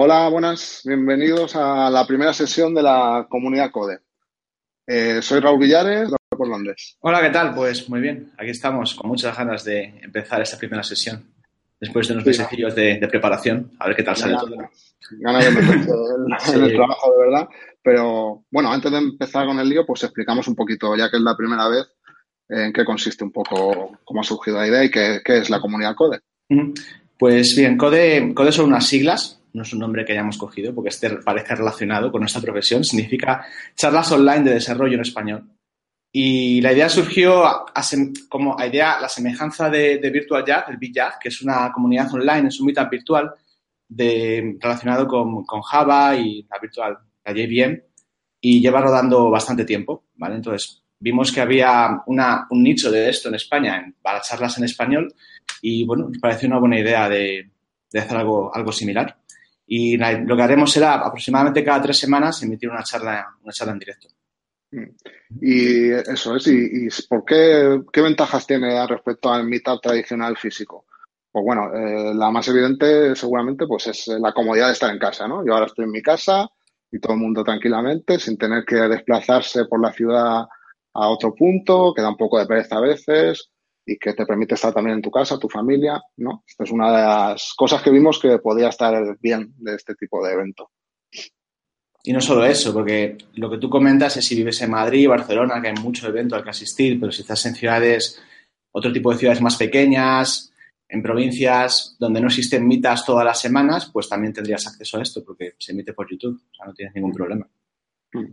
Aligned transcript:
Hola, 0.00 0.28
buenas, 0.28 0.82
bienvenidos 0.84 1.56
a 1.56 1.90
la 1.90 2.06
primera 2.06 2.32
sesión 2.32 2.72
de 2.72 2.84
la 2.84 3.26
comunidad 3.28 3.72
CODE. 3.72 3.98
Eh, 4.86 5.18
soy 5.20 5.40
Raúl 5.40 5.58
Villares, 5.58 6.10
por 6.28 6.46
Londres. 6.46 6.96
Hola, 7.00 7.20
¿qué 7.20 7.30
tal? 7.30 7.52
Pues 7.52 7.90
muy 7.90 8.00
bien, 8.00 8.30
aquí 8.38 8.50
estamos 8.50 8.94
con 8.94 9.08
muchas 9.08 9.36
ganas 9.36 9.64
de 9.64 9.98
empezar 10.00 10.40
esta 10.40 10.56
primera 10.56 10.84
sesión. 10.84 11.24
Después 11.80 12.06
de 12.06 12.14
unos 12.14 12.22
sí, 12.22 12.30
mesecillos 12.30 12.76
de, 12.76 13.00
de, 13.00 13.08
preparación, 13.08 13.72
a 13.80 13.88
ver 13.88 13.96
qué 13.96 14.04
tal 14.04 14.14
sale 14.14 14.36
todo. 14.36 14.56
Ganas 15.18 15.44
de 15.44 15.50
meterse 15.50 15.90
sí. 16.44 16.52
en 16.52 16.62
el 16.62 16.74
trabajo, 16.76 17.10
de 17.10 17.18
verdad. 17.18 17.48
Pero 17.82 18.44
bueno, 18.52 18.72
antes 18.72 18.92
de 18.92 18.98
empezar 18.98 19.46
con 19.46 19.58
el 19.58 19.68
lío, 19.68 19.84
pues 19.84 20.04
explicamos 20.04 20.46
un 20.46 20.54
poquito, 20.54 20.94
ya 20.94 21.10
que 21.10 21.16
es 21.16 21.22
la 21.24 21.36
primera 21.36 21.66
vez, 21.66 21.88
en 22.48 22.72
qué 22.72 22.84
consiste 22.84 23.24
un 23.24 23.32
poco, 23.32 23.98
cómo 24.04 24.20
ha 24.20 24.24
surgido 24.24 24.58
la 24.58 24.68
idea 24.68 24.84
y 24.84 24.92
qué, 24.92 25.22
qué 25.24 25.38
es 25.38 25.50
la 25.50 25.58
comunidad 25.58 25.96
CODE. 25.96 26.20
Pues 27.18 27.56
bien, 27.56 27.76
CODE, 27.76 28.32
CODE 28.32 28.52
son 28.52 28.66
unas 28.66 28.86
siglas, 28.86 29.37
no 29.52 29.62
es 29.62 29.72
un 29.72 29.80
nombre 29.80 30.04
que 30.04 30.12
hayamos 30.12 30.38
cogido 30.38 30.74
porque 30.74 30.90
este 30.90 31.10
parece 31.16 31.54
relacionado 31.54 32.10
con 32.10 32.20
nuestra 32.20 32.40
profesión, 32.42 32.84
significa 32.84 33.44
charlas 33.74 34.12
online 34.12 34.44
de 34.44 34.54
desarrollo 34.54 34.94
en 34.94 35.00
español. 35.00 35.48
Y 36.10 36.60
la 36.62 36.72
idea 36.72 36.88
surgió 36.88 37.44
como 38.28 38.56
idea, 38.64 38.98
la 39.00 39.08
semejanza 39.08 39.68
de, 39.68 39.98
de 39.98 40.10
Virtual 40.10 40.44
Jazz, 40.44 40.64
el 40.68 40.78
VJazz, 40.78 41.18
que 41.20 41.28
es 41.28 41.42
una 41.42 41.70
comunidad 41.70 42.12
online, 42.14 42.48
es 42.48 42.58
un 42.60 42.66
meetup 42.66 42.90
virtual 42.90 43.34
de, 43.88 44.56
relacionado 44.58 45.06
con, 45.06 45.44
con, 45.44 45.60
Java 45.60 46.16
y 46.16 46.46
la 46.48 46.58
virtual, 46.58 46.98
la 47.24 47.32
JVM, 47.32 47.82
y 48.40 48.60
lleva 48.60 48.80
rodando 48.80 49.30
bastante 49.30 49.64
tiempo, 49.64 50.04
¿vale? 50.14 50.36
Entonces, 50.36 50.82
vimos 51.00 51.30
que 51.30 51.40
había 51.40 52.02
una, 52.06 52.46
un 52.50 52.62
nicho 52.62 52.90
de 52.90 53.08
esto 53.08 53.28
en 53.28 53.34
España 53.34 53.78
en, 53.78 53.94
para 54.00 54.20
charlas 54.20 54.56
en 54.58 54.64
español 54.64 55.14
y, 55.60 55.84
bueno, 55.84 56.08
nos 56.08 56.18
pareció 56.18 56.48
una 56.48 56.58
buena 56.58 56.78
idea 56.78 57.08
de, 57.08 57.50
de 57.90 57.98
hacer 57.98 58.16
algo, 58.16 58.54
algo 58.54 58.72
similar. 58.72 59.16
Y 59.70 59.98
lo 59.98 60.34
que 60.34 60.42
haremos 60.42 60.72
será 60.72 60.94
aproximadamente 60.94 61.62
cada 61.62 61.82
tres 61.82 61.98
semanas 61.98 62.42
emitir 62.42 62.70
una 62.70 62.82
charla, 62.82 63.26
una 63.42 63.52
charla 63.52 63.74
en 63.74 63.78
directo. 63.78 64.08
Y 65.40 65.90
eso 65.90 66.36
es, 66.36 66.46
¿y, 66.46 66.86
y 66.86 66.88
por 67.08 67.24
qué, 67.24 67.82
qué 67.92 68.00
ventajas 68.00 68.46
tiene 68.46 68.86
respecto 68.86 69.30
al 69.30 69.46
meetup 69.46 69.80
tradicional 69.82 70.36
físico? 70.38 70.86
Pues 71.30 71.44
bueno, 71.44 71.70
eh, 71.74 72.14
la 72.14 72.30
más 72.30 72.48
evidente 72.48 73.14
seguramente 73.14 73.66
pues 73.66 73.86
es 73.88 74.08
la 74.08 74.32
comodidad 74.32 74.68
de 74.68 74.72
estar 74.72 74.90
en 74.90 74.98
casa, 74.98 75.28
¿no? 75.28 75.44
Yo 75.44 75.52
ahora 75.52 75.66
estoy 75.66 75.84
en 75.84 75.90
mi 75.90 76.02
casa 76.02 76.48
y 76.90 76.98
todo 76.98 77.12
el 77.12 77.20
mundo 77.20 77.44
tranquilamente, 77.44 78.18
sin 78.18 78.38
tener 78.38 78.64
que 78.64 78.76
desplazarse 78.76 79.66
por 79.66 79.80
la 79.80 79.92
ciudad 79.92 80.46
a 80.94 81.08
otro 81.08 81.34
punto, 81.34 81.92
que 81.94 82.00
da 82.00 82.08
un 82.08 82.16
poco 82.16 82.38
de 82.38 82.46
pereza 82.46 82.76
a 82.76 82.80
veces 82.80 83.50
y 83.88 83.98
que 83.98 84.12
te 84.12 84.26
permite 84.26 84.54
estar 84.54 84.72
también 84.72 84.96
en 84.96 85.02
tu 85.02 85.10
casa, 85.10 85.38
tu 85.38 85.48
familia, 85.48 86.02
¿no? 86.18 86.44
Esta 86.46 86.64
es 86.64 86.70
una 86.70 86.88
de 86.88 87.02
las 87.02 87.54
cosas 87.56 87.82
que 87.82 87.90
vimos 87.90 88.18
que 88.20 88.38
podía 88.38 88.68
estar 88.68 89.18
bien 89.18 89.54
de 89.56 89.74
este 89.74 89.94
tipo 89.94 90.24
de 90.24 90.34
evento. 90.34 90.70
Y 92.04 92.12
no 92.12 92.20
solo 92.20 92.44
eso, 92.44 92.74
porque 92.74 93.16
lo 93.34 93.50
que 93.50 93.56
tú 93.56 93.70
comentas 93.70 94.14
es 94.18 94.26
si 94.26 94.36
vives 94.36 94.60
en 94.60 94.70
Madrid, 94.70 95.08
Barcelona, 95.08 95.60
que 95.62 95.68
hay 95.68 95.74
mucho 95.74 96.06
evento 96.06 96.36
al 96.36 96.44
que 96.44 96.50
asistir, 96.50 97.00
pero 97.00 97.10
si 97.10 97.22
estás 97.22 97.44
en 97.46 97.54
ciudades, 97.54 98.20
otro 98.72 98.92
tipo 98.92 99.10
de 99.10 99.18
ciudades 99.18 99.40
más 99.40 99.56
pequeñas, 99.56 100.52
en 100.86 101.02
provincias 101.02 101.96
donde 101.98 102.20
no 102.20 102.26
existen 102.26 102.68
mitas 102.68 103.06
todas 103.06 103.24
las 103.24 103.40
semanas, 103.40 103.90
pues 103.90 104.06
también 104.06 104.34
tendrías 104.34 104.66
acceso 104.66 104.98
a 104.98 105.02
esto, 105.02 105.24
porque 105.24 105.54
se 105.58 105.72
emite 105.72 105.94
por 105.94 106.10
YouTube, 106.10 106.42
o 106.50 106.54
sea, 106.54 106.66
no 106.66 106.74
tienes 106.74 106.94
ningún 106.94 107.12
problema. 107.12 107.48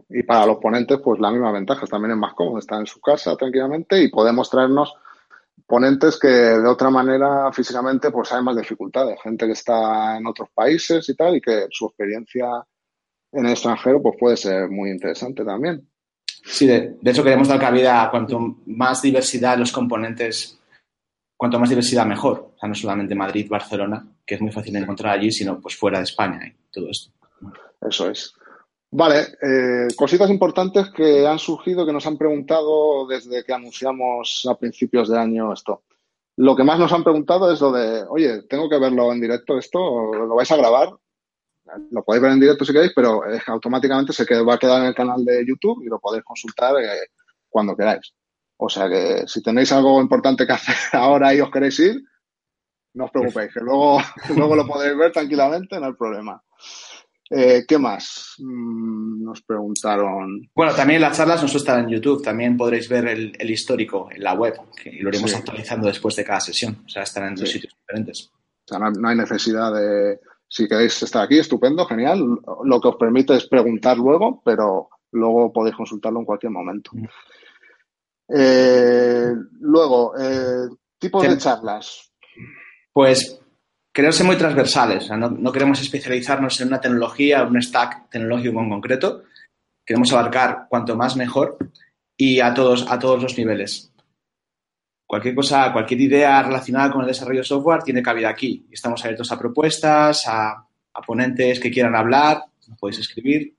Y 0.09 0.23
para 0.23 0.45
los 0.45 0.57
ponentes, 0.57 0.99
pues 1.01 1.19
la 1.19 1.31
misma 1.31 1.53
ventaja, 1.53 1.87
también 1.87 2.11
es 2.11 2.17
más 2.17 2.33
cómodo, 2.33 2.59
estar 2.59 2.79
en 2.79 2.87
su 2.87 2.99
casa 2.99 3.37
tranquilamente 3.37 4.01
y 4.01 4.09
podemos 4.09 4.49
traernos 4.49 4.93
ponentes 5.67 6.19
que 6.19 6.27
de 6.27 6.67
otra 6.67 6.89
manera 6.89 7.51
físicamente 7.51 8.11
pues 8.11 8.31
hay 8.31 8.43
más 8.43 8.55
dificultades, 8.55 9.19
gente 9.21 9.45
que 9.45 9.53
está 9.53 10.17
en 10.17 10.27
otros 10.27 10.49
países 10.53 11.07
y 11.09 11.15
tal 11.15 11.35
y 11.35 11.41
que 11.41 11.67
su 11.71 11.87
experiencia 11.87 12.47
en 13.31 13.45
el 13.45 13.51
extranjero 13.51 14.01
pues 14.01 14.15
puede 14.19 14.37
ser 14.37 14.69
muy 14.69 14.91
interesante 14.91 15.43
también. 15.43 15.87
Sí, 16.43 16.67
de, 16.67 16.95
de 17.01 17.11
hecho 17.11 17.23
queremos 17.23 17.47
dar 17.47 17.59
cabida 17.59 18.03
a 18.03 18.11
cuanto 18.11 18.57
más 18.67 19.01
diversidad 19.01 19.57
los 19.57 19.71
componentes, 19.71 20.59
cuanto 21.35 21.59
más 21.59 21.69
diversidad 21.69 22.05
mejor. 22.05 22.53
O 22.55 22.59
sea, 22.59 22.69
no 22.69 22.75
solamente 22.75 23.15
Madrid, 23.15 23.47
Barcelona, 23.49 24.05
que 24.25 24.35
es 24.35 24.41
muy 24.41 24.51
fácil 24.51 24.73
de 24.73 24.79
encontrar 24.79 25.17
allí, 25.17 25.31
sino 25.31 25.59
pues 25.59 25.75
fuera 25.75 25.97
de 25.97 26.03
España 26.03 26.41
y 26.45 26.53
todo 26.71 26.89
esto. 26.89 27.11
Eso 27.81 28.09
es. 28.09 28.35
Vale, 28.97 29.35
eh, 29.41 29.87
cositas 29.93 30.29
importantes 30.29 30.89
que 30.89 31.27
han 31.27 31.37
surgido, 31.37 31.85
que 31.85 31.91
nos 31.91 32.07
han 32.07 32.17
preguntado 32.17 33.05
desde 33.05 33.43
que 33.43 33.51
anunciamos 33.51 34.47
a 34.49 34.57
principios 34.57 35.09
de 35.09 35.19
año 35.19 35.51
esto. 35.51 35.83
Lo 36.37 36.55
que 36.55 36.63
más 36.63 36.79
nos 36.79 36.93
han 36.93 37.03
preguntado 37.03 37.51
es 37.51 37.59
lo 37.59 37.73
de, 37.73 38.05
oye, 38.07 38.43
tengo 38.43 38.69
que 38.69 38.79
verlo 38.79 39.11
en 39.11 39.19
directo 39.19 39.57
esto, 39.57 40.13
¿lo 40.13 40.33
vais 40.33 40.49
a 40.49 40.55
grabar? 40.55 40.93
Lo 41.91 42.03
podéis 42.05 42.23
ver 42.23 42.31
en 42.31 42.39
directo 42.39 42.63
si 42.63 42.71
queréis, 42.71 42.93
pero 42.95 43.19
que 43.21 43.51
automáticamente 43.51 44.13
se 44.13 44.23
va 44.43 44.53
a 44.53 44.57
quedar 44.57 44.79
en 44.79 44.87
el 44.87 44.95
canal 44.95 45.25
de 45.25 45.45
YouTube 45.45 45.83
y 45.83 45.89
lo 45.89 45.99
podéis 45.99 46.23
consultar 46.23 46.81
eh, 46.81 47.09
cuando 47.49 47.75
queráis. 47.75 48.13
O 48.55 48.69
sea 48.69 48.87
que 48.87 49.27
si 49.27 49.43
tenéis 49.43 49.73
algo 49.73 49.99
importante 49.99 50.47
que 50.47 50.53
hacer 50.53 50.75
ahora 50.93 51.33
y 51.33 51.41
os 51.41 51.51
queréis 51.51 51.77
ir, 51.79 52.01
no 52.93 53.05
os 53.05 53.11
preocupéis, 53.11 53.53
que 53.53 53.59
luego, 53.59 53.99
luego 54.37 54.55
lo 54.55 54.65
podéis 54.65 54.97
ver 54.97 55.11
tranquilamente, 55.11 55.81
no 55.81 55.87
hay 55.87 55.93
problema. 55.95 56.41
Eh, 57.29 57.65
¿Qué 57.67 57.77
más? 57.77 58.35
Mm, 58.39 59.23
nos 59.23 59.41
preguntaron. 59.41 60.47
Bueno, 60.53 60.73
también 60.75 61.01
las 61.01 61.17
charlas 61.17 61.41
no 61.41 61.47
solo 61.47 61.59
están 61.59 61.83
en 61.85 61.89
YouTube, 61.89 62.23
también 62.23 62.55
podréis 62.55 62.87
ver 62.87 63.07
el, 63.07 63.35
el 63.37 63.49
histórico 63.49 64.09
en 64.11 64.23
la 64.23 64.33
web, 64.33 64.55
que 64.75 64.91
lo 65.01 65.09
iremos 65.09 65.31
sí. 65.31 65.37
actualizando 65.37 65.87
después 65.87 66.15
de 66.15 66.23
cada 66.23 66.39
sesión. 66.39 66.83
O 66.85 66.89
sea, 66.89 67.03
estarán 67.03 67.29
en 67.29 67.35
dos 67.35 67.49
sitios 67.49 67.75
diferentes. 67.79 68.31
O 68.31 68.67
sea, 68.67 68.79
no, 68.79 68.91
no, 68.91 69.09
hay 69.09 69.15
necesidad 69.15 69.73
de. 69.73 70.19
Si 70.47 70.67
queréis 70.67 71.01
estar 71.01 71.23
aquí, 71.23 71.39
estupendo, 71.39 71.85
genial. 71.85 72.19
Lo 72.63 72.79
que 72.79 72.87
os 72.89 72.95
permite 72.97 73.35
es 73.35 73.47
preguntar 73.47 73.97
luego, 73.97 74.41
pero 74.45 74.89
luego 75.11 75.51
podéis 75.51 75.75
consultarlo 75.75 76.19
en 76.19 76.25
cualquier 76.25 76.51
momento. 76.51 76.91
Mm. 76.93 77.05
Eh, 78.29 79.33
luego, 79.59 80.13
eh, 80.17 80.67
tipos 80.99 81.27
de 81.27 81.37
charlas. 81.37 82.11
Pues 82.93 83.39
queremos 83.95 84.17
ser 84.17 84.25
muy 84.25 84.35
transversales, 84.35 85.05
o 85.05 85.07
sea, 85.07 85.15
no, 85.15 85.29
no, 85.29 85.53
queremos 85.53 85.81
especializarnos 85.81 86.59
en 86.59 86.67
una 86.67 86.81
tecnología, 86.81 87.43
un 87.43 87.61
stack 87.61 88.09
tecnológico 88.09 88.59
en 88.59 88.69
concreto, 88.69 89.23
queremos 89.85 90.11
abarcar 90.11 90.65
cuanto 90.67 90.97
más 90.97 91.15
mejor 91.15 91.57
y 92.17 92.41
a 92.41 92.53
todos, 92.53 92.85
a 92.89 92.99
todos 92.99 93.23
los 93.23 93.37
niveles. 93.37 93.93
Cualquier 95.07 95.33
cosa, 95.33 95.71
cualquier 95.71 96.01
idea 96.01 96.43
relacionada 96.43 96.91
con 96.91 97.01
el 97.01 97.07
desarrollo 97.07 97.39
de 97.39 97.45
software 97.45 97.83
tiene 97.83 98.03
cabida 98.03 98.27
aquí. 98.27 98.67
Estamos 98.69 99.01
abiertos 99.05 99.31
a 99.31 99.39
propuestas, 99.39 100.27
a, 100.27 100.67
a 100.93 101.01
ponentes 101.01 101.61
que 101.61 101.71
quieran 101.71 101.95
hablar, 101.95 102.43
nos 102.67 102.77
podéis 102.77 102.99
escribir. 102.99 103.55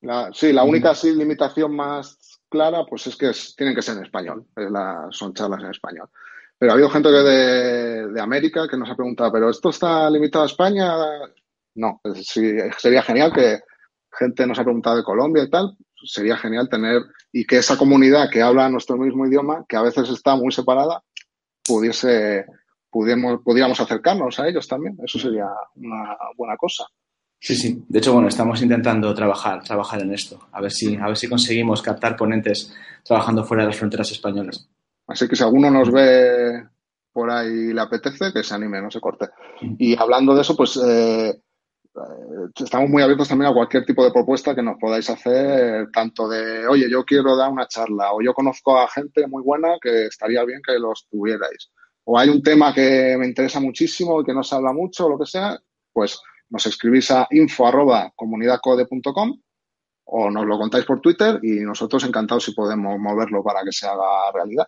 La, 0.00 0.30
sí, 0.32 0.52
la 0.52 0.64
única 0.64 0.92
sí, 0.96 1.14
limitación 1.14 1.76
más 1.76 2.40
clara 2.48 2.84
pues 2.84 3.06
es 3.06 3.14
que 3.14 3.30
es, 3.30 3.54
tienen 3.54 3.76
que 3.76 3.82
ser 3.82 3.96
en 3.96 4.04
español, 4.04 4.44
la, 4.56 5.06
son 5.12 5.32
charlas 5.34 5.62
en 5.62 5.70
español. 5.70 6.08
Pero 6.62 6.70
ha 6.70 6.74
habido 6.74 6.90
gente 6.90 7.08
de, 7.08 8.06
de, 8.06 8.20
América 8.20 8.68
que 8.70 8.76
nos 8.76 8.88
ha 8.88 8.94
preguntado, 8.94 9.32
¿pero 9.32 9.50
esto 9.50 9.70
está 9.70 10.08
limitado 10.08 10.44
a 10.44 10.46
España? 10.46 10.92
No, 11.74 12.00
sí, 12.14 12.54
sería 12.78 13.02
genial 13.02 13.32
que 13.32 13.58
gente 14.16 14.46
nos 14.46 14.60
ha 14.60 14.62
preguntado 14.62 14.96
de 14.96 15.02
Colombia 15.02 15.42
y 15.42 15.50
tal. 15.50 15.76
Sería 16.04 16.36
genial 16.36 16.68
tener 16.68 17.02
y 17.32 17.44
que 17.46 17.56
esa 17.56 17.76
comunidad 17.76 18.30
que 18.30 18.42
habla 18.42 18.68
nuestro 18.68 18.96
mismo 18.96 19.26
idioma, 19.26 19.64
que 19.68 19.74
a 19.74 19.82
veces 19.82 20.08
está 20.10 20.36
muy 20.36 20.52
separada, 20.52 21.02
pudiese, 21.64 22.46
pudiéramos, 22.88 23.40
pudiéramos 23.42 23.80
acercarnos 23.80 24.38
a 24.38 24.46
ellos 24.46 24.68
también. 24.68 24.96
Eso 25.04 25.18
sería 25.18 25.48
una 25.74 26.16
buena 26.36 26.56
cosa. 26.56 26.84
Sí, 27.40 27.56
sí. 27.56 27.84
De 27.88 27.98
hecho, 27.98 28.12
bueno, 28.12 28.28
estamos 28.28 28.62
intentando 28.62 29.12
trabajar, 29.12 29.64
trabajar 29.64 30.00
en 30.02 30.14
esto. 30.14 30.38
A 30.52 30.60
ver 30.60 30.70
si, 30.70 30.94
a 30.94 31.08
ver 31.08 31.16
si 31.16 31.28
conseguimos 31.28 31.82
captar 31.82 32.16
ponentes 32.16 32.72
trabajando 33.02 33.42
fuera 33.42 33.64
de 33.64 33.70
las 33.70 33.78
fronteras 33.78 34.12
españolas. 34.12 34.70
Así 35.06 35.28
que 35.28 35.36
si 35.36 35.42
alguno 35.42 35.70
nos 35.70 35.90
ve 35.90 36.64
por 37.12 37.30
ahí 37.30 37.72
le 37.72 37.80
apetece, 37.80 38.32
que 38.32 38.42
se 38.42 38.54
anime, 38.54 38.80
no 38.80 38.90
se 38.90 39.00
corte. 39.00 39.28
Y 39.78 39.96
hablando 39.96 40.34
de 40.34 40.42
eso, 40.42 40.56
pues 40.56 40.80
eh, 40.82 41.38
estamos 42.56 42.88
muy 42.88 43.02
abiertos 43.02 43.28
también 43.28 43.50
a 43.50 43.54
cualquier 43.54 43.84
tipo 43.84 44.02
de 44.04 44.12
propuesta 44.12 44.54
que 44.54 44.62
nos 44.62 44.78
podáis 44.78 45.08
hacer, 45.10 45.90
tanto 45.92 46.28
de, 46.28 46.66
oye, 46.66 46.90
yo 46.90 47.04
quiero 47.04 47.36
dar 47.36 47.50
una 47.50 47.66
charla, 47.66 48.12
o 48.12 48.22
yo 48.22 48.32
conozco 48.32 48.78
a 48.78 48.88
gente 48.88 49.26
muy 49.26 49.42
buena 49.42 49.76
que 49.80 50.06
estaría 50.06 50.44
bien 50.44 50.62
que 50.66 50.78
los 50.78 51.06
tuvierais. 51.10 51.70
O 52.04 52.18
hay 52.18 52.30
un 52.30 52.42
tema 52.42 52.72
que 52.74 53.16
me 53.18 53.26
interesa 53.26 53.60
muchísimo 53.60 54.20
y 54.20 54.24
que 54.24 54.34
no 54.34 54.42
se 54.42 54.54
habla 54.54 54.72
mucho, 54.72 55.06
o 55.06 55.10
lo 55.10 55.18
que 55.18 55.26
sea, 55.26 55.58
pues 55.92 56.20
nos 56.48 56.66
escribís 56.66 57.10
a 57.10 57.26
info 57.30 57.66
arroba 57.66 58.12
comunidadcode.com 58.16 59.40
o 60.04 60.30
nos 60.30 60.46
lo 60.46 60.58
contáis 60.58 60.84
por 60.84 61.00
Twitter 61.00 61.38
y 61.42 61.60
nosotros 61.60 62.04
encantados 62.04 62.44
si 62.44 62.52
podemos 62.52 62.98
moverlo 62.98 63.42
para 63.42 63.62
que 63.62 63.72
se 63.72 63.86
haga 63.86 64.30
realidad. 64.34 64.66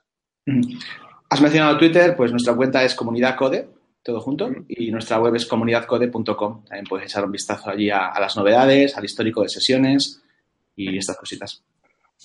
Has 1.30 1.40
mencionado 1.40 1.78
Twitter, 1.78 2.14
pues 2.16 2.30
nuestra 2.30 2.54
cuenta 2.54 2.84
es 2.84 2.94
Comunidad 2.94 3.36
Code, 3.36 3.68
todo 4.02 4.20
junto, 4.20 4.50
y 4.68 4.90
nuestra 4.90 5.18
web 5.18 5.34
es 5.34 5.46
comunidadcode.com. 5.46 6.64
También 6.64 6.86
puedes 6.88 7.06
echar 7.06 7.24
un 7.24 7.32
vistazo 7.32 7.70
allí 7.70 7.90
a, 7.90 8.08
a, 8.08 8.20
las 8.20 8.36
novedades, 8.36 8.96
al 8.96 9.04
histórico 9.04 9.42
de 9.42 9.48
sesiones 9.48 10.22
y 10.76 10.96
estas 10.96 11.16
cositas. 11.16 11.62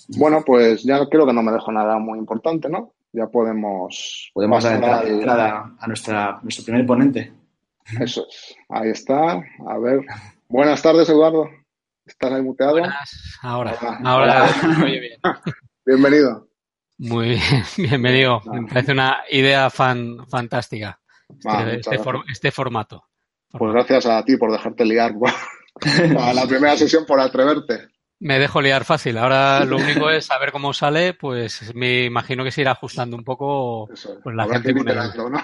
Bueno, 0.10 0.44
pues 0.46 0.84
ya 0.84 1.06
creo 1.08 1.26
que 1.26 1.34
no 1.34 1.42
me 1.42 1.52
dejo 1.52 1.72
nada 1.72 1.98
muy 1.98 2.20
importante, 2.20 2.70
¿no? 2.70 2.94
Ya 3.12 3.28
podemos... 3.28 4.30
Podemos 4.34 4.64
dar 4.64 4.76
entrada, 4.76 5.04
entrada 5.04 5.76
a 5.80 5.88
nuestra, 5.88 6.40
nuestro 6.44 6.66
primer 6.66 6.86
ponente. 6.86 7.32
Eso 8.00 8.28
es. 8.30 8.56
Ahí 8.70 8.90
está. 8.90 9.32
A 9.68 9.78
ver. 9.80 10.02
Buenas 10.48 10.82
tardes, 10.82 11.10
Eduardo. 11.10 11.50
¿Estás 12.06 12.32
ahí 12.32 12.42
muteado? 12.42 12.74
Buenas. 12.74 13.38
Ahora, 13.42 13.78
ahora, 14.04 14.50
oye 14.84 15.00
bien. 15.00 15.20
Bienvenido. 15.86 16.49
Muy 17.00 17.30
bien, 17.30 17.40
bienvenido. 17.78 18.42
Me 18.52 18.68
parece 18.68 18.92
una 18.92 19.20
idea 19.32 19.70
fan, 19.70 20.28
fantástica 20.30 21.00
Ah, 21.46 21.64
este, 21.72 21.80
este 21.96 21.98
for- 22.04 22.24
este 22.30 22.52
formato. 22.52 23.06
Pues 23.52 23.72
gracias 23.72 24.06
a 24.06 24.24
ti 24.26 24.36
por 24.36 24.52
dejarte 24.52 24.84
liar 24.86 25.14
a 26.20 26.34
la 26.34 26.46
primera 26.46 26.76
sesión 26.76 27.06
por 27.06 27.20
atreverte. 27.20 27.88
Me 28.20 28.38
dejo 28.38 28.62
liar 28.62 28.84
fácil. 28.84 29.18
Ahora 29.18 29.64
lo 29.64 29.78
único 29.78 30.10
es 30.10 30.26
saber 30.26 30.52
cómo 30.52 30.74
sale, 30.74 31.14
pues 31.14 31.74
me 31.74 32.04
imagino 32.06 32.44
que 32.44 32.52
se 32.52 32.62
irá 32.62 32.72
ajustando 32.72 33.16
un 33.16 33.24
poco 33.24 33.88
pues 34.24 34.36
la 34.36 34.46
que 34.46 34.54
gente 34.60 34.72
iterando, 34.82 35.30
¿no? 35.30 35.42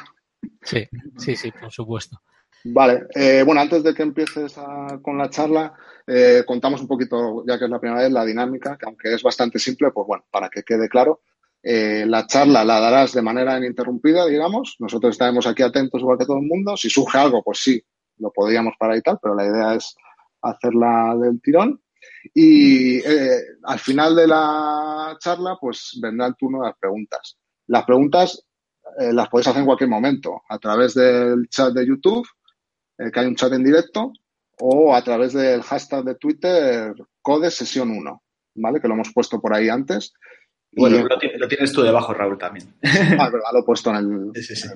Sí, 0.61 0.87
sí, 1.17 1.35
sí, 1.35 1.51
por 1.51 1.71
supuesto. 1.71 2.21
Vale, 2.65 3.03
eh, 3.15 3.43
bueno, 3.45 3.61
antes 3.61 3.83
de 3.83 3.93
que 3.93 4.03
empieces 4.03 4.57
a- 4.57 4.99
con 5.01 5.17
la 5.17 5.29
charla, 5.29 5.73
eh, 6.07 6.43
contamos 6.45 6.81
un 6.81 6.87
poquito, 6.87 7.43
ya 7.47 7.57
que 7.57 7.65
es 7.65 7.71
la 7.71 7.79
primera 7.79 8.01
vez, 8.01 8.11
la 8.11 8.25
dinámica, 8.25 8.75
que 8.77 8.85
aunque 8.87 9.13
es 9.13 9.23
bastante 9.23 9.59
simple, 9.59 9.91
pues 9.91 10.05
bueno, 10.07 10.25
para 10.31 10.49
que 10.49 10.63
quede 10.63 10.89
claro, 10.89 11.21
eh, 11.67 12.05
la 12.05 12.27
charla 12.27 12.63
la 12.63 12.79
darás 12.79 13.13
de 13.13 13.23
manera 13.23 13.57
ininterrumpida, 13.57 14.27
digamos. 14.27 14.75
Nosotros 14.77 15.13
estaremos 15.13 15.47
aquí 15.47 15.63
atentos 15.63 15.99
igual 15.99 16.19
que 16.19 16.27
todo 16.27 16.37
el 16.37 16.45
mundo. 16.45 16.77
Si 16.77 16.91
surge 16.91 17.17
algo, 17.17 17.41
pues 17.41 17.57
sí, 17.57 17.83
lo 18.19 18.31
podríamos 18.31 18.75
parar 18.77 18.97
y 18.97 19.01
tal, 19.01 19.17
pero 19.19 19.33
la 19.33 19.47
idea 19.47 19.73
es 19.73 19.95
hacerla 20.43 21.15
del 21.19 21.41
tirón. 21.41 21.81
Y 22.35 22.97
eh, 22.97 23.39
al 23.63 23.79
final 23.79 24.15
de 24.15 24.27
la 24.27 25.17
charla, 25.19 25.57
pues 25.59 25.97
vendrá 25.99 26.27
el 26.27 26.35
turno 26.35 26.61
de 26.61 26.67
las 26.67 26.77
preguntas. 26.77 27.35
Las 27.65 27.83
preguntas 27.83 28.45
eh, 28.99 29.11
las 29.11 29.27
podéis 29.27 29.47
hacer 29.47 29.61
en 29.61 29.65
cualquier 29.65 29.89
momento, 29.89 30.43
a 30.47 30.59
través 30.59 30.93
del 30.93 31.49
chat 31.49 31.73
de 31.73 31.87
YouTube, 31.87 32.27
que 32.95 33.19
hay 33.19 33.25
un 33.25 33.35
chat 33.35 33.51
en 33.53 33.63
directo, 33.63 34.13
o 34.59 34.93
a 34.93 35.03
través 35.03 35.33
del 35.33 35.63
hashtag 35.63 36.03
de 36.03 36.15
Twitter 36.15 36.93
Code 37.23 37.49
Sesión 37.49 37.89
1, 37.89 38.23
¿vale? 38.57 38.79
Que 38.79 38.87
lo 38.87 38.93
hemos 38.93 39.11
puesto 39.11 39.41
por 39.41 39.51
ahí 39.51 39.67
antes. 39.67 40.13
Y- 40.75 40.79
Bueno, 40.81 41.03
lo, 41.07 41.17
ti- 41.17 41.31
lo 41.37 41.47
tienes 41.47 41.71
tú 41.71 41.81
debajo, 41.81 42.13
Raúl, 42.13 42.37
también. 42.37 42.67
Ah, 43.19 43.29
verdad, 43.29 43.49
lo 43.53 43.59
he 43.59 43.63
puesto 43.63 43.89
en 43.91 43.95
el, 43.95 44.31
Sí, 44.35 44.55
sí, 44.55 44.55
sí. 44.55 44.69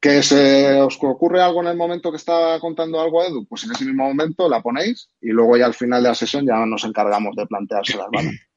Que 0.00 0.22
se 0.22 0.80
os 0.80 0.96
ocurre 1.02 1.42
algo 1.42 1.60
en 1.60 1.68
el 1.68 1.76
momento 1.76 2.10
que 2.12 2.16
está 2.18 2.58
contando 2.60 3.00
algo 3.00 3.24
Edu, 3.24 3.44
pues 3.46 3.64
en 3.64 3.72
ese 3.72 3.84
mismo 3.84 4.04
momento 4.04 4.48
la 4.48 4.62
ponéis 4.62 5.10
y 5.20 5.28
luego 5.30 5.56
ya 5.56 5.66
al 5.66 5.74
final 5.74 6.02
de 6.02 6.08
la 6.10 6.14
sesión 6.14 6.46
ya 6.46 6.64
nos 6.64 6.84
encargamos 6.84 7.34
de 7.34 7.46
planteárselas, 7.46 8.06
¿vale? 8.12 8.30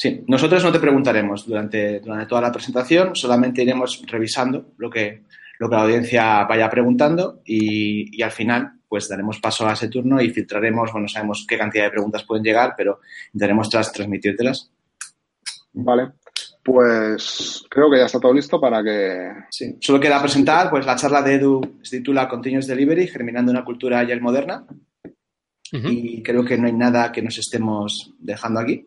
Sí, 0.00 0.22
nosotros 0.28 0.62
no 0.62 0.70
te 0.70 0.78
preguntaremos 0.78 1.44
durante, 1.44 1.98
durante 1.98 2.26
toda 2.26 2.40
la 2.42 2.52
presentación, 2.52 3.16
solamente 3.16 3.62
iremos 3.62 4.00
revisando 4.06 4.74
lo 4.76 4.88
que, 4.88 5.24
lo 5.58 5.68
que 5.68 5.74
la 5.74 5.82
audiencia 5.82 6.44
vaya 6.44 6.70
preguntando 6.70 7.40
y, 7.44 8.16
y 8.16 8.22
al 8.22 8.30
final 8.30 8.74
pues 8.86 9.08
daremos 9.08 9.40
paso 9.40 9.66
a 9.66 9.72
ese 9.72 9.88
turno 9.88 10.20
y 10.20 10.30
filtraremos, 10.30 10.92
bueno, 10.92 11.08
sabemos 11.08 11.44
qué 11.48 11.58
cantidad 11.58 11.82
de 11.86 11.90
preguntas 11.90 12.22
pueden 12.22 12.44
llegar, 12.44 12.74
pero 12.76 13.00
intentaremos 13.34 13.68
tras 13.68 13.90
transmitírtelas. 13.92 14.70
Vale. 15.80 16.12
Pues 16.64 17.64
creo 17.70 17.90
que 17.90 17.98
ya 17.98 18.06
está 18.06 18.18
todo 18.20 18.34
listo 18.34 18.60
para 18.60 18.82
que 18.82 19.30
Sí. 19.50 19.76
Solo 19.80 20.00
queda 20.00 20.20
presentar 20.20 20.68
pues 20.70 20.84
la 20.84 20.96
charla 20.96 21.22
de 21.22 21.34
Edu 21.36 21.78
se 21.82 21.98
titula 21.98 22.28
Continuous 22.28 22.66
Delivery, 22.66 23.06
germinando 23.06 23.50
una 23.52 23.64
cultura 23.64 24.00
agile 24.00 24.20
moderna 24.20 24.64
y 25.70 26.22
creo 26.22 26.44
que 26.44 26.56
no 26.58 26.66
hay 26.66 26.72
nada 26.72 27.12
que 27.12 27.22
nos 27.22 27.38
estemos 27.38 28.12
dejando 28.18 28.60
aquí 28.60 28.86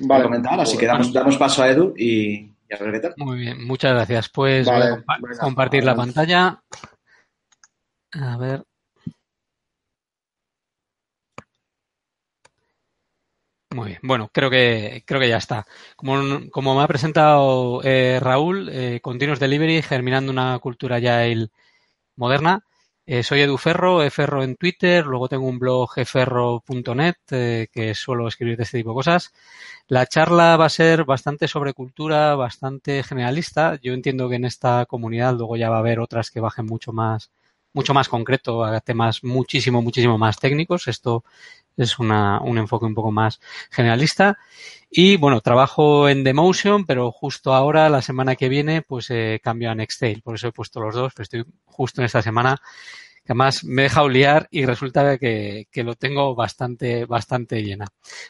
para 0.00 0.08
Vale. 0.08 0.24
comentar, 0.24 0.60
así 0.60 0.78
que 0.78 0.86
damos, 0.86 1.12
damos 1.12 1.36
paso 1.36 1.62
a 1.62 1.68
Edu 1.70 1.92
y, 1.96 2.32
y 2.34 2.74
a 2.74 2.78
ver 2.78 2.92
qué 2.92 3.00
tal. 3.00 3.14
Muy 3.18 3.38
bien, 3.40 3.64
muchas 3.66 3.92
gracias. 3.92 4.28
Pues 4.30 4.66
Vale, 4.66 4.90
voy 4.90 4.98
a 4.98 5.02
compa- 5.04 5.18
venga, 5.20 5.38
compartir 5.42 5.84
la 5.84 5.94
pantalla. 5.96 6.62
A 8.12 8.36
ver. 8.38 8.62
Muy 13.72 13.88
bien. 13.88 14.00
Bueno, 14.02 14.28
creo 14.32 14.50
que 14.50 15.02
creo 15.06 15.20
que 15.20 15.28
ya 15.28 15.38
está. 15.38 15.66
Como, 15.96 16.50
como 16.50 16.74
me 16.76 16.82
ha 16.82 16.86
presentado 16.88 17.80
eh, 17.82 18.18
Raúl, 18.20 18.68
eh, 18.70 19.00
Continuous 19.02 19.40
Delivery, 19.40 19.82
germinando 19.82 20.30
una 20.30 20.58
cultura 20.58 20.98
ya 20.98 21.22
moderna. 22.16 22.64
Eh, 23.06 23.22
soy 23.22 23.40
Edu 23.40 23.58
Ferro, 23.58 24.02
Eferro 24.02 24.42
en 24.44 24.56
Twitter, 24.56 25.04
luego 25.06 25.28
tengo 25.28 25.46
un 25.46 25.58
blog 25.58 25.90
eferro.net 25.96 27.16
eh, 27.30 27.68
que 27.72 27.94
suelo 27.94 28.28
escribir 28.28 28.56
de 28.56 28.62
este 28.64 28.78
tipo 28.78 28.90
de 28.90 28.94
cosas. 28.94 29.32
La 29.88 30.06
charla 30.06 30.56
va 30.56 30.66
a 30.66 30.68
ser 30.68 31.04
bastante 31.04 31.48
sobre 31.48 31.74
cultura, 31.74 32.36
bastante 32.36 33.02
generalista. 33.02 33.78
Yo 33.82 33.92
entiendo 33.94 34.28
que 34.28 34.36
en 34.36 34.44
esta 34.44 34.86
comunidad 34.86 35.34
luego 35.36 35.56
ya 35.56 35.70
va 35.70 35.76
a 35.76 35.80
haber 35.80 35.98
otras 36.00 36.30
que 36.30 36.40
bajen 36.40 36.66
mucho 36.66 36.92
más, 36.92 37.30
mucho 37.72 37.94
más 37.94 38.08
concreto 38.08 38.64
a 38.64 38.80
temas 38.80 39.24
muchísimo, 39.24 39.82
muchísimo 39.82 40.18
más 40.18 40.38
técnicos. 40.38 40.88
Esto 40.88 41.24
es 41.76 41.98
una, 41.98 42.40
un 42.40 42.58
enfoque 42.58 42.86
un 42.86 42.94
poco 42.94 43.12
más 43.12 43.40
generalista. 43.70 44.38
Y 44.90 45.16
bueno, 45.16 45.40
trabajo 45.40 46.08
en 46.08 46.24
Demotion, 46.24 46.84
pero 46.84 47.10
justo 47.10 47.54
ahora, 47.54 47.88
la 47.88 48.02
semana 48.02 48.36
que 48.36 48.48
viene, 48.48 48.82
pues 48.82 49.10
eh, 49.10 49.40
cambio 49.42 49.70
a 49.70 49.74
Nextail. 49.74 50.22
Por 50.22 50.34
eso 50.34 50.48
he 50.48 50.52
puesto 50.52 50.80
los 50.80 50.94
dos, 50.94 51.12
pero 51.14 51.22
estoy 51.22 51.44
justo 51.64 52.00
en 52.00 52.06
esta 52.06 52.22
semana 52.22 52.60
que 53.24 53.32
además 53.32 53.62
me 53.64 53.82
he 53.82 53.84
dejado 53.84 54.08
liar 54.08 54.48
y 54.50 54.66
resulta 54.66 55.16
que, 55.16 55.68
que 55.70 55.84
lo 55.84 55.94
tengo 55.94 56.34
bastante, 56.34 57.04
bastante 57.04 57.62
llena. 57.62 57.86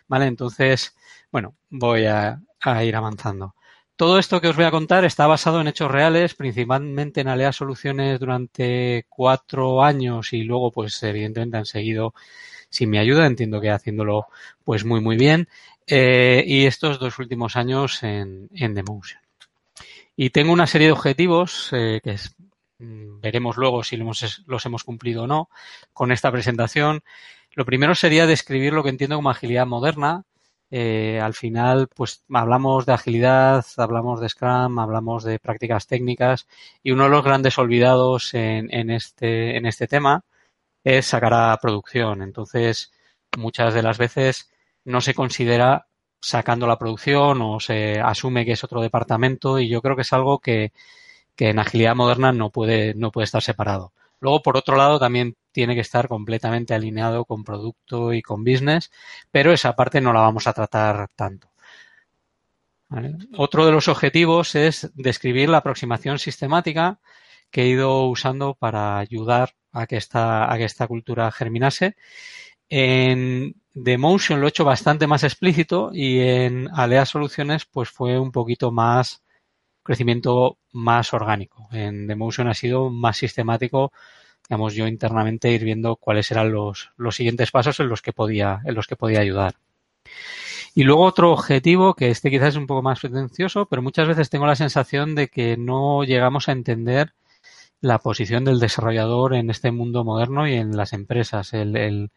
¿Vale? 0.06 0.26
Entonces, 0.26 0.94
bueno, 1.30 1.54
voy 1.70 2.06
a, 2.06 2.40
a 2.60 2.84
ir 2.84 2.94
avanzando. 2.94 3.54
Todo 4.02 4.19
esto 4.19 4.40
que 4.40 4.49
os 4.49 4.56
voy 4.56 4.64
a 4.64 4.72
contar 4.72 5.04
está 5.04 5.28
basado 5.28 5.60
en 5.60 5.69
hechos 5.69 5.88
reales, 5.88 6.34
principalmente 6.34 7.20
en 7.20 7.28
Alea 7.28 7.52
Soluciones 7.52 8.19
durante 8.19 9.06
cuatro 9.08 9.84
años 9.84 10.32
y 10.32 10.43
luego, 10.43 10.72
pues, 10.72 11.00
evidentemente 11.04 11.58
han 11.58 11.66
seguido 11.66 12.12
sin 12.69 12.90
mi 12.90 12.99
ayuda, 12.99 13.28
entiendo 13.28 13.60
que 13.60 13.70
haciéndolo, 13.70 14.26
pues, 14.64 14.84
muy, 14.84 15.00
muy 15.00 15.16
bien. 15.16 15.46
Eh, 15.87 16.43
y 16.44 16.66
estos 16.66 16.99
dos 16.99 17.16
últimos 17.20 17.54
años 17.54 18.02
en, 18.02 18.49
en 18.56 18.75
Demotion. 18.75 19.20
Y 20.16 20.31
tengo 20.31 20.52
una 20.52 20.66
serie 20.66 20.88
de 20.88 20.94
objetivos 20.94 21.69
eh, 21.70 22.00
que 22.02 22.16
mm, 22.81 23.20
veremos 23.20 23.56
luego 23.56 23.84
si 23.84 23.96
los 23.96 24.43
los 24.49 24.66
hemos 24.66 24.82
cumplido 24.82 25.22
o 25.22 25.26
no 25.28 25.49
con 25.93 26.10
esta 26.10 26.32
presentación. 26.32 27.04
Lo 27.52 27.64
primero 27.64 27.94
sería 27.94 28.26
describir 28.26 28.72
lo 28.72 28.82
que 28.82 28.90
entiendo 28.90 29.14
como 29.14 29.31
agilidad 29.31 29.66
moderna, 29.66 30.25
eh, 30.74 31.20
al 31.20 31.34
final, 31.34 31.88
pues 31.94 32.24
hablamos 32.32 32.86
de 32.86 32.94
agilidad, 32.94 33.62
hablamos 33.76 34.20
de 34.22 34.30
Scrum, 34.30 34.78
hablamos 34.78 35.22
de 35.22 35.38
prácticas 35.38 35.86
técnicas 35.86 36.48
y 36.82 36.92
uno 36.92 37.04
de 37.04 37.10
los 37.10 37.22
grandes 37.22 37.58
olvidados 37.58 38.32
en, 38.32 38.72
en, 38.74 38.88
este, 38.90 39.58
en 39.58 39.66
este 39.66 39.86
tema 39.86 40.24
es 40.82 41.06
sacar 41.06 41.34
a 41.34 41.58
producción. 41.60 42.23
Entonces, 42.23 42.90
muchas 43.37 43.75
de 43.75 43.82
las 43.82 43.99
veces 43.99 44.50
no 44.85 45.02
se 45.02 45.12
considera 45.12 45.88
sacando 46.23 46.66
la 46.66 46.78
producción 46.78 47.42
o 47.42 47.61
se 47.61 48.00
asume 48.00 48.47
que 48.47 48.52
es 48.52 48.64
otro 48.64 48.80
departamento 48.80 49.58
y 49.58 49.68
yo 49.68 49.82
creo 49.82 49.94
que 49.94 50.02
es 50.02 50.12
algo 50.14 50.38
que, 50.38 50.73
que 51.37 51.50
en 51.50 51.58
agilidad 51.58 51.97
moderna 51.97 52.32
no 52.32 52.49
puede, 52.49 52.94
no 52.94 53.12
puede 53.12 53.26
estar 53.26 53.42
separado. 53.42 53.92
Luego, 54.20 54.42
por 54.42 54.56
otro 54.56 54.76
lado, 54.76 54.99
también 54.99 55.37
tiene 55.52 55.75
que 55.75 55.80
estar 55.82 56.09
completamente 56.09 56.75
alineado 56.75 57.25
con 57.25 57.44
producto 57.44 58.12
y 58.12 58.23
con 58.23 58.44
business, 58.44 58.90
pero 59.30 59.52
esa 59.52 59.75
parte 59.75 60.00
no 60.00 60.12
la 60.12 60.21
vamos 60.21 60.47
a 60.47 60.52
tratar 60.52 61.09
tanto. 61.14 61.52
Otro 63.37 63.64
de 63.64 63.73
los 63.73 63.88
objetivos 63.88 64.54
es 64.54 64.90
describir 64.94 65.49
la 65.49 65.59
aproximación 65.59 66.18
sistemática 66.18 67.00
que 67.50 67.62
he 67.62 67.68
ido 67.68 68.06
usando 68.06 68.54
para 68.54 68.99
ayudar 68.99 69.54
a 69.73 69.87
que 69.87 69.97
esta, 69.97 70.52
a 70.52 70.56
que 70.59 70.64
esta 70.64 70.87
cultura 70.87 71.30
germinase. 71.32 71.97
En 72.68 73.54
Demotion 73.75 74.40
lo 74.40 74.47
he 74.47 74.50
hecho 74.50 74.64
bastante 74.64 75.06
más 75.06 75.25
explícito 75.25 75.90
y 75.92 76.21
en 76.21 76.68
Alea 76.75 77.06
Soluciones 77.06 77.64
pues 77.64 77.90
fue 77.90 78.18
un 78.18 78.32
poquito 78.32 78.71
más 78.73 79.23
crecimiento 79.82 80.59
más 80.73 81.12
orgánico. 81.12 81.68
En 81.73 82.06
Demotion 82.06 82.49
ha 82.49 82.54
sido 82.54 82.90
más 82.90 83.16
sistemático, 83.16 83.92
digamos, 84.49 84.75
yo 84.75 84.87
internamente 84.87 85.50
ir 85.50 85.64
viendo 85.64 85.96
cuáles 85.96 86.30
eran 86.30 86.52
los, 86.52 86.90
los 86.96 87.16
siguientes 87.16 87.50
pasos 87.50 87.80
en 87.80 87.88
los 87.88 88.02
que 88.02 88.12
podía, 88.12 88.61
en 88.64 88.75
los 88.75 88.87
que 88.87 88.96
podía 88.96 89.20
ayudar. 89.20 89.54
Y 90.75 90.84
luego 90.84 91.04
otro 91.04 91.32
objetivo, 91.32 91.94
que 91.94 92.11
este 92.11 92.30
quizás 92.30 92.50
es 92.50 92.56
un 92.56 92.66
poco 92.66 92.82
más 92.82 93.00
pretencioso, 93.00 93.66
pero 93.66 93.82
muchas 93.82 94.08
veces 94.08 94.30
tengo 94.30 94.46
la 94.46 94.56
sensación 94.56 95.14
de 95.14 95.28
que 95.28 95.56
no 95.56 96.04
llegamos 96.04 96.49
a 96.49 96.52
entender 96.52 97.12
la 97.80 97.99
posición 97.99 98.44
del 98.44 98.61
desarrollador 98.61 99.34
en 99.34 99.50
este 99.50 99.70
mundo 99.70 100.04
moderno 100.04 100.49
y 100.49 100.54
en 100.54 100.76
las 100.76 100.92
empresas, 100.92 101.52
el, 101.52 101.76
el 101.76 102.11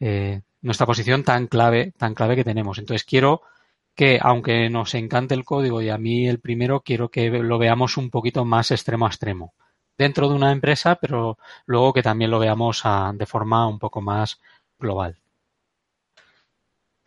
eh, 0.00 0.42
nuestra 0.62 0.86
posición 0.86 1.24
tan 1.24 1.46
clave, 1.48 1.92
tan 1.98 2.14
clave 2.14 2.36
que 2.36 2.44
tenemos. 2.44 2.78
Entonces 2.78 3.04
quiero 3.04 3.42
que, 3.94 4.18
aunque 4.22 4.70
nos 4.70 4.94
encante 4.94 5.34
el 5.34 5.44
código 5.44 5.82
y 5.82 5.90
a 5.90 5.98
mí 5.98 6.28
el 6.28 6.40
primero, 6.40 6.80
quiero 6.80 7.10
que 7.10 7.28
lo 7.30 7.58
veamos 7.58 7.96
un 7.96 8.10
poquito 8.10 8.44
más 8.44 8.70
extremo 8.70 9.06
a 9.06 9.08
extremo 9.08 9.54
dentro 10.00 10.28
de 10.28 10.34
una 10.34 10.50
empresa, 10.50 10.96
pero 10.96 11.38
luego 11.66 11.92
que 11.92 12.02
también 12.02 12.30
lo 12.30 12.38
veamos 12.38 12.80
a, 12.84 13.12
de 13.14 13.26
forma 13.26 13.68
un 13.68 13.78
poco 13.78 14.00
más 14.00 14.40
global. 14.78 15.18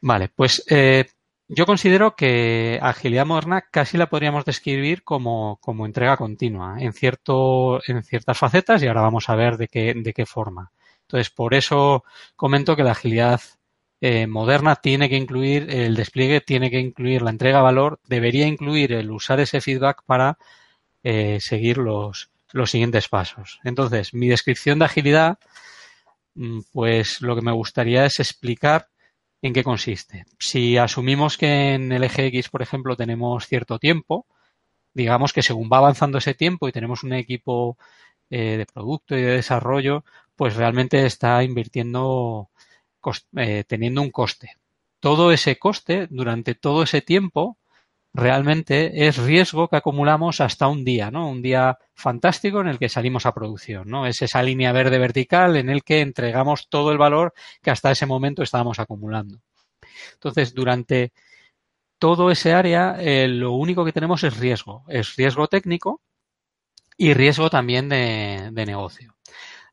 Vale, 0.01 0.29
pues 0.29 0.63
eh, 0.69 1.05
yo 1.47 1.65
considero 1.65 2.15
que 2.15 2.79
agilidad 2.81 3.25
moderna 3.25 3.61
casi 3.71 3.97
la 3.97 4.09
podríamos 4.09 4.45
describir 4.45 5.03
como, 5.03 5.57
como 5.61 5.85
entrega 5.85 6.17
continua 6.17 6.75
en, 6.79 6.93
cierto, 6.93 7.81
en 7.87 8.03
ciertas 8.03 8.37
facetas 8.37 8.83
y 8.83 8.87
ahora 8.87 9.01
vamos 9.01 9.29
a 9.29 9.35
ver 9.35 9.57
de 9.57 9.67
qué, 9.67 9.93
de 9.95 10.13
qué 10.13 10.25
forma. 10.25 10.71
Entonces, 11.01 11.29
por 11.31 11.53
eso 11.53 12.03
comento 12.35 12.75
que 12.75 12.83
la 12.83 12.91
agilidad 12.91 13.41
eh, 14.01 14.27
moderna 14.27 14.75
tiene 14.75 15.09
que 15.09 15.17
incluir 15.17 15.67
el 15.69 15.95
despliegue, 15.95 16.41
tiene 16.41 16.69
que 16.69 16.79
incluir 16.79 17.21
la 17.21 17.31
entrega 17.31 17.59
de 17.59 17.63
valor, 17.63 17.99
debería 18.07 18.45
incluir 18.47 18.93
el 18.93 19.09
usar 19.11 19.39
ese 19.39 19.61
feedback 19.61 20.03
para 20.05 20.37
eh, 21.03 21.39
seguir 21.39 21.77
los, 21.77 22.32
los 22.53 22.71
siguientes 22.71 23.09
pasos. 23.09 23.59
Entonces, 23.65 24.13
mi 24.13 24.29
descripción 24.29 24.79
de 24.79 24.85
agilidad, 24.85 25.39
mm, 26.35 26.61
pues 26.71 27.21
lo 27.21 27.35
que 27.35 27.41
me 27.41 27.51
gustaría 27.51 28.05
es 28.05 28.19
explicar 28.19 28.87
en 29.41 29.53
qué 29.53 29.63
consiste. 29.63 30.25
Si 30.39 30.77
asumimos 30.77 31.37
que 31.37 31.73
en 31.73 31.91
el 31.91 32.03
eje 32.03 32.27
X, 32.27 32.49
por 32.49 32.61
ejemplo, 32.61 32.95
tenemos 32.95 33.47
cierto 33.47 33.79
tiempo, 33.79 34.25
digamos 34.93 35.33
que 35.33 35.41
según 35.41 35.69
va 35.71 35.79
avanzando 35.79 36.19
ese 36.19 36.33
tiempo 36.35 36.67
y 36.67 36.71
tenemos 36.71 37.03
un 37.03 37.13
equipo 37.13 37.77
eh, 38.29 38.57
de 38.57 38.65
producto 38.65 39.17
y 39.17 39.21
de 39.21 39.31
desarrollo, 39.31 40.05
pues 40.35 40.55
realmente 40.55 41.05
está 41.05 41.43
invirtiendo, 41.43 42.49
eh, 43.35 43.63
teniendo 43.67 44.01
un 44.01 44.11
coste. 44.11 44.57
Todo 44.99 45.31
ese 45.31 45.57
coste, 45.57 46.07
durante 46.09 46.55
todo 46.55 46.83
ese 46.83 47.01
tiempo, 47.01 47.57
realmente 48.13 49.07
es 49.07 49.17
riesgo 49.17 49.67
que 49.67 49.77
acumulamos 49.77 50.39
hasta 50.39 50.67
un 50.67 50.85
día, 50.85 51.09
¿no? 51.09 51.27
Un 51.29 51.41
día 51.41 51.77
fantástico 51.95 52.61
en 52.61 52.67
el 52.67 52.79
que 52.79 52.89
salimos 52.89 53.25
a 53.25 53.33
producción, 53.33 53.89
¿no? 53.89 54.05
Es 54.05 54.21
esa 54.21 54.43
línea 54.43 54.71
verde 54.71 54.99
vertical 54.99 55.55
en 55.55 55.69
el 55.69 55.83
que 55.83 56.01
entregamos 56.01 56.69
todo 56.69 56.91
el 56.91 56.97
valor 56.97 57.33
que 57.61 57.71
hasta 57.71 57.91
ese 57.91 58.05
momento 58.05 58.43
estábamos 58.43 58.79
acumulando. 58.79 59.39
Entonces, 60.13 60.53
durante 60.53 61.11
todo 61.99 62.31
ese 62.31 62.53
área, 62.53 62.97
eh, 62.99 63.27
lo 63.27 63.53
único 63.53 63.85
que 63.85 63.93
tenemos 63.93 64.23
es 64.23 64.37
riesgo. 64.37 64.83
Es 64.87 65.15
riesgo 65.15 65.47
técnico 65.47 66.01
y 66.97 67.13
riesgo 67.13 67.49
también 67.49 67.89
de 67.89 68.65
negocio. 68.65 69.15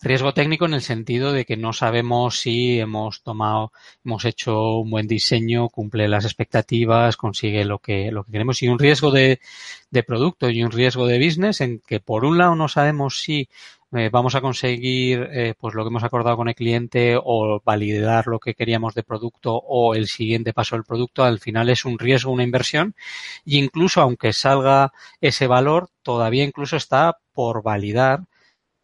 Riesgo 0.03 0.33
técnico 0.33 0.65
en 0.65 0.73
el 0.73 0.81
sentido 0.81 1.31
de 1.31 1.45
que 1.45 1.59
no 1.59 1.75
sabemos 1.75 2.41
si 2.41 2.81
hemos 2.81 3.23
tomado, 3.23 3.71
hemos 4.03 4.25
hecho 4.25 4.79
un 4.79 4.91
buen 4.91 5.07
diseño, 5.07 5.69
cumple 5.69 6.09
las 6.09 6.25
expectativas, 6.25 7.19
consigue 7.19 7.67
lo 7.67 7.81
que, 7.81 8.11
lo 8.11 8.25
que 8.25 8.33
queremos. 8.33 8.63
Y 8.63 8.69
un 8.69 8.79
riesgo 8.79 9.11
de, 9.11 9.41
de 9.91 10.03
producto 10.03 10.49
y 10.49 10.63
un 10.63 10.71
riesgo 10.71 11.07
de 11.07 11.19
business 11.23 11.61
en 11.61 11.81
que 11.81 12.01
por 12.01 12.25
un 12.25 12.39
lado 12.39 12.55
no 12.55 12.69
sabemos 12.69 13.21
si 13.21 13.51
eh, 13.93 14.09
vamos 14.11 14.35
a 14.37 14.41
conseguir 14.41 15.29
eh, 15.33 15.55
pues 15.59 15.75
lo 15.75 15.83
que 15.83 15.89
hemos 15.89 16.05
acordado 16.05 16.37
con 16.37 16.49
el 16.49 16.55
cliente 16.55 17.19
o 17.23 17.61
validar 17.65 18.27
lo 18.29 18.39
que 18.39 18.55
queríamos 18.55 18.95
de 18.95 19.03
producto 19.03 19.57
o 19.57 19.95
el 19.95 20.07
siguiente 20.07 20.53
paso 20.53 20.77
del 20.77 20.85
producto 20.85 21.25
al 21.25 21.41
final 21.41 21.69
es 21.69 21.85
un 21.85 21.99
riesgo 21.99 22.31
una 22.31 22.45
inversión 22.45 22.95
y 23.45 23.59
incluso 23.59 24.01
aunque 24.01 24.33
salga 24.33 24.93
ese 25.21 25.49
valor 25.49 25.89
todavía 26.05 26.45
incluso 26.45 26.77
está 26.77 27.19
por 27.33 27.65
validar 27.65 28.21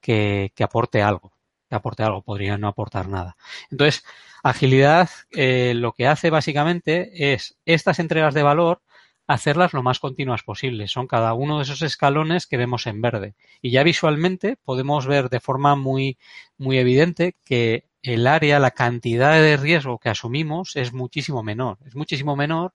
que, 0.07 0.65
aporte 0.65 1.03
algo, 1.03 1.33
que 1.69 1.75
aporte 1.75 2.05
algo, 2.05 2.23
podría 2.23 2.57
no 2.59 2.69
aportar 2.69 3.09
nada. 3.09 3.37
Entonces, 3.71 4.05
agilidad 4.43 5.11
eh, 5.33 5.73
lo 5.75 5.93
que 5.93 6.07
hace 6.07 6.31
básicamente 6.31 7.33
es 7.35 7.59
estas 7.65 7.99
entregas 7.99 8.35
de 8.35 8.45
valor 8.45 8.83
hacerlas 9.27 9.73
lo 9.73 9.83
más 9.83 9.99
continuas 9.99 10.45
posible. 10.45 10.87
Son 10.87 11.09
cada 11.09 11.35
uno 11.35 11.57
de 11.57 11.65
esos 11.65 11.83
escalones 11.83 12.47
que 12.47 12.57
vemos 12.57 12.87
en 12.87 13.03
verde. 13.03 13.35
Y 13.61 13.73
ya 13.73 13.83
visualmente 13.83 14.57
podemos 14.65 15.09
ver 15.09 15.29
de 15.29 15.41
forma 15.41 15.75
muy, 15.75 16.17
muy 16.57 16.79
evidente 16.79 17.35
que 17.45 17.89
el 18.03 18.29
área, 18.29 18.61
la 18.61 18.71
cantidad 18.71 19.33
de 19.33 19.57
riesgo 19.57 19.99
que 19.99 20.11
asumimos 20.11 20.77
es 20.77 20.93
muchísimo 20.93 21.43
menor. 21.43 21.79
Es 21.85 21.97
muchísimo 21.97 22.37
menor 22.37 22.73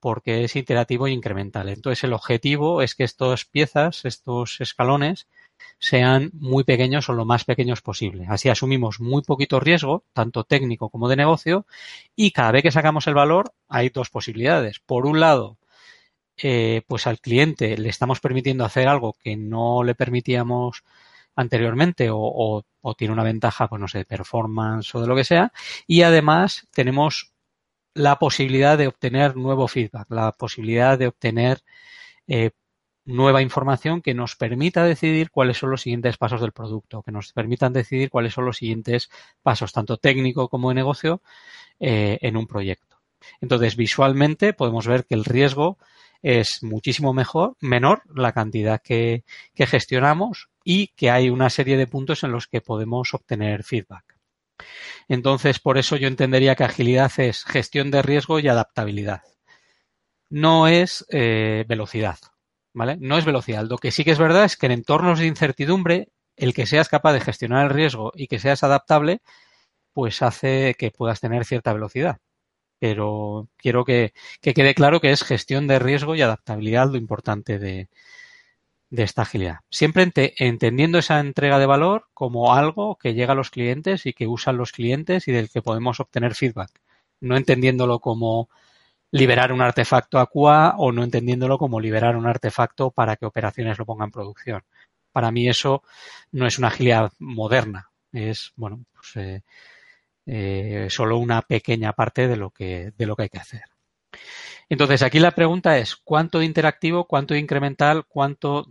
porque 0.00 0.44
es 0.44 0.56
iterativo 0.56 1.06
e 1.06 1.10
incremental. 1.10 1.68
Entonces 1.68 2.04
el 2.04 2.14
objetivo 2.14 2.80
es 2.80 2.94
que 2.94 3.04
estas 3.04 3.44
piezas, 3.44 4.06
estos 4.06 4.60
escalones, 4.62 5.26
sean 5.78 6.30
muy 6.34 6.64
pequeños 6.64 7.08
o 7.08 7.12
lo 7.12 7.24
más 7.24 7.44
pequeños 7.44 7.82
posible. 7.82 8.26
Así 8.28 8.48
asumimos 8.48 9.00
muy 9.00 9.22
poquito 9.22 9.60
riesgo, 9.60 10.04
tanto 10.12 10.44
técnico 10.44 10.90
como 10.90 11.08
de 11.08 11.16
negocio, 11.16 11.66
y 12.14 12.30
cada 12.32 12.52
vez 12.52 12.62
que 12.62 12.72
sacamos 12.72 13.06
el 13.06 13.14
valor 13.14 13.52
hay 13.68 13.90
dos 13.90 14.10
posibilidades. 14.10 14.80
Por 14.80 15.06
un 15.06 15.20
lado, 15.20 15.58
eh, 16.38 16.82
pues 16.86 17.06
al 17.06 17.20
cliente 17.20 17.78
le 17.78 17.88
estamos 17.88 18.20
permitiendo 18.20 18.64
hacer 18.64 18.88
algo 18.88 19.14
que 19.14 19.36
no 19.36 19.82
le 19.82 19.94
permitíamos 19.94 20.84
anteriormente 21.34 22.08
o, 22.10 22.64
tiene 22.96 23.12
una 23.12 23.24
ventaja, 23.24 23.68
pues 23.68 23.80
no 23.80 23.88
sé, 23.88 23.98
de 23.98 24.04
performance 24.04 24.94
o 24.94 25.00
de 25.00 25.06
lo 25.06 25.16
que 25.16 25.24
sea, 25.24 25.52
y 25.86 26.02
además 26.02 26.66
tenemos 26.72 27.32
la 27.94 28.18
posibilidad 28.18 28.78
de 28.78 28.88
obtener 28.88 29.36
nuevo 29.36 29.68
feedback, 29.68 30.10
la 30.10 30.32
posibilidad 30.32 30.98
de 30.98 31.08
obtener 31.08 31.62
eh, 32.28 32.50
nueva 33.06 33.40
información 33.40 34.02
que 34.02 34.14
nos 34.14 34.36
permita 34.36 34.84
decidir 34.84 35.30
cuáles 35.30 35.58
son 35.58 35.70
los 35.70 35.82
siguientes 35.82 36.18
pasos 36.18 36.40
del 36.40 36.52
producto, 36.52 37.02
que 37.02 37.12
nos 37.12 37.32
permitan 37.32 37.72
decidir 37.72 38.10
cuáles 38.10 38.34
son 38.34 38.44
los 38.44 38.58
siguientes 38.58 39.08
pasos, 39.42 39.72
tanto 39.72 39.96
técnico 39.96 40.48
como 40.48 40.68
de 40.68 40.74
negocio, 40.74 41.22
eh, 41.80 42.18
en 42.20 42.36
un 42.36 42.46
proyecto. 42.46 43.00
Entonces, 43.40 43.76
visualmente 43.76 44.52
podemos 44.52 44.86
ver 44.86 45.04
que 45.06 45.14
el 45.14 45.24
riesgo 45.24 45.78
es 46.22 46.62
muchísimo 46.62 47.12
mejor, 47.12 47.56
menor 47.60 48.02
la 48.14 48.32
cantidad 48.32 48.82
que, 48.82 49.24
que 49.54 49.66
gestionamos 49.66 50.48
y 50.64 50.88
que 50.88 51.10
hay 51.10 51.30
una 51.30 51.48
serie 51.48 51.76
de 51.76 51.86
puntos 51.86 52.24
en 52.24 52.32
los 52.32 52.48
que 52.48 52.60
podemos 52.60 53.14
obtener 53.14 53.62
feedback. 53.62 54.16
Entonces, 55.08 55.60
por 55.60 55.78
eso 55.78 55.96
yo 55.96 56.08
entendería 56.08 56.56
que 56.56 56.64
agilidad 56.64 57.12
es 57.18 57.44
gestión 57.44 57.90
de 57.90 58.02
riesgo 58.02 58.40
y 58.40 58.48
adaptabilidad. 58.48 59.22
No 60.28 60.66
es 60.66 61.06
eh, 61.10 61.64
velocidad. 61.68 62.18
No 62.76 63.16
es 63.16 63.24
velocidad. 63.24 63.64
Lo 63.68 63.78
que 63.78 63.90
sí 63.90 64.04
que 64.04 64.10
es 64.10 64.18
verdad 64.18 64.44
es 64.44 64.56
que 64.56 64.66
en 64.66 64.72
entornos 64.72 65.18
de 65.18 65.26
incertidumbre, 65.26 66.08
el 66.36 66.52
que 66.52 66.66
seas 66.66 66.88
capaz 66.90 67.14
de 67.14 67.20
gestionar 67.20 67.64
el 67.64 67.70
riesgo 67.70 68.12
y 68.14 68.26
que 68.26 68.38
seas 68.38 68.62
adaptable, 68.62 69.22
pues 69.94 70.20
hace 70.22 70.74
que 70.78 70.90
puedas 70.90 71.20
tener 71.20 71.46
cierta 71.46 71.72
velocidad. 71.72 72.18
Pero 72.78 73.48
quiero 73.56 73.84
que, 73.86 74.12
quede 74.42 74.74
claro 74.74 75.00
que 75.00 75.10
es 75.10 75.24
gestión 75.24 75.66
de 75.66 75.78
riesgo 75.78 76.14
y 76.14 76.22
adaptabilidad 76.22 76.90
lo 76.90 76.98
importante 76.98 77.58
de, 77.58 77.88
esta 78.90 79.22
agilidad. 79.22 79.60
Siempre 79.70 80.12
entendiendo 80.36 80.98
esa 80.98 81.20
entrega 81.20 81.58
de 81.58 81.66
valor 81.66 82.08
como 82.12 82.54
algo 82.54 82.96
que 82.96 83.14
llega 83.14 83.32
a 83.32 83.36
los 83.36 83.50
clientes 83.50 84.04
y 84.04 84.12
que 84.12 84.26
usan 84.26 84.58
los 84.58 84.72
clientes 84.72 85.28
y 85.28 85.32
del 85.32 85.48
que 85.48 85.62
podemos 85.62 85.98
obtener 86.00 86.34
feedback. 86.34 86.70
No 87.20 87.38
entendiéndolo 87.38 88.00
como 88.00 88.50
liberar 89.10 89.52
un 89.52 89.62
artefacto 89.62 90.18
a 90.18 90.28
o 90.78 90.92
no 90.92 91.04
entendiéndolo 91.04 91.58
como 91.58 91.80
liberar 91.80 92.16
un 92.16 92.26
artefacto 92.26 92.90
para 92.90 93.16
que 93.16 93.26
operaciones 93.26 93.78
lo 93.78 93.86
pongan 93.86 94.08
en 94.08 94.12
producción. 94.12 94.62
Para 95.12 95.30
mí 95.30 95.48
eso 95.48 95.82
no 96.32 96.46
es 96.46 96.58
una 96.58 96.68
agilidad 96.68 97.12
moderna, 97.18 97.90
es 98.12 98.52
bueno, 98.56 98.84
pues, 98.92 99.16
eh, 99.16 99.42
eh, 100.26 100.88
solo 100.90 101.18
una 101.18 101.42
pequeña 101.42 101.92
parte 101.92 102.28
de 102.28 102.36
lo 102.36 102.50
que 102.50 102.92
de 102.96 103.06
lo 103.06 103.16
que 103.16 103.22
hay 103.24 103.28
que 103.28 103.38
hacer. 103.38 103.64
Entonces 104.68 105.02
aquí 105.02 105.20
la 105.20 105.30
pregunta 105.30 105.78
es 105.78 105.96
cuánto 105.96 106.42
interactivo, 106.42 107.06
cuánto 107.06 107.34
incremental, 107.36 108.04
cuánto 108.06 108.66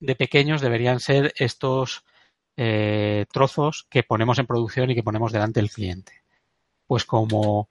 de 0.00 0.16
pequeños 0.16 0.60
deberían 0.60 1.00
ser 1.00 1.32
estos 1.36 2.04
eh, 2.56 3.26
trozos 3.32 3.86
que 3.90 4.02
ponemos 4.02 4.38
en 4.38 4.46
producción 4.46 4.90
y 4.90 4.94
que 4.94 5.02
ponemos 5.02 5.32
delante 5.32 5.60
del 5.60 5.70
cliente. 5.70 6.22
Pues 6.86 7.04
como 7.04 7.68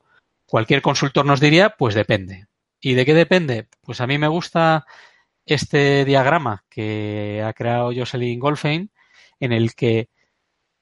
cualquier 0.54 0.84
consultor 0.84 1.26
nos 1.26 1.40
diría, 1.40 1.72
pues 1.72 1.96
depende. 1.96 2.46
¿Y 2.80 2.94
de 2.94 3.08
qué 3.08 3.16
depende? 3.16 3.70
Pues 3.82 4.02
a 4.02 4.06
mí 4.06 4.20
me 4.20 4.28
gusta 4.28 4.86
este 5.48 6.06
diagrama 6.06 6.64
que 6.70 7.42
ha 7.44 7.54
creado 7.54 7.92
Jocelyn 7.92 8.40
Goldfein, 8.40 8.92
en 9.40 9.52
el 9.52 9.74
que 9.74 10.10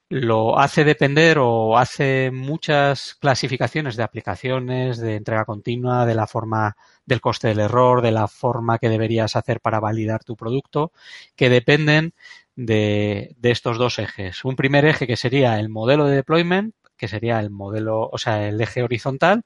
lo 0.09 0.59
hace 0.59 0.83
depender 0.83 1.37
o 1.39 1.77
hace 1.77 2.31
muchas 2.31 3.15
clasificaciones 3.15 3.95
de 3.95 4.03
aplicaciones, 4.03 4.97
de 4.97 5.15
entrega 5.15 5.45
continua, 5.45 6.05
de 6.05 6.15
la 6.15 6.27
forma 6.27 6.75
del 7.05 7.21
coste 7.21 7.47
del 7.47 7.61
error, 7.61 8.01
de 8.01 8.11
la 8.11 8.27
forma 8.27 8.77
que 8.77 8.89
deberías 8.89 9.37
hacer 9.37 9.61
para 9.61 9.79
validar 9.79 10.25
tu 10.25 10.35
producto, 10.35 10.91
que 11.37 11.49
dependen 11.49 12.13
de, 12.57 13.33
de 13.37 13.51
estos 13.51 13.77
dos 13.77 13.99
ejes. 13.99 14.43
Un 14.43 14.57
primer 14.57 14.83
eje 14.83 15.07
que 15.07 15.15
sería 15.15 15.57
el 15.61 15.69
modelo 15.69 16.07
de 16.07 16.17
deployment, 16.17 16.75
que 17.01 17.07
sería 17.07 17.39
el 17.39 17.49
modelo, 17.49 18.07
o 18.11 18.17
sea, 18.19 18.47
el 18.47 18.61
eje 18.61 18.83
horizontal, 18.83 19.43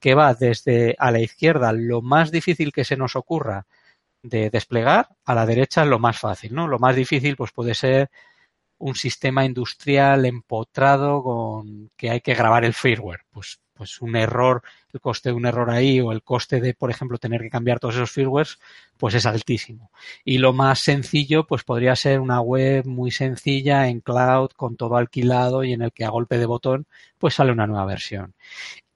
que 0.00 0.14
va 0.14 0.32
desde 0.32 0.96
a 0.98 1.10
la 1.10 1.20
izquierda 1.20 1.70
lo 1.74 2.00
más 2.00 2.30
difícil 2.30 2.72
que 2.72 2.82
se 2.84 2.96
nos 2.96 3.14
ocurra 3.14 3.66
de 4.22 4.48
desplegar, 4.48 5.10
a 5.26 5.34
la 5.34 5.44
derecha 5.44 5.84
lo 5.84 5.98
más 5.98 6.18
fácil, 6.18 6.54
¿no? 6.54 6.66
Lo 6.66 6.78
más 6.78 6.96
difícil 6.96 7.36
pues 7.36 7.52
puede 7.52 7.74
ser 7.74 8.10
un 8.78 8.94
sistema 8.94 9.44
industrial 9.44 10.24
empotrado 10.24 11.22
con 11.22 11.90
que 11.94 12.08
hay 12.08 12.22
que 12.22 12.32
grabar 12.32 12.64
el 12.64 12.72
firmware. 12.72 13.26
Pues, 13.30 13.60
pues 13.74 14.00
un 14.00 14.16
error, 14.16 14.62
el 14.92 15.00
coste 15.00 15.30
de 15.30 15.34
un 15.34 15.46
error 15.46 15.70
ahí 15.70 16.00
o 16.00 16.12
el 16.12 16.22
coste 16.22 16.60
de, 16.60 16.74
por 16.74 16.90
ejemplo, 16.90 17.18
tener 17.18 17.42
que 17.42 17.50
cambiar 17.50 17.80
todos 17.80 17.96
esos 17.96 18.10
firmwares, 18.10 18.58
pues 18.96 19.14
es 19.14 19.26
altísimo. 19.26 19.90
Y 20.24 20.38
lo 20.38 20.52
más 20.52 20.80
sencillo, 20.80 21.46
pues 21.46 21.64
podría 21.64 21.96
ser 21.96 22.20
una 22.20 22.40
web 22.40 22.86
muy 22.86 23.10
sencilla 23.10 23.88
en 23.88 24.00
cloud 24.00 24.50
con 24.56 24.76
todo 24.76 24.96
alquilado 24.96 25.64
y 25.64 25.72
en 25.72 25.82
el 25.82 25.92
que 25.92 26.04
a 26.04 26.10
golpe 26.10 26.38
de 26.38 26.46
botón, 26.46 26.86
pues 27.18 27.34
sale 27.34 27.52
una 27.52 27.66
nueva 27.66 27.84
versión. 27.86 28.34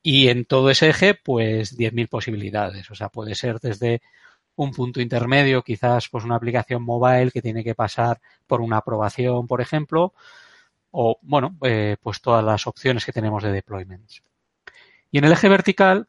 Y 0.03 0.29
en 0.29 0.45
todo 0.45 0.71
ese 0.71 0.89
eje, 0.91 1.15
pues 1.15 1.77
10.000 1.77 2.09
posibilidades. 2.09 2.91
O 2.91 2.95
sea, 2.95 3.09
puede 3.09 3.35
ser 3.35 3.61
desde 3.61 4.01
un 4.57 4.73
punto 4.73 5.01
intermedio, 5.01 5.63
quizás 5.63 6.09
pues 6.09 6.25
una 6.25 6.37
aplicación 6.37 6.83
mobile 6.83 7.31
que 7.31 7.43
tiene 7.43 7.65
que 7.65 7.75
pasar 7.75 8.21
por 8.47 8.61
una 8.61 8.79
aprobación, 8.79 9.47
por 9.47 9.61
ejemplo, 9.61 10.15
o 10.91 11.19
bueno, 11.23 11.57
eh, 11.63 11.97
pues 12.03 12.21
todas 12.21 12.45
las 12.45 12.67
opciones 12.67 13.05
que 13.05 13.13
tenemos 13.13 13.43
de 13.43 13.53
deployments. 13.53 14.23
Y 15.11 15.19
en 15.19 15.25
el 15.25 15.33
eje 15.33 15.49
vertical 15.49 16.09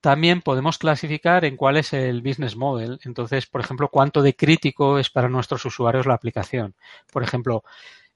también 0.00 0.42
podemos 0.42 0.76
clasificar 0.78 1.44
en 1.44 1.56
cuál 1.56 1.78
es 1.78 1.94
el 1.94 2.20
business 2.20 2.56
model. 2.56 3.00
Entonces, 3.04 3.46
por 3.46 3.62
ejemplo, 3.62 3.88
cuánto 3.88 4.20
de 4.20 4.36
crítico 4.36 4.98
es 4.98 5.08
para 5.10 5.28
nuestros 5.30 5.64
usuarios 5.64 6.06
la 6.06 6.14
aplicación. 6.14 6.74
Por 7.10 7.22
ejemplo, 7.22 7.64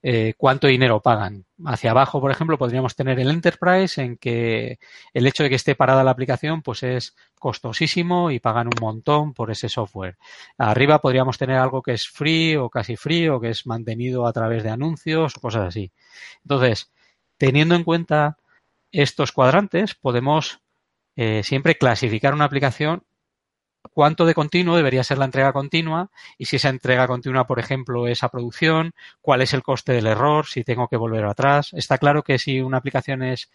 eh, 0.01 0.33
cuánto 0.37 0.67
dinero 0.67 1.01
pagan. 1.01 1.45
Hacia 1.65 1.91
abajo, 1.91 2.21
por 2.21 2.31
ejemplo, 2.31 2.57
podríamos 2.57 2.95
tener 2.95 3.19
el 3.19 3.29
enterprise 3.29 4.01
en 4.01 4.17
que 4.17 4.79
el 5.13 5.27
hecho 5.27 5.43
de 5.43 5.49
que 5.49 5.55
esté 5.55 5.75
parada 5.75 6.05
la 6.05 6.11
aplicación 6.11 6.61
pues 6.61 6.83
es 6.83 7.15
costosísimo 7.37 8.31
y 8.31 8.39
pagan 8.39 8.67
un 8.67 8.79
montón 8.79 9.33
por 9.33 9.51
ese 9.51 9.67
software. 9.67 10.17
Arriba 10.57 10.99
podríamos 10.99 11.37
tener 11.37 11.57
algo 11.57 11.81
que 11.81 11.93
es 11.93 12.07
free 12.07 12.55
o 12.55 12.69
casi 12.69 12.95
free 12.95 13.27
o 13.27 13.41
que 13.41 13.49
es 13.49 13.65
mantenido 13.65 14.25
a 14.25 14.31
través 14.31 14.63
de 14.63 14.69
anuncios 14.69 15.35
o 15.35 15.41
cosas 15.41 15.67
así. 15.67 15.91
Entonces, 16.43 16.91
teniendo 17.37 17.75
en 17.75 17.83
cuenta 17.83 18.37
estos 18.91 19.31
cuadrantes, 19.31 19.95
podemos 19.95 20.59
eh, 21.15 21.43
siempre 21.43 21.77
clasificar 21.77 22.33
una 22.33 22.45
aplicación 22.45 23.03
cuánto 23.93 24.25
de 24.25 24.33
continuo 24.33 24.75
debería 24.75 25.03
ser 25.03 25.17
la 25.17 25.25
entrega 25.25 25.53
continua 25.53 26.09
y 26.37 26.45
si 26.45 26.57
esa 26.57 26.69
entrega 26.69 27.07
continua, 27.07 27.47
por 27.47 27.59
ejemplo, 27.59 28.07
es 28.07 28.23
a 28.23 28.29
producción, 28.29 28.91
cuál 29.21 29.41
es 29.41 29.53
el 29.53 29.63
coste 29.63 29.93
del 29.93 30.07
error, 30.07 30.45
si 30.45 30.63
tengo 30.63 30.87
que 30.87 30.97
volver 30.97 31.25
atrás. 31.25 31.71
Está 31.73 31.97
claro 31.97 32.23
que 32.23 32.39
si 32.39 32.61
una 32.61 32.77
aplicación 32.77 33.23
es 33.23 33.49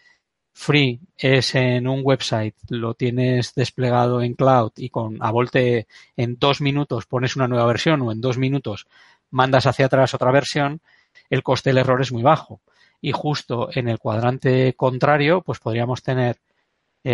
free, 0.53 1.01
es 1.17 1.55
en 1.55 1.89
un 1.89 2.01
website, 2.05 2.55
lo 2.69 2.95
tienes 2.95 3.55
desplegado 3.55 4.23
en 4.23 4.35
cloud 4.35 4.73
y 4.77 4.89
con 4.89 5.19
a 5.21 5.31
volte 5.31 5.89
en 6.17 6.37
dos 6.39 6.61
minutos 6.61 7.07
pones 7.07 7.37
una 7.37 7.49
nueva 7.49 7.67
versión 7.67 8.03
o 8.03 8.13
en 8.13 8.21
dos 8.21 8.39
minutos 8.39 8.87
mandas 9.31 9.67
hacia 9.67 9.87
atrás 9.87 10.15
otra 10.15 10.31
versión, 10.31 10.81
el 11.29 11.43
coste 11.43 11.71
del 11.71 11.79
error 11.79 12.01
es 12.01 12.13
muy 12.13 12.23
bajo. 12.23 12.61
Y 13.07 13.13
justo 13.13 13.69
en 13.71 13.89
el 13.89 13.99
cuadrante 13.99 14.73
contrario, 14.77 15.43
pues 15.43 15.59
podríamos 15.59 16.03
tener 16.03 16.41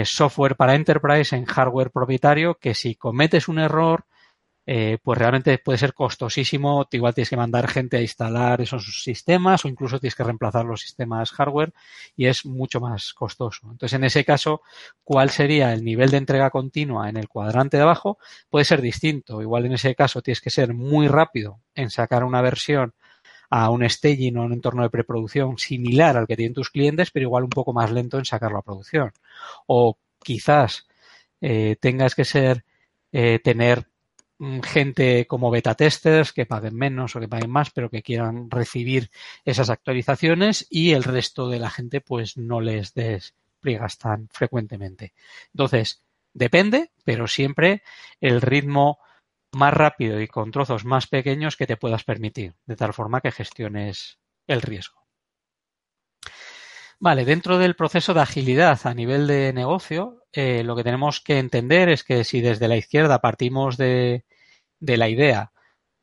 software 0.04 0.54
para 0.54 0.76
enterprise 0.76 1.34
en 1.34 1.46
hardware 1.46 1.90
propietario 1.90 2.54
que 2.60 2.74
si 2.74 2.94
cometes 2.94 3.48
un 3.48 3.58
error, 3.58 4.04
eh, 4.66 4.98
pues 5.02 5.18
realmente 5.18 5.58
puede 5.58 5.78
ser 5.78 5.92
costosísimo. 5.92 6.86
Igual 6.92 7.12
tienes 7.12 7.28
que 7.28 7.36
mandar 7.36 7.66
gente 7.66 7.96
a 7.96 8.02
instalar 8.02 8.60
esos 8.60 9.02
sistemas 9.02 9.64
o 9.64 9.68
incluso 9.68 9.98
tienes 9.98 10.14
que 10.14 10.22
reemplazar 10.22 10.64
los 10.64 10.80
sistemas 10.80 11.32
hardware 11.32 11.72
y 12.14 12.26
es 12.26 12.46
mucho 12.46 12.78
más 12.78 13.12
costoso. 13.12 13.62
Entonces, 13.64 13.94
en 13.94 14.04
ese 14.04 14.24
caso, 14.24 14.62
¿cuál 15.02 15.30
sería 15.30 15.72
el 15.72 15.82
nivel 15.82 16.12
de 16.12 16.18
entrega 16.18 16.50
continua 16.50 17.08
en 17.08 17.16
el 17.16 17.28
cuadrante 17.28 17.78
de 17.78 17.82
abajo? 17.82 18.18
Puede 18.48 18.64
ser 18.64 18.80
distinto. 18.80 19.42
Igual 19.42 19.66
en 19.66 19.72
ese 19.72 19.96
caso 19.96 20.22
tienes 20.22 20.40
que 20.40 20.50
ser 20.50 20.72
muy 20.72 21.08
rápido 21.08 21.58
en 21.74 21.90
sacar 21.90 22.22
una 22.22 22.42
versión 22.42 22.94
a 23.50 23.70
un 23.70 23.88
staging 23.88 24.36
o 24.38 24.44
un 24.44 24.52
entorno 24.52 24.82
de 24.82 24.90
preproducción 24.90 25.58
similar 25.58 26.16
al 26.16 26.26
que 26.26 26.36
tienen 26.36 26.54
tus 26.54 26.70
clientes, 26.70 27.10
pero 27.10 27.24
igual 27.24 27.44
un 27.44 27.50
poco 27.50 27.72
más 27.72 27.90
lento 27.90 28.18
en 28.18 28.24
sacarlo 28.24 28.58
a 28.58 28.62
producción. 28.62 29.12
O 29.66 29.98
quizás 30.22 30.86
eh, 31.40 31.76
tengas 31.80 32.14
que 32.14 32.24
ser, 32.24 32.64
eh, 33.12 33.40
tener 33.42 33.88
mm, 34.38 34.60
gente 34.60 35.26
como 35.26 35.50
beta 35.50 35.74
testers 35.74 36.32
que 36.32 36.46
paguen 36.46 36.76
menos 36.76 37.16
o 37.16 37.20
que 37.20 37.28
paguen 37.28 37.50
más, 37.50 37.70
pero 37.70 37.90
que 37.90 38.02
quieran 38.02 38.50
recibir 38.50 39.10
esas 39.44 39.68
actualizaciones 39.68 40.66
y 40.70 40.92
el 40.92 41.02
resto 41.02 41.48
de 41.48 41.58
la 41.58 41.70
gente 41.70 42.00
pues 42.00 42.36
no 42.36 42.60
les 42.60 42.94
despliegas 42.94 43.98
tan 43.98 44.28
frecuentemente. 44.28 45.12
Entonces, 45.52 46.04
depende, 46.32 46.92
pero 47.04 47.26
siempre 47.26 47.82
el 48.20 48.40
ritmo 48.40 48.98
más 49.52 49.74
rápido 49.74 50.20
y 50.20 50.28
con 50.28 50.50
trozos 50.50 50.84
más 50.84 51.06
pequeños 51.06 51.56
que 51.56 51.66
te 51.66 51.76
puedas 51.76 52.04
permitir, 52.04 52.54
de 52.66 52.76
tal 52.76 52.92
forma 52.92 53.20
que 53.20 53.32
gestiones 53.32 54.18
el 54.46 54.62
riesgo. 54.62 55.00
Vale, 56.98 57.24
dentro 57.24 57.58
del 57.58 57.76
proceso 57.76 58.12
de 58.12 58.20
agilidad 58.20 58.78
a 58.84 58.92
nivel 58.92 59.26
de 59.26 59.52
negocio, 59.54 60.22
eh, 60.32 60.62
lo 60.64 60.76
que 60.76 60.84
tenemos 60.84 61.20
que 61.20 61.38
entender 61.38 61.88
es 61.88 62.04
que 62.04 62.24
si 62.24 62.42
desde 62.42 62.68
la 62.68 62.76
izquierda 62.76 63.20
partimos 63.20 63.78
de, 63.78 64.24
la 64.80 65.08
idea 65.08 65.52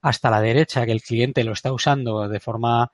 hasta 0.01 0.31
la 0.31 0.41
derecha, 0.41 0.85
que 0.85 0.91
el 0.91 1.03
cliente 1.03 1.43
lo 1.43 1.53
está 1.53 1.71
usando 1.71 2.27
de 2.27 2.39
forma 2.39 2.91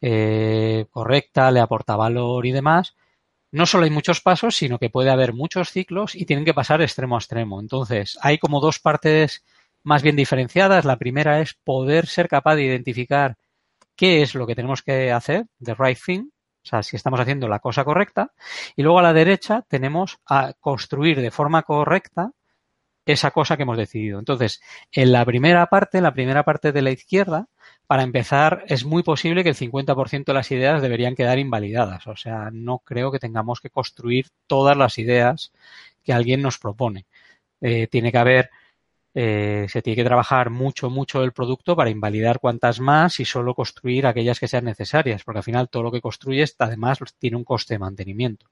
eh, 0.00 0.86
correcta, 0.90 1.50
le 1.50 1.60
aporta 1.60 1.96
valor 1.96 2.46
y 2.46 2.52
demás, 2.52 2.96
no 3.50 3.66
solo 3.66 3.84
hay 3.84 3.90
muchos 3.90 4.22
pasos, 4.22 4.56
sino 4.56 4.78
que 4.78 4.88
puede 4.88 5.10
haber 5.10 5.34
muchos 5.34 5.70
ciclos 5.70 6.14
y 6.14 6.24
tienen 6.24 6.46
que 6.46 6.54
pasar 6.54 6.80
extremo 6.80 7.16
a 7.16 7.18
extremo. 7.18 7.60
Entonces, 7.60 8.18
hay 8.22 8.38
como 8.38 8.60
dos 8.60 8.78
partes 8.78 9.44
más 9.82 10.02
bien 10.02 10.16
diferenciadas. 10.16 10.84
La 10.84 10.98
primera 10.98 11.40
es 11.40 11.54
poder 11.54 12.06
ser 12.06 12.28
capaz 12.28 12.56
de 12.56 12.64
identificar 12.64 13.36
qué 13.96 14.22
es 14.22 14.34
lo 14.34 14.46
que 14.46 14.54
tenemos 14.54 14.82
que 14.82 15.12
hacer, 15.12 15.46
the 15.62 15.74
right 15.74 15.98
thing, 15.98 16.28
o 16.64 16.68
sea, 16.68 16.82
si 16.82 16.96
estamos 16.96 17.20
haciendo 17.20 17.48
la 17.48 17.58
cosa 17.58 17.84
correcta. 17.84 18.32
Y 18.76 18.82
luego 18.82 18.98
a 19.00 19.02
la 19.02 19.12
derecha 19.12 19.64
tenemos 19.68 20.18
a 20.26 20.52
construir 20.60 21.20
de 21.20 21.30
forma 21.30 21.62
correcta 21.62 22.32
esa 23.04 23.32
cosa 23.32 23.56
que 23.56 23.64
hemos 23.64 23.76
decidido. 23.76 24.18
Entonces, 24.18 24.62
en 24.92 25.12
la 25.12 25.24
primera 25.24 25.66
parte, 25.66 25.98
en 25.98 26.04
la 26.04 26.14
primera 26.14 26.44
parte 26.44 26.72
de 26.72 26.82
la 26.82 26.92
izquierda, 26.92 27.48
para 27.86 28.04
empezar, 28.04 28.64
es 28.68 28.84
muy 28.84 29.02
posible 29.02 29.42
que 29.42 29.50
el 29.50 29.56
50% 29.56 30.24
de 30.24 30.34
las 30.34 30.50
ideas 30.52 30.80
deberían 30.80 31.16
quedar 31.16 31.38
invalidadas. 31.38 32.06
O 32.06 32.16
sea, 32.16 32.50
no 32.52 32.78
creo 32.78 33.10
que 33.10 33.18
tengamos 33.18 33.60
que 33.60 33.70
construir 33.70 34.28
todas 34.46 34.76
las 34.76 34.98
ideas 34.98 35.52
que 36.04 36.12
alguien 36.12 36.42
nos 36.42 36.58
propone. 36.58 37.06
Eh, 37.60 37.88
tiene 37.88 38.12
que 38.12 38.18
haber 38.18 38.50
eh, 39.14 39.66
se 39.68 39.82
tiene 39.82 39.96
que 39.96 40.04
trabajar 40.04 40.50
mucho, 40.50 40.88
mucho 40.90 41.22
el 41.22 41.32
producto 41.32 41.76
para 41.76 41.90
invalidar 41.90 42.40
cuantas 42.40 42.80
más 42.80 43.20
y 43.20 43.24
solo 43.24 43.54
construir 43.54 44.06
aquellas 44.06 44.40
que 44.40 44.48
sean 44.48 44.64
necesarias, 44.64 45.22
porque 45.24 45.38
al 45.38 45.44
final 45.44 45.68
todo 45.68 45.82
lo 45.82 45.92
que 45.92 46.00
construyes 46.00 46.56
además 46.58 46.98
tiene 47.18 47.36
un 47.36 47.44
coste 47.44 47.74
de 47.74 47.78
mantenimiento. 47.78 48.46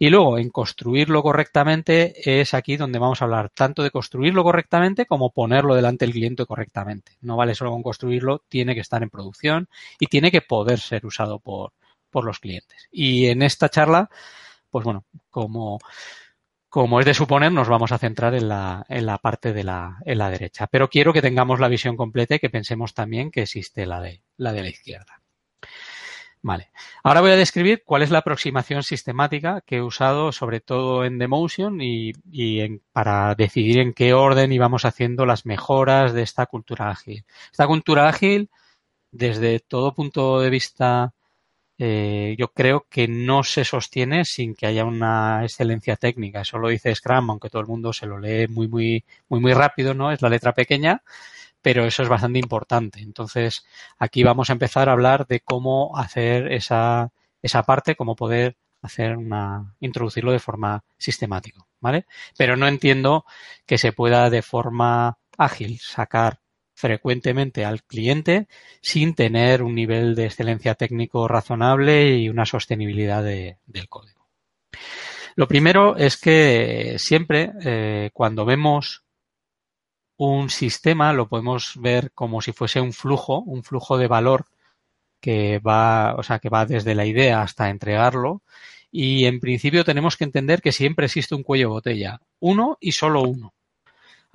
Y 0.00 0.10
luego, 0.10 0.38
en 0.38 0.50
construirlo 0.50 1.22
correctamente, 1.22 2.40
es 2.40 2.54
aquí 2.54 2.76
donde 2.76 2.98
vamos 2.98 3.20
a 3.20 3.24
hablar 3.24 3.50
tanto 3.50 3.82
de 3.82 3.90
construirlo 3.90 4.42
correctamente 4.42 5.06
como 5.06 5.30
ponerlo 5.30 5.74
delante 5.74 6.04
del 6.04 6.14
cliente 6.14 6.46
correctamente. 6.46 7.12
No 7.20 7.36
vale 7.36 7.54
solo 7.54 7.70
con 7.70 7.82
construirlo, 7.82 8.42
tiene 8.48 8.74
que 8.74 8.80
estar 8.80 9.02
en 9.02 9.10
producción 9.10 9.68
y 9.98 10.06
tiene 10.06 10.30
que 10.30 10.42
poder 10.42 10.80
ser 10.80 11.06
usado 11.06 11.38
por, 11.40 11.72
por 12.10 12.24
los 12.24 12.40
clientes. 12.40 12.88
Y 12.90 13.26
en 13.26 13.42
esta 13.42 13.68
charla, 13.68 14.10
pues 14.70 14.84
bueno, 14.84 15.04
como 15.30 15.78
como 16.68 17.00
es 17.00 17.06
de 17.06 17.14
suponer, 17.14 17.50
nos 17.52 17.68
vamos 17.68 17.92
a 17.92 17.98
centrar 17.98 18.34
en 18.34 18.48
la, 18.48 18.84
en 18.88 19.06
la 19.06 19.18
parte 19.18 19.52
de 19.52 19.64
la, 19.64 19.98
en 20.04 20.18
la 20.18 20.30
derecha. 20.30 20.66
Pero 20.66 20.88
quiero 20.88 21.12
que 21.12 21.22
tengamos 21.22 21.60
la 21.60 21.68
visión 21.68 21.96
completa 21.96 22.34
y 22.34 22.38
que 22.38 22.50
pensemos 22.50 22.94
también 22.94 23.30
que 23.30 23.42
existe 23.42 23.86
la 23.86 24.00
de 24.00 24.22
la, 24.36 24.52
de 24.52 24.62
la 24.62 24.68
izquierda. 24.68 25.22
Vale. 26.40 26.70
Ahora 27.02 27.20
voy 27.20 27.32
a 27.32 27.36
describir 27.36 27.82
cuál 27.84 28.02
es 28.02 28.10
la 28.10 28.18
aproximación 28.18 28.82
sistemática 28.82 29.60
que 29.62 29.76
he 29.76 29.82
usado 29.82 30.30
sobre 30.30 30.60
todo 30.60 31.04
en 31.04 31.18
Demotion 31.18 31.80
y, 31.80 32.12
y 32.30 32.60
en, 32.60 32.82
para 32.92 33.34
decidir 33.34 33.78
en 33.80 33.92
qué 33.92 34.14
orden 34.14 34.52
íbamos 34.52 34.84
haciendo 34.84 35.26
las 35.26 35.46
mejoras 35.46 36.12
de 36.12 36.22
esta 36.22 36.46
cultura 36.46 36.90
ágil. 36.90 37.24
Esta 37.50 37.66
cultura 37.66 38.08
ágil, 38.08 38.50
desde 39.10 39.58
todo 39.58 39.94
punto 39.94 40.40
de 40.40 40.50
vista 40.50 41.12
eh, 41.78 42.34
yo 42.38 42.48
creo 42.52 42.86
que 42.90 43.06
no 43.06 43.44
se 43.44 43.64
sostiene 43.64 44.24
sin 44.24 44.54
que 44.54 44.66
haya 44.66 44.84
una 44.84 45.44
excelencia 45.44 45.96
técnica. 45.96 46.40
Eso 46.40 46.58
lo 46.58 46.68
dice 46.68 46.94
Scrum, 46.94 47.30
aunque 47.30 47.50
todo 47.50 47.62
el 47.62 47.68
mundo 47.68 47.92
se 47.92 48.06
lo 48.06 48.18
lee 48.18 48.48
muy, 48.48 48.66
muy, 48.68 49.04
muy, 49.28 49.40
muy 49.40 49.52
rápido, 49.54 49.94
¿no? 49.94 50.10
Es 50.10 50.20
la 50.20 50.28
letra 50.28 50.52
pequeña, 50.54 51.02
pero 51.62 51.86
eso 51.86 52.02
es 52.02 52.08
bastante 52.08 52.40
importante. 52.40 53.00
Entonces, 53.00 53.64
aquí 53.98 54.24
vamos 54.24 54.50
a 54.50 54.54
empezar 54.54 54.88
a 54.88 54.92
hablar 54.92 55.26
de 55.26 55.40
cómo 55.40 55.96
hacer 55.96 56.52
esa, 56.52 57.12
esa 57.42 57.62
parte, 57.62 57.96
cómo 57.96 58.16
poder 58.16 58.56
hacer 58.82 59.16
una, 59.16 59.74
introducirlo 59.80 60.32
de 60.32 60.38
forma 60.40 60.84
sistemática, 60.98 61.66
¿vale? 61.80 62.06
Pero 62.36 62.56
no 62.56 62.68
entiendo 62.68 63.24
que 63.66 63.78
se 63.78 63.92
pueda 63.92 64.30
de 64.30 64.42
forma 64.42 65.18
ágil 65.36 65.78
sacar 65.80 66.40
frecuentemente 66.78 67.64
al 67.64 67.82
cliente 67.82 68.46
sin 68.80 69.14
tener 69.14 69.64
un 69.64 69.74
nivel 69.74 70.14
de 70.14 70.26
excelencia 70.26 70.76
técnico 70.76 71.26
razonable 71.26 72.16
y 72.16 72.28
una 72.28 72.46
sostenibilidad 72.46 73.24
del 73.24 73.88
código. 73.88 74.28
Lo 75.34 75.48
primero 75.48 75.96
es 75.96 76.16
que 76.16 76.94
siempre 77.00 77.50
eh, 77.64 78.10
cuando 78.12 78.44
vemos 78.44 79.02
un 80.18 80.50
sistema 80.50 81.12
lo 81.12 81.28
podemos 81.28 81.74
ver 81.80 82.12
como 82.12 82.40
si 82.40 82.52
fuese 82.52 82.80
un 82.80 82.92
flujo, 82.92 83.40
un 83.40 83.64
flujo 83.64 83.98
de 83.98 84.06
valor 84.06 84.46
que 85.20 85.58
va, 85.58 86.14
o 86.14 86.22
sea, 86.22 86.38
que 86.38 86.48
va 86.48 86.64
desde 86.64 86.94
la 86.94 87.06
idea 87.06 87.42
hasta 87.42 87.70
entregarlo. 87.70 88.42
Y 88.92 89.24
en 89.24 89.40
principio 89.40 89.84
tenemos 89.84 90.16
que 90.16 90.24
entender 90.24 90.62
que 90.62 90.70
siempre 90.70 91.06
existe 91.06 91.34
un 91.34 91.42
cuello 91.42 91.66
de 91.66 91.72
botella, 91.72 92.20
uno 92.38 92.78
y 92.80 92.92
solo 92.92 93.22
uno 93.22 93.52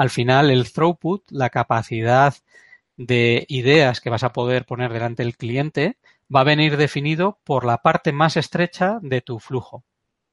al 0.04 0.10
final 0.10 0.52
el 0.52 0.70
throughput, 0.70 1.24
la 1.32 1.50
capacidad 1.50 2.36
de 2.98 3.46
ideas 3.48 4.02
que 4.02 4.10
vas 4.10 4.24
a 4.24 4.34
poder 4.34 4.66
poner 4.66 4.92
delante 4.92 5.24
del 5.24 5.38
cliente, 5.38 5.98
va 6.34 6.42
a 6.42 6.44
venir 6.44 6.76
definido 6.76 7.40
por 7.46 7.64
la 7.64 7.78
parte 7.78 8.12
más 8.12 8.36
estrecha 8.36 9.00
de 9.02 9.22
tu 9.22 9.40
flujo. 9.40 9.86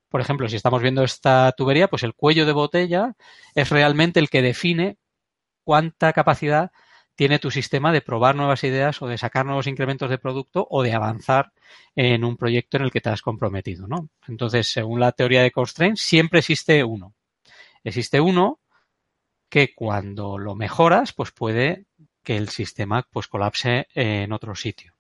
por 0.09 0.21
ejemplo, 0.21 0.49
si 0.49 0.57
estamos 0.57 0.83
viendo 0.83 1.05
esta 1.05 1.53
tubería, 1.53 1.87
pues 1.87 2.03
el 2.03 2.15
cuello 2.15 2.47
de 2.47 2.53
botella 2.53 3.15
es 3.55 3.71
realmente 3.71 4.19
el 4.19 4.29
que 4.29 4.43
define 4.43 4.97
cuánta 5.63 6.13
capacidad 6.13 6.73
tiene 7.15 7.39
tu 7.39 7.53
sistema 7.53 7.93
de 7.93 8.01
probar 8.01 8.35
nuevas 8.35 8.65
ideas 8.65 9.01
o 9.03 9.07
de 9.07 9.19
sacar 9.19 9.47
nuevos 9.47 9.69
incrementos 9.69 10.11
de 10.11 10.19
producto 10.19 10.67
o 10.69 10.83
de 10.83 10.95
avanzar 10.95 11.53
en 11.95 12.25
un 12.25 12.37
proyecto 12.37 12.77
en 12.77 12.83
el 12.83 12.91
que 12.91 13.01
te 13.01 13.11
has 13.11 13.23
comprometido, 13.23 13.87
¿no? 13.87 14.09
Entonces, 14.27 14.67
según 14.67 14.99
la 14.99 15.13
teoría 15.13 15.43
de 15.43 15.53
constraint, 15.53 15.97
siempre 15.97 16.41
existe 16.41 16.83
uno. 16.83 17.15
Existe 17.85 18.21
uno 18.21 18.60
que 19.51 19.75
cuando 19.75 20.39
lo 20.39 20.55
mejoras, 20.55 21.13
pues 21.13 21.33
puede 21.33 21.85
que 22.23 22.37
el 22.37 22.49
sistema 22.49 23.07
pues 23.11 23.27
colapse 23.27 23.87
en 23.95 24.33
otro 24.33 24.55
sitio. 24.55 24.95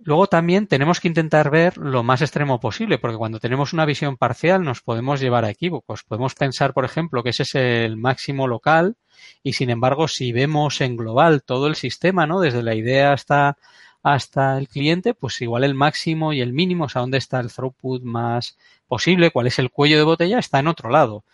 Luego 0.00 0.26
también 0.26 0.66
tenemos 0.66 1.00
que 1.00 1.08
intentar 1.08 1.50
ver 1.50 1.78
lo 1.78 2.02
más 2.02 2.20
extremo 2.20 2.60
posible, 2.60 2.98
porque 2.98 3.16
cuando 3.16 3.40
tenemos 3.40 3.72
una 3.72 3.86
visión 3.86 4.18
parcial 4.18 4.62
nos 4.62 4.82
podemos 4.82 5.18
llevar 5.18 5.46
a 5.46 5.50
equívocos. 5.50 6.02
Podemos 6.02 6.34
pensar, 6.34 6.74
por 6.74 6.84
ejemplo, 6.84 7.22
que 7.22 7.30
ese 7.30 7.44
es 7.44 7.54
el 7.54 7.96
máximo 7.96 8.48
local 8.48 8.96
y, 9.42 9.54
sin 9.54 9.70
embargo, 9.70 10.08
si 10.08 10.32
vemos 10.32 10.82
en 10.82 10.96
global 10.96 11.42
todo 11.42 11.68
el 11.68 11.74
sistema, 11.76 12.26
¿no? 12.26 12.40
Desde 12.40 12.62
la 12.62 12.74
idea 12.74 13.14
hasta, 13.14 13.56
hasta 14.02 14.58
el 14.58 14.68
cliente, 14.68 15.14
pues 15.14 15.40
igual 15.40 15.64
el 15.64 15.74
máximo 15.74 16.34
y 16.34 16.42
el 16.42 16.52
mínimo, 16.52 16.84
o 16.84 16.88
sea, 16.90 17.00
dónde 17.00 17.18
está 17.18 17.40
el 17.40 17.50
throughput 17.50 18.02
más 18.02 18.58
posible, 18.86 19.30
cuál 19.30 19.46
es 19.46 19.58
el 19.58 19.70
cuello 19.70 19.96
de 19.96 20.04
botella, 20.04 20.38
está 20.38 20.58
en 20.58 20.68
otro 20.68 20.90
lado. 20.90 21.24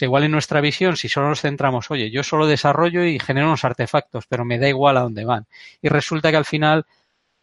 O 0.00 0.04
igual 0.04 0.24
en 0.24 0.32
nuestra 0.32 0.60
visión, 0.60 0.96
si 0.96 1.08
solo 1.08 1.28
nos 1.28 1.40
centramos, 1.40 1.90
oye, 1.90 2.10
yo 2.10 2.24
solo 2.24 2.46
desarrollo 2.46 3.04
y 3.04 3.20
genero 3.20 3.46
unos 3.46 3.64
artefactos, 3.64 4.26
pero 4.26 4.44
me 4.44 4.58
da 4.58 4.68
igual 4.68 4.96
a 4.96 5.02
dónde 5.02 5.24
van. 5.24 5.46
Y 5.82 5.88
resulta 5.88 6.30
que 6.30 6.36
al 6.36 6.44
final 6.44 6.84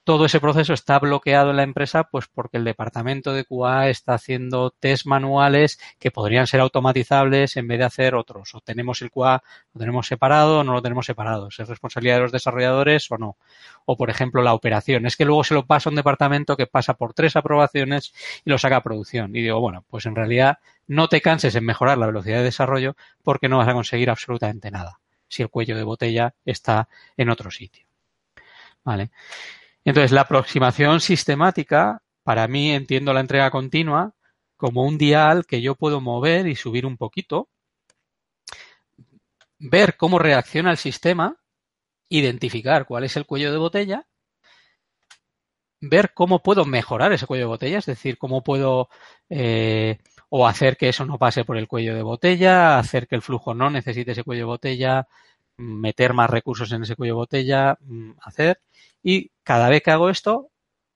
todo 0.04 0.26
ese 0.26 0.40
proceso 0.40 0.74
está 0.74 0.98
bloqueado 1.00 1.52
en 1.52 1.58
la 1.58 1.64
empresa 1.64 2.06
pues 2.06 2.28
porque 2.28 2.58
el 2.58 2.64
departamento 2.64 3.34
de 3.34 3.46
QA 3.46 3.90
está 3.90 4.16
haciendo 4.16 4.72
test 4.72 5.06
manuales 5.06 5.80
que 6.00 6.10
podrían 6.10 6.48
ser 6.48 6.60
automatizables 6.60 7.56
en 7.58 7.68
vez 7.68 7.80
de 7.80 7.86
hacer 7.86 8.16
otros. 8.16 8.56
O 8.56 8.62
tenemos 8.62 9.02
el 9.02 9.12
QA, 9.12 9.44
lo 9.74 9.80
tenemos 9.80 10.08
separado 10.08 10.60
o 10.60 10.64
no 10.64 10.74
lo 10.74 10.82
tenemos 10.82 11.06
separado. 11.06 11.50
¿Es 11.50 11.58
responsabilidad 11.68 12.16
de 12.16 12.22
los 12.22 12.32
desarrolladores 12.32 13.12
o 13.12 13.18
no? 13.18 13.38
O, 13.86 13.96
por 13.96 14.10
ejemplo, 14.10 14.42
la 14.42 14.54
operación. 14.54 15.06
Es 15.06 15.16
que 15.16 15.26
luego 15.26 15.44
se 15.44 15.54
lo 15.54 15.66
pasa 15.66 15.90
a 15.90 15.92
un 15.92 15.96
departamento 15.96 16.58
que 16.58 16.68
pasa 16.68 16.96
por 16.96 17.14
tres 17.14 17.36
aprobaciones 17.36 18.14
y 18.44 18.50
lo 18.50 18.58
saca 18.58 18.78
a 18.78 18.84
producción. 18.84 19.36
Y 19.36 19.42
digo, 19.42 19.60
bueno, 19.60 19.86
pues 19.88 20.08
en 20.08 20.16
realidad 20.16 20.58
no 20.88 21.10
te 21.10 21.22
canses 21.22 21.56
en 21.56 21.66
mejorar 21.66 21.98
la 21.98 22.08
velocidad 22.08 22.38
de 22.38 22.44
desarrollo 22.44 22.96
porque 23.24 23.50
no 23.50 23.60
vas 23.60 23.68
a 23.68 23.74
conseguir 23.74 24.10
absolutamente 24.10 24.72
nada 24.72 25.00
si 25.28 25.44
el 25.44 25.50
cuello 25.50 25.78
de 25.78 25.84
botella 25.84 26.34
está 26.44 26.90
en 27.16 27.30
otro 27.30 27.52
sitio. 27.52 27.86
Vale. 28.84 29.12
Entonces, 29.84 30.12
la 30.12 30.22
aproximación 30.22 31.00
sistemática, 31.00 32.02
para 32.24 32.48
mí 32.48 32.72
entiendo 32.72 33.14
la 33.14 33.22
entrega 33.22 33.52
continua 33.52 34.14
como 34.58 34.84
un 34.86 34.98
dial 34.98 35.46
que 35.46 35.62
yo 35.62 35.76
puedo 35.76 36.02
mover 36.02 36.48
y 36.48 36.56
subir 36.56 36.86
un 36.86 36.98
poquito, 36.98 37.50
ver 39.58 39.98
cómo 39.98 40.20
reacciona 40.20 40.72
el 40.72 40.78
sistema, 40.78 41.38
identificar 42.10 42.86
cuál 42.86 43.06
es 43.06 43.18
el 43.18 43.26
cuello 43.26 43.52
de 43.52 43.58
botella, 43.58 44.08
ver 45.82 46.14
cómo 46.14 46.44
puedo 46.44 46.66
mejorar 46.66 47.12
ese 47.12 47.26
cuello 47.26 47.46
de 47.46 47.50
botella, 47.50 47.80
es 47.80 47.86
decir, 47.88 48.18
cómo 48.18 48.44
puedo 48.44 48.90
eh, 49.30 49.98
o 50.30 50.48
hacer 50.48 50.78
que 50.78 50.90
eso 50.90 51.06
no 51.06 51.18
pase 51.18 51.44
por 51.44 51.58
el 51.58 51.68
cuello 51.68 51.96
de 51.96 52.04
botella, 52.04 52.78
hacer 52.78 53.08
que 53.08 53.16
el 53.16 53.22
flujo 53.22 53.54
no 53.54 53.70
necesite 53.70 54.12
ese 54.12 54.24
cuello 54.24 54.42
de 54.42 54.46
botella, 54.46 55.08
meter 55.58 56.14
más 56.14 56.30
recursos 56.30 56.72
en 56.72 56.84
ese 56.84 56.96
cuello 56.96 57.14
de 57.14 57.18
botella, 57.18 57.78
mm, 57.82 58.12
hacer. 58.22 58.62
Y 59.04 59.32
cada 59.44 59.70
vez 59.70 59.82
que 59.84 59.92
hago 59.92 60.10
esto, 60.10 60.50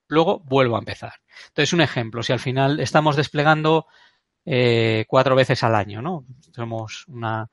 luego 0.08 0.40
vuelvo 0.40 0.76
a 0.76 0.80
empezar. 0.80 1.14
Entonces, 1.48 1.74
un 1.74 1.82
ejemplo, 1.82 2.24
si 2.24 2.34
al 2.34 2.40
final 2.40 2.80
estamos 2.80 3.16
desplegando 3.16 3.88
eh, 4.46 5.06
cuatro 5.08 5.36
veces 5.36 5.64
al 5.64 5.76
año, 5.76 6.02
¿no? 6.02 6.26
Somos 6.54 7.06
una, 7.08 7.50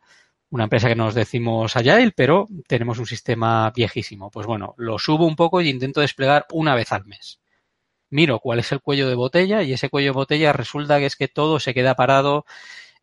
una 0.50 0.64
empresa 0.64 0.88
que 0.88 0.94
nos 0.94 1.14
decimos 1.14 1.76
Agile, 1.76 2.12
pero 2.14 2.46
tenemos 2.68 2.98
un 2.98 3.06
sistema 3.06 3.70
viejísimo. 3.74 4.30
Pues 4.30 4.46
bueno, 4.46 4.74
lo 4.76 4.98
subo 4.98 5.26
un 5.26 5.34
poco 5.34 5.62
y 5.62 5.70
intento 5.70 6.02
desplegar 6.02 6.46
una 6.52 6.74
vez 6.74 6.92
al 6.92 7.06
mes. 7.06 7.40
Miro 8.10 8.38
cuál 8.40 8.58
es 8.58 8.70
el 8.72 8.82
cuello 8.82 9.08
de 9.08 9.14
botella 9.14 9.62
y 9.62 9.72
ese 9.72 9.88
cuello 9.88 10.08
de 10.08 10.16
botella 10.16 10.52
resulta 10.52 10.98
que 10.98 11.06
es 11.06 11.16
que 11.16 11.28
todo 11.28 11.58
se 11.58 11.72
queda 11.72 11.94
parado 11.94 12.44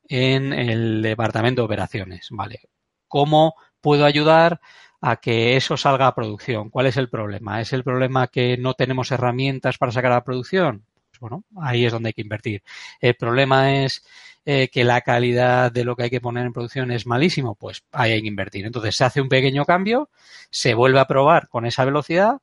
en 0.08 0.54
el 0.54 1.02
departamento 1.02 1.64
de 1.64 1.66
operaciones. 1.66 2.28
Vale. 2.30 2.62
¿Cómo 3.08 3.56
puedo 3.82 4.06
ayudar 4.06 4.62
a 5.02 5.18
que 5.18 5.56
eso 5.56 5.78
salga 5.78 6.08
a 6.08 6.16
producción. 6.16 6.70
¿Cuál 6.70 6.88
es 6.88 6.98
el 6.98 7.10
problema? 7.10 7.62
¿Es 7.62 7.74
el 7.74 7.84
problema 7.84 8.28
que 8.28 8.58
no 8.58 8.74
tenemos 8.74 9.12
herramientas 9.12 9.78
para 9.78 9.92
sacar 9.92 10.12
a 10.12 10.24
producción? 10.24 10.86
Pues 11.10 11.20
bueno, 11.20 11.44
ahí 11.62 11.86
es 11.86 11.92
donde 11.92 12.10
hay 12.10 12.14
que 12.14 12.22
invertir. 12.22 12.64
El 13.00 13.16
problema 13.16 13.84
es 13.84 14.04
eh, 14.46 14.70
que 14.72 14.84
la 14.84 15.02
calidad 15.02 15.72
de 15.72 15.84
lo 15.84 15.96
que 15.96 16.04
hay 16.04 16.10
que 16.10 16.22
poner 16.22 16.46
en 16.46 16.54
producción 16.54 16.92
es 16.92 17.06
malísimo, 17.06 17.56
pues 17.56 17.84
ahí 17.92 18.14
hay 18.14 18.22
que 18.22 18.28
invertir. 18.28 18.66
Entonces 18.66 18.96
se 18.96 19.04
hace 19.06 19.22
un 19.22 19.30
pequeño 19.30 19.66
cambio, 19.66 20.10
se 20.50 20.74
vuelve 20.74 21.00
a 21.00 21.08
probar 21.08 21.50
con 21.50 21.66
esa 21.66 21.86
velocidad 21.86 22.40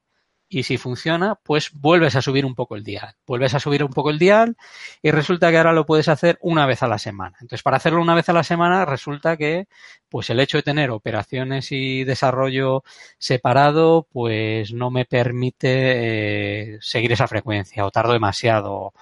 y 0.49 0.63
si 0.63 0.77
funciona, 0.79 1.35
pues 1.35 1.71
vuelves 1.73 2.15
a 2.15 2.23
subir 2.23 2.47
un 2.47 2.55
poco 2.55 2.77
el 2.77 2.85
dial. 2.85 3.15
Vuelves 3.27 3.55
a 3.55 3.61
subir 3.61 3.83
un 3.83 3.93
poco 3.93 4.11
el 4.11 4.19
dial 4.19 4.57
y 5.03 5.11
resulta 5.11 5.51
que 5.51 5.57
ahora 5.57 5.73
lo 5.73 5.87
puedes 5.87 6.09
hacer 6.09 6.39
una 6.41 6.67
vez 6.67 6.83
a 6.83 6.89
la 6.89 6.99
semana. 6.99 7.37
Entonces, 7.41 7.63
para 7.63 7.79
hacerlo 7.79 8.01
una 8.01 8.15
vez 8.15 8.29
a 8.29 8.33
la 8.33 8.45
semana, 8.45 8.85
resulta 8.85 9.37
que 9.37 9.67
pues 10.09 10.31
el 10.31 10.41
hecho 10.41 10.59
de 10.59 10.63
tener 10.63 10.91
operaciones 10.91 11.73
y 11.73 12.05
desarrollo 12.05 12.85
separado, 13.19 14.07
pues 14.13 14.73
no 14.73 14.91
me 14.91 15.05
permite 15.05 16.75
eh, 16.75 16.79
seguir 16.81 17.13
esa 17.13 17.27
frecuencia 17.27 17.85
o 17.85 17.91
tardo 17.91 18.13
demasiado 18.13 18.93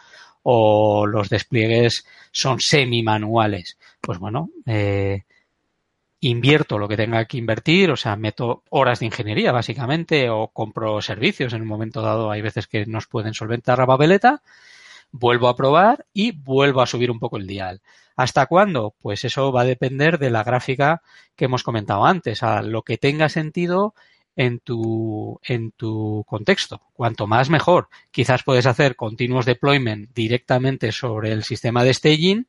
o 0.43 1.07
los 1.07 1.29
despliegues 1.29 2.07
son 2.33 2.61
semi 2.61 3.03
manuales. 3.03 3.79
Pues 4.01 4.19
bueno, 4.19 4.51
eh, 4.67 5.25
invierto 6.29 6.79
lo 6.79 6.89
que 6.89 6.97
tenga 6.97 7.25
que 7.27 7.37
invertir, 7.37 7.91
o 7.91 7.97
sea, 7.97 8.17
meto 8.17 8.63
horas 8.71 9.01
de 9.01 9.07
ingeniería 9.07 9.53
básicamente 9.53 10.31
o 10.31 10.49
compro 10.49 11.03
servicios 11.03 11.53
en 11.53 11.63
un 11.63 11.69
momento 11.69 12.01
dado, 12.01 12.31
hay 12.31 12.41
veces 12.41 12.67
que 12.67 12.87
nos 12.87 13.07
pueden 13.07 13.35
solventar 13.35 13.79
la 13.79 13.87
papeleta, 13.87 14.43
vuelvo 15.13 15.49
a 15.49 15.57
probar 15.57 16.07
y 16.15 16.33
vuelvo 16.33 16.81
a 16.81 16.87
subir 16.87 17.11
un 17.11 17.19
poco 17.19 17.37
el 17.37 17.47
dial. 17.47 17.83
¿Hasta 18.17 18.47
cuándo? 18.47 18.95
Pues 19.03 19.25
eso 19.25 19.53
va 19.53 19.63
a 19.63 19.67
depender 19.67 20.19
de 20.19 20.31
la 20.31 20.45
gráfica 20.45 21.03
que 21.37 21.45
hemos 21.45 21.63
comentado 21.63 22.07
antes, 22.07 22.43
a 22.43 22.63
lo 22.63 22.83
que 22.83 22.97
tenga 22.97 23.29
sentido 23.29 23.95
en 24.37 24.61
tu, 24.61 25.41
en 25.45 25.73
tu 25.73 26.25
contexto. 26.27 26.81
Cuanto 26.95 27.27
más 27.27 27.51
mejor. 27.51 27.89
Quizás 28.11 28.45
puedes 28.45 28.67
hacer 28.67 28.97
continuos 28.97 29.47
deployment 29.47 30.15
directamente 30.15 30.91
sobre 30.93 31.33
el 31.33 31.45
sistema 31.45 31.85
de 31.85 31.93
staging 31.93 32.47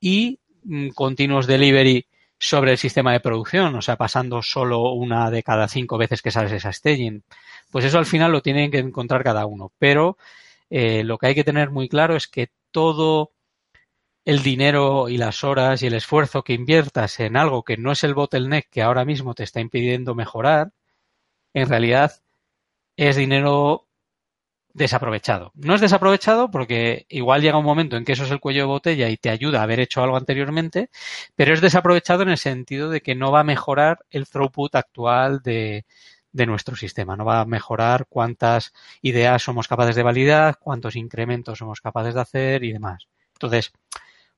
y 0.00 0.38
mm, 0.64 0.90
continuos 0.90 1.46
delivery 1.46 2.06
sobre 2.40 2.72
el 2.72 2.78
sistema 2.78 3.12
de 3.12 3.20
producción, 3.20 3.74
o 3.74 3.82
sea, 3.82 3.96
pasando 3.96 4.42
solo 4.42 4.92
una 4.92 5.30
de 5.30 5.42
cada 5.42 5.68
cinco 5.68 5.98
veces 5.98 6.22
que 6.22 6.30
sales 6.30 6.52
esa 6.52 6.72
staging. 6.72 7.22
Pues 7.70 7.84
eso 7.84 7.98
al 7.98 8.06
final 8.06 8.32
lo 8.32 8.40
tienen 8.40 8.70
que 8.70 8.78
encontrar 8.78 9.22
cada 9.22 9.44
uno. 9.44 9.72
Pero 9.78 10.16
eh, 10.70 11.04
lo 11.04 11.18
que 11.18 11.26
hay 11.28 11.34
que 11.34 11.44
tener 11.44 11.70
muy 11.70 11.88
claro 11.88 12.16
es 12.16 12.28
que 12.28 12.50
todo 12.70 13.32
el 14.24 14.42
dinero 14.42 15.08
y 15.10 15.18
las 15.18 15.44
horas 15.44 15.82
y 15.82 15.88
el 15.88 15.94
esfuerzo 15.94 16.42
que 16.42 16.54
inviertas 16.54 17.20
en 17.20 17.36
algo 17.36 17.62
que 17.62 17.76
no 17.76 17.92
es 17.92 18.04
el 18.04 18.14
bottleneck 18.14 18.70
que 18.70 18.82
ahora 18.82 19.04
mismo 19.04 19.34
te 19.34 19.44
está 19.44 19.60
impidiendo 19.60 20.14
mejorar, 20.14 20.72
en 21.54 21.68
realidad 21.68 22.22
es 22.96 23.16
dinero 23.16 23.88
desaprovechado. 24.74 25.52
No 25.54 25.74
es 25.74 25.80
desaprovechado 25.80 26.50
porque 26.50 27.06
igual 27.08 27.42
llega 27.42 27.58
un 27.58 27.64
momento 27.64 27.96
en 27.96 28.04
que 28.04 28.12
eso 28.12 28.24
es 28.24 28.30
el 28.30 28.40
cuello 28.40 28.62
de 28.62 28.66
botella 28.66 29.08
y 29.08 29.16
te 29.16 29.30
ayuda 29.30 29.60
a 29.60 29.64
haber 29.64 29.80
hecho 29.80 30.02
algo 30.02 30.16
anteriormente, 30.16 30.90
pero 31.34 31.52
es 31.52 31.60
desaprovechado 31.60 32.22
en 32.22 32.30
el 32.30 32.38
sentido 32.38 32.90
de 32.90 33.00
que 33.00 33.14
no 33.14 33.32
va 33.32 33.40
a 33.40 33.44
mejorar 33.44 34.00
el 34.10 34.28
throughput 34.28 34.74
actual 34.74 35.40
de, 35.42 35.84
nuestro 36.32 36.76
sistema, 36.76 37.16
no 37.16 37.24
va 37.24 37.40
a 37.40 37.44
mejorar 37.44 38.06
cuántas 38.08 38.72
ideas 39.02 39.42
somos 39.42 39.68
capaces 39.68 39.96
de 39.96 40.02
validar, 40.02 40.58
cuántos 40.58 40.96
incrementos 40.96 41.58
somos 41.58 41.80
capaces 41.80 42.14
de 42.14 42.20
hacer 42.20 42.64
y 42.64 42.72
demás. 42.72 43.08
Entonces, 43.34 43.72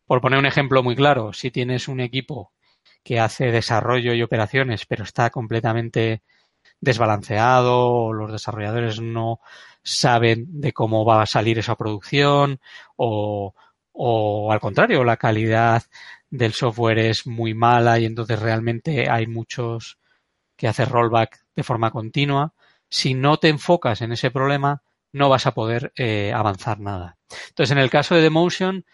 por 0.07 0.21
poner 0.21 0.38
un 0.38 0.47
ejemplo 0.47 0.83
muy 0.83 0.97
claro, 0.97 1.33
si 1.33 1.51
tienes 1.51 1.88
un 1.88 2.01
equipo 2.01 2.53
que 3.05 3.21
hace 3.21 3.51
desarrollo 3.51 4.14
y 4.14 4.23
operaciones, 4.23 4.87
pero 4.87 5.05
está 5.05 5.31
completamente 5.31 6.23
desbalanceado, 6.81 8.12
los 8.12 8.33
desarrolladores 8.33 9.01
no 9.01 9.40
saben 9.83 10.61
de 10.61 10.73
cómo 10.73 11.05
va 11.05 11.23
a 11.23 11.27
salir 11.27 11.59
esa 11.59 11.77
producción 11.77 12.61
o, 12.97 13.55
o 13.92 14.53
al 14.53 14.61
contrario, 14.61 15.05
la 15.05 15.16
calidad 15.16 15.83
del 16.31 16.55
software 16.55 16.99
es 16.99 17.27
muy 17.27 17.55
mala 17.55 17.99
y 17.99 18.07
entonces 18.07 18.38
realmente 18.40 19.11
hay 19.11 19.27
muchos 19.27 19.99
que 20.57 20.68
hacen 20.68 20.88
rollback 20.88 21.45
de 21.55 21.62
forma 21.62 21.90
continua. 21.90 22.55
Si 22.88 23.14
no 23.14 23.38
te 23.38 23.49
enfocas 23.49 24.01
en 24.01 24.12
ese 24.12 24.31
problema, 24.31 24.83
no 25.12 25.29
vas 25.29 25.47
a 25.47 25.55
poder 25.55 25.92
eh, 25.97 26.33
avanzar 26.35 26.81
nada. 26.81 27.18
Entonces, 27.49 27.73
en 27.73 27.79
el 27.79 27.90
caso 27.90 28.14
de 28.14 28.23
Demotion, 28.23 28.85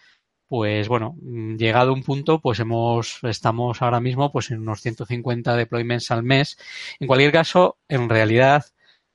pues 0.48 0.88
bueno, 0.88 1.16
llegado 1.22 1.92
un 1.92 2.03
punto, 2.03 2.40
pues 2.40 2.59
hemos, 2.59 3.18
estamos 3.22 3.83
ahora 3.83 4.01
mismo 4.01 4.33
pues 4.33 4.51
en 4.51 4.61
unos 4.61 4.81
150 4.81 5.55
deployments 5.57 6.11
al 6.11 6.22
mes. 6.22 6.59
En 6.98 7.07
cualquier 7.07 7.33
caso, 7.33 7.79
en 7.87 8.09
realidad, 8.09 8.64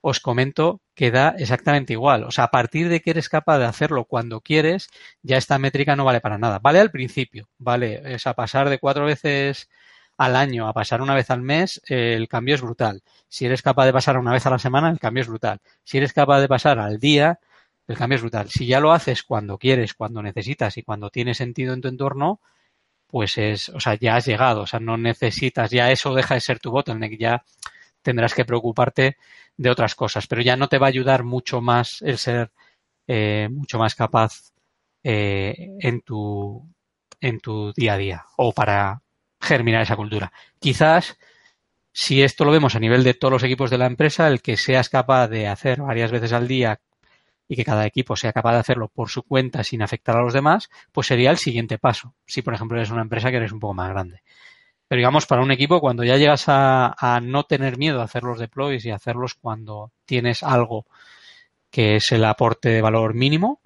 os 0.01 0.19
comento 0.19 0.81
queda 0.95 1.36
exactamente 1.38 1.93
igual. 1.93 2.23
O 2.23 2.32
sea, 2.32 2.45
a 2.45 2.51
partir 2.51 2.89
de 2.89 3.01
que 3.01 3.12
eres 3.12 3.29
capaz 3.29 3.60
de 3.60 3.65
hacerlo 3.65 4.06
cuando 4.06 4.41
quieres, 4.41 4.89
ya 5.21 5.38
esta 5.38 5.58
métrica 5.60 5.95
no 5.95 6.06
vale 6.06 6.21
para 6.21 6.38
nada. 6.38 6.60
Vale 6.60 6.79
al 6.79 6.91
principio, 6.91 7.49
vale, 7.58 8.01
es 8.13 8.27
a 8.27 8.34
pasar 8.34 8.69
de 8.69 8.79
cuatro 8.79 9.06
veces 9.06 9.69
al 10.17 10.36
año 10.36 10.67
a 10.67 10.73
pasar 10.73 11.01
una 11.01 11.15
vez 11.15 11.29
al 11.32 11.41
mes, 11.41 11.82
el 11.88 12.27
cambio 12.27 12.56
es 12.56 12.62
brutal. 12.62 13.01
Si 13.27 13.45
eres 13.45 13.62
capaz 13.62 13.86
de 13.86 13.93
pasar 13.93 14.17
una 14.17 14.32
vez 14.32 14.45
a 14.45 14.49
la 14.49 14.60
semana, 14.60 14.89
el 14.89 14.99
cambio 14.99 15.21
es 15.21 15.27
brutal. 15.27 15.60
Si 15.84 15.97
eres 15.97 16.13
capaz 16.13 16.39
de 16.41 16.47
pasar 16.47 16.79
al 16.79 16.99
día, 16.99 17.39
el 17.88 17.97
cambio 17.97 18.17
es 18.17 18.21
brutal. 18.21 18.49
Si 18.49 18.67
ya 18.67 18.79
lo 18.79 18.91
haces 18.91 19.23
cuando 19.23 19.58
quieres, 19.58 19.93
cuando 19.93 20.21
necesitas 20.21 20.77
y 20.77 20.84
cuando 20.84 21.10
tiene 21.10 21.34
sentido 21.34 21.73
en 21.73 21.82
tu 21.82 21.88
entorno, 21.88 22.39
pues 23.08 23.38
es, 23.38 23.69
o 23.69 23.79
sea, 23.79 23.95
ya 23.95 24.15
has 24.15 24.25
llegado, 24.25 24.62
o 24.62 24.67
sea, 24.67 24.79
no 24.79 24.97
necesitas, 24.97 25.71
ya 25.71 25.91
eso 25.91 26.13
deja 26.15 26.36
de 26.36 26.41
ser 26.41 26.60
tu 26.60 26.71
bottleneck, 26.71 27.17
ya 27.19 27.43
tendrás 28.03 28.35
que 28.35 28.45
preocuparte 28.45 29.17
de 29.57 29.69
otras 29.69 29.95
cosas, 29.95 30.27
pero 30.27 30.41
ya 30.41 30.55
no 30.55 30.67
te 30.67 30.77
va 30.77 30.87
a 30.87 30.89
ayudar 30.89 31.23
mucho 31.23 31.61
más 31.61 32.01
el 32.01 32.17
ser 32.17 32.51
eh, 33.07 33.49
mucho 33.51 33.77
más 33.79 33.95
capaz 33.95 34.53
eh, 35.03 35.69
en 35.79 36.01
tu 36.01 36.65
en 37.19 37.39
tu 37.39 37.73
día 37.73 37.93
a 37.93 37.97
día 37.97 38.25
o 38.37 38.53
para 38.53 39.01
germinar 39.41 39.81
esa 39.81 39.95
cultura. 39.95 40.31
Quizás 40.59 41.17
si 41.91 42.23
esto 42.23 42.45
lo 42.45 42.51
vemos 42.51 42.75
a 42.75 42.79
nivel 42.79 43.03
de 43.03 43.13
todos 43.13 43.31
los 43.31 43.43
equipos 43.43 43.69
de 43.69 43.77
la 43.77 43.85
empresa, 43.85 44.27
el 44.27 44.41
que 44.41 44.57
seas 44.57 44.89
capaz 44.89 45.27
de 45.27 45.47
hacer 45.47 45.81
varias 45.81 46.11
veces 46.11 46.33
al 46.33 46.47
día 46.47 46.79
y 47.47 47.55
que 47.55 47.65
cada 47.65 47.85
equipo 47.85 48.15
sea 48.15 48.33
capaz 48.33 48.53
de 48.53 48.59
hacerlo 48.59 48.87
por 48.87 49.09
su 49.09 49.23
cuenta 49.23 49.63
sin 49.63 49.81
afectar 49.81 50.17
a 50.17 50.21
los 50.21 50.33
demás, 50.33 50.69
pues 50.91 51.07
sería 51.07 51.29
el 51.29 51.37
siguiente 51.37 51.77
paso. 51.77 52.15
Si, 52.25 52.41
por 52.41 52.53
ejemplo, 52.53 52.77
eres 52.77 52.89
una 52.89 53.01
empresa 53.01 53.29
que 53.29 53.37
eres 53.37 53.51
un 53.51 53.59
poco 53.59 53.73
más 53.73 53.89
grande. 53.89 54.23
Pero 54.93 54.99
digamos, 54.99 55.25
para 55.25 55.41
un 55.41 55.51
equipo, 55.51 55.82
cuando 55.82 56.03
ya 56.03 56.17
llegas 56.17 56.43
a, 56.45 57.19
no 57.23 57.45
tener 57.45 57.79
miedo 57.79 57.99
a 57.99 58.03
hacer 58.03 58.21
los 58.21 58.38
deploys 58.38 58.86
y 58.86 58.91
hacerlos 58.91 59.34
cuando 59.34 59.91
tienes 60.06 60.43
algo 60.43 60.86
que 61.71 61.95
es 61.95 62.12
el 62.12 62.23
aporte 62.23 62.69
de 62.69 62.84
valor 62.84 63.15
mínimo, 63.15 63.60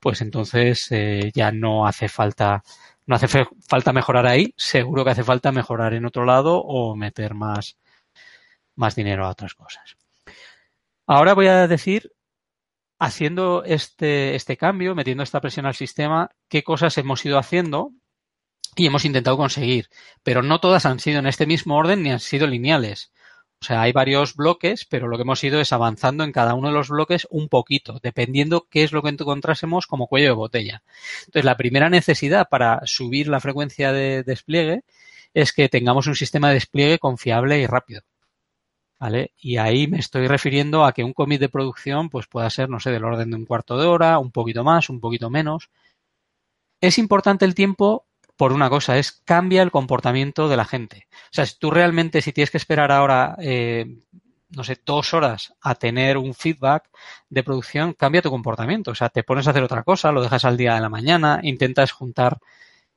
pues 0.00 0.22
entonces 0.22 0.88
eh, 0.90 1.30
ya 1.32 1.52
no 1.52 1.86
hace 1.86 2.08
falta 2.08 2.64
no 3.06 3.14
hace 3.14 3.28
falta 3.28 3.92
mejorar 3.92 4.26
ahí, 4.26 4.54
seguro 4.56 5.04
que 5.04 5.12
hace 5.12 5.22
falta 5.22 5.52
mejorar 5.52 5.94
en 5.94 6.04
otro 6.04 6.24
lado 6.24 6.60
o 6.60 6.96
meter 6.96 7.34
más, 7.34 7.76
más 8.74 8.96
dinero 8.96 9.24
a 9.24 9.30
otras 9.30 9.54
cosas. 9.54 9.96
Ahora 11.06 11.34
voy 11.34 11.46
a 11.46 11.68
decir 11.68 12.10
haciendo 12.98 13.62
este, 13.62 14.34
este 14.34 14.56
cambio, 14.56 14.96
metiendo 14.96 15.22
esta 15.22 15.40
presión 15.40 15.64
al 15.64 15.76
sistema, 15.76 16.30
qué 16.48 16.64
cosas 16.64 16.98
hemos 16.98 17.24
ido 17.24 17.38
haciendo 17.38 17.92
y 18.76 18.86
hemos 18.86 19.04
intentado 19.04 19.36
conseguir. 19.36 19.88
Pero 20.22 20.42
no 20.42 20.60
todas 20.60 20.86
han 20.86 21.00
sido 21.00 21.18
en 21.18 21.26
este 21.26 21.46
mismo 21.46 21.76
orden 21.76 22.02
ni 22.02 22.10
han 22.10 22.20
sido 22.20 22.46
lineales. 22.46 23.12
O 23.60 23.64
sea, 23.64 23.82
hay 23.82 23.92
varios 23.92 24.34
bloques, 24.34 24.84
pero 24.84 25.06
lo 25.06 25.16
que 25.16 25.22
hemos 25.22 25.44
ido 25.44 25.60
es 25.60 25.72
avanzando 25.72 26.24
en 26.24 26.32
cada 26.32 26.54
uno 26.54 26.68
de 26.68 26.74
los 26.74 26.88
bloques 26.88 27.28
un 27.30 27.48
poquito, 27.48 28.00
dependiendo 28.02 28.66
qué 28.68 28.82
es 28.82 28.90
lo 28.90 29.02
que 29.02 29.10
encontrásemos 29.10 29.86
como 29.86 30.08
cuello 30.08 30.28
de 30.28 30.34
botella. 30.34 30.82
Entonces, 31.20 31.44
la 31.44 31.56
primera 31.56 31.88
necesidad 31.88 32.48
para 32.50 32.80
subir 32.86 33.28
la 33.28 33.38
frecuencia 33.40 33.92
de 33.92 34.24
despliegue 34.24 34.82
es 35.32 35.52
que 35.52 35.68
tengamos 35.68 36.08
un 36.08 36.16
sistema 36.16 36.48
de 36.48 36.54
despliegue 36.54 36.98
confiable 36.98 37.60
y 37.60 37.66
rápido. 37.66 38.02
¿vale? 39.02 39.32
Y 39.36 39.56
ahí 39.56 39.88
me 39.88 39.98
estoy 39.98 40.28
refiriendo 40.28 40.84
a 40.84 40.92
que 40.92 41.02
un 41.02 41.12
commit 41.12 41.40
de 41.40 41.48
producción 41.48 42.08
pues 42.08 42.28
pueda 42.28 42.48
ser, 42.50 42.68
no 42.68 42.78
sé, 42.78 42.90
del 42.90 43.04
orden 43.04 43.30
de 43.30 43.36
un 43.36 43.46
cuarto 43.46 43.76
de 43.76 43.86
hora, 43.86 44.18
un 44.20 44.30
poquito 44.30 44.62
más, 44.62 44.90
un 44.90 45.00
poquito 45.00 45.28
menos. 45.28 45.70
Es 46.80 46.98
importante 46.98 47.44
el 47.44 47.54
tiempo 47.54 48.06
por 48.42 48.52
una 48.52 48.68
cosa, 48.68 48.98
es 48.98 49.12
cambia 49.12 49.62
el 49.62 49.70
comportamiento 49.70 50.48
de 50.48 50.56
la 50.56 50.64
gente. 50.64 51.06
O 51.12 51.28
sea, 51.30 51.46
si 51.46 51.60
tú 51.60 51.70
realmente, 51.70 52.20
si 52.22 52.32
tienes 52.32 52.50
que 52.50 52.56
esperar 52.56 52.90
ahora, 52.90 53.36
eh, 53.38 53.86
no 54.48 54.64
sé, 54.64 54.80
dos 54.84 55.14
horas 55.14 55.54
a 55.60 55.76
tener 55.76 56.18
un 56.18 56.34
feedback 56.34 56.90
de 57.30 57.44
producción, 57.44 57.92
cambia 57.92 58.20
tu 58.20 58.30
comportamiento. 58.30 58.90
O 58.90 58.94
sea, 58.96 59.10
te 59.10 59.22
pones 59.22 59.46
a 59.46 59.50
hacer 59.50 59.62
otra 59.62 59.84
cosa, 59.84 60.10
lo 60.10 60.20
dejas 60.20 60.44
al 60.44 60.56
día 60.56 60.74
de 60.74 60.80
la 60.80 60.88
mañana, 60.88 61.38
intentas 61.44 61.92
juntar 61.92 62.40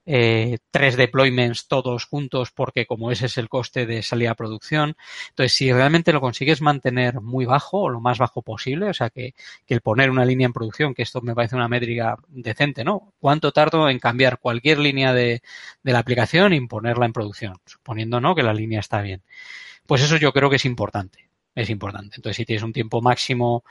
eh, 0.05 0.59
tres 0.71 0.95
deployments 0.97 1.67
todos 1.67 2.05
juntos 2.05 2.51
porque 2.51 2.85
como 2.85 3.11
ese 3.11 3.25
es 3.25 3.37
el 3.37 3.49
coste 3.49 3.85
de 3.85 4.03
salida 4.03 4.31
a 4.31 4.35
producción. 4.35 4.95
Entonces, 5.29 5.53
si 5.53 5.71
realmente 5.73 6.13
lo 6.13 6.21
consigues 6.21 6.61
mantener 6.61 7.21
muy 7.21 7.45
bajo 7.45 7.81
o 7.81 7.89
lo 7.89 7.99
más 8.01 8.17
bajo 8.17 8.41
posible, 8.41 8.89
o 8.89 8.93
sea, 8.93 9.09
que, 9.09 9.33
que 9.65 9.73
el 9.73 9.81
poner 9.81 10.09
una 10.11 10.25
línea 10.25 10.45
en 10.45 10.53
producción, 10.53 10.93
que 10.93 11.03
esto 11.03 11.21
me 11.21 11.35
parece 11.35 11.55
una 11.55 11.67
métrica 11.67 12.17
decente, 12.27 12.83
¿no? 12.83 13.13
¿Cuánto 13.19 13.51
tardo 13.51 13.89
en 13.89 13.99
cambiar 13.99 14.39
cualquier 14.39 14.79
línea 14.79 15.13
de, 15.13 15.41
de 15.83 15.93
la 15.93 15.99
aplicación 15.99 16.53
y 16.53 16.67
ponerla 16.67 17.05
en 17.05 17.13
producción? 17.13 17.57
Suponiendo, 17.65 18.21
¿no? 18.21 18.35
Que 18.35 18.43
la 18.43 18.53
línea 18.53 18.79
está 18.79 19.01
bien. 19.01 19.23
Pues 19.85 20.01
eso 20.01 20.17
yo 20.17 20.33
creo 20.33 20.49
que 20.49 20.57
es 20.57 20.65
importante. 20.65 21.29
Es 21.55 21.69
importante. 21.69 22.15
Entonces, 22.17 22.37
si 22.37 22.45
tienes 22.45 22.63
un 22.63 22.73
tiempo 22.73 23.01
máximo 23.01 23.63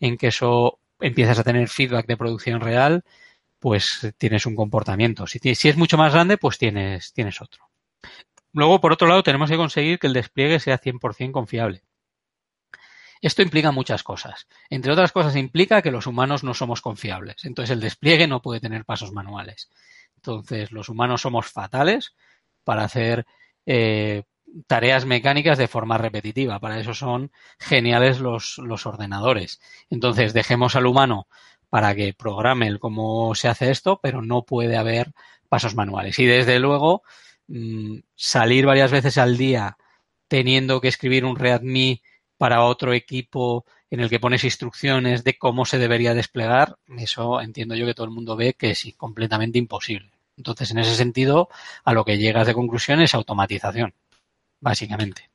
en 0.00 0.16
que 0.16 0.28
eso 0.28 0.80
empiezas 1.00 1.38
a 1.38 1.44
tener 1.44 1.68
feedback 1.68 2.06
de 2.06 2.16
producción 2.16 2.60
real, 2.60 3.04
pues 3.58 4.12
tienes 4.18 4.46
un 4.46 4.54
comportamiento. 4.54 5.26
Si, 5.26 5.40
es 5.42 5.76
mucho 5.76 5.98
más 5.98 6.12
grande, 6.12 6.38
pues 6.38 6.58
tienes, 6.58 7.12
tienes 7.12 7.40
otro. 7.40 7.68
Luego, 8.52 8.80
por 8.80 8.92
otro 8.92 9.08
lado, 9.08 9.22
tenemos 9.22 9.50
que 9.50 9.56
conseguir 9.56 9.98
que 9.98 10.06
el 10.06 10.12
despliegue 10.12 10.60
sea 10.60 10.80
100% 10.80 11.32
confiable. 11.32 11.82
Esto 13.20 13.42
implica 13.42 13.72
muchas 13.72 14.02
cosas. 14.02 14.46
Entre 14.70 14.92
otras 14.92 15.12
cosas, 15.12 15.34
implica 15.36 15.82
que 15.82 15.90
los 15.90 16.06
humanos 16.06 16.44
no 16.44 16.54
somos 16.54 16.80
confiables. 16.80 17.44
Entonces, 17.44 17.72
el 17.72 17.80
despliegue 17.80 18.28
no 18.28 18.40
puede 18.40 18.60
tener 18.60 18.84
pasos 18.84 19.12
manuales. 19.12 19.68
Entonces, 20.16 20.70
los 20.70 20.88
humanos 20.88 21.22
somos 21.22 21.46
fatales 21.46 22.14
para 22.62 22.84
hacer 22.84 23.26
eh, 23.66 24.22
tareas 24.68 25.04
mecánicas 25.04 25.58
de 25.58 25.66
forma 25.66 25.98
repetitiva. 25.98 26.60
Para 26.60 26.78
eso 26.78 26.94
son 26.94 27.32
geniales 27.58 28.20
los 28.20 28.86
ordenadores. 28.86 29.60
Entonces, 29.90 30.32
dejemos 30.32 30.76
al 30.76 30.86
humano 30.86 31.26
para 31.70 31.94
que 31.94 32.14
programe 32.14 32.66
el 32.66 32.78
cómo 32.78 33.34
se 33.34 33.48
hace 33.48 33.70
esto, 33.70 34.00
pero 34.02 34.22
no 34.22 34.42
puede 34.42 34.76
haber 34.76 35.12
pasos 35.48 35.74
manuales. 35.74 36.18
Y 36.18 36.26
desde 36.26 36.58
luego, 36.58 37.02
mm, 37.48 37.98
salir 38.14 38.66
varias 38.66 38.90
veces 38.90 39.18
al 39.18 39.36
día 39.36 39.76
teniendo 40.28 40.80
que 40.80 40.88
escribir 40.88 41.24
un 41.24 41.36
README 41.36 42.02
para 42.36 42.64
otro 42.64 42.92
equipo 42.92 43.64
en 43.90 44.00
el 44.00 44.10
que 44.10 44.20
pones 44.20 44.44
instrucciones 44.44 45.24
de 45.24 45.38
cómo 45.38 45.64
se 45.64 45.78
debería 45.78 46.14
desplegar, 46.14 46.76
eso 46.98 47.40
entiendo 47.40 47.74
yo 47.74 47.86
que 47.86 47.94
todo 47.94 48.06
el 48.06 48.12
mundo 48.12 48.36
ve 48.36 48.54
que 48.54 48.70
es 48.70 48.86
completamente 48.96 49.58
imposible. 49.58 50.10
Entonces, 50.36 50.70
en 50.70 50.78
ese 50.78 50.94
sentido, 50.94 51.48
a 51.84 51.92
lo 51.94 52.04
que 52.04 52.18
llegas 52.18 52.46
de 52.46 52.54
conclusión 52.54 53.00
es 53.00 53.14
automatización, 53.14 53.94
básicamente. 54.60 55.30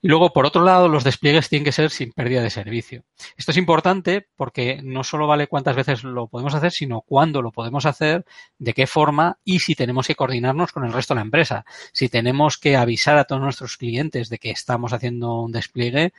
Y 0.00 0.08
luego, 0.08 0.32
por 0.32 0.46
otro 0.46 0.64
lado, 0.64 0.88
los 0.88 1.04
despliegues 1.04 1.48
tienen 1.48 1.64
que 1.64 1.72
ser 1.72 1.90
sin 1.90 2.12
pérdida 2.12 2.42
de 2.42 2.50
servicio. 2.50 3.04
Esto 3.36 3.52
es 3.52 3.56
importante 3.56 4.26
porque 4.36 4.80
no 4.82 5.04
solo 5.04 5.26
vale 5.26 5.46
cuántas 5.46 5.76
veces 5.76 6.02
lo 6.02 6.26
podemos 6.26 6.54
hacer, 6.54 6.72
sino 6.72 7.02
cuándo 7.02 7.40
lo 7.40 7.52
podemos 7.52 7.86
hacer, 7.86 8.24
de 8.58 8.74
qué 8.74 8.86
forma 8.86 9.38
y 9.44 9.60
si 9.60 9.74
tenemos 9.74 10.06
que 10.06 10.16
coordinarnos 10.16 10.72
con 10.72 10.84
el 10.84 10.92
resto 10.92 11.14
de 11.14 11.16
la 11.16 11.24
empresa. 11.24 11.64
Si 11.92 12.08
tenemos 12.08 12.58
que 12.58 12.76
avisar 12.76 13.16
a 13.18 13.24
todos 13.24 13.42
nuestros 13.42 13.76
clientes 13.76 14.28
de 14.28 14.38
que 14.38 14.50
estamos 14.50 14.92
haciendo 14.92 15.40
un 15.42 15.52
despliegue, 15.52 16.12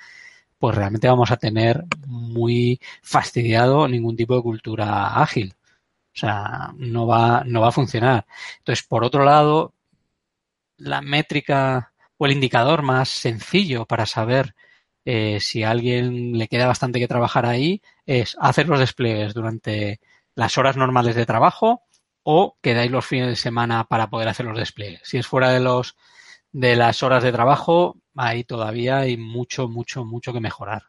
pues 0.59 0.75
realmente 0.75 1.09
vamos 1.09 1.31
a 1.31 1.37
tener 1.37 1.83
muy 2.07 2.79
fastidiado 3.01 3.87
ningún 3.87 4.15
tipo 4.15 4.35
de 4.35 4.43
cultura 4.43 5.21
ágil. 5.21 5.55
O 6.15 6.17
sea, 6.17 6.71
no 6.77 7.07
va, 7.07 7.43
no 7.45 7.61
va 7.61 7.69
a 7.69 7.71
funcionar. 7.71 8.25
Entonces, 8.59 8.85
por 8.85 9.03
otro 9.03 9.25
lado, 9.25 9.73
la 10.77 11.01
métrica 11.01 11.92
o 12.17 12.25
el 12.25 12.33
indicador 12.33 12.81
más 12.81 13.09
sencillo 13.09 13.85
para 13.85 14.05
saber 14.05 14.55
eh, 15.05 15.39
si 15.41 15.63
a 15.63 15.71
alguien 15.71 16.37
le 16.37 16.47
queda 16.47 16.67
bastante 16.67 16.99
que 16.99 17.07
trabajar 17.07 17.45
ahí 17.45 17.81
es 18.05 18.37
hacer 18.39 18.69
los 18.69 18.79
despliegues 18.79 19.33
durante 19.33 19.99
las 20.35 20.57
horas 20.57 20.77
normales 20.77 21.15
de 21.15 21.25
trabajo 21.25 21.83
o 22.23 22.57
quedáis 22.61 22.91
los 22.91 23.05
fines 23.05 23.27
de 23.27 23.35
semana 23.35 23.83
para 23.85 24.09
poder 24.09 24.29
hacer 24.29 24.45
los 24.45 24.57
despliegues. 24.57 25.01
Si 25.03 25.17
es 25.17 25.27
fuera 25.27 25.49
de 25.49 25.59
los 25.59 25.95
de 26.51 26.75
las 26.75 27.03
horas 27.03 27.23
de 27.23 27.31
trabajo, 27.31 27.97
ahí 28.15 28.43
todavía 28.43 28.99
hay 28.99 29.17
mucho, 29.17 29.67
mucho, 29.67 30.05
mucho 30.05 30.33
que 30.33 30.39
mejorar. 30.39 30.83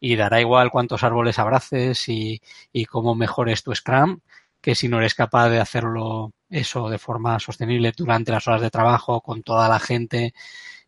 Y 0.00 0.16
dará 0.16 0.40
igual 0.40 0.70
cuántos 0.70 1.04
árboles 1.04 1.38
abraces 1.38 2.08
y, 2.08 2.40
y 2.72 2.86
cómo 2.86 3.14
mejores 3.14 3.62
tu 3.62 3.74
Scrum, 3.74 4.20
que 4.60 4.74
si 4.74 4.88
no 4.88 4.98
eres 4.98 5.14
capaz 5.14 5.50
de 5.50 5.60
hacerlo 5.60 6.32
eso 6.52 6.88
de 6.88 6.98
forma 6.98 7.38
sostenible 7.40 7.92
durante 7.96 8.32
las 8.32 8.46
horas 8.46 8.60
de 8.60 8.70
trabajo 8.70 9.20
con 9.20 9.42
toda 9.42 9.68
la 9.68 9.80
gente 9.80 10.34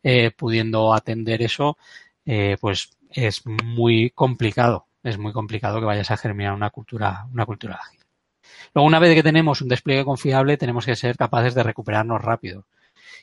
eh, 0.03 0.31
pudiendo 0.31 0.95
atender 0.95 1.43
eso, 1.43 1.79
eh, 2.27 2.57
pues 2.61 2.91
es 3.11 3.43
muy 3.47 4.11
complicado. 4.11 4.87
Es 5.03 5.19
muy 5.19 5.33
complicado 5.33 5.81
que 5.81 5.87
vayas 5.87 6.11
a 6.11 6.17
germinar 6.17 6.55
una 6.55 6.71
cultura, 6.71 7.27
una 7.33 7.47
cultura 7.47 7.77
ágil. 7.83 8.01
Luego, 8.75 8.87
una 8.87 8.99
vez 8.99 9.15
que 9.15 9.23
tenemos 9.23 9.61
un 9.61 9.69
despliegue 9.69 10.05
confiable, 10.05 10.57
tenemos 10.57 10.87
que 10.87 10.97
ser 10.97 11.17
capaces 11.17 11.55
de 11.55 11.63
recuperarnos 11.63 12.21
rápido. 12.23 12.67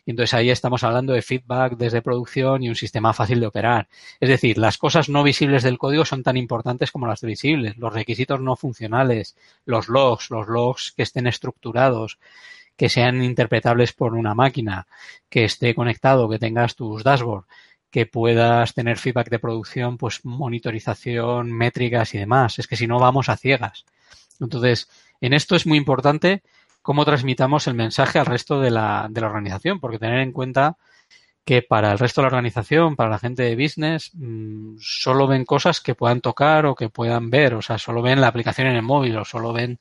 Y 0.05 0.11
entonces 0.11 0.33
ahí 0.33 0.49
estamos 0.49 0.83
hablando 0.83 1.13
de 1.13 1.21
feedback 1.21 1.77
desde 1.77 2.01
producción 2.01 2.63
y 2.63 2.69
un 2.69 2.75
sistema 2.75 3.13
fácil 3.13 3.39
de 3.39 3.47
operar. 3.47 3.87
Es 4.19 4.29
decir, 4.29 4.57
las 4.57 4.77
cosas 4.77 5.09
no 5.09 5.23
visibles 5.23 5.63
del 5.63 5.77
código 5.77 6.05
son 6.05 6.23
tan 6.23 6.37
importantes 6.37 6.91
como 6.91 7.07
las 7.07 7.21
visibles. 7.21 7.77
Los 7.77 7.93
requisitos 7.93 8.39
no 8.41 8.55
funcionales, 8.55 9.35
los 9.65 9.89
logs, 9.89 10.29
los 10.29 10.47
logs 10.47 10.93
que 10.95 11.03
estén 11.03 11.27
estructurados, 11.27 12.19
que 12.75 12.89
sean 12.89 13.23
interpretables 13.23 13.93
por 13.93 14.15
una 14.15 14.33
máquina, 14.33 14.87
que 15.29 15.43
esté 15.45 15.75
conectado, 15.75 16.29
que 16.29 16.39
tengas 16.39 16.75
tus 16.75 17.03
dashboards, 17.03 17.47
que 17.91 18.05
puedas 18.05 18.73
tener 18.73 18.97
feedback 18.97 19.29
de 19.29 19.39
producción, 19.39 19.97
pues 19.97 20.23
monitorización, 20.23 21.51
métricas 21.51 22.15
y 22.15 22.17
demás. 22.17 22.57
Es 22.57 22.67
que 22.67 22.77
si 22.77 22.87
no 22.87 22.99
vamos 22.99 23.29
a 23.29 23.37
ciegas. 23.37 23.85
Entonces, 24.39 24.89
en 25.19 25.33
esto 25.33 25.55
es 25.55 25.67
muy 25.67 25.77
importante 25.77 26.41
cómo 26.81 27.05
transmitamos 27.05 27.67
el 27.67 27.73
mensaje 27.75 28.19
al 28.19 28.25
resto 28.25 28.59
de 28.59 28.71
la, 28.71 29.07
de 29.09 29.21
la 29.21 29.27
organización, 29.27 29.79
porque 29.79 29.99
tener 29.99 30.19
en 30.19 30.31
cuenta 30.31 30.77
que 31.43 31.61
para 31.63 31.91
el 31.91 31.99
resto 31.99 32.21
de 32.21 32.23
la 32.23 32.35
organización, 32.35 32.95
para 32.95 33.09
la 33.09 33.19
gente 33.19 33.43
de 33.43 33.55
business, 33.55 34.11
mmm, 34.13 34.75
solo 34.79 35.27
ven 35.27 35.43
cosas 35.45 35.81
que 35.81 35.95
puedan 35.95 36.21
tocar 36.21 36.65
o 36.65 36.75
que 36.75 36.89
puedan 36.89 37.29
ver, 37.29 37.55
o 37.55 37.61
sea, 37.61 37.77
solo 37.77 38.01
ven 38.01 38.21
la 38.21 38.27
aplicación 38.27 38.67
en 38.67 38.75
el 38.75 38.83
móvil 38.83 39.17
o 39.17 39.25
solo 39.25 39.51
ven 39.51 39.79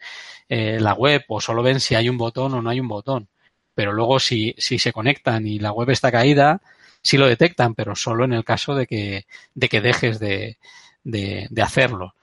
eh, 0.48 0.78
la 0.80 0.94
web 0.94 1.22
o 1.28 1.40
solo 1.40 1.62
ven 1.62 1.80
si 1.80 1.94
hay 1.94 2.08
un 2.08 2.18
botón 2.18 2.54
o 2.54 2.62
no 2.62 2.70
hay 2.70 2.80
un 2.80 2.88
botón. 2.88 3.28
Pero 3.74 3.92
luego 3.92 4.18
si, 4.20 4.54
si 4.58 4.78
se 4.78 4.92
conectan 4.92 5.46
y 5.46 5.58
la 5.58 5.72
web 5.72 5.90
está 5.90 6.10
caída, 6.10 6.60
sí 7.02 7.18
lo 7.18 7.26
detectan, 7.26 7.74
pero 7.74 7.94
solo 7.94 8.24
en 8.24 8.32
el 8.32 8.44
caso 8.44 8.74
de 8.74 8.86
que, 8.86 9.26
de 9.54 9.68
que 9.68 9.80
dejes 9.80 10.18
de, 10.18 10.58
de, 11.04 11.46
de 11.50 11.62
hacerlo. 11.62 12.14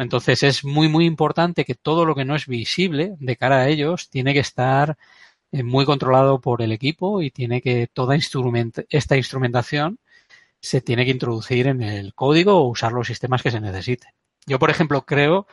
Entonces 0.00 0.42
es 0.42 0.64
muy, 0.64 0.88
muy 0.88 1.06
importante 1.06 1.64
que 1.64 1.74
todo 1.74 2.04
lo 2.04 2.14
que 2.14 2.24
no 2.24 2.34
es 2.34 2.46
visible 2.46 3.14
de 3.18 3.36
cara 3.36 3.60
a 3.60 3.68
ellos 3.68 4.08
tiene 4.10 4.34
que 4.34 4.40
estar 4.40 4.96
muy 5.52 5.84
controlado 5.86 6.40
por 6.40 6.62
el 6.62 6.72
equipo 6.72 7.22
y 7.22 7.30
tiene 7.30 7.62
que 7.62 7.86
toda 7.86 8.14
instrument 8.14 8.80
esta 8.90 9.16
instrumentación 9.16 9.98
se 10.60 10.80
tiene 10.80 11.04
que 11.04 11.12
introducir 11.12 11.66
en 11.68 11.82
el 11.82 12.14
código 12.14 12.56
o 12.56 12.68
usar 12.68 12.92
los 12.92 13.06
sistemas 13.06 13.42
que 13.42 13.50
se 13.50 13.60
necesiten. 13.60 14.10
Yo, 14.46 14.58
por 14.58 14.70
ejemplo, 14.70 15.04
creo 15.06 15.46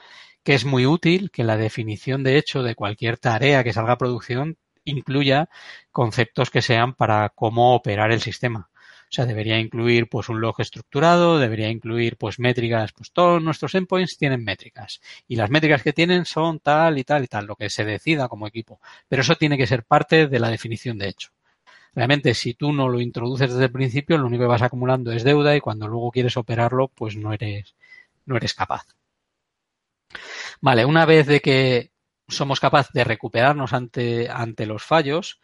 que 0.43 0.53
es 0.53 0.65
muy 0.65 0.85
útil 0.85 1.31
que 1.31 1.43
la 1.43 1.57
definición 1.57 2.23
de 2.23 2.37
hecho 2.37 2.63
de 2.63 2.75
cualquier 2.75 3.17
tarea 3.17 3.63
que 3.63 3.73
salga 3.73 3.93
a 3.93 3.97
producción 3.97 4.57
incluya 4.83 5.49
conceptos 5.91 6.51
que 6.51 6.61
sean 6.61 6.93
para 6.93 7.29
cómo 7.29 7.75
operar 7.75 8.11
el 8.11 8.21
sistema. 8.21 8.69
Sea, 9.15 9.25
debería 9.25 9.59
incluir 9.59 10.09
pues 10.09 10.27
un 10.27 10.41
log 10.41 10.59
estructurado, 10.59 11.39
debería 11.39 11.69
incluir 11.69 12.17
pues 12.17 12.37
métricas, 12.37 12.91
pues 12.91 13.13
todos 13.13 13.41
nuestros 13.41 13.73
endpoints 13.73 14.17
tienen 14.17 14.43
métricas 14.43 14.99
y 15.25 15.37
las 15.37 15.49
métricas 15.49 15.83
que 15.83 15.93
tienen 15.93 16.25
son 16.25 16.59
tal 16.59 16.97
y 16.99 17.05
tal 17.05 17.23
y 17.23 17.27
tal, 17.27 17.45
lo 17.45 17.55
que 17.55 17.69
se 17.69 17.85
decida 17.85 18.27
como 18.27 18.45
equipo. 18.45 18.81
Pero 19.07 19.21
eso 19.21 19.35
tiene 19.35 19.57
que 19.57 19.67
ser 19.67 19.85
parte 19.85 20.27
de 20.27 20.39
la 20.39 20.49
definición 20.49 20.97
de 20.97 21.07
hecho. 21.07 21.29
Realmente, 21.93 22.33
si 22.33 22.55
tú 22.55 22.73
no 22.73 22.89
lo 22.89 22.99
introduces 22.99 23.49
desde 23.51 23.63
el 23.63 23.71
principio, 23.71 24.17
lo 24.17 24.27
único 24.27 24.43
que 24.43 24.49
vas 24.49 24.63
acumulando 24.63 25.13
es 25.13 25.23
deuda 25.23 25.55
y 25.55 25.61
cuando 25.61 25.87
luego 25.87 26.11
quieres 26.11 26.35
operarlo, 26.35 26.89
pues 26.89 27.15
no 27.15 27.31
eres, 27.31 27.73
no 28.25 28.35
eres 28.35 28.53
capaz. 28.53 28.85
Vale, 30.59 30.83
una 30.83 31.05
vez 31.05 31.25
de 31.25 31.39
que 31.39 31.91
somos 32.27 32.59
capaces 32.59 32.91
de 32.91 33.05
recuperarnos 33.05 33.71
ante, 33.71 34.29
ante 34.29 34.65
los 34.65 34.83
fallos, 34.83 35.39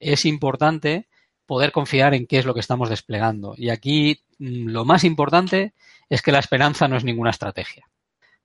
es 0.00 0.24
importante 0.24 1.06
poder 1.46 1.72
confiar 1.72 2.14
en 2.14 2.26
qué 2.26 2.38
es 2.38 2.44
lo 2.44 2.54
que 2.54 2.60
estamos 2.60 2.88
desplegando. 2.88 3.54
Y 3.56 3.70
aquí 3.70 4.22
mm, 4.38 4.68
lo 4.68 4.84
más 4.84 5.04
importante 5.04 5.74
es 6.08 6.22
que 6.22 6.32
la 6.32 6.38
esperanza 6.38 6.88
no 6.88 6.96
es 6.96 7.04
ninguna 7.04 7.30
estrategia. 7.30 7.88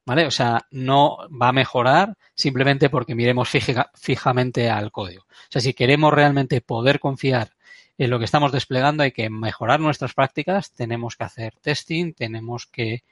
¿Vale? 0.05 0.25
O 0.25 0.31
sea, 0.31 0.65
no 0.71 1.17
va 1.29 1.49
a 1.49 1.53
mejorar 1.53 2.17
simplemente 2.33 2.89
porque 2.89 3.13
miremos 3.13 3.47
fija, 3.49 3.91
fijamente 3.93 4.69
al 4.69 4.91
código. 4.91 5.23
O 5.23 5.51
sea, 5.51 5.61
si 5.61 5.73
queremos 5.73 6.11
realmente 6.13 6.61
poder 6.61 6.99
confiar 6.99 7.51
en 7.99 8.09
lo 8.09 8.17
que 8.17 8.25
estamos 8.25 8.51
desplegando, 8.51 9.03
hay 9.03 9.11
que 9.11 9.29
mejorar 9.29 9.79
nuestras 9.79 10.13
prácticas, 10.13 10.71
tenemos 10.73 11.15
que 11.15 11.25
hacer 11.25 11.53
testing, 11.61 12.13
tenemos 12.13 12.65
que, 12.65 13.03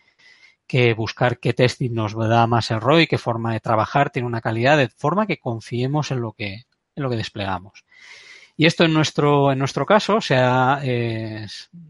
que 0.65 0.93
buscar 0.93 1.39
qué 1.39 1.53
testing 1.53 1.93
nos 1.93 2.15
da 2.15 2.47
más 2.47 2.71
el 2.71 2.81
ROI, 2.81 3.07
qué 3.07 3.17
forma 3.17 3.53
de 3.53 3.59
trabajar 3.59 4.09
tiene 4.09 4.27
una 4.27 4.41
calidad, 4.41 4.77
de 4.77 4.89
forma 4.89 5.27
que 5.27 5.39
confiemos 5.39 6.11
en 6.11 6.21
lo 6.21 6.31
que, 6.31 6.63
en 6.95 7.03
lo 7.03 7.09
que 7.09 7.17
desplegamos. 7.17 7.85
Y 8.57 8.65
esto 8.65 8.83
en 8.85 8.93
nuestro, 8.93 9.51
en 9.51 9.59
nuestro 9.59 9.85
caso 9.85 10.19
se 10.19 10.35
ha, 10.35 10.79
eh, 10.83 11.45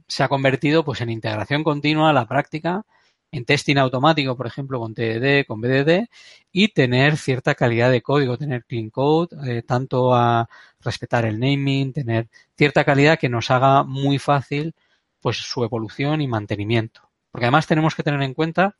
se 0.07 0.23
ha 0.23 0.27
convertido 0.27 0.83
pues, 0.83 0.99
en 0.99 1.09
integración 1.09 1.63
continua, 1.63 2.11
la 2.11 2.27
práctica, 2.27 2.85
en 3.31 3.45
testing 3.45 3.77
automático, 3.77 4.35
por 4.35 4.47
ejemplo, 4.47 4.79
con 4.79 4.93
TDD, 4.93 5.45
con 5.47 5.61
BDD, 5.61 6.07
y 6.51 6.69
tener 6.69 7.17
cierta 7.17 7.55
calidad 7.55 7.89
de 7.89 8.01
código, 8.01 8.37
tener 8.37 8.65
clean 8.65 8.89
code, 8.89 9.29
eh, 9.49 9.63
tanto 9.63 10.13
a 10.13 10.49
respetar 10.81 11.25
el 11.25 11.39
naming, 11.39 11.93
tener 11.93 12.27
cierta 12.57 12.83
calidad 12.83 13.17
que 13.17 13.29
nos 13.29 13.49
haga 13.49 13.83
muy 13.83 14.19
fácil 14.19 14.75
pues 15.21 15.37
su 15.37 15.63
evolución 15.63 16.21
y 16.21 16.27
mantenimiento. 16.27 17.09
Porque 17.31 17.45
además 17.45 17.67
tenemos 17.67 17.95
que 17.95 18.03
tener 18.03 18.21
en 18.21 18.33
cuenta 18.33 18.75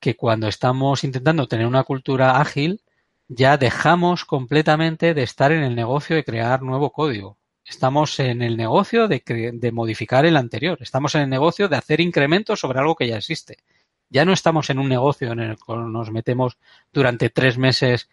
que 0.00 0.16
cuando 0.16 0.48
estamos 0.48 1.04
intentando 1.04 1.48
tener 1.48 1.66
una 1.66 1.84
cultura 1.84 2.40
ágil, 2.40 2.82
ya 3.28 3.56
dejamos 3.56 4.24
completamente 4.24 5.14
de 5.14 5.22
estar 5.22 5.52
en 5.52 5.62
el 5.62 5.74
negocio 5.74 6.16
de 6.16 6.24
crear 6.24 6.62
nuevo 6.62 6.90
código. 6.90 7.38
Estamos 7.64 8.18
en 8.20 8.42
el 8.42 8.56
negocio 8.56 9.08
de, 9.08 9.22
de, 9.54 9.72
modificar 9.72 10.26
el 10.26 10.36
anterior. 10.36 10.78
Estamos 10.80 11.14
en 11.14 11.22
el 11.22 11.30
negocio 11.30 11.68
de 11.68 11.76
hacer 11.76 12.00
incrementos 12.00 12.60
sobre 12.60 12.78
algo 12.78 12.94
que 12.94 13.08
ya 13.08 13.16
existe. 13.16 13.58
Ya 14.10 14.24
no 14.24 14.32
estamos 14.32 14.68
en 14.68 14.78
un 14.78 14.88
negocio 14.88 15.32
en 15.32 15.40
el 15.40 15.56
que 15.56 15.72
nos 15.74 16.10
metemos 16.10 16.58
durante 16.92 17.30
tres 17.30 17.56
meses 17.56 18.10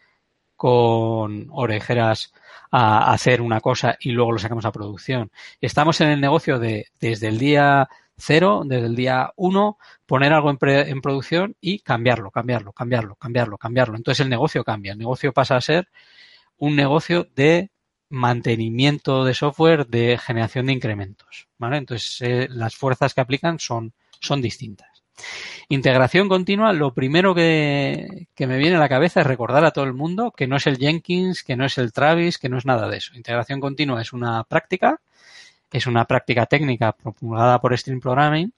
con 0.56 1.48
orejeras 1.52 2.34
a 2.72 3.12
hacer 3.12 3.42
una 3.42 3.60
cosa 3.60 3.98
y 4.00 4.12
luego 4.12 4.32
lo 4.32 4.40
sacamos 4.40 4.64
a 4.64 4.72
producción. 4.72 5.32
Estamos 5.60 6.00
en 6.00 6.10
el 6.10 6.22
negocio 6.22 6.58
de 6.58 6.88
desde 7.00 7.28
el 7.28 7.38
día 7.38 7.90
cero, 8.22 8.64
desde 8.66 8.86
el 8.86 8.96
día 8.96 9.32
uno, 9.36 9.78
poner 10.06 10.34
algo 10.34 10.50
en, 10.50 10.58
pre, 10.58 10.90
en, 10.90 11.02
producción 11.02 11.56
y 11.60 11.80
cambiarlo, 11.80 12.32
cambiarlo, 12.32 12.72
cambiarlo, 12.72 13.16
cambiarlo, 13.16 13.58
cambiarlo. 13.58 13.98
Entonces 13.98 14.24
el 14.24 14.30
negocio 14.30 14.64
cambia. 14.64 14.94
El 14.94 15.00
negocio 15.00 15.34
pasa 15.34 15.56
a 15.56 15.62
ser 15.62 15.90
un 16.58 16.76
negocio 16.76 17.28
de 17.36 17.72
mantenimiento 18.10 19.24
de 19.26 19.34
software, 19.34 19.88
de 19.88 20.18
generación 20.18 20.68
de 20.68 20.74
incrementos. 20.74 21.48
¿vale? 21.58 21.78
Entonces 21.78 22.22
eh, 22.22 22.48
las 22.50 22.76
fuerzas 22.76 23.14
que 23.14 23.22
aplican 23.22 23.60
son, 23.60 23.94
son 24.20 24.42
distintas. 24.42 25.04
Integración 25.70 26.28
continua, 26.28 26.74
lo 26.74 26.94
primero 26.94 27.36
que, 27.36 28.28
que, 28.36 28.48
me 28.48 28.58
viene 28.58 28.76
a 28.76 28.80
la 28.80 28.90
cabeza 28.90 29.22
es 29.22 29.28
recordar 29.28 29.64
a 29.64 29.72
todo 29.72 29.86
el 29.86 29.94
mundo 29.94 30.32
que 30.32 30.48
no 30.48 30.56
es 30.56 30.68
el 30.68 30.78
Jenkins, 30.78 31.44
que 31.44 31.56
no 31.56 31.66
es 31.66 31.78
el 31.78 31.94
Travis, 31.94 32.38
que 32.38 32.50
no 32.50 32.58
es 32.58 32.66
nada 32.66 32.90
de 32.90 32.98
eso. 32.98 33.16
Integración 33.16 33.60
continua 33.60 34.02
es 34.02 34.14
una 34.14 34.44
práctica 34.44 35.00
es 35.78 35.88
una 35.88 36.06
práctica 36.06 36.46
técnica 36.46 36.92
promulgada 36.94 37.60
por 37.62 37.78
Stream 37.78 38.00
Programming, 38.00 38.54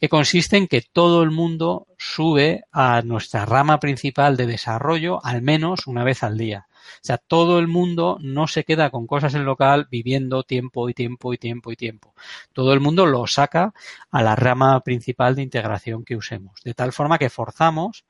que 0.00 0.08
consiste 0.08 0.56
en 0.56 0.66
que 0.66 0.82
todo 0.82 1.22
el 1.22 1.30
mundo 1.30 1.86
sube 1.98 2.64
a 2.72 3.02
nuestra 3.02 3.46
rama 3.46 3.80
principal 3.80 4.36
de 4.36 4.46
desarrollo 4.46 5.24
al 5.24 5.42
menos 5.42 5.86
una 5.86 6.04
vez 6.04 6.22
al 6.22 6.36
día. 6.36 6.66
O 6.68 7.06
sea, 7.06 7.18
todo 7.18 7.58
el 7.58 7.68
mundo 7.68 8.18
no 8.20 8.46
se 8.46 8.64
queda 8.64 8.90
con 8.90 9.06
cosas 9.06 9.34
en 9.34 9.44
local 9.44 9.88
viviendo 9.90 10.42
tiempo 10.42 10.88
y 10.88 10.94
tiempo 10.94 11.32
y 11.32 11.38
tiempo 11.38 11.72
y 11.72 11.76
tiempo. 11.76 12.14
Todo 12.52 12.72
el 12.72 12.80
mundo 12.80 13.06
lo 13.06 13.26
saca 13.26 13.72
a 14.10 14.22
la 14.22 14.36
rama 14.36 14.80
principal 14.80 15.34
de 15.34 15.42
integración 15.42 16.04
que 16.04 16.16
usemos. 16.16 16.60
De 16.62 16.74
tal 16.74 16.92
forma 16.92 17.18
que 17.18 17.30
forzamos 17.30 18.04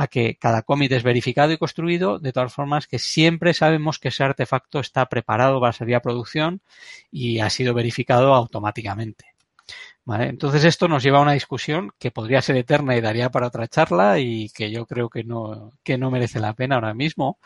a 0.00 0.06
que 0.06 0.36
cada 0.36 0.62
commit 0.62 0.92
es 0.92 1.02
verificado 1.02 1.52
y 1.52 1.58
construido, 1.58 2.18
de 2.18 2.32
todas 2.32 2.54
formas 2.54 2.86
que 2.86 2.98
siempre 2.98 3.52
sabemos 3.52 3.98
que 3.98 4.08
ese 4.08 4.24
artefacto 4.24 4.80
está 4.80 5.06
preparado 5.10 5.60
para 5.60 5.74
salir 5.74 5.94
a 5.94 6.00
producción 6.00 6.62
y 7.10 7.40
ha 7.40 7.50
sido 7.50 7.74
verificado 7.74 8.34
automáticamente. 8.34 9.26
¿Vale? 10.06 10.28
Entonces 10.28 10.64
esto 10.64 10.88
nos 10.88 11.02
lleva 11.02 11.18
a 11.18 11.22
una 11.22 11.34
discusión 11.34 11.92
que 11.98 12.10
podría 12.10 12.40
ser 12.40 12.56
eterna 12.56 12.96
y 12.96 13.02
daría 13.02 13.28
para 13.28 13.48
otra 13.48 13.68
charla 13.68 14.18
y 14.18 14.48
que 14.48 14.70
yo 14.70 14.86
creo 14.86 15.10
que 15.10 15.22
no, 15.22 15.72
que 15.84 15.98
no 15.98 16.10
merece 16.10 16.40
la 16.40 16.54
pena 16.54 16.76
ahora 16.76 16.94
mismo, 16.94 17.38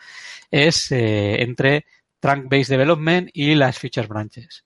es 0.49 0.89
eh, 0.93 1.43
entre 1.43 1.85
Trunk-Based 2.21 2.69
Development 2.69 3.29
y 3.33 3.53
las 3.55 3.77
Feature 3.77 4.07
Branches. 4.07 4.63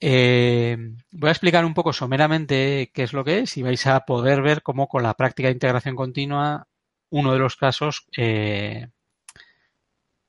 Eh, 0.00 0.76
voy 1.10 1.28
a 1.28 1.32
explicar 1.32 1.64
un 1.64 1.74
poco 1.74 1.92
someramente 1.92 2.90
qué 2.94 3.02
es 3.02 3.12
lo 3.12 3.24
que 3.24 3.40
es 3.40 3.56
y 3.56 3.62
vais 3.62 3.84
a 3.86 4.00
poder 4.00 4.42
ver 4.42 4.62
cómo 4.62 4.88
con 4.88 5.02
la 5.02 5.14
práctica 5.14 5.48
de 5.48 5.54
integración 5.54 5.96
continua 5.96 6.68
uno 7.10 7.32
de 7.32 7.38
los 7.38 7.56
casos 7.56 8.06
eh, 8.16 8.88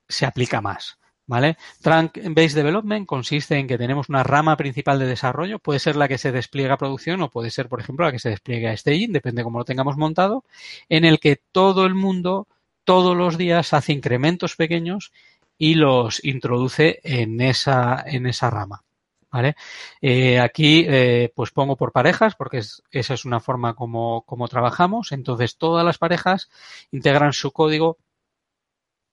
se 0.08 0.25
aplica 0.25 0.62
más. 0.62 0.97
¿Vale? 1.27 1.58
Trunk-Based 1.84 2.55
Development 2.55 3.05
consiste 3.05 3.55
en 3.55 3.67
que 3.67 3.77
tenemos 3.77 4.10
una 4.10 4.23
rama 4.23 4.58
principal 4.58 4.97
de 4.97 5.05
desarrollo, 5.05 5.60
puede 5.60 5.77
ser 5.77 5.95
la 5.95 6.08
que 6.08 6.17
se 6.17 6.32
despliega 6.32 6.73
a 6.73 6.77
producción 6.77 7.21
o 7.21 7.29
puede 7.29 7.51
ser, 7.51 7.69
por 7.69 7.79
ejemplo, 7.79 8.03
la 8.03 8.12
que 8.12 8.17
se 8.17 8.29
despliegue 8.29 8.67
a 8.67 8.75
staging, 8.75 9.12
depende 9.13 9.41
de 9.41 9.43
cómo 9.43 9.60
lo 9.60 9.65
tengamos 9.65 9.95
montado, 9.95 10.43
en 10.89 11.05
el 11.05 11.19
que 11.19 11.39
todo 11.51 11.86
el 11.86 11.93
mundo 11.93 12.47
todos 12.84 13.15
los 13.15 13.38
días 13.38 13.73
hace 13.73 13.93
incrementos 13.93 14.55
pequeños 14.55 15.12
y 15.60 15.75
los 15.75 16.25
introduce 16.25 16.99
en 17.03 17.39
esa, 17.41 18.03
en 18.08 18.25
esa 18.25 18.49
rama. 18.49 18.84
¿Vale? 19.32 19.55
Eh, 20.01 20.39
aquí 20.39 20.86
eh, 20.88 21.32
pues 21.36 21.51
pongo 21.51 21.75
por 21.75 21.91
parejas 21.91 22.36
porque 22.36 22.57
es, 22.57 22.82
esa 22.91 23.13
es 23.13 23.25
una 23.25 23.39
forma 23.39 23.75
como, 23.75 24.23
como 24.23 24.47
trabajamos. 24.47 25.11
Entonces 25.11 25.57
todas 25.57 25.86
las 25.86 25.97
parejas 25.97 26.49
integran 26.91 27.34
su 27.34 27.51
código 27.51 27.97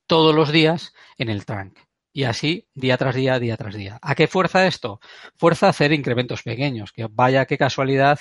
todos 0.06 0.34
los 0.34 0.52
días 0.52 0.94
en 1.18 1.28
el 1.28 1.44
trunk. 1.44 1.78
Y 2.12 2.24
así, 2.24 2.66
día 2.74 2.96
tras 2.96 3.14
día, 3.14 3.38
día 3.38 3.58
tras 3.58 3.74
día. 3.74 3.98
¿A 4.00 4.14
qué 4.14 4.26
fuerza 4.26 4.66
esto? 4.66 5.00
Fuerza 5.36 5.68
hacer 5.68 5.92
incrementos 5.92 6.42
pequeños, 6.42 6.92
que 6.92 7.06
vaya 7.10 7.44
qué 7.44 7.58
casualidad 7.58 8.20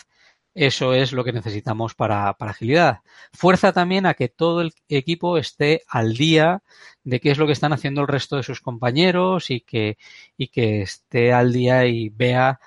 eso 0.56 0.94
es 0.94 1.12
lo 1.12 1.26
que 1.26 1.34
necesitamos 1.34 1.96
para, 1.96 2.34
para, 2.38 2.52
agilidad. 2.52 3.02
Fuerza 3.34 3.74
también 3.74 4.06
a 4.06 4.14
que 4.14 4.30
todo 4.30 4.62
el 4.62 4.74
equipo 4.88 5.38
esté 5.38 5.84
al 5.88 6.16
día 6.16 6.64
de 7.04 7.20
qué 7.20 7.32
es 7.32 7.38
lo 7.38 7.46
que 7.46 7.52
están 7.52 7.74
haciendo 7.74 8.02
el 8.02 8.08
resto 8.08 8.38
de 8.38 8.44
sus 8.44 8.62
compañeros 8.62 9.52
y 9.52 9.62
que, 9.62 9.98
y 10.38 10.48
que 10.48 10.82
esté 10.82 11.34
al 11.34 11.52
día 11.52 11.86
y 11.86 12.10
vea 12.10 12.62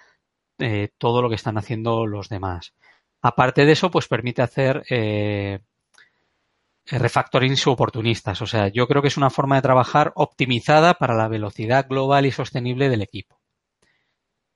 eh, 0.58 0.90
todo 0.98 1.22
lo 1.22 1.30
que 1.30 1.36
están 1.36 1.56
haciendo 1.56 2.06
los 2.06 2.28
demás. 2.28 2.74
Aparte 3.22 3.64
de 3.64 3.72
eso, 3.72 3.90
pues 3.90 4.06
permite 4.06 4.42
hacer 4.42 4.84
eh, 4.90 5.60
refactorings 6.86 7.66
oportunistas. 7.66 8.42
O 8.42 8.46
sea, 8.46 8.68
yo 8.68 8.86
creo 8.86 9.00
que 9.00 9.08
es 9.08 9.16
una 9.16 9.30
forma 9.30 9.56
de 9.56 9.62
trabajar 9.62 10.12
optimizada 10.14 10.94
para 10.94 11.14
la 11.14 11.28
velocidad 11.28 11.88
global 11.88 12.26
y 12.26 12.32
sostenible 12.32 12.90
del 12.90 13.02
equipo. 13.02 13.40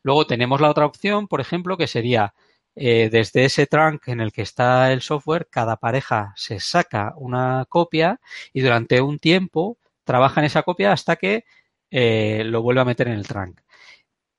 Luego 0.02 0.26
tenemos 0.26 0.60
la 0.60 0.70
otra 0.70 0.86
opción, 0.86 1.28
por 1.28 1.40
ejemplo, 1.40 1.76
que 1.76 1.86
sería 1.86 2.34
eh, 2.74 3.08
desde 3.10 3.44
ese 3.44 3.66
trunk 3.66 4.08
en 4.08 4.20
el 4.20 4.32
que 4.32 4.42
está 4.42 4.92
el 4.92 5.02
software, 5.02 5.48
cada 5.50 5.76
pareja 5.76 6.32
se 6.36 6.60
saca 6.60 7.14
una 7.16 7.66
copia 7.68 8.20
y 8.52 8.62
durante 8.62 9.00
un 9.00 9.18
tiempo 9.18 9.78
trabaja 10.04 10.40
en 10.40 10.46
esa 10.46 10.62
copia 10.62 10.92
hasta 10.92 11.16
que 11.16 11.44
eh, 11.90 12.42
lo 12.46 12.62
vuelve 12.62 12.80
a 12.80 12.84
meter 12.86 13.08
en 13.08 13.14
el 13.14 13.26
trunk. 13.28 13.60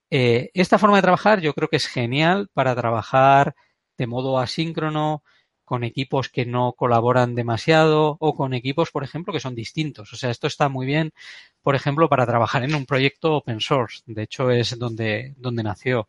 Eh, 0.09 0.51
esta 0.53 0.77
forma 0.79 0.97
de 0.97 1.03
trabajar 1.03 1.41
yo 1.41 1.53
creo 1.53 1.69
que 1.69 1.77
es 1.77 1.87
genial 1.87 2.49
para 2.53 2.75
trabajar 2.75 3.55
de 3.97 4.07
modo 4.07 4.39
asíncrono, 4.39 5.23
con 5.65 5.83
equipos 5.83 6.29
que 6.29 6.45
no 6.45 6.73
colaboran 6.73 7.35
demasiado 7.35 8.17
o 8.19 8.35
con 8.35 8.53
equipos, 8.53 8.91
por 8.91 9.03
ejemplo, 9.03 9.33
que 9.33 9.39
son 9.39 9.55
distintos. 9.55 10.11
O 10.13 10.15
sea, 10.17 10.29
esto 10.29 10.47
está 10.47 10.69
muy 10.69 10.85
bien, 10.85 11.13
por 11.61 11.75
ejemplo, 11.75 12.09
para 12.09 12.25
trabajar 12.25 12.63
en 12.63 12.75
un 12.75 12.85
proyecto 12.85 13.35
open 13.35 13.61
source. 13.61 14.03
De 14.05 14.23
hecho, 14.23 14.51
es 14.51 14.77
donde, 14.77 15.33
donde 15.37 15.63
nació. 15.63 16.07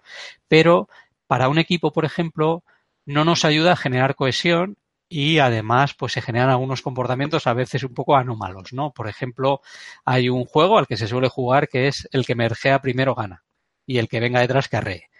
Pero 0.48 0.88
para 1.26 1.48
un 1.48 1.58
equipo, 1.58 1.92
por 1.92 2.04
ejemplo, 2.04 2.64
no 3.06 3.24
nos 3.24 3.44
ayuda 3.44 3.72
a 3.72 3.76
generar 3.76 4.14
cohesión 4.14 4.76
y 5.08 5.38
además 5.38 5.94
pues 5.94 6.12
se 6.12 6.22
generan 6.22 6.50
algunos 6.50 6.82
comportamientos 6.82 7.46
a 7.46 7.54
veces 7.54 7.84
un 7.84 7.94
poco 7.94 8.16
anómalos, 8.16 8.72
¿no? 8.72 8.92
Por 8.92 9.08
ejemplo, 9.08 9.60
hay 10.04 10.28
un 10.28 10.44
juego 10.44 10.78
al 10.78 10.86
que 10.86 10.96
se 10.96 11.08
suele 11.08 11.28
jugar 11.28 11.68
que 11.68 11.88
es 11.88 12.08
el 12.12 12.26
que 12.26 12.34
mergea 12.34 12.80
primero 12.80 13.14
gana 13.14 13.44
y 13.86 13.98
el 13.98 14.08
que 14.08 14.20
venga 14.20 14.40
detrás 14.40 14.68
carree. 14.68 15.10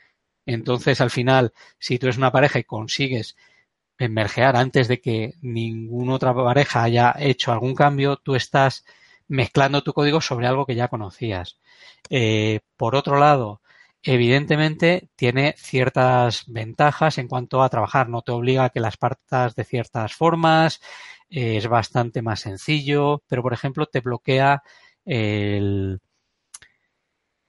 Entonces, 0.46 1.00
al 1.00 1.10
final, 1.10 1.52
si 1.78 1.98
tú 1.98 2.06
eres 2.06 2.18
una 2.18 2.32
pareja 2.32 2.58
y 2.58 2.64
consigues 2.64 3.36
mergear 3.98 4.56
antes 4.56 4.88
de 4.88 5.00
que 5.00 5.34
ninguna 5.40 6.14
otra 6.14 6.34
pareja 6.34 6.82
haya 6.82 7.14
hecho 7.18 7.52
algún 7.52 7.74
cambio, 7.74 8.16
tú 8.16 8.34
estás 8.34 8.84
mezclando 9.28 9.82
tu 9.82 9.92
código 9.92 10.20
sobre 10.20 10.46
algo 10.46 10.66
que 10.66 10.74
ya 10.74 10.88
conocías. 10.88 11.58
Eh, 12.10 12.60
por 12.76 12.96
otro 12.96 13.18
lado, 13.18 13.62
evidentemente 14.04 15.08
tiene 15.16 15.54
ciertas 15.56 16.44
ventajas 16.46 17.18
en 17.18 17.28
cuanto 17.28 17.62
a 17.62 17.68
trabajar. 17.68 18.08
No 18.08 18.22
te 18.22 18.32
obliga 18.32 18.64
a 18.64 18.70
que 18.70 18.80
las 18.80 18.96
partas 18.96 19.54
de 19.54 19.64
ciertas 19.64 20.14
formas, 20.14 20.80
eh, 21.30 21.56
es 21.56 21.66
bastante 21.66 22.22
más 22.22 22.40
sencillo, 22.40 23.22
pero 23.28 23.42
por 23.42 23.52
ejemplo 23.52 23.86
te 23.86 24.00
bloquea 24.00 24.62
el, 25.04 26.00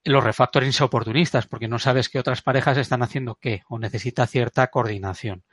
los 0.05 0.23
refactorings 0.23 0.81
oportunistas 0.81 1.47
porque 1.47 1.67
no 1.67 1.79
sabes 1.79 2.09
qué 2.09 2.19
otras 2.19 2.41
parejas 2.41 2.77
están 2.77 3.03
haciendo 3.03 3.35
qué 3.35 3.63
o 3.67 3.79
necesita 3.79 4.27
cierta 4.27 4.67
coordinación. 4.67 5.43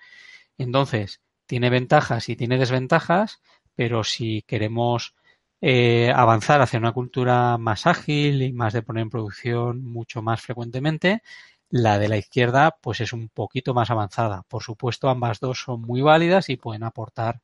Entonces, 0.59 1.21
tiene 1.47 1.71
ventajas 1.71 2.29
y 2.29 2.37
tiene 2.37 2.59
desventajas, 2.59 3.43
pero 3.75 4.05
si 4.05 4.43
queremos 4.43 5.15
eh, 5.63 6.13
avanzar 6.15 6.61
hacia 6.61 6.79
una 6.79 6.93
cultura 6.93 7.57
más 7.59 7.87
ágil 7.87 8.43
y 8.43 8.53
más 8.53 8.75
de 8.75 8.83
poner 8.83 9.03
en 9.03 9.11
producción 9.11 9.85
mucho 9.85 10.21
más 10.23 10.43
frecuentemente, 10.43 11.23
la 11.71 11.99
de 11.99 12.09
la 12.09 12.19
izquierda 12.19 12.77
pues 12.83 13.01
es 13.01 13.13
un 13.15 13.29
poquito 13.31 13.73
más 13.75 13.91
avanzada. 13.91 14.43
Por 14.49 14.63
supuesto, 14.63 15.09
ambas 15.09 15.41
dos 15.41 15.63
son 15.63 15.83
muy 15.83 16.03
válidas 16.03 16.51
y 16.51 16.57
pueden 16.57 16.83
aportar 16.85 17.41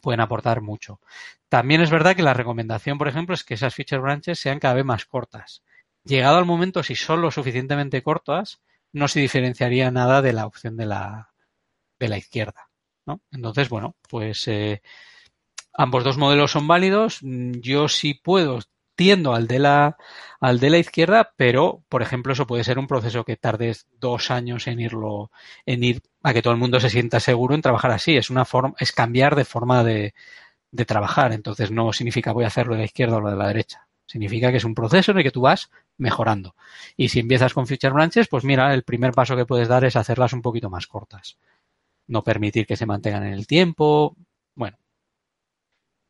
pueden 0.00 0.20
aportar 0.20 0.60
mucho. 0.62 1.00
También 1.48 1.80
es 1.82 1.90
verdad 1.90 2.16
que 2.16 2.22
la 2.22 2.34
recomendación, 2.34 2.98
por 2.98 3.08
ejemplo, 3.08 3.34
es 3.34 3.44
que 3.44 3.54
esas 3.54 3.74
feature 3.74 4.00
branches 4.00 4.38
sean 4.38 4.58
cada 4.58 4.74
vez 4.74 4.84
más 4.84 5.04
cortas. 5.04 5.62
Llegado 6.04 6.38
al 6.38 6.46
momento, 6.46 6.82
si 6.82 6.96
son 6.96 7.20
lo 7.20 7.30
suficientemente 7.30 8.02
cortas, 8.02 8.62
no 8.92 9.08
se 9.08 9.20
diferenciaría 9.20 9.90
nada 9.90 10.22
de 10.22 10.32
la 10.32 10.46
opción 10.46 10.76
de 10.76 10.86
la, 10.86 11.30
de 11.98 12.08
la 12.08 12.18
izquierda. 12.18 12.70
¿no? 13.06 13.20
Entonces, 13.32 13.68
bueno, 13.68 13.96
pues 14.08 14.48
eh, 14.48 14.82
ambos 15.74 16.04
dos 16.04 16.18
modelos 16.18 16.52
son 16.52 16.66
válidos. 16.66 17.20
Yo 17.22 17.88
sí 17.88 18.14
puedo, 18.14 18.60
tiendo 18.96 19.34
al 19.34 19.46
de 19.46 19.58
la 19.58 19.96
al 20.40 20.60
de 20.60 20.70
la 20.70 20.78
izquierda, 20.78 21.32
pero 21.36 21.82
por 21.88 22.02
ejemplo 22.02 22.32
eso 22.32 22.46
puede 22.46 22.64
ser 22.64 22.78
un 22.78 22.86
proceso 22.86 23.24
que 23.24 23.36
tardes 23.36 23.86
dos 23.98 24.30
años 24.30 24.66
en 24.66 24.80
irlo, 24.80 25.30
en 25.66 25.82
ir 25.84 26.02
a 26.22 26.34
que 26.34 26.42
todo 26.42 26.52
el 26.52 26.60
mundo 26.60 26.80
se 26.80 26.90
sienta 26.90 27.18
seguro 27.20 27.54
en 27.54 27.62
trabajar 27.62 27.90
así. 27.92 28.16
Es 28.16 28.30
una 28.30 28.44
forma, 28.44 28.74
es 28.78 28.92
cambiar 28.92 29.36
de 29.36 29.44
forma 29.44 29.82
de, 29.84 30.14
de 30.70 30.84
trabajar. 30.84 31.32
Entonces 31.32 31.70
no 31.70 31.92
significa 31.92 32.32
voy 32.32 32.44
a 32.44 32.48
hacerlo 32.48 32.74
de 32.74 32.80
la 32.80 32.86
izquierda 32.86 33.16
o 33.16 33.20
lo 33.20 33.30
de 33.30 33.36
la 33.36 33.48
derecha. 33.48 33.88
Significa 34.06 34.50
que 34.50 34.58
es 34.58 34.64
un 34.64 34.74
proceso 34.74 35.12
en 35.12 35.18
el 35.18 35.24
que 35.24 35.30
tú 35.30 35.40
vas 35.42 35.70
mejorando. 35.96 36.54
Y 36.96 37.08
si 37.08 37.20
empiezas 37.20 37.54
con 37.54 37.66
feature 37.66 37.94
branches, 37.94 38.28
pues 38.28 38.44
mira, 38.44 38.74
el 38.74 38.84
primer 38.84 39.12
paso 39.12 39.36
que 39.36 39.46
puedes 39.46 39.68
dar 39.68 39.84
es 39.84 39.96
hacerlas 39.96 40.34
un 40.34 40.42
poquito 40.42 40.68
más 40.70 40.86
cortas 40.86 41.38
no 42.06 42.22
permitir 42.22 42.66
que 42.66 42.76
se 42.76 42.86
mantengan 42.86 43.24
en 43.24 43.32
el 43.32 43.46
tiempo. 43.46 44.16
Bueno. 44.54 44.76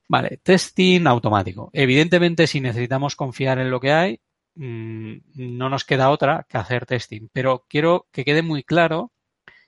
Vale, 0.09 0.39
testing 0.43 1.07
automático. 1.07 1.71
Evidentemente, 1.73 2.47
si 2.47 2.61
necesitamos 2.61 3.17
confiar 3.17 3.59
en 3.59 3.71
lo 3.71 3.81
que 3.81 3.93
hay, 3.93 4.21
mm, 4.55 5.15
no 5.35 5.69
nos 5.69 5.85
queda 5.85 6.11
otra 6.11 6.47
que 6.49 6.59
hacer 6.59 6.87
testing. 6.87 7.29
Pero 7.33 7.65
quiero 7.69 8.07
que 8.13 8.25
quede 8.25 8.43
muy 8.43 8.63
claro 8.63 9.13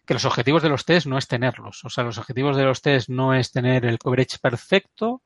que 0.05 0.15
los 0.15 0.25
objetivos 0.25 0.63
de 0.63 0.69
los 0.69 0.85
tests 0.85 1.07
no 1.07 1.19
es 1.19 1.27
tenerlos. 1.27 1.85
O 1.85 1.91
sea, 1.91 2.05
los 2.05 2.19
objetivos 2.19 2.57
de 2.57 2.65
los 2.65 2.83
tests 2.83 3.09
no 3.09 3.35
es 3.35 3.51
tener 3.51 3.85
el 3.87 3.99
coverage 3.99 4.39
perfecto 4.41 5.23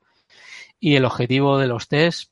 y 0.79 0.95
el 0.95 1.05
objetivo 1.05 1.57
de 1.59 1.67
los 1.67 1.87
tests 1.87 2.31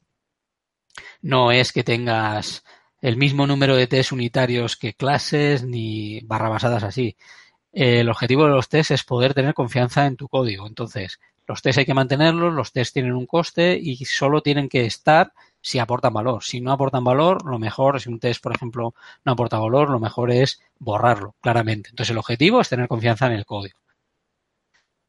no 1.22 1.52
es 1.52 1.72
que 1.72 1.84
tengas 1.84 2.64
el 3.02 3.18
mismo 3.18 3.46
número 3.46 3.76
de 3.76 3.88
tests 3.88 4.12
unitarios 4.12 4.76
que 4.76 4.94
clases 4.94 5.64
ni 5.64 6.22
barra 6.22 6.50
basadas 6.50 6.84
así 6.84 7.16
el 7.72 8.10
objetivo 8.10 8.46
de 8.46 8.50
los 8.52 8.70
tests 8.70 8.92
es 8.92 9.04
poder 9.04 9.34
tener 9.34 9.54
confianza 9.54 10.06
en 10.06 10.16
tu 10.16 10.28
código. 10.28 10.68
Entonces, 10.68 11.20
los 11.50 11.64
tests 11.64 11.80
hay 11.80 11.86
que 11.86 11.96
mantenerlos, 11.96 12.54
los 12.54 12.72
tests 12.72 12.94
tienen 12.94 13.14
un 13.14 13.26
coste 13.26 13.76
y 13.76 13.96
solo 14.06 14.44
tienen 14.44 14.70
que 14.70 14.86
estar 14.86 15.34
si 15.62 15.80
aportan 15.80 16.14
valor. 16.14 16.44
Si 16.44 16.62
no 16.62 16.72
aportan 16.72 17.04
valor, 17.04 17.44
lo 17.44 17.58
mejor, 17.58 18.00
si 18.00 18.08
un 18.08 18.20
test, 18.20 18.44
por 18.44 18.54
ejemplo, 18.54 18.94
no 19.26 19.32
aporta 19.32 19.58
valor, 19.58 19.90
lo 19.90 20.00
mejor 20.00 20.30
es 20.30 20.62
borrarlo, 20.78 21.34
claramente. 21.42 21.90
Entonces, 21.90 22.12
el 22.12 22.20
objetivo 22.20 22.62
es 22.62 22.70
tener 22.70 22.88
confianza 22.88 23.26
en 23.26 23.32
el 23.32 23.48
código. 23.48 23.80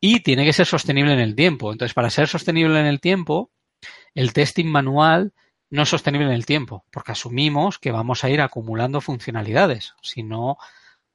Y 0.00 0.20
tiene 0.20 0.46
que 0.46 0.54
ser 0.54 0.64
sostenible 0.64 1.12
en 1.12 1.20
el 1.20 1.36
tiempo. 1.36 1.72
Entonces, 1.72 1.92
para 1.92 2.08
ser 2.08 2.26
sostenible 2.26 2.80
en 2.80 2.86
el 2.86 3.00
tiempo, 3.00 3.50
el 4.14 4.32
testing 4.32 4.64
manual 4.64 5.34
no 5.68 5.82
es 5.82 5.90
sostenible 5.90 6.28
en 6.28 6.32
el 6.32 6.46
tiempo, 6.46 6.86
porque 6.90 7.12
asumimos 7.12 7.78
que 7.78 7.92
vamos 7.92 8.24
a 8.24 8.30
ir 8.30 8.40
acumulando 8.40 9.02
funcionalidades. 9.02 9.92
Si 10.00 10.22
no, 10.22 10.56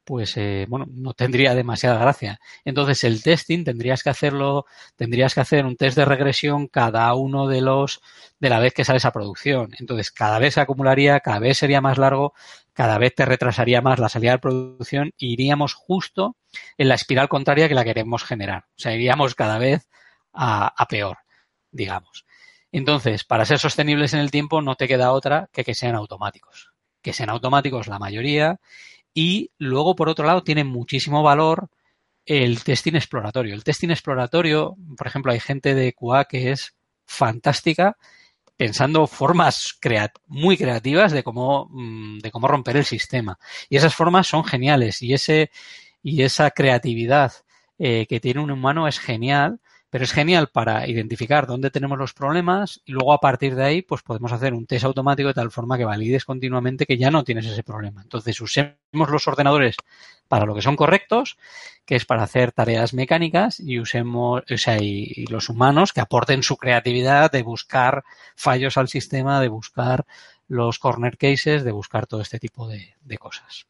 pues 0.06 0.38
eh, 0.38 0.68
bueno, 0.70 0.86
no 0.90 1.14
tendría 1.14 1.56
demasiada 1.56 2.00
gracia. 2.00 2.40
Entonces 2.64 3.04
el 3.04 3.24
testing 3.24 3.64
tendrías 3.64 4.04
que 4.04 4.12
hacerlo, 4.12 4.66
tendrías 4.96 5.34
que 5.34 5.42
hacer 5.42 5.66
un 5.66 5.76
test 5.76 5.98
de 5.98 6.06
regresión 6.06 6.68
cada 6.68 7.14
uno 7.16 7.48
de 7.48 7.62
los 7.62 8.02
de 8.40 8.50
la 8.50 8.60
vez 8.60 8.74
que 8.74 8.86
sales 8.86 9.04
a 9.06 9.12
producción. 9.12 9.72
Entonces 9.80 10.12
cada 10.12 10.40
vez 10.40 10.54
se 10.54 10.62
acumularía, 10.62 11.20
cada 11.20 11.40
vez 11.40 11.58
sería 11.58 11.82
más 11.82 11.98
largo, 11.98 12.34
cada 12.74 12.98
vez 13.00 13.16
te 13.16 13.26
retrasaría 13.26 13.82
más 13.82 14.00
la 14.00 14.10
salida 14.10 14.32
de 14.34 14.40
producción 14.40 15.08
e 15.20 15.26
iríamos 15.26 15.74
justo 15.74 16.38
en 16.78 16.88
la 16.88 16.96
espiral 16.96 17.28
contraria 17.28 17.68
que 17.68 17.76
la 17.76 17.84
queremos 17.84 18.24
generar. 18.24 18.66
O 18.70 18.80
sea, 18.80 18.94
iríamos 18.94 19.36
cada 19.36 19.58
vez 19.58 19.90
a, 20.34 20.68
a 20.78 20.88
peor, 20.88 21.18
digamos. 21.72 22.26
Entonces, 22.72 23.24
para 23.24 23.46
ser 23.46 23.58
sostenibles 23.58 24.14
en 24.14 24.20
el 24.20 24.32
tiempo 24.32 24.62
no 24.62 24.76
te 24.76 24.88
queda 24.88 25.12
otra 25.12 25.50
que 25.52 25.64
que 25.64 25.74
sean 25.74 25.96
automáticos. 25.96 26.74
Que 27.02 27.14
sean 27.14 27.30
automáticos 27.30 27.88
la 27.88 28.00
mayoría 28.00 28.60
y 29.16 29.52
luego, 29.58 29.96
por 29.96 30.10
otro 30.10 30.26
lado, 30.26 30.44
tiene 30.44 30.66
muchísimo 30.66 31.24
valor 31.24 31.70
el 32.26 32.64
testing 32.64 32.96
exploratorio. 32.96 33.56
El 33.56 33.64
testing 33.64 33.90
exploratorio, 33.90 34.76
por 34.98 35.08
ejemplo, 35.08 35.32
hay 35.32 35.40
gente 35.40 35.74
de 35.74 35.94
QA 35.94 36.26
que 36.26 36.52
es 36.52 36.76
fantástica 37.06 37.98
pensando 38.58 39.08
formas 39.08 39.80
muy 40.28 40.58
creativas 40.58 41.14
de 41.14 41.24
cómo, 41.24 41.70
mm, 41.72 42.20
de 42.20 42.32
cómo 42.32 42.48
romper 42.48 42.78
el 42.78 42.86
sistema. 42.86 43.40
Y 43.70 43.78
esas 43.78 43.96
formas 43.96 44.28
son 44.28 44.44
geniales 44.44 45.02
y, 45.02 45.14
ese, 45.14 45.50
y 46.04 46.24
esa 46.24 46.52
creatividad 46.52 47.34
eh, 47.78 48.06
que 48.08 48.20
tiene 48.20 48.42
un 48.42 48.52
humano 48.52 48.88
es 48.88 49.00
genial 49.00 49.60
pero 49.96 50.04
es 50.04 50.12
genial 50.12 50.50
para 50.50 50.90
identificar 50.90 51.48
dónde 51.48 51.72
tenemos 51.72 51.98
los 51.98 52.14
problemas 52.14 52.82
y 52.84 52.92
luego 52.92 53.14
a 53.14 53.22
partir 53.22 53.56
de 53.56 53.64
ahí 53.64 53.82
pues 53.82 54.02
podemos 54.02 54.34
hacer 54.34 54.54
un 54.54 54.66
test 54.66 54.84
automático 54.84 55.30
de 55.30 55.34
tal 55.34 55.52
forma 55.52 55.78
que 55.78 55.86
valides 55.86 56.26
continuamente 56.26 56.86
que 56.86 56.98
ya 56.98 57.10
no 57.12 57.24
tienes 57.24 57.46
ese 57.46 57.64
problema. 57.64 58.02
Entonces 58.02 58.42
usemos 58.42 58.76
los 59.10 59.26
ordenadores 59.26 59.78
para 60.28 60.46
lo 60.46 60.54
que 60.54 60.62
son 60.62 60.76
correctos, 60.76 61.38
que 61.86 61.96
es 61.96 62.04
para 62.04 62.24
hacer 62.24 62.52
tareas 62.52 62.94
mecánicas 62.94 63.62
y 63.62 63.80
usemos, 63.80 64.44
o 64.52 64.58
sea, 64.58 64.80
y, 64.82 65.28
los 65.28 65.48
humanos 65.48 65.94
que 65.94 66.02
aporten 66.02 66.44
su 66.44 66.58
creatividad 66.58 67.32
de 67.32 67.44
buscar 67.44 68.04
fallos 68.36 68.76
al 68.76 68.90
sistema, 68.90 69.40
de 69.40 69.48
buscar 69.48 70.06
los 70.50 70.78
corner 70.78 71.18
cases, 71.18 71.64
de 71.64 71.72
buscar 71.72 72.06
todo 72.06 72.20
este 72.20 72.38
tipo 72.38 72.68
de 72.68 73.18
cosas. 73.18 73.66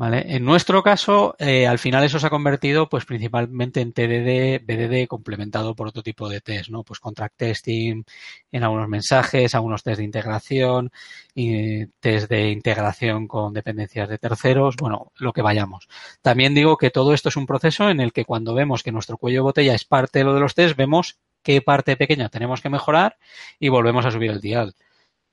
En 0.00 0.44
nuestro 0.44 0.82
caso, 0.84 1.34
eh, 1.40 1.66
al 1.66 1.80
final 1.80 2.04
eso 2.04 2.20
se 2.20 2.26
ha 2.26 2.30
convertido 2.30 2.88
pues 2.88 3.04
principalmente 3.04 3.80
en 3.80 3.92
TDD, 3.92 4.64
BDD 4.64 5.08
complementado 5.08 5.74
por 5.74 5.88
otro 5.88 6.04
tipo 6.04 6.28
de 6.28 6.40
test, 6.40 6.70
¿no? 6.70 6.84
Pues 6.84 7.00
contract 7.00 7.36
testing 7.36 8.04
en 8.52 8.62
algunos 8.62 8.88
mensajes, 8.88 9.56
algunos 9.56 9.82
test 9.82 9.98
de 9.98 10.04
integración, 10.04 10.92
y 11.34 11.86
test 12.00 12.28
de 12.30 12.50
integración 12.50 13.26
con 13.26 13.52
dependencias 13.52 14.08
de 14.08 14.18
terceros, 14.18 14.76
bueno, 14.76 15.12
lo 15.16 15.32
que 15.32 15.42
vayamos. 15.42 15.88
También 16.22 16.54
digo 16.54 16.76
que 16.76 16.90
todo 16.90 17.12
esto 17.12 17.28
es 17.28 17.36
un 17.36 17.46
proceso 17.46 17.90
en 17.90 17.98
el 17.98 18.12
que 18.12 18.24
cuando 18.24 18.54
vemos 18.54 18.84
que 18.84 18.92
nuestro 18.92 19.18
cuello 19.18 19.38
de 19.38 19.42
botella 19.42 19.74
es 19.74 19.84
parte 19.84 20.20
de 20.20 20.26
lo 20.26 20.34
de 20.34 20.40
los 20.40 20.54
test, 20.54 20.76
vemos 20.76 21.18
qué 21.42 21.60
parte 21.60 21.96
pequeña 21.96 22.28
tenemos 22.28 22.60
que 22.60 22.70
mejorar 22.70 23.18
y 23.58 23.68
volvemos 23.68 24.06
a 24.06 24.12
subir 24.12 24.30
el 24.30 24.40
dial. 24.40 24.76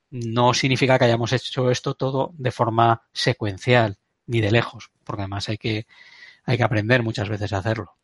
No 0.10 0.54
significa 0.56 0.98
que 0.98 1.06
hayamos 1.06 1.34
hecho 1.34 1.70
esto 1.70 1.94
todo 1.94 2.32
de 2.38 2.52
forma 2.52 3.04
secuencial 3.14 4.00
ni 4.28 4.42
de 4.42 4.52
lejos, 4.52 4.92
porque 5.04 5.24
además 5.24 5.50
hay 5.50 5.58
que, 5.58 5.88
hay 6.44 6.58
que 6.58 6.64
aprender 6.64 7.04
muchas 7.04 7.30
veces 7.30 7.54
a 7.54 7.60
hacerlo. 7.60 7.96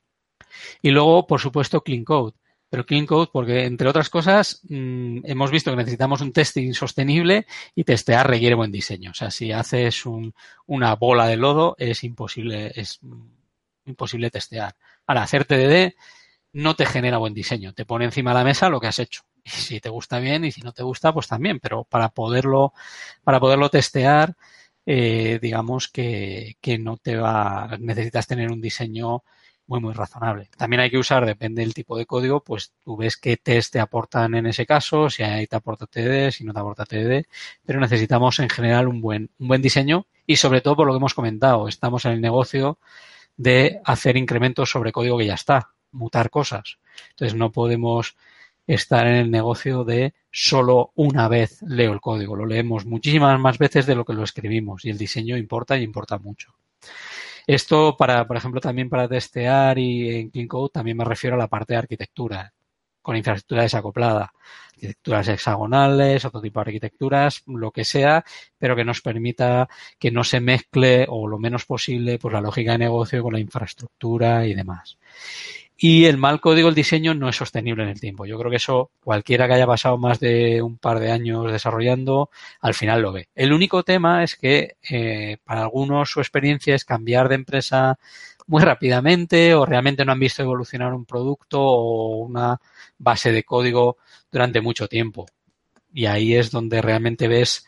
Y 0.81 0.91
luego, 0.91 1.27
por 1.27 1.39
supuesto, 1.39 1.81
Clean 1.81 2.03
Code. 2.03 2.33
Pero 2.69 2.85
Clean 2.85 3.05
Code 3.05 3.29
porque, 3.33 3.65
entre 3.65 3.89
otras 3.89 4.09
cosas, 4.09 4.61
mm, 4.69 5.19
hemos 5.25 5.51
visto 5.51 5.71
que 5.71 5.77
necesitamos 5.77 6.21
un 6.21 6.31
testing 6.31 6.73
sostenible 6.73 7.45
y 7.75 7.83
testear 7.83 8.29
requiere 8.29 8.55
buen 8.55 8.71
diseño. 8.71 9.11
O 9.11 9.13
sea, 9.13 9.29
si 9.29 9.51
haces 9.51 10.05
un, 10.05 10.33
una 10.67 10.95
bola 10.95 11.27
de 11.27 11.37
lodo, 11.37 11.75
es 11.77 12.03
imposible, 12.03 12.71
es 12.75 12.99
imposible 13.85 14.29
testear. 14.29 14.75
Ahora, 15.05 15.23
hacer 15.23 15.45
TDD 15.45 15.95
no 16.53 16.75
te 16.75 16.85
genera 16.85 17.17
buen 17.17 17.33
diseño. 17.33 17.73
Te 17.73 17.85
pone 17.85 18.05
encima 18.05 18.31
de 18.31 18.35
la 18.35 18.43
mesa 18.43 18.69
lo 18.69 18.79
que 18.79 18.87
has 18.87 18.99
hecho. 18.99 19.23
Y 19.43 19.49
si 19.49 19.79
te 19.79 19.89
gusta 19.89 20.19
bien 20.19 20.45
y 20.45 20.51
si 20.51 20.61
no 20.61 20.71
te 20.71 20.83
gusta, 20.83 21.13
pues 21.13 21.27
también. 21.27 21.59
Pero 21.59 21.83
para 21.83 22.09
poderlo, 22.09 22.73
para 23.23 23.39
poderlo 23.39 23.69
testear, 23.69 24.35
eh, 24.93 25.39
digamos 25.41 25.87
que, 25.87 26.57
que, 26.59 26.77
no 26.77 26.97
te 26.97 27.15
va, 27.15 27.77
necesitas 27.79 28.27
tener 28.27 28.51
un 28.51 28.59
diseño 28.59 29.23
muy, 29.65 29.79
muy 29.79 29.93
razonable. 29.93 30.49
También 30.57 30.81
hay 30.81 30.89
que 30.91 30.97
usar, 30.97 31.25
depende 31.25 31.61
del 31.61 31.73
tipo 31.73 31.97
de 31.97 32.05
código, 32.05 32.43
pues 32.43 32.73
tú 32.83 32.97
ves 32.97 33.15
qué 33.15 33.37
test 33.37 33.71
te 33.71 33.79
aportan 33.79 34.35
en 34.35 34.47
ese 34.47 34.65
caso, 34.65 35.09
si 35.09 35.23
ahí 35.23 35.47
te 35.47 35.55
aporta 35.55 35.87
TDD, 35.87 36.31
si 36.31 36.43
no 36.43 36.51
te 36.51 36.59
aporta 36.59 36.85
TDD, 36.85 37.25
pero 37.65 37.79
necesitamos 37.79 38.39
en 38.39 38.49
general 38.49 38.89
un 38.89 38.99
buen, 38.99 39.29
un 39.39 39.47
buen 39.47 39.61
diseño 39.61 40.07
y 40.27 40.35
sobre 40.35 40.59
todo 40.59 40.75
por 40.75 40.87
lo 40.87 40.91
que 40.91 40.97
hemos 40.97 41.13
comentado, 41.13 41.69
estamos 41.69 42.03
en 42.03 42.11
el 42.11 42.19
negocio 42.19 42.77
de 43.37 43.79
hacer 43.85 44.17
incrementos 44.17 44.69
sobre 44.69 44.91
código 44.91 45.17
que 45.17 45.27
ya 45.27 45.35
está, 45.35 45.69
mutar 45.91 46.29
cosas. 46.29 46.79
Entonces 47.11 47.37
no 47.37 47.53
podemos 47.53 48.17
estar 48.73 49.05
en 49.05 49.15
el 49.15 49.31
negocio 49.31 49.83
de 49.83 50.13
solo 50.31 50.91
una 50.95 51.27
vez 51.27 51.61
leo 51.61 51.91
el 51.91 51.99
código. 51.99 52.35
Lo 52.35 52.45
leemos 52.45 52.85
muchísimas 52.85 53.37
más 53.39 53.57
veces 53.57 53.85
de 53.85 53.95
lo 53.95 54.05
que 54.05 54.13
lo 54.13 54.23
escribimos 54.23 54.85
y 54.85 54.89
el 54.89 54.97
diseño 54.97 55.37
importa 55.37 55.77
y 55.77 55.83
importa 55.83 56.17
mucho. 56.17 56.53
Esto 57.47 57.97
para, 57.97 58.25
por 58.25 58.37
ejemplo, 58.37 58.61
también 58.61 58.89
para 58.89 59.09
testear 59.09 59.77
y 59.77 60.15
en 60.15 60.29
Clean 60.29 60.47
Code 60.47 60.71
también 60.73 60.95
me 60.95 61.03
refiero 61.03 61.35
a 61.35 61.39
la 61.39 61.47
parte 61.47 61.73
de 61.73 61.79
arquitectura, 61.79 62.53
con 63.01 63.17
infraestructura 63.17 63.63
desacoplada, 63.63 64.31
arquitecturas 64.73 65.27
hexagonales, 65.27 66.23
otro 66.23 66.39
tipo 66.39 66.59
de 66.59 66.69
arquitecturas, 66.69 67.43
lo 67.47 67.71
que 67.71 67.83
sea, 67.83 68.23
pero 68.57 68.75
que 68.75 68.85
nos 68.85 69.01
permita 69.01 69.67
que 69.99 70.11
no 70.11 70.23
se 70.23 70.39
mezcle 70.39 71.07
o 71.09 71.27
lo 71.27 71.39
menos 71.39 71.65
posible 71.65 72.19
pues 72.19 72.33
la 72.33 72.41
lógica 72.41 72.73
de 72.73 72.77
negocio 72.77 73.21
con 73.21 73.33
la 73.33 73.39
infraestructura 73.39 74.47
y 74.47 74.53
demás. 74.53 74.97
Y 75.83 76.05
el 76.05 76.17
mal 76.17 76.39
código, 76.41 76.69
el 76.69 76.75
diseño, 76.75 77.15
no 77.15 77.27
es 77.27 77.35
sostenible 77.35 77.81
en 77.81 77.89
el 77.89 77.99
tiempo. 77.99 78.27
Yo 78.27 78.37
creo 78.37 78.51
que 78.51 78.57
eso 78.57 78.91
cualquiera 79.03 79.47
que 79.47 79.55
haya 79.55 79.65
pasado 79.65 79.97
más 79.97 80.19
de 80.19 80.61
un 80.61 80.77
par 80.77 80.99
de 80.99 81.11
años 81.11 81.51
desarrollando, 81.51 82.29
al 82.59 82.75
final 82.75 83.01
lo 83.01 83.11
ve. 83.11 83.29
El 83.33 83.51
único 83.51 83.81
tema 83.81 84.23
es 84.23 84.35
que 84.35 84.75
eh, 84.87 85.37
para 85.43 85.63
algunos 85.63 86.11
su 86.11 86.19
experiencia 86.19 86.75
es 86.75 86.85
cambiar 86.85 87.29
de 87.29 87.35
empresa 87.35 87.97
muy 88.45 88.61
rápidamente 88.61 89.55
o 89.55 89.65
realmente 89.65 90.05
no 90.05 90.11
han 90.11 90.19
visto 90.19 90.43
evolucionar 90.43 90.93
un 90.93 91.05
producto 91.05 91.59
o 91.59 92.17
una 92.17 92.59
base 92.99 93.31
de 93.31 93.43
código 93.43 93.97
durante 94.31 94.61
mucho 94.61 94.87
tiempo. 94.87 95.25
Y 95.91 96.05
ahí 96.05 96.35
es 96.35 96.51
donde 96.51 96.81
realmente 96.83 97.27
ves 97.27 97.65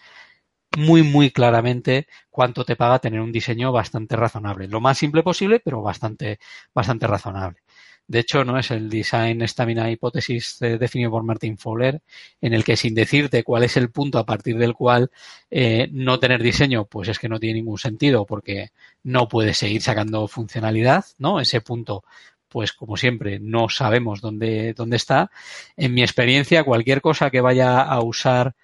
muy, 0.78 1.04
muy 1.04 1.32
claramente 1.32 2.08
cuánto 2.30 2.66
te 2.66 2.76
paga 2.76 3.00
tener 3.00 3.22
un 3.22 3.32
diseño 3.32 3.72
bastante 3.72 4.16
razonable. 4.16 4.68
Lo 4.68 4.82
más 4.82 4.98
simple 5.00 5.24
posible, 5.24 5.60
pero 5.60 5.82
bastante, 5.82 6.40
bastante 6.76 7.08
razonable. 7.08 7.60
De 8.08 8.20
hecho, 8.20 8.44
no 8.44 8.58
es 8.60 8.70
el 8.72 8.90
design 8.90 9.48
stamina 9.48 9.90
hipótesis 9.90 10.62
eh, 10.62 10.78
definido 10.78 11.12
por 11.12 11.24
Martin 11.24 11.58
Fowler, 11.58 12.02
en 12.42 12.54
el 12.54 12.64
que 12.64 12.76
sin 12.76 12.94
decirte 12.94 13.44
cuál 13.44 13.64
es 13.64 13.78
el 13.78 13.92
punto 13.92 14.20
a 14.20 14.26
partir 14.26 14.58
del 14.58 14.74
cual 14.74 15.10
eh, 15.50 15.88
no 15.92 16.20
tener 16.20 16.44
diseño, 16.44 16.86
pues 16.86 17.08
es 17.10 17.18
que 17.18 17.30
no 17.30 17.40
tiene 17.40 17.60
ningún 17.60 17.78
sentido 17.78 18.26
porque 18.26 18.72
no 19.04 19.28
puedes 19.28 19.58
seguir 19.58 19.82
sacando 19.82 20.28
funcionalidad, 20.28 21.06
¿no? 21.18 21.40
Ese 21.40 21.62
punto, 21.62 22.04
pues 22.50 22.74
como 22.74 22.98
siempre, 22.98 23.40
no 23.40 23.70
sabemos 23.70 24.22
dónde, 24.22 24.74
dónde 24.74 24.98
está. 24.98 25.32
En 25.78 25.94
mi 25.94 26.02
experiencia, 26.04 26.64
cualquier 26.64 27.02
cosa 27.02 27.32
que 27.32 27.42
vaya 27.42 27.82
a 27.82 28.02
usar 28.02 28.56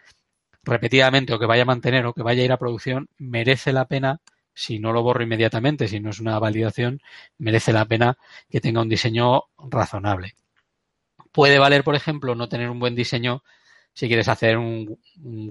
repetidamente 0.63 1.33
o 1.33 1.39
que 1.39 1.45
vaya 1.45 1.63
a 1.63 1.65
mantener 1.65 2.05
o 2.05 2.13
que 2.13 2.23
vaya 2.23 2.41
a 2.41 2.45
ir 2.45 2.51
a 2.51 2.57
producción 2.57 3.09
merece 3.17 3.73
la 3.73 3.85
pena 3.85 4.21
si 4.59 4.77
no 4.77 4.91
lo 4.91 5.01
borro 5.01 5.23
inmediatamente, 5.23 5.87
si 5.87 6.01
no 6.01 6.09
es 6.09 6.19
una 6.19 6.37
validación, 6.37 7.01
merece 7.37 7.71
la 7.71 7.85
pena 7.85 8.17
que 8.49 8.59
tenga 8.59 8.81
un 8.81 8.89
diseño 8.89 9.43
razonable. 9.57 10.35
Puede 11.31 11.59
valer, 11.59 11.83
por 11.85 11.95
ejemplo, 11.95 12.35
no 12.35 12.49
tener 12.49 12.69
un 12.69 12.79
buen 12.79 12.93
diseño 12.93 13.41
si 13.93 14.07
quieres 14.07 14.27
hacer 14.27 14.57
un, 14.57 14.99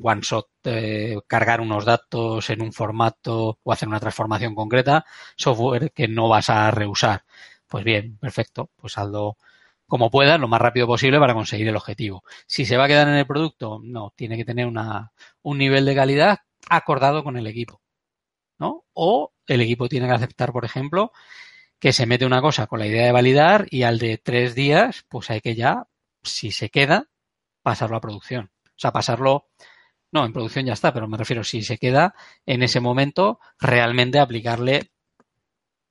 one 0.03 0.21
shot, 0.23 0.49
eh, 0.65 1.17
cargar 1.27 1.63
unos 1.63 1.87
datos 1.87 2.51
en 2.51 2.61
un 2.61 2.73
formato 2.73 3.59
o 3.63 3.73
hacer 3.73 3.89
una 3.89 3.99
transformación 4.01 4.55
concreta, 4.55 5.07
software 5.37 5.91
que 5.93 6.07
no 6.07 6.29
vas 6.29 6.51
a 6.51 6.71
reusar. 6.71 7.25
Pues 7.67 7.85
bien, 7.85 8.19
perfecto, 8.19 8.71
pues 8.77 8.99
hazlo 8.99 9.39
como 9.87 10.11
puedas, 10.11 10.39
lo 10.39 10.49
más 10.49 10.61
rápido 10.61 10.87
posible 10.87 11.19
para 11.19 11.35
conseguir 11.35 11.69
el 11.69 11.77
objetivo. 11.77 12.25
Si 12.47 12.67
se 12.67 12.77
va 12.77 12.85
a 12.85 12.89
quedar 12.89 13.09
en 13.09 13.15
el 13.15 13.27
producto, 13.27 13.81
no, 13.83 14.13
tiene 14.17 14.37
que 14.37 14.45
tener 14.45 14.67
una, 14.67 15.13
un 15.43 15.57
nivel 15.59 15.87
de 15.87 15.95
calidad 15.95 16.41
acordado 16.69 17.25
con 17.25 17.39
el 17.39 17.47
equipo. 17.47 17.81
¿No? 18.59 18.85
O 18.93 19.33
el 19.47 19.61
equipo 19.61 19.89
tiene 19.89 20.07
que 20.07 20.15
aceptar, 20.15 20.53
por 20.53 20.65
ejemplo, 20.65 21.13
que 21.79 21.93
se 21.93 22.07
mete 22.07 22.27
una 22.27 22.41
cosa 22.41 22.67
con 22.67 22.81
la 22.81 22.87
idea 22.87 23.07
de 23.07 23.13
validar 23.13 23.67
y 23.71 23.83
al 23.85 23.99
de 23.99 24.19
tres 24.19 24.55
días, 24.55 25.05
pues 25.09 25.31
hay 25.31 25.41
que 25.41 25.55
ya, 25.55 25.87
si 26.23 26.51
se 26.51 26.71
queda, 26.71 27.09
pasarlo 27.63 27.97
a 27.97 28.01
producción. 28.01 28.51
O 28.67 28.81
sea, 28.81 28.93
pasarlo, 28.93 29.49
no, 30.13 30.25
en 30.25 30.33
producción 30.33 30.67
ya 30.67 30.73
está, 30.73 30.93
pero 30.93 31.09
me 31.09 31.17
refiero, 31.17 31.45
si 31.45 31.63
se 31.63 31.79
queda, 31.79 32.15
en 32.47 32.63
ese 32.63 32.81
momento, 32.81 33.39
realmente 33.61 34.19
aplicarle 34.19 34.91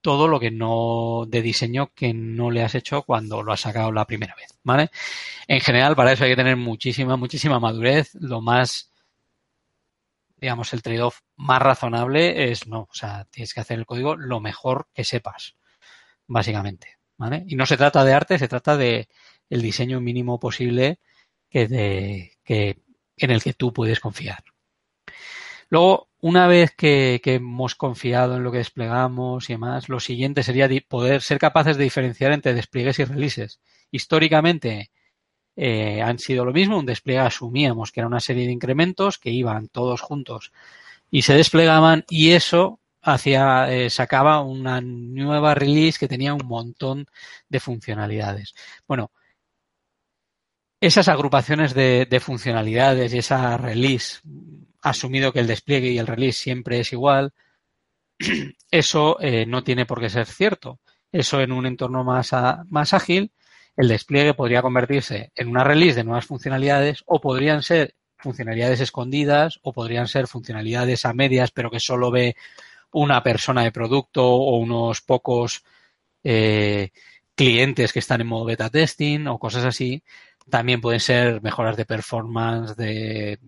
todo 0.02 0.28
lo 0.28 0.40
que 0.40 0.52
no 0.52 1.26
de 1.28 1.42
diseño 1.42 1.92
que 1.94 2.14
no 2.14 2.52
le 2.52 2.64
has 2.64 2.76
hecho 2.76 3.02
cuando 3.04 3.44
lo 3.44 3.52
has 3.52 3.62
sacado 3.62 3.92
la 3.92 4.06
primera 4.06 4.36
vez, 4.36 4.58
¿vale? 4.64 4.90
En 5.48 5.60
general, 5.60 5.96
para 5.96 6.14
eso 6.14 6.24
hay 6.24 6.32
que 6.32 6.36
tener 6.36 6.56
muchísima, 6.56 7.18
muchísima 7.18 7.60
madurez. 7.60 8.12
Lo 8.16 8.42
más 8.42 8.92
digamos, 10.38 10.74
el 10.74 10.82
trade-off 10.82 11.20
más 11.36 11.62
razonable 11.62 12.52
es 12.52 12.68
no, 12.68 12.82
o 12.82 12.94
sea, 12.94 13.26
tienes 13.32 13.54
que 13.54 13.60
hacer 13.60 13.80
el 13.80 13.86
código 13.86 14.16
lo 14.16 14.40
mejor 14.40 14.88
que 14.94 15.04
sepas, 15.04 15.56
básicamente, 16.28 16.98
¿vale? 17.18 17.44
Y 17.48 17.56
no 17.56 17.66
se 17.66 17.78
trata 17.78 18.04
de 18.04 18.14
arte, 18.14 18.40
se 18.40 18.48
trata 18.48 18.78
de 18.78 19.10
el 19.50 19.62
diseño 19.62 20.00
mínimo 20.02 20.40
posible 20.40 21.00
que, 21.50 21.68
de, 21.68 22.34
que 22.44 22.82
en 23.18 23.32
el 23.32 23.42
que 23.42 23.54
tú 23.54 23.74
puedes 23.74 24.00
confiar. 24.00 24.44
Luego, 25.70 26.10
una 26.20 26.48
vez 26.48 26.74
que, 26.76 27.20
que, 27.24 27.36
hemos 27.36 27.76
confiado 27.76 28.38
en 28.38 28.44
lo 28.44 28.52
que 28.52 28.60
desplegamos 28.60 29.50
y 29.50 29.54
demás, 29.54 29.90
lo 29.90 30.00
siguiente 30.00 30.44
sería 30.44 30.70
poder 30.88 31.22
ser 31.22 31.40
capaces 31.40 31.78
de 31.78 31.84
diferenciar 31.84 32.32
entre 32.32 32.54
despliegues 32.54 33.00
y 33.00 33.06
releases. 33.06 33.60
Históricamente, 33.92 34.92
eh, 35.58 36.02
han 36.02 36.20
sido 36.20 36.46
lo 36.46 36.54
mismo. 36.54 36.78
Un 36.78 36.86
despliegue 36.86 37.20
asumíamos 37.20 37.92
que 37.92 38.00
era 38.00 38.08
una 38.08 38.20
serie 38.20 38.46
de 38.46 38.54
incrementos 38.54 39.18
que 39.18 39.32
iban 39.32 39.68
todos 39.68 40.02
juntos 40.02 40.52
y 41.12 41.24
se 41.24 41.34
desplegaban 41.34 42.06
y 42.10 42.32
eso 42.32 42.80
hacía, 43.02 43.74
eh, 43.74 43.90
sacaba 43.90 44.42
una 44.42 44.82
nueva 44.82 45.56
release 45.56 45.98
que 46.00 46.08
tenía 46.08 46.34
un 46.34 46.46
montón 46.46 47.08
de 47.50 47.60
funcionalidades. 47.60 48.54
Bueno, 48.88 49.12
esas 50.80 51.08
agrupaciones 51.08 51.74
de, 51.74 52.06
de 52.06 52.20
funcionalidades 52.20 53.14
y 53.14 53.18
esa 53.18 53.58
release, 53.58 54.20
asumido 54.82 55.34
que 55.34 55.40
el 55.40 55.48
despliegue 55.48 55.90
y 55.90 55.98
el 55.98 56.08
release 56.08 56.40
siempre 56.40 56.80
es 56.80 56.94
igual, 56.94 57.34
eso 58.72 59.18
eh, 59.22 59.46
no 59.46 59.64
tiene 59.64 59.86
por 59.86 60.00
qué 60.00 60.10
ser 60.10 60.28
cierto. 60.28 60.80
Eso 61.12 61.42
en 61.42 61.52
un 61.52 61.66
entorno 61.66 62.04
más, 62.04 62.32
más 62.70 62.94
ágil 62.94 63.32
el 63.78 63.88
despliegue 63.88 64.34
podría 64.34 64.62
convertirse 64.62 65.32
en 65.36 65.48
una 65.48 65.64
release 65.64 65.96
de 65.96 66.04
nuevas 66.04 66.26
funcionalidades 66.26 67.04
o 67.06 67.22
podrían 67.22 67.62
ser 67.64 67.96
funcionalidades 68.18 68.82
escondidas 68.82 69.60
o 69.62 69.72
podrían 69.72 70.08
ser 70.08 70.28
funcionalidades 70.28 71.06
a 71.06 71.14
medias 71.14 71.52
pero 71.52 71.70
que 71.70 71.80
solo 71.80 72.12
ve 72.12 72.36
una 72.92 73.22
persona 73.22 73.64
de 73.64 73.72
producto 73.72 74.26
o 74.26 74.58
unos 74.58 75.02
pocos 75.02 75.64
eh, 76.24 76.90
clientes 77.36 77.94
que 77.94 78.00
están 78.00 78.22
en 78.22 78.28
modo 78.28 78.46
beta 78.46 78.70
testing 78.70 79.28
o 79.28 79.38
cosas 79.38 79.64
así. 79.64 80.04
También 80.50 80.82
pueden 80.82 81.00
ser 81.00 81.42
mejoras 81.42 81.76
de 81.78 81.86
performance, 81.86 82.76
de 82.76 83.40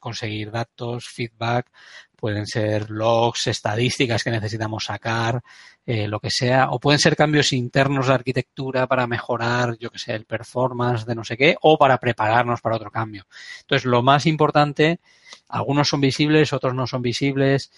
conseguir 0.00 0.50
datos, 0.50 1.08
feedback, 1.08 1.70
pueden 2.16 2.46
ser 2.46 2.90
logs, 2.90 3.46
estadísticas 3.48 4.24
que 4.24 4.30
necesitamos 4.30 4.84
sacar, 4.84 5.42
eh, 5.84 6.08
lo 6.08 6.20
que 6.20 6.30
sea, 6.30 6.70
o 6.70 6.80
pueden 6.80 6.98
ser 6.98 7.16
cambios 7.16 7.52
internos 7.52 8.06
de 8.06 8.14
arquitectura 8.14 8.86
para 8.86 9.06
mejorar, 9.06 9.76
yo 9.78 9.90
que 9.90 9.98
sé, 9.98 10.14
el 10.14 10.24
performance 10.24 11.06
de 11.06 11.14
no 11.14 11.24
sé 11.24 11.36
qué, 11.36 11.56
o 11.60 11.78
para 11.78 11.98
prepararnos 11.98 12.60
para 12.60 12.76
otro 12.76 12.90
cambio. 12.90 13.26
Entonces, 13.60 13.84
lo 13.84 14.02
más 14.02 14.26
importante, 14.26 15.00
algunos 15.48 15.88
son 15.88 16.00
visibles, 16.00 16.52
otros 16.52 16.74
no 16.74 16.86
son 16.86 17.02
visibles, 17.02 17.70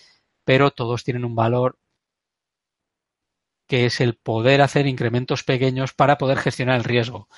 pero 0.45 0.70
todos 0.70 1.05
tienen 1.05 1.24
un 1.24 1.35
valor 1.35 1.79
que 3.66 3.87
es 3.87 4.01
el 4.01 4.14
poder 4.16 4.62
hacer 4.62 4.87
incrementos 4.87 5.45
pequeños 5.45 5.93
para 5.93 6.16
poder 6.18 6.39
gestionar 6.39 6.76
el 6.76 6.85
riesgo. 6.85 7.29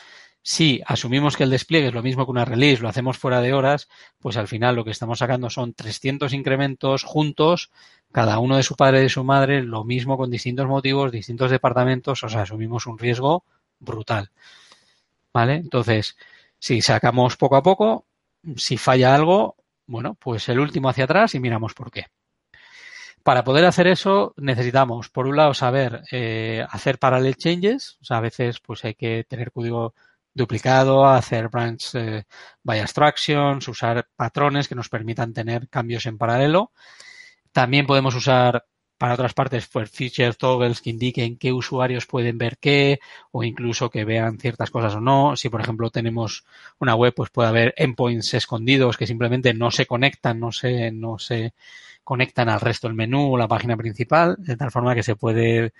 Si 0.43 0.81
asumimos 0.87 1.37
que 1.37 1.45
el 1.45 1.51
despliegue 1.51 1.89
es 1.89 1.95
lo 1.95 2.03
mismo 2.03 2.25
que 2.25 2.31
una 2.31 2.47
release, 2.47 2.83
lo 2.83 2.89
hacemos 2.89 3.19
fuera 3.19 3.43
de 3.43 3.53
horas, 3.53 3.89
pues 4.19 4.37
al 4.37 4.49
final 4.49 4.75
lo 4.75 4.85
que 4.85 4.91
estamos 4.91 5.19
sacando 5.19 5.51
son 5.51 5.75
300 5.75 6.33
incrementos 6.33 7.05
juntos, 7.05 7.71
cada 8.11 8.39
uno 8.39 8.57
de 8.57 8.63
su 8.63 8.75
padre 8.75 9.01
y 9.01 9.03
de 9.03 9.09
su 9.11 9.23
madre, 9.23 9.63
lo 9.63 9.85
mismo 9.85 10.17
con 10.17 10.31
distintos 10.31 10.67
motivos, 10.67 11.13
distintos 11.13 11.51
departamentos, 11.51 12.25
o 12.25 12.29
sea, 12.29 12.43
asumimos 12.43 12.87
un 12.87 12.99
riesgo 12.99 13.45
brutal. 13.79 14.31
¿Vale? 15.33 15.57
Entonces, 15.57 16.17
si 16.59 16.81
sacamos 16.81 17.37
poco 17.37 17.57
a 17.57 17.63
poco, 17.63 18.07
si 18.57 18.79
falla 18.79 19.15
algo, 19.15 19.57
bueno, 19.87 20.15
pues 20.15 20.49
el 20.49 20.59
último 20.59 20.89
hacia 20.89 21.05
atrás 21.05 21.35
y 21.35 21.41
miramos 21.41 21.75
por 21.75 21.91
qué. 21.91 22.07
Para 23.23 23.45
poder 23.45 23.67
hacer 23.67 23.87
eso 23.87 24.35
necesitamos, 24.39 25.11
por 25.11 25.27
un 25.27 25.37
lado, 25.37 25.53
saber 25.53 26.03
eh, 26.11 26.65
hacer 26.71 26.99
parallel 26.99 27.37
changes. 27.37 27.99
O 28.01 28.05
sea, 28.05 28.17
a 28.17 28.21
veces 28.21 28.61
pues 28.61 28.85
hay 28.85 28.95
que 28.95 29.25
tener 29.29 29.53
código 29.53 29.95
duplicado, 30.35 31.07
hacer 31.07 31.49
branch 31.49 31.95
eh, 31.95 32.25
by 32.63 32.81
abstractions, 32.81 33.69
usar 33.69 34.09
patrones 34.17 34.69
que 34.69 34.75
nos 34.75 34.89
permitan 34.89 35.33
tener 35.33 35.69
cambios 35.69 36.07
en 36.07 36.19
paralelo. 36.19 36.73
También 37.53 37.87
podemos 37.87 38.15
usar 38.15 38.65
para 39.01 39.15
otras 39.15 39.33
partes 39.33 39.67
pues, 39.67 39.91
feature 39.91 40.35
toggles 40.35 40.83
que 40.83 40.91
indiquen 40.91 41.39
qué 41.39 41.55
usuarios 41.55 42.05
pueden 42.05 42.37
ver 42.37 42.59
qué 42.59 43.01
o 43.33 43.43
incluso 43.43 43.89
que 43.89 44.05
vean 44.05 44.39
ciertas 44.39 44.71
cosas 44.71 44.95
o 44.95 45.01
no. 45.01 45.37
Si, 45.37 45.49
por 45.49 45.63
ejemplo, 45.63 45.89
tenemos 45.89 46.45
una 46.79 46.95
web, 46.95 47.15
pues 47.15 47.31
puede 47.31 47.49
haber 47.49 47.75
endpoints 47.79 48.35
escondidos 48.35 48.99
que 48.99 49.07
simplemente 49.07 49.55
no 49.55 49.71
se 49.71 49.87
conectan, 49.87 50.39
no 50.39 50.53
se, 50.53 50.93
no 50.93 51.19
se 51.19 51.55
conectan 52.05 52.51
al 52.51 52.61
resto 52.61 52.89
del 52.89 52.95
menú 52.95 53.33
o 53.33 53.39
la 53.39 53.49
página 53.49 53.75
principal, 53.75 54.37
de 54.39 54.57
tal 54.59 54.71
forma 54.71 54.95
que 54.95 55.03
se 55.03 55.17
puede 55.17 55.73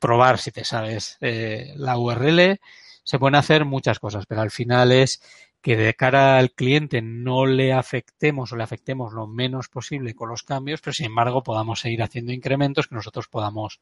probar 0.00 0.38
si 0.38 0.50
te 0.50 0.64
sabes 0.64 1.16
eh, 1.20 1.74
la 1.76 1.96
URL. 1.96 2.58
Se 3.04 3.18
pueden 3.18 3.36
hacer 3.36 3.64
muchas 3.64 3.98
cosas, 4.00 4.26
pero 4.26 4.40
al 4.40 4.50
final 4.50 4.92
es 4.92 5.22
que 5.62 5.76
de 5.76 5.94
cara 5.94 6.36
al 6.36 6.50
cliente 6.50 7.00
no 7.00 7.46
le 7.46 7.72
afectemos 7.72 8.52
o 8.52 8.56
le 8.56 8.64
afectemos 8.64 9.14
lo 9.14 9.26
menos 9.26 9.68
posible 9.68 10.14
con 10.14 10.28
los 10.28 10.42
cambios, 10.42 10.80
pero 10.80 10.92
sin 10.92 11.06
embargo 11.06 11.42
podamos 11.42 11.80
seguir 11.80 12.02
haciendo 12.02 12.32
incrementos 12.32 12.86
que 12.86 12.94
nosotros 12.94 13.28
podamos 13.28 13.80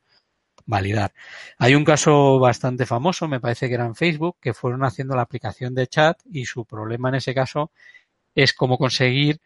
validar. 0.67 1.13
Hay 1.59 1.75
un 1.75 1.85
caso 1.85 2.39
bastante 2.39 2.87
famoso, 2.87 3.27
me 3.27 3.41
parece 3.41 3.69
que 3.69 3.75
era 3.75 3.87
en 3.87 3.97
Facebook, 3.97 4.37
que 4.41 4.55
fueron 4.55 4.85
haciendo 4.85 5.17
la 5.17 5.23
aplicación 5.23 5.75
de 5.75 5.89
chat 5.89 6.21
y 6.31 6.45
su 6.45 6.65
problema 6.65 7.09
en 7.09 7.17
ese 7.17 7.35
caso 7.35 7.73
es 8.35 8.53
cómo 8.53 8.79
conseguir 8.79 9.41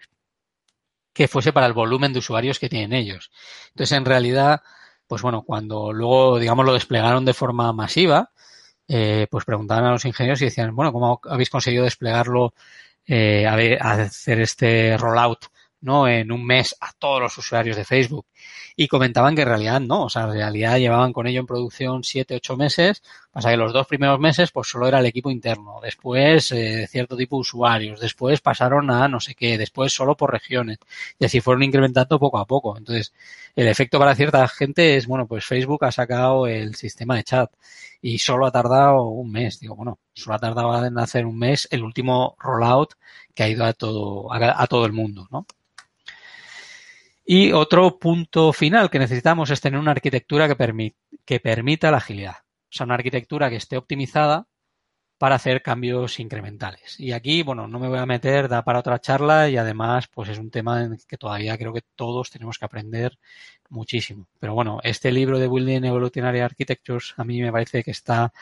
que 1.12 1.28
fuese 1.28 1.52
para 1.52 1.66
el 1.66 1.72
volumen 1.72 2.12
de 2.12 2.18
usuarios 2.18 2.58
que 2.58 2.68
tienen 2.68 2.92
ellos. 2.92 3.30
Entonces, 3.68 3.96
en 3.96 4.04
realidad, 4.04 4.60
pues 5.06 5.22
bueno, 5.22 5.42
cuando 5.42 5.92
luego, 5.92 6.38
digamos, 6.38 6.66
lo 6.66 6.74
desplegaron 6.74 7.24
de 7.24 7.32
forma 7.32 7.72
masiva, 7.72 8.32
eh, 8.88 9.26
pues 9.30 9.44
preguntaban 9.44 9.84
a 9.84 9.90
los 9.92 10.04
ingenieros 10.04 10.40
y 10.42 10.46
decían, 10.46 10.74
bueno, 10.74 10.92
¿cómo 10.92 11.20
habéis 11.24 11.50
conseguido 11.50 11.84
desplegarlo, 11.84 12.54
eh, 13.06 13.46
a 13.46 13.92
hacer 13.92 14.40
este 14.40 14.96
rollout 14.96 15.46
¿no? 15.80 16.08
En 16.08 16.32
un 16.32 16.44
mes 16.44 16.74
a 16.80 16.92
todos 16.92 17.20
los 17.20 17.38
usuarios 17.38 17.76
de 17.76 17.84
Facebook. 17.84 18.26
Y 18.76 18.88
comentaban 18.88 19.34
que 19.34 19.42
en 19.42 19.48
realidad 19.48 19.80
no, 19.80 20.04
o 20.04 20.10
sea, 20.10 20.24
en 20.24 20.32
realidad 20.32 20.78
llevaban 20.78 21.12
con 21.12 21.26
ello 21.26 21.40
en 21.40 21.46
producción 21.46 22.04
siete, 22.04 22.34
ocho 22.36 22.56
meses, 22.56 23.02
pasa 23.36 23.50
que 23.50 23.58
los 23.58 23.74
dos 23.74 23.86
primeros 23.86 24.18
meses 24.18 24.50
pues 24.50 24.66
solo 24.66 24.88
era 24.88 24.98
el 24.98 25.04
equipo 25.04 25.30
interno, 25.30 25.78
después 25.82 26.50
eh, 26.52 26.86
cierto 26.88 27.18
tipo 27.18 27.36
de 27.36 27.40
usuarios, 27.42 28.00
después 28.00 28.40
pasaron 28.40 28.90
a 28.90 29.08
no 29.08 29.20
sé 29.20 29.34
qué, 29.34 29.58
después 29.58 29.92
solo 29.92 30.16
por 30.16 30.32
regiones, 30.32 30.78
y 31.18 31.26
así 31.26 31.42
fueron 31.42 31.62
incrementando 31.62 32.18
poco 32.18 32.38
a 32.38 32.46
poco. 32.46 32.78
Entonces, 32.78 33.12
el 33.54 33.68
efecto 33.68 33.98
para 33.98 34.14
cierta 34.14 34.48
gente 34.48 34.96
es, 34.96 35.06
bueno, 35.06 35.26
pues 35.26 35.44
Facebook 35.44 35.84
ha 35.84 35.92
sacado 35.92 36.46
el 36.46 36.76
sistema 36.76 37.16
de 37.16 37.24
chat 37.24 37.52
y 38.00 38.20
solo 38.20 38.46
ha 38.46 38.50
tardado 38.52 39.02
un 39.02 39.30
mes. 39.30 39.60
Digo, 39.60 39.76
bueno, 39.76 39.98
solo 40.14 40.36
ha 40.36 40.38
tardado 40.38 40.86
en 40.86 40.98
hacer 40.98 41.26
un 41.26 41.38
mes 41.38 41.68
el 41.70 41.82
último 41.82 42.36
rollout 42.38 42.94
que 43.34 43.42
ha 43.42 43.48
ido 43.50 43.66
a 43.66 43.74
todo, 43.74 44.32
a, 44.32 44.62
a 44.62 44.66
todo 44.66 44.86
el 44.86 44.92
mundo, 44.94 45.28
¿no? 45.30 45.46
Y 47.26 47.52
otro 47.52 47.98
punto 47.98 48.54
final 48.54 48.88
que 48.88 48.98
necesitamos 48.98 49.50
es 49.50 49.60
tener 49.60 49.78
una 49.78 49.90
arquitectura 49.90 50.48
que, 50.48 50.94
que 51.26 51.40
permita 51.40 51.90
la 51.90 51.98
agilidad. 51.98 52.45
Sea, 52.76 52.84
una 52.84 52.94
arquitectura 52.94 53.50
que 53.50 53.56
esté 53.56 53.76
optimizada 53.76 54.46
para 55.18 55.36
hacer 55.36 55.62
cambios 55.62 56.20
incrementales. 56.20 57.00
Y 57.00 57.12
aquí, 57.12 57.42
bueno, 57.42 57.68
no 57.68 57.78
me 57.78 57.88
voy 57.88 57.98
a 57.98 58.06
meter, 58.06 58.48
da 58.48 58.64
para 58.64 58.80
otra 58.80 59.00
charla 59.00 59.48
y 59.48 59.56
además, 59.56 60.08
pues 60.12 60.28
es 60.28 60.38
un 60.38 60.50
tema 60.50 60.82
en 60.84 60.98
que 61.08 61.16
todavía 61.16 61.56
creo 61.56 61.72
que 61.72 61.82
todos 61.94 62.30
tenemos 62.30 62.58
que 62.58 62.66
aprender 62.66 63.18
muchísimo. 63.70 64.26
Pero 64.38 64.54
bueno, 64.54 64.80
este 64.82 65.12
libro 65.12 65.38
de 65.38 65.48
Building 65.48 65.84
Evolutionary 65.84 66.40
Architectures 66.40 67.14
a 67.16 67.24
mí 67.24 67.40
me 67.40 67.52
parece 67.52 67.82
que 67.82 67.90
está 67.90 68.32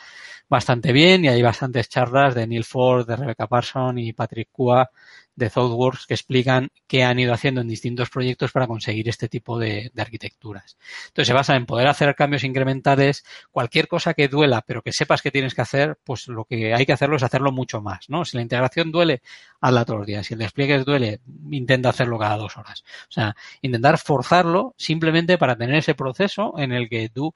bastante 0.49 0.93
bien 0.93 1.25
y 1.25 1.29
hay 1.29 1.43
bastantes 1.43 1.89
charlas 1.89 2.35
de 2.35 2.47
Neil 2.47 2.65
Ford, 2.65 3.07
de 3.07 3.17
Rebecca 3.17 3.47
Parson 3.47 3.99
y 3.99 4.13
Patrick 4.13 4.49
Kua 4.53 4.91
de 5.37 5.51
ThoughtWorks 5.51 6.07
que 6.07 6.15
explican 6.15 6.71
qué 6.87 7.03
han 7.03 7.19
ido 7.19 7.33
haciendo 7.33 7.61
en 7.61 7.69
distintos 7.69 8.11
proyectos 8.11 8.53
para 8.53 8.67
conseguir 8.67 9.09
este 9.09 9.29
tipo 9.29 9.59
de, 9.59 9.91
arquitecturas. 9.97 10.77
Entonces 11.09 11.29
se 11.29 11.33
basa 11.33 11.57
en 11.57 11.67
poder 11.67 11.89
hacer 11.89 12.15
cambios 12.15 12.45
incrementales, 12.45 13.25
cualquier 13.51 13.89
cosa 13.89 14.15
que 14.15 14.29
duela, 14.29 14.63
pero 14.63 14.83
que 14.83 14.93
sepas 14.93 15.23
que 15.23 15.31
tienes 15.31 15.55
que 15.55 15.63
hacer, 15.63 15.99
pues 16.05 16.29
lo 16.29 16.45
que 16.45 16.75
hay 16.75 16.87
que 16.87 16.93
hacerlo 16.93 17.17
es 17.17 17.23
hacerlo 17.23 17.53
mucho 17.53 17.81
más, 17.81 18.09
¿no? 18.09 18.25
Si 18.25 18.37
la 18.37 18.43
integración 18.43 18.93
duele, 18.93 19.23
hazla 19.61 19.85
todos 19.85 20.01
los 20.01 20.07
días. 20.07 20.27
Si 20.27 20.35
el 20.35 20.41
despliegue 20.41 20.79
duele, 20.85 21.21
intenta 21.51 21.89
hacerlo 21.89 22.19
cada 22.19 22.37
dos 22.37 22.57
horas. 22.57 22.85
O 23.09 23.13
sea, 23.13 23.35
intentar 23.63 23.99
forzarlo 23.99 24.75
simplemente 24.77 25.14
para 25.39 25.57
tener 25.57 25.77
ese 25.77 25.95
proceso 25.95 26.55
en 26.59 26.73
el 26.73 26.89
que 26.89 27.09
tú 27.09 27.33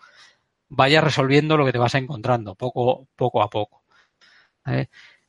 vayas 0.68 1.04
resolviendo 1.04 1.56
lo 1.56 1.64
que 1.64 1.72
te 1.72 1.78
vas 1.78 1.94
encontrando 1.94 2.54
poco, 2.54 3.08
poco 3.16 3.42
a 3.42 3.48
poco. 3.48 3.82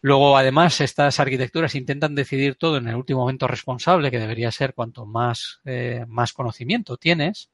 Luego, 0.02 0.38
además, 0.38 0.80
estas 0.82 1.20
arquitecturas 1.20 1.76
intentan 1.76 2.16
decidir 2.16 2.56
todo 2.56 2.78
en 2.78 2.88
el 2.88 2.96
último 2.96 3.22
momento 3.22 3.48
responsable, 3.48 4.12
que 4.12 4.20
debería 4.20 4.52
ser 4.52 4.74
cuanto 4.74 5.06
más, 5.06 5.60
eh, 5.66 6.06
más 6.08 6.34
conocimiento 6.34 6.98
tienes. 6.98 7.50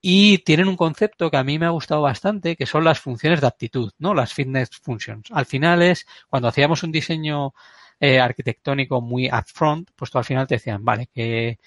Y 0.00 0.38
tienen 0.38 0.68
un 0.68 0.76
concepto 0.76 1.30
que 1.30 1.36
a 1.36 1.44
mí 1.44 1.58
me 1.58 1.66
ha 1.66 1.70
gustado 1.70 2.02
bastante, 2.02 2.56
que 2.56 2.66
son 2.66 2.84
las 2.84 2.98
funciones 3.00 3.40
de 3.40 3.46
aptitud, 3.46 3.92
¿no? 3.98 4.14
Las 4.14 4.32
fitness 4.34 4.70
functions. 4.82 5.28
Al 5.30 5.46
final 5.46 5.80
es, 5.82 6.06
cuando 6.28 6.48
hacíamos 6.48 6.82
un 6.82 6.90
diseño 6.90 7.54
eh, 8.00 8.18
arquitectónico 8.18 9.00
muy 9.00 9.28
upfront, 9.28 9.90
pues 9.94 10.10
tú 10.10 10.18
al 10.18 10.24
final 10.24 10.46
te 10.46 10.56
decían, 10.56 10.84
vale, 10.84 11.08
que 11.14 11.58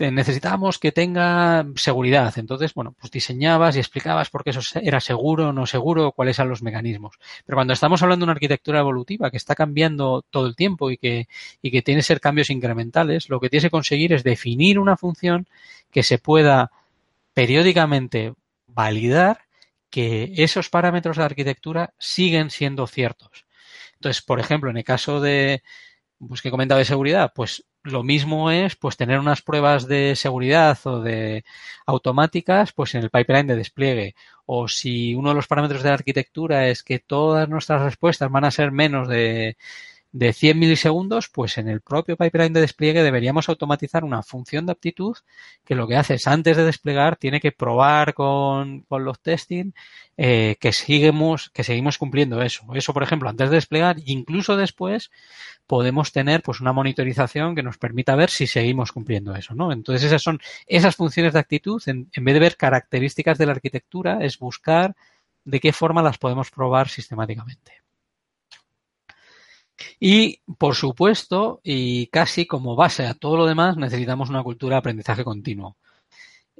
necesitábamos 0.00 0.78
que 0.78 0.92
tenga 0.92 1.66
seguridad. 1.76 2.32
Entonces, 2.38 2.72
bueno, 2.74 2.94
pues 2.98 3.10
diseñabas 3.10 3.76
y 3.76 3.80
explicabas 3.80 4.30
por 4.30 4.44
qué 4.44 4.50
eso 4.50 4.60
era 4.80 5.00
seguro 5.00 5.52
no 5.52 5.66
seguro, 5.66 6.12
cuáles 6.12 6.38
eran 6.38 6.48
los 6.48 6.62
mecanismos. 6.62 7.16
Pero 7.44 7.56
cuando 7.56 7.72
estamos 7.72 8.02
hablando 8.02 8.24
de 8.24 8.30
una 8.30 8.32
arquitectura 8.32 8.80
evolutiva 8.80 9.30
que 9.30 9.36
está 9.36 9.54
cambiando 9.54 10.22
todo 10.30 10.46
el 10.46 10.56
tiempo 10.56 10.90
y 10.90 10.96
que, 10.96 11.28
y 11.60 11.70
que 11.70 11.82
tiene 11.82 12.00
que 12.00 12.04
ser 12.04 12.20
cambios 12.20 12.50
incrementales, 12.50 13.28
lo 13.28 13.40
que 13.40 13.50
tienes 13.50 13.64
que 13.64 13.70
conseguir 13.70 14.12
es 14.12 14.24
definir 14.24 14.78
una 14.78 14.96
función 14.96 15.46
que 15.90 16.02
se 16.02 16.18
pueda 16.18 16.70
periódicamente 17.34 18.34
validar 18.66 19.40
que 19.90 20.32
esos 20.36 20.70
parámetros 20.70 21.16
de 21.16 21.24
arquitectura 21.24 21.94
siguen 21.98 22.50
siendo 22.50 22.86
ciertos. 22.86 23.44
Entonces, 23.94 24.22
por 24.22 24.40
ejemplo, 24.40 24.70
en 24.70 24.78
el 24.78 24.84
caso 24.84 25.20
de, 25.20 25.62
pues 26.26 26.42
que 26.42 26.50
comentaba 26.50 26.78
de 26.78 26.84
seguridad, 26.84 27.32
pues 27.34 27.64
lo 27.82 28.02
mismo 28.02 28.50
es 28.50 28.76
pues 28.76 28.96
tener 28.96 29.18
unas 29.18 29.42
pruebas 29.42 29.86
de 29.86 30.14
seguridad 30.16 30.78
o 30.84 31.00
de 31.00 31.44
automáticas 31.86 32.72
pues 32.72 32.94
en 32.94 33.02
el 33.02 33.10
pipeline 33.10 33.46
de 33.46 33.56
despliegue. 33.56 34.14
O 34.46 34.68
si 34.68 35.14
uno 35.14 35.30
de 35.30 35.34
los 35.36 35.46
parámetros 35.46 35.82
de 35.82 35.88
la 35.88 35.94
arquitectura 35.94 36.68
es 36.68 36.82
que 36.82 36.98
todas 36.98 37.48
nuestras 37.48 37.82
respuestas 37.82 38.30
van 38.30 38.44
a 38.44 38.50
ser 38.50 38.72
menos 38.72 39.08
de 39.08 39.56
de 40.12 40.32
100 40.32 40.58
milisegundos, 40.58 41.28
pues 41.28 41.56
en 41.58 41.68
el 41.68 41.80
propio 41.80 42.16
pipeline 42.16 42.52
de 42.52 42.60
despliegue 42.60 43.02
deberíamos 43.02 43.48
automatizar 43.48 44.02
una 44.04 44.22
función 44.22 44.66
de 44.66 44.72
aptitud 44.72 45.16
que 45.64 45.76
lo 45.76 45.86
que 45.86 45.96
hace 45.96 46.14
es 46.14 46.26
antes 46.26 46.56
de 46.56 46.64
desplegar 46.64 47.16
tiene 47.16 47.40
que 47.40 47.52
probar 47.52 48.12
con, 48.14 48.80
con 48.82 49.04
los 49.04 49.20
testing 49.20 49.72
eh, 50.16 50.56
que 50.60 50.72
seguimos 50.72 51.50
que 51.50 51.62
seguimos 51.62 51.96
cumpliendo 51.96 52.42
eso. 52.42 52.64
Eso, 52.74 52.92
por 52.92 53.04
ejemplo, 53.04 53.28
antes 53.28 53.50
de 53.50 53.56
desplegar, 53.56 53.96
incluso 54.04 54.56
después 54.56 55.10
podemos 55.66 56.10
tener 56.12 56.42
pues 56.42 56.60
una 56.60 56.72
monitorización 56.72 57.54
que 57.54 57.62
nos 57.62 57.78
permita 57.78 58.16
ver 58.16 58.30
si 58.30 58.48
seguimos 58.48 58.90
cumpliendo 58.92 59.34
eso, 59.36 59.54
¿no? 59.54 59.70
Entonces 59.72 60.04
esas 60.04 60.22
son 60.22 60.40
esas 60.66 60.96
funciones 60.96 61.34
de 61.34 61.38
actitud 61.38 61.80
en, 61.86 62.10
en 62.12 62.24
vez 62.24 62.34
de 62.34 62.40
ver 62.40 62.56
características 62.56 63.38
de 63.38 63.46
la 63.46 63.52
arquitectura 63.52 64.18
es 64.22 64.38
buscar 64.38 64.96
de 65.44 65.60
qué 65.60 65.72
forma 65.72 66.02
las 66.02 66.18
podemos 66.18 66.50
probar 66.50 66.88
sistemáticamente. 66.88 67.79
Y, 69.98 70.40
por 70.58 70.74
supuesto, 70.74 71.60
y 71.62 72.06
casi 72.08 72.46
como 72.46 72.76
base 72.76 73.06
a 73.06 73.14
todo 73.14 73.36
lo 73.36 73.46
demás, 73.46 73.76
necesitamos 73.76 74.30
una 74.30 74.42
cultura 74.42 74.76
de 74.76 74.78
aprendizaje 74.78 75.24
continuo. 75.24 75.76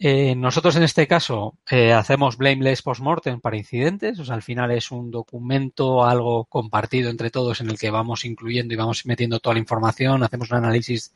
Eh, 0.03 0.35
nosotros 0.35 0.77
en 0.77 0.83
este 0.83 1.07
caso 1.07 1.59
eh, 1.71 1.93
hacemos 1.93 2.39
blameless 2.39 2.81
postmortem 2.81 3.39
para 3.39 3.59
incidentes, 3.59 4.19
o 4.19 4.25
sea, 4.25 4.35
al 4.35 4.43
final 4.43 4.71
es 4.71 4.91
un 4.91 5.11
documento, 5.11 6.05
algo 6.05 6.47
compartido 6.47 7.11
entre 7.11 7.31
todos 7.31 7.61
en 7.61 7.69
el 7.69 7.79
que 7.79 7.91
vamos 7.91 8.25
incluyendo 8.25 8.73
y 8.73 8.79
vamos 8.79 9.05
metiendo 9.05 9.41
toda 9.41 9.55
la 9.55 9.61
información, 9.61 10.23
hacemos 10.23 10.51
un 10.51 10.57
análisis 10.57 11.15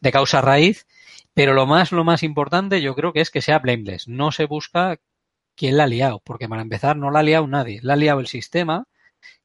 de 0.00 0.10
causa 0.10 0.40
raíz, 0.40 0.88
pero 1.32 1.54
lo 1.54 1.66
más, 1.66 1.92
lo 1.92 2.02
más 2.02 2.24
importante 2.24 2.82
yo 2.82 2.96
creo 2.96 3.12
que 3.12 3.20
es 3.20 3.30
que 3.30 3.42
sea 3.42 3.60
blameless. 3.60 4.08
No 4.08 4.32
se 4.32 4.46
busca 4.46 4.98
quién 5.54 5.76
la 5.76 5.84
ha 5.84 5.86
liado, 5.86 6.20
porque 6.24 6.48
para 6.48 6.62
empezar 6.62 6.96
no 6.96 7.12
la 7.12 7.20
ha 7.20 7.22
liado 7.22 7.46
nadie, 7.46 7.78
la 7.82 7.92
ha 7.92 7.96
liado 7.96 8.18
el 8.18 8.26
sistema 8.26 8.88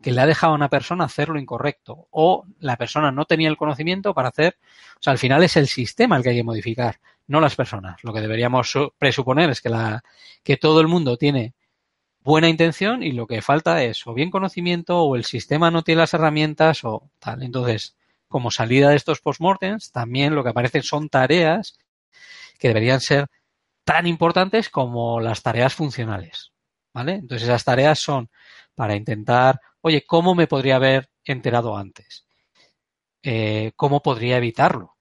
que 0.01 0.11
le 0.11 0.21
ha 0.21 0.25
dejado 0.25 0.53
a 0.53 0.55
una 0.55 0.69
persona 0.69 1.05
hacer 1.05 1.29
lo 1.29 1.39
incorrecto 1.39 2.07
o 2.11 2.45
la 2.59 2.77
persona 2.77 3.11
no 3.11 3.25
tenía 3.25 3.49
el 3.49 3.57
conocimiento 3.57 4.13
para 4.13 4.29
hacer, 4.29 4.57
o 4.95 5.03
sea, 5.03 5.11
al 5.11 5.19
final 5.19 5.43
es 5.43 5.57
el 5.57 5.67
sistema 5.67 6.17
el 6.17 6.23
que 6.23 6.29
hay 6.29 6.38
que 6.38 6.43
modificar 6.43 6.99
no 7.27 7.39
las 7.39 7.55
personas. 7.55 8.03
Lo 8.03 8.13
que 8.13 8.21
deberíamos 8.21 8.73
presuponer 8.97 9.49
es 9.49 9.61
que, 9.61 9.69
la, 9.69 10.03
que 10.43 10.57
todo 10.57 10.81
el 10.81 10.88
mundo 10.88 11.17
tiene 11.17 11.53
buena 12.21 12.49
intención 12.49 13.03
y 13.03 13.11
lo 13.11 13.27
que 13.27 13.41
falta 13.41 13.84
es 13.84 14.05
o 14.07 14.13
bien 14.13 14.31
conocimiento 14.31 15.01
o 15.01 15.15
el 15.15 15.25
sistema 15.25 15.71
no 15.71 15.84
tiene 15.84 16.01
las 16.01 16.13
herramientas 16.13 16.84
o 16.84 17.09
tal. 17.19 17.43
Entonces, 17.43 17.95
como 18.27 18.51
salida 18.51 18.89
de 18.89 18.95
estos 18.95 19.21
postmortems, 19.21 19.91
también 19.91 20.36
lo 20.36 20.43
que 20.43 20.49
aparecen 20.49 20.84
son 20.84 21.09
tareas 21.09 21.77
que 22.57 22.69
deberían 22.69 23.01
ser 23.01 23.27
tan 23.84 24.07
importantes 24.07 24.69
como 24.69 25.19
las 25.19 25.41
tareas 25.41 25.73
funcionales. 25.73 26.51
¿Vale? 26.93 27.13
Entonces, 27.13 27.47
esas 27.47 27.63
tareas 27.63 27.99
son 27.99 28.29
para 28.75 28.95
intentar, 28.95 29.59
oye, 29.84 30.05
¿cómo 30.05 30.34
me 30.34 30.47
podría 30.47 30.77
haber 30.77 31.09
enterado 31.25 31.77
antes? 31.77 32.25
Eh, 33.23 33.73
¿Cómo 33.75 34.01
podría 34.01 34.38
evitarlo? 34.38 34.97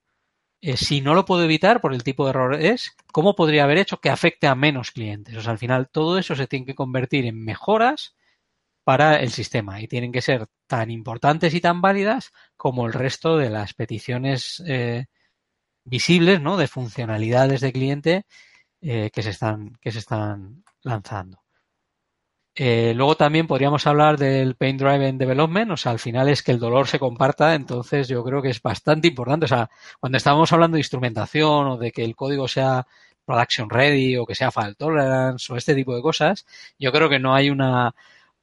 Eh, 0.62 0.76
si 0.76 1.00
no 1.00 1.14
lo 1.14 1.24
puedo 1.24 1.44
evitar 1.44 1.80
por 1.80 1.94
el 1.94 2.04
tipo 2.04 2.24
de 2.24 2.30
error 2.30 2.54
es, 2.54 2.96
¿cómo 3.12 3.34
podría 3.36 3.64
haber 3.64 3.78
hecho 3.78 4.00
que 4.00 4.10
afecte 4.10 4.46
a 4.48 4.54
menos 4.56 4.92
clientes? 4.92 5.36
O 5.36 5.42
sea, 5.42 5.52
al 5.52 5.58
final 5.58 5.90
todo 5.90 6.18
eso 6.18 6.36
se 6.36 6.46
tiene 6.48 6.66
que 6.66 6.74
convertir 6.74 7.26
en 7.26 7.44
mejoras 7.44 8.16
para 8.84 9.16
el 9.20 9.30
sistema 9.30 9.80
y 9.82 9.88
tienen 9.88 10.12
que 10.12 10.22
ser 10.22 10.48
tan 10.66 10.90
importantes 10.90 11.54
y 11.54 11.60
tan 11.60 11.80
válidas 11.80 12.32
como 12.56 12.86
el 12.86 12.92
resto 12.94 13.36
de 13.38 13.50
las 13.50 13.74
peticiones 13.74 14.62
eh, 14.66 15.06
visibles, 15.84 16.40
¿no? 16.42 16.56
De 16.56 16.68
funcionalidades 16.68 17.60
de 17.62 17.72
cliente 17.72 18.26
que 18.80 19.22
se 19.22 19.30
están 19.30 19.76
que 19.80 19.92
se 19.92 20.00
están 20.00 20.64
lanzando. 20.82 21.41
Eh, 22.54 22.92
luego 22.94 23.16
también 23.16 23.46
podríamos 23.46 23.86
hablar 23.86 24.18
del 24.18 24.56
Pain 24.56 24.76
Driven 24.76 25.16
Development, 25.16 25.70
o 25.70 25.76
sea, 25.76 25.92
al 25.92 25.98
final 25.98 26.28
es 26.28 26.42
que 26.42 26.52
el 26.52 26.58
dolor 26.58 26.86
se 26.86 26.98
comparta, 26.98 27.54
entonces 27.54 28.08
yo 28.08 28.22
creo 28.22 28.42
que 28.42 28.50
es 28.50 28.60
bastante 28.60 29.08
importante. 29.08 29.46
O 29.46 29.48
sea, 29.48 29.70
cuando 30.00 30.18
estábamos 30.18 30.52
hablando 30.52 30.74
de 30.76 30.80
instrumentación 30.80 31.66
o 31.66 31.76
de 31.78 31.92
que 31.92 32.04
el 32.04 32.14
código 32.14 32.48
sea 32.48 32.86
production 33.24 33.70
ready 33.70 34.16
o 34.16 34.26
que 34.26 34.34
sea 34.34 34.50
fault 34.50 34.76
tolerance 34.76 35.52
o 35.52 35.56
este 35.56 35.74
tipo 35.74 35.94
de 35.94 36.02
cosas, 36.02 36.44
yo 36.78 36.92
creo 36.92 37.08
que 37.08 37.18
no 37.18 37.34
hay 37.34 37.48
una, 37.50 37.94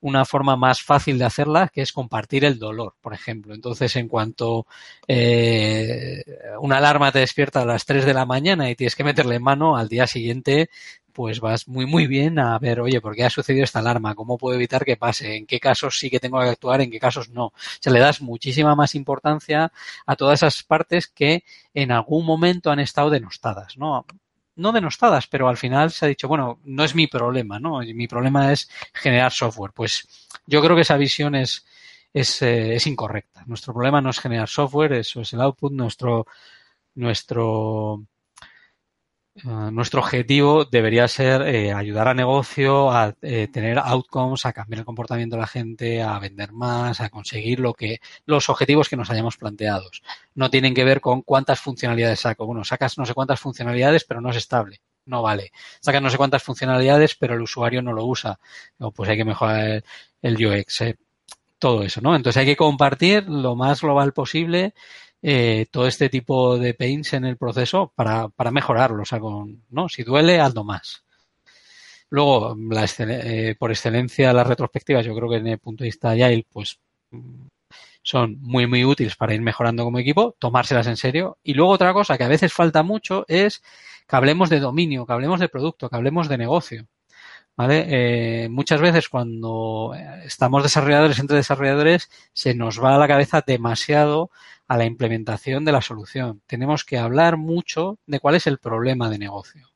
una 0.01 0.25
forma 0.25 0.55
más 0.55 0.81
fácil 0.81 1.19
de 1.19 1.25
hacerla 1.25 1.69
que 1.69 1.81
es 1.81 1.91
compartir 1.91 2.45
el 2.45 2.57
dolor, 2.59 2.95
por 3.01 3.13
ejemplo. 3.13 3.53
Entonces, 3.53 3.95
en 3.95 4.07
cuanto 4.07 4.65
eh, 5.07 6.23
una 6.61 6.77
alarma 6.77 7.11
te 7.11 7.19
despierta 7.19 7.61
a 7.61 7.65
las 7.65 7.85
3 7.85 8.05
de 8.05 8.13
la 8.13 8.25
mañana 8.25 8.69
y 8.69 8.75
tienes 8.75 8.95
que 8.95 9.03
meterle 9.03 9.39
mano, 9.39 9.77
al 9.77 9.89
día 9.89 10.07
siguiente 10.07 10.69
pues 11.19 11.41
vas 11.41 11.67
muy 11.67 11.85
muy 11.85 12.07
bien 12.07 12.39
a 12.39 12.57
ver, 12.59 12.79
oye, 12.79 13.01
¿por 13.01 13.13
qué 13.13 13.25
ha 13.25 13.29
sucedido 13.29 13.65
esta 13.65 13.79
alarma? 13.79 14.15
¿Cómo 14.15 14.37
puedo 14.37 14.55
evitar 14.55 14.85
que 14.85 14.95
pase? 14.95 15.35
¿En 15.35 15.45
qué 15.45 15.59
casos 15.59 15.99
sí 15.99 16.09
que 16.09 16.21
tengo 16.21 16.39
que 16.39 16.47
actuar? 16.47 16.79
¿En 16.79 16.89
qué 16.89 16.97
casos 16.97 17.27
no? 17.27 17.51
Se 17.81 17.91
le 17.91 17.99
das 17.99 18.21
muchísima 18.21 18.73
más 18.73 18.95
importancia 18.95 19.69
a 20.05 20.15
todas 20.15 20.39
esas 20.39 20.63
partes 20.63 21.07
que 21.07 21.43
en 21.73 21.91
algún 21.91 22.25
momento 22.25 22.71
han 22.71 22.79
estado 22.79 23.09
denostadas, 23.09 23.77
¿no? 23.77 24.05
No 24.55 24.71
denostadas, 24.71 25.27
pero 25.27 25.49
al 25.49 25.57
final 25.57 25.91
se 25.91 26.05
ha 26.05 26.07
dicho, 26.07 26.29
bueno, 26.29 26.61
no 26.63 26.85
es 26.85 26.95
mi 26.95 27.07
problema, 27.07 27.59
¿no? 27.59 27.79
Mi 27.79 28.07
problema 28.07 28.53
es 28.53 28.69
generar 28.93 29.33
software. 29.33 29.73
Pues 29.73 30.07
yo 30.45 30.61
creo 30.61 30.73
que 30.77 30.83
esa 30.83 30.95
visión 30.95 31.35
es, 31.35 31.65
es, 32.13 32.41
eh, 32.43 32.75
es 32.75 32.87
incorrecta. 32.87 33.43
Nuestro 33.45 33.73
problema 33.73 33.99
no 33.99 34.09
es 34.09 34.19
generar 34.19 34.47
software, 34.47 34.93
eso 34.93 35.19
es 35.19 35.33
el 35.33 35.41
output, 35.41 35.73
nuestro, 35.73 36.25
nuestro, 36.95 38.05
Ah, 39.45 39.69
nuestro 39.71 40.01
objetivo 40.01 40.65
debería 40.65 41.07
ser 41.07 41.43
eh, 41.43 41.71
ayudar 41.71 42.07
a 42.09 42.13
negocio 42.13 42.91
a 42.91 43.15
eh, 43.21 43.47
tener 43.47 43.79
outcomes, 43.79 44.45
a 44.45 44.51
cambiar 44.53 44.79
el 44.79 44.85
comportamiento 44.85 45.35
de 45.35 45.41
la 45.41 45.47
gente, 45.47 46.01
a 46.01 46.19
vender 46.19 46.51
más, 46.51 46.99
a 46.99 47.09
conseguir 47.09 47.59
lo 47.59 47.73
que 47.73 48.01
los 48.25 48.49
objetivos 48.49 48.89
que 48.89 48.97
nos 48.97 49.09
hayamos 49.09 49.37
planteado. 49.37 49.89
No 50.35 50.49
tienen 50.49 50.73
que 50.73 50.83
ver 50.83 50.99
con 50.99 51.21
cuántas 51.21 51.61
funcionalidades 51.61 52.19
saco. 52.19 52.45
Bueno, 52.45 52.63
sacas 52.65 52.97
no 52.97 53.05
sé 53.05 53.13
cuántas 53.13 53.39
funcionalidades, 53.39 54.03
pero 54.03 54.19
no 54.19 54.29
es 54.31 54.37
estable. 54.37 54.81
No 55.05 55.21
vale. 55.21 55.51
Sacas 55.79 56.01
no 56.01 56.09
sé 56.09 56.17
cuántas 56.17 56.43
funcionalidades, 56.43 57.15
pero 57.15 57.35
el 57.35 57.41
usuario 57.41 57.81
no 57.81 57.93
lo 57.93 58.05
usa. 58.05 58.39
pues 58.93 59.09
hay 59.09 59.17
que 59.17 59.25
mejorar 59.25 59.83
el, 60.21 60.45
UX. 60.45 60.81
Eh, 60.81 60.97
todo 61.59 61.83
eso, 61.83 62.01
¿no? 62.01 62.15
Entonces 62.15 62.39
hay 62.39 62.45
que 62.45 62.55
compartir 62.55 63.27
lo 63.27 63.55
más 63.55 63.81
global 63.81 64.13
posible 64.13 64.73
eh, 65.21 65.65
todo 65.71 65.87
este 65.87 66.09
tipo 66.09 66.57
de 66.57 66.73
pains 66.73 67.13
en 67.13 67.25
el 67.25 67.37
proceso 67.37 67.91
para, 67.95 68.29
para 68.29 68.51
mejorarlo. 68.51 69.03
O 69.03 69.05
sea, 69.05 69.19
¿no? 69.69 69.89
Si 69.89 70.03
duele, 70.03 70.39
hazlo 70.39 70.63
más. 70.63 71.03
Luego, 72.09 72.55
la, 72.69 72.85
eh, 72.99 73.55
por 73.57 73.71
excelencia, 73.71 74.33
las 74.33 74.47
retrospectivas, 74.47 75.05
yo 75.05 75.15
creo 75.15 75.29
que 75.29 75.37
en 75.37 75.47
el 75.47 75.59
punto 75.59 75.83
de 75.83 75.89
vista 75.89 76.11
Agile, 76.11 76.45
pues 76.51 76.79
son 78.01 78.37
muy, 78.41 78.65
muy 78.65 78.83
útiles 78.85 79.15
para 79.15 79.33
ir 79.35 79.41
mejorando 79.41 79.83
como 79.83 79.99
equipo, 79.99 80.35
tomárselas 80.39 80.87
en 80.87 80.97
serio. 80.97 81.37
Y 81.43 81.53
luego 81.53 81.71
otra 81.71 81.93
cosa 81.93 82.17
que 82.17 82.23
a 82.23 82.27
veces 82.27 82.53
falta 82.53 82.83
mucho 82.83 83.25
es 83.27 83.61
que 84.07 84.15
hablemos 84.15 84.49
de 84.49 84.59
dominio, 84.59 85.05
que 85.05 85.13
hablemos 85.13 85.39
de 85.39 85.49
producto, 85.49 85.89
que 85.89 85.95
hablemos 85.95 86.27
de 86.29 86.37
negocio. 86.37 86.87
¿Vale? 87.59 87.87
Eh, 87.89 88.47
muchas 88.47 88.79
veces 88.79 89.09
cuando 89.09 89.93
estamos 90.23 90.63
desarrolladores 90.63 91.19
entre 91.19 91.35
desarrolladores 91.35 92.09
se 92.31 92.53
nos 92.53 92.81
va 92.81 92.95
a 92.95 92.97
la 92.97 93.07
cabeza 93.09 93.43
demasiado 93.45 94.31
a 94.69 94.77
la 94.77 94.85
implementación 94.85 95.65
de 95.65 95.73
la 95.73 95.81
solución. 95.81 96.41
Tenemos 96.47 96.85
que 96.85 96.97
hablar 96.97 97.35
mucho 97.35 97.99
de 98.07 98.21
cuál 98.21 98.35
es 98.35 98.47
el 98.47 98.59
problema 98.59 99.09
de 99.09 99.17
negocio. 99.17 99.67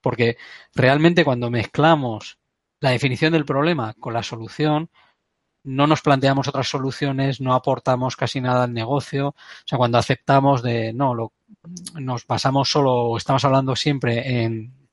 Porque 0.00 0.36
realmente 0.74 1.24
cuando 1.24 1.48
mezclamos 1.48 2.40
la 2.80 2.90
definición 2.90 3.32
del 3.32 3.44
problema 3.44 3.94
con 4.00 4.14
la 4.14 4.24
solución, 4.24 4.90
no 5.62 5.86
nos 5.86 6.02
planteamos 6.02 6.48
otras 6.48 6.66
soluciones, 6.66 7.40
no 7.40 7.54
aportamos 7.54 8.16
casi 8.16 8.40
nada 8.40 8.64
al 8.64 8.74
negocio. 8.74 9.28
O 9.28 9.34
sea, 9.64 9.78
cuando 9.78 9.98
aceptamos 9.98 10.60
de 10.60 10.92
no, 10.92 11.14
lo, 11.14 11.34
nos 11.94 12.26
basamos 12.26 12.68
solo 12.68 13.16
estamos 13.16 13.44
hablando 13.44 13.76
siempre 13.76 14.42
en, 14.42 14.87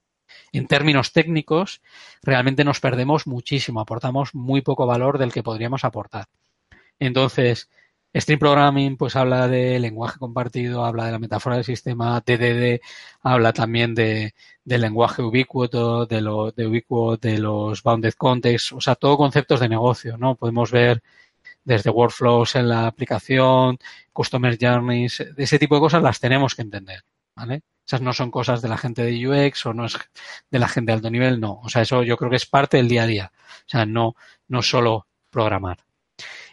en 0.58 0.68
términos 0.68 1.12
técnicos, 1.12 1.82
realmente 2.24 2.64
nos 2.64 2.80
perdemos 2.80 3.28
muchísimo, 3.28 3.80
aportamos 3.80 4.34
muy 4.36 4.62
poco 4.62 4.86
valor 4.86 5.18
del 5.18 5.34
que 5.34 5.44
podríamos 5.44 5.84
aportar. 5.84 6.28
Entonces, 7.00 7.70
Stream 8.16 8.40
Programming 8.40 8.96
pues 8.96 9.16
habla 9.16 9.48
de 9.48 9.78
lenguaje 9.80 10.20
compartido, 10.20 10.86
habla 10.86 11.06
de 11.06 11.12
la 11.12 11.20
metáfora 11.20 11.58
del 11.58 11.66
sistema, 11.66 12.22
DDD 12.22 12.80
habla 13.22 13.52
también 13.52 13.94
de, 13.94 14.34
del 14.64 14.82
lenguaje 14.82 15.22
ubicuo, 15.22 15.68
de, 15.68 16.22
lo, 16.22 16.52
de 16.52 16.68
ubicuo, 16.68 17.18
de 17.18 17.40
los 17.40 17.84
bounded 17.84 18.14
contexts, 18.14 18.72
o 18.72 18.80
sea, 18.80 18.96
todo 18.96 19.18
conceptos 19.18 19.60
de 19.60 19.70
negocio, 19.70 20.18
¿no? 20.18 20.36
Podemos 20.36 20.72
ver 20.72 21.04
desde 21.66 21.90
workflows 21.90 22.56
en 22.56 22.70
la 22.70 22.88
aplicación, 22.88 23.78
customer 24.14 24.58
journeys, 24.60 25.20
ese 25.36 25.60
tipo 25.60 25.76
de 25.76 25.82
cosas 25.82 26.02
las 26.02 26.20
tenemos 26.20 26.56
que 26.56 26.62
entender, 26.62 27.04
¿vale? 27.36 27.64
Esas 27.86 28.02
no 28.02 28.14
son 28.14 28.32
cosas 28.32 28.62
de 28.62 28.70
la 28.70 28.78
gente 28.78 29.04
de 29.04 29.28
UX 29.28 29.66
o 29.68 29.74
no 29.74 29.86
es 29.86 29.98
de 30.50 30.60
la 30.60 30.68
gente 30.68 30.92
de 30.92 30.96
alto 30.96 31.10
nivel, 31.12 31.40
no. 31.40 31.60
O 31.64 31.70
sea, 31.70 31.84
eso 31.84 32.04
yo 32.04 32.18
creo 32.18 32.30
que 32.30 32.38
es 32.38 32.46
parte 32.46 32.78
del 32.78 32.88
día 32.88 33.04
a 33.04 33.08
día. 33.08 33.32
O 33.36 33.70
sea, 33.70 33.86
no, 33.86 34.16
no 34.48 34.62
solo 34.64 35.08
programar. 35.30 35.86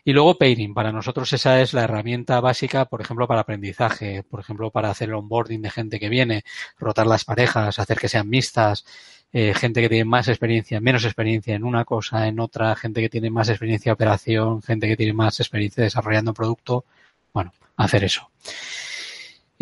Y 0.05 0.12
luego 0.12 0.37
Pairing, 0.37 0.74
para 0.74 0.93
nosotros 0.93 1.33
esa 1.33 1.61
es 1.61 1.72
la 1.74 1.85
herramienta 1.85 2.41
básica, 2.41 2.87
por 2.87 3.01
ejemplo, 3.01 3.28
para 3.28 3.43
aprendizaje, 3.43 4.24
por 4.24 4.41
ejemplo, 4.41 4.70
para 4.70 4.91
hacer 4.91 5.09
el 5.09 5.14
onboarding 5.14 5.62
de 5.62 5.70
gente 5.70 6.01
que 6.01 6.09
viene, 6.09 6.45
rotar 6.76 7.07
las 7.07 7.24
parejas, 7.24 7.78
hacer 7.78 7.99
que 7.99 8.09
sean 8.09 8.28
mixtas, 8.28 8.85
eh, 9.33 9.55
gente 9.55 9.80
que 9.80 9.89
tiene 9.89 10.05
más 10.05 10.28
experiencia, 10.28 10.80
menos 10.80 11.05
experiencia 11.05 11.55
en 11.55 11.64
una 11.64 11.85
cosa, 11.85 12.26
en 12.26 12.41
otra, 12.41 12.74
gente 12.74 13.01
que 13.01 13.09
tiene 13.09 13.30
más 13.30 13.49
experiencia 13.49 13.91
de 13.91 13.95
operación, 13.95 14.61
gente 14.62 14.89
que 14.89 14.97
tiene 14.97 15.12
más 15.12 15.39
experiencia 15.41 15.85
desarrollando 15.85 16.35
producto, 16.35 16.85
bueno, 17.33 17.53
hacer 17.76 18.05
eso. 18.05 18.30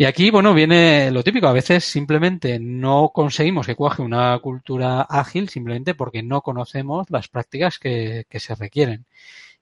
Y 0.01 0.05
aquí, 0.05 0.31
bueno, 0.31 0.55
viene 0.55 1.11
lo 1.11 1.23
típico. 1.23 1.47
A 1.47 1.53
veces 1.53 1.85
simplemente 1.85 2.57
no 2.59 3.11
conseguimos 3.13 3.67
que 3.67 3.75
cuaje 3.75 4.01
una 4.01 4.39
cultura 4.39 5.01
ágil 5.01 5.47
simplemente 5.47 5.93
porque 5.93 6.23
no 6.23 6.41
conocemos 6.41 7.05
las 7.11 7.27
prácticas 7.27 7.77
que, 7.77 8.25
que 8.27 8.39
se 8.39 8.55
requieren. 8.55 9.05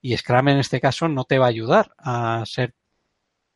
Y 0.01 0.15
Scrum 0.15 0.47
en 0.47 0.59
este 0.59 0.79
caso 0.79 1.09
no 1.09 1.25
te 1.25 1.39
va 1.39 1.47
a 1.47 1.49
ayudar 1.49 1.91
a 1.97 2.43
ser, 2.45 2.73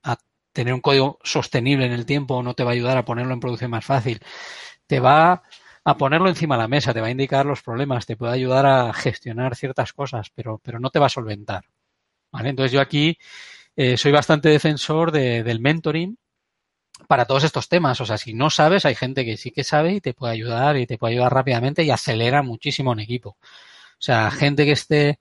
a 0.03 0.17
tener 0.51 0.73
un 0.73 0.81
código 0.81 1.19
sostenible 1.23 1.85
en 1.85 1.93
el 1.93 2.05
tiempo, 2.05 2.43
no 2.43 2.53
te 2.53 2.65
va 2.65 2.71
a 2.71 2.73
ayudar 2.73 2.97
a 2.97 3.05
ponerlo 3.05 3.33
en 3.33 3.39
producción 3.39 3.71
más 3.71 3.85
fácil. 3.85 4.19
Te 4.85 4.99
va 4.99 5.41
a 5.85 5.97
ponerlo 5.97 6.27
encima 6.27 6.57
de 6.57 6.63
la 6.63 6.67
mesa, 6.67 6.93
te 6.93 6.99
va 6.99 7.07
a 7.07 7.11
indicar 7.11 7.45
los 7.45 7.61
problemas, 7.63 8.05
te 8.05 8.17
puede 8.17 8.33
ayudar 8.33 8.65
a 8.65 8.91
gestionar 8.93 9.55
ciertas 9.55 9.93
cosas, 9.93 10.31
pero, 10.35 10.59
pero 10.61 10.81
no 10.81 10.89
te 10.89 10.99
va 10.99 11.05
a 11.05 11.09
solventar. 11.09 11.63
¿Vale? 12.31 12.49
Entonces 12.49 12.73
yo 12.73 12.81
aquí 12.81 13.17
eh, 13.77 13.95
soy 13.95 14.11
bastante 14.11 14.49
defensor 14.49 15.13
de, 15.13 15.43
del 15.43 15.61
mentoring 15.61 16.17
para 17.13 17.25
todos 17.25 17.43
estos 17.43 17.69
temas. 17.69 18.01
O 18.01 18.07
sea, 18.07 18.17
si 18.17 18.33
no 18.33 18.49
sabes, 18.49 18.85
hay 18.85 18.95
gente 18.95 19.23
que 19.23 19.37
sí 19.37 19.51
que 19.51 19.63
sabe 19.63 19.93
y 19.93 20.01
te 20.01 20.15
puede 20.15 20.33
ayudar 20.33 20.77
y 20.77 20.87
te 20.87 20.97
puede 20.97 21.13
ayudar 21.13 21.31
rápidamente 21.31 21.83
y 21.83 21.91
acelera 21.91 22.41
muchísimo 22.41 22.89
un 22.89 22.99
equipo. 23.01 23.37
O 23.39 23.99
sea, 23.99 24.31
gente 24.31 24.65
que 24.65 24.71
esté 24.71 25.19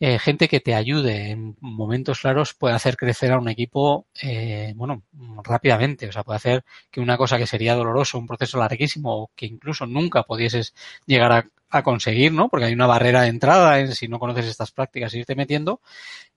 eh, 0.00 0.18
gente 0.18 0.48
que 0.48 0.58
te 0.58 0.74
ayude 0.74 1.30
en 1.30 1.56
momentos 1.60 2.22
claros 2.22 2.54
puede 2.54 2.74
hacer 2.74 2.96
crecer 2.96 3.30
a 3.30 3.38
un 3.38 3.48
equipo, 3.48 4.08
eh, 4.20 4.72
bueno, 4.74 5.04
rápidamente. 5.44 6.08
O 6.08 6.12
sea, 6.12 6.24
puede 6.24 6.38
hacer 6.38 6.64
que 6.90 7.00
una 7.00 7.16
cosa 7.16 7.38
que 7.38 7.46
sería 7.46 7.76
doloroso, 7.76 8.18
un 8.18 8.26
proceso 8.26 8.58
larguísimo, 8.58 9.22
o 9.22 9.30
que 9.36 9.46
incluso 9.46 9.86
nunca 9.86 10.24
pudieses 10.24 10.74
llegar 11.06 11.48
a, 11.70 11.82
conseguir, 11.84 12.32
¿no? 12.32 12.48
Porque 12.48 12.66
hay 12.66 12.72
una 12.72 12.88
barrera 12.88 13.22
de 13.22 13.28
entrada 13.28 13.78
en 13.78 13.94
si 13.94 14.08
no 14.08 14.18
conoces 14.18 14.46
estas 14.46 14.72
prácticas 14.72 15.14
irte 15.14 15.36
metiendo. 15.36 15.80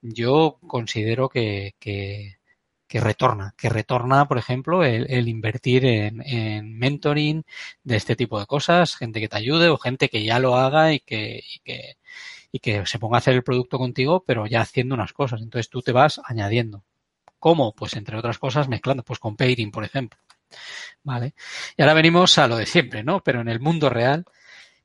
Yo 0.02 0.60
considero 0.68 1.28
que, 1.28 1.74
que 2.88 3.00
retorna, 3.00 3.54
que 3.58 3.70
retorna, 3.70 4.28
por 4.28 4.38
ejemplo, 4.38 4.84
el, 4.84 5.28
invertir 5.28 5.86
en, 5.86 6.22
en, 6.26 6.78
mentoring 6.78 7.44
de 7.84 7.96
este 7.96 8.16
tipo 8.16 8.40
de 8.40 8.46
cosas, 8.46 8.96
gente 8.96 9.20
que 9.20 9.28
te 9.30 9.38
ayude 9.38 9.70
o 9.70 9.78
gente 9.78 10.10
que 10.10 10.24
ya 10.24 10.40
lo 10.40 10.56
haga 10.56 10.94
y 10.94 11.00
que, 11.00 11.44
y 11.56 11.60
que 11.60 11.98
y 12.56 12.60
que 12.60 12.86
se 12.86 13.00
ponga 13.00 13.18
a 13.18 13.20
hacer 13.20 13.34
el 13.34 13.44
producto 13.44 13.78
contigo, 13.78 14.24
pero 14.26 14.48
ya 14.48 14.62
haciendo 14.62 14.96
unas 14.96 15.12
cosas. 15.12 15.42
Entonces 15.42 15.70
tú 15.70 15.82
te 15.82 15.92
vas 15.92 16.22
añadiendo. 16.24 16.86
¿Cómo? 17.38 17.76
Pues 17.76 17.98
entre 17.98 18.16
otras 18.16 18.40
cosas 18.40 18.70
mezclando, 18.70 19.04
pues 19.04 19.20
con 19.20 19.36
pairing, 19.36 19.72
por 19.72 19.84
ejemplo. 19.84 20.18
¿Vale? 21.04 21.34
Y 21.76 21.82
ahora 21.82 21.94
venimos 21.94 22.38
a 22.38 22.48
lo 22.48 22.56
de 22.56 22.66
siempre, 22.66 23.04
¿no? 23.04 23.20
Pero 23.22 23.42
en 23.42 23.50
el 23.50 23.60
mundo 23.60 23.90
real, 23.90 24.24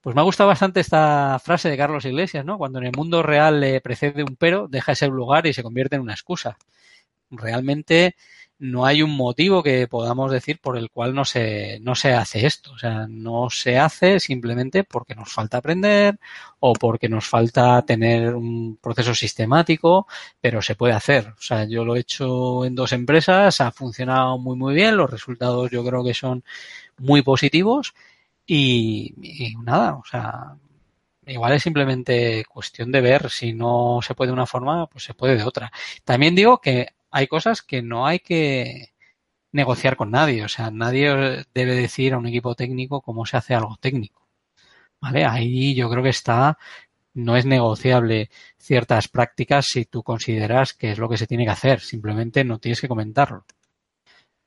pues 0.00 0.16
me 0.16 0.20
ha 0.20 0.24
gustado 0.24 0.48
bastante 0.48 0.80
esta 0.80 1.38
frase 1.38 1.70
de 1.70 1.76
Carlos 1.76 2.04
Iglesias, 2.04 2.44
¿no? 2.44 2.58
Cuando 2.58 2.80
en 2.80 2.86
el 2.86 2.92
mundo 2.96 3.22
real 3.22 3.60
le 3.60 3.80
precede 3.80 4.24
un 4.24 4.34
pero, 4.34 4.66
deja 4.66 4.92
un 5.06 5.14
lugar 5.14 5.46
y 5.46 5.52
se 5.52 5.62
convierte 5.62 5.94
en 5.94 6.02
una 6.02 6.14
excusa. 6.14 6.58
Realmente 7.30 8.16
no 8.60 8.84
hay 8.84 9.02
un 9.02 9.16
motivo 9.16 9.62
que 9.62 9.88
podamos 9.88 10.30
decir 10.30 10.60
por 10.60 10.76
el 10.76 10.90
cual 10.90 11.14
no 11.14 11.24
se, 11.24 11.78
no 11.80 11.94
se 11.94 12.12
hace 12.12 12.46
esto. 12.46 12.72
O 12.72 12.78
sea, 12.78 13.06
no 13.08 13.48
se 13.50 13.78
hace 13.78 14.20
simplemente 14.20 14.84
porque 14.84 15.14
nos 15.14 15.32
falta 15.32 15.58
aprender 15.58 16.18
o 16.60 16.74
porque 16.74 17.08
nos 17.08 17.26
falta 17.26 17.82
tener 17.86 18.34
un 18.34 18.76
proceso 18.76 19.14
sistemático, 19.14 20.06
pero 20.40 20.60
se 20.60 20.74
puede 20.74 20.92
hacer. 20.92 21.28
O 21.38 21.40
sea, 21.42 21.64
yo 21.64 21.84
lo 21.86 21.96
he 21.96 22.00
hecho 22.00 22.64
en 22.66 22.74
dos 22.74 22.92
empresas, 22.92 23.60
ha 23.62 23.72
funcionado 23.72 24.38
muy, 24.38 24.56
muy 24.56 24.74
bien, 24.74 24.96
los 24.96 25.10
resultados 25.10 25.70
yo 25.70 25.84
creo 25.84 26.04
que 26.04 26.14
son 26.14 26.44
muy 26.98 27.22
positivos 27.22 27.94
y, 28.46 29.14
y 29.22 29.54
nada, 29.56 29.94
o 29.96 30.04
sea, 30.04 30.56
igual 31.26 31.52
es 31.54 31.62
simplemente 31.62 32.44
cuestión 32.46 32.92
de 32.92 33.00
ver 33.00 33.30
si 33.30 33.52
no 33.52 34.00
se 34.02 34.14
puede 34.14 34.28
de 34.30 34.34
una 34.34 34.46
forma, 34.46 34.86
pues 34.88 35.04
se 35.04 35.14
puede 35.14 35.36
de 35.36 35.44
otra. 35.44 35.72
También 36.04 36.34
digo 36.34 36.60
que 36.60 36.88
hay 37.10 37.26
cosas 37.26 37.62
que 37.62 37.82
no 37.82 38.06
hay 38.06 38.20
que 38.20 38.92
negociar 39.52 39.96
con 39.96 40.10
nadie. 40.10 40.44
O 40.44 40.48
sea, 40.48 40.70
nadie 40.70 41.44
debe 41.54 41.74
decir 41.74 42.14
a 42.14 42.18
un 42.18 42.26
equipo 42.26 42.54
técnico 42.54 43.02
cómo 43.02 43.26
se 43.26 43.36
hace 43.36 43.54
algo 43.54 43.76
técnico. 43.80 44.28
¿Vale? 45.00 45.24
Ahí 45.24 45.74
yo 45.74 45.88
creo 45.90 46.02
que 46.02 46.10
está, 46.10 46.58
no 47.14 47.36
es 47.36 47.46
negociable 47.46 48.30
ciertas 48.58 49.08
prácticas 49.08 49.66
si 49.66 49.86
tú 49.86 50.02
consideras 50.02 50.74
que 50.74 50.92
es 50.92 50.98
lo 50.98 51.08
que 51.08 51.16
se 51.16 51.26
tiene 51.26 51.44
que 51.44 51.50
hacer. 51.50 51.80
Simplemente 51.80 52.44
no 52.44 52.58
tienes 52.58 52.80
que 52.80 52.88
comentarlo 52.88 53.44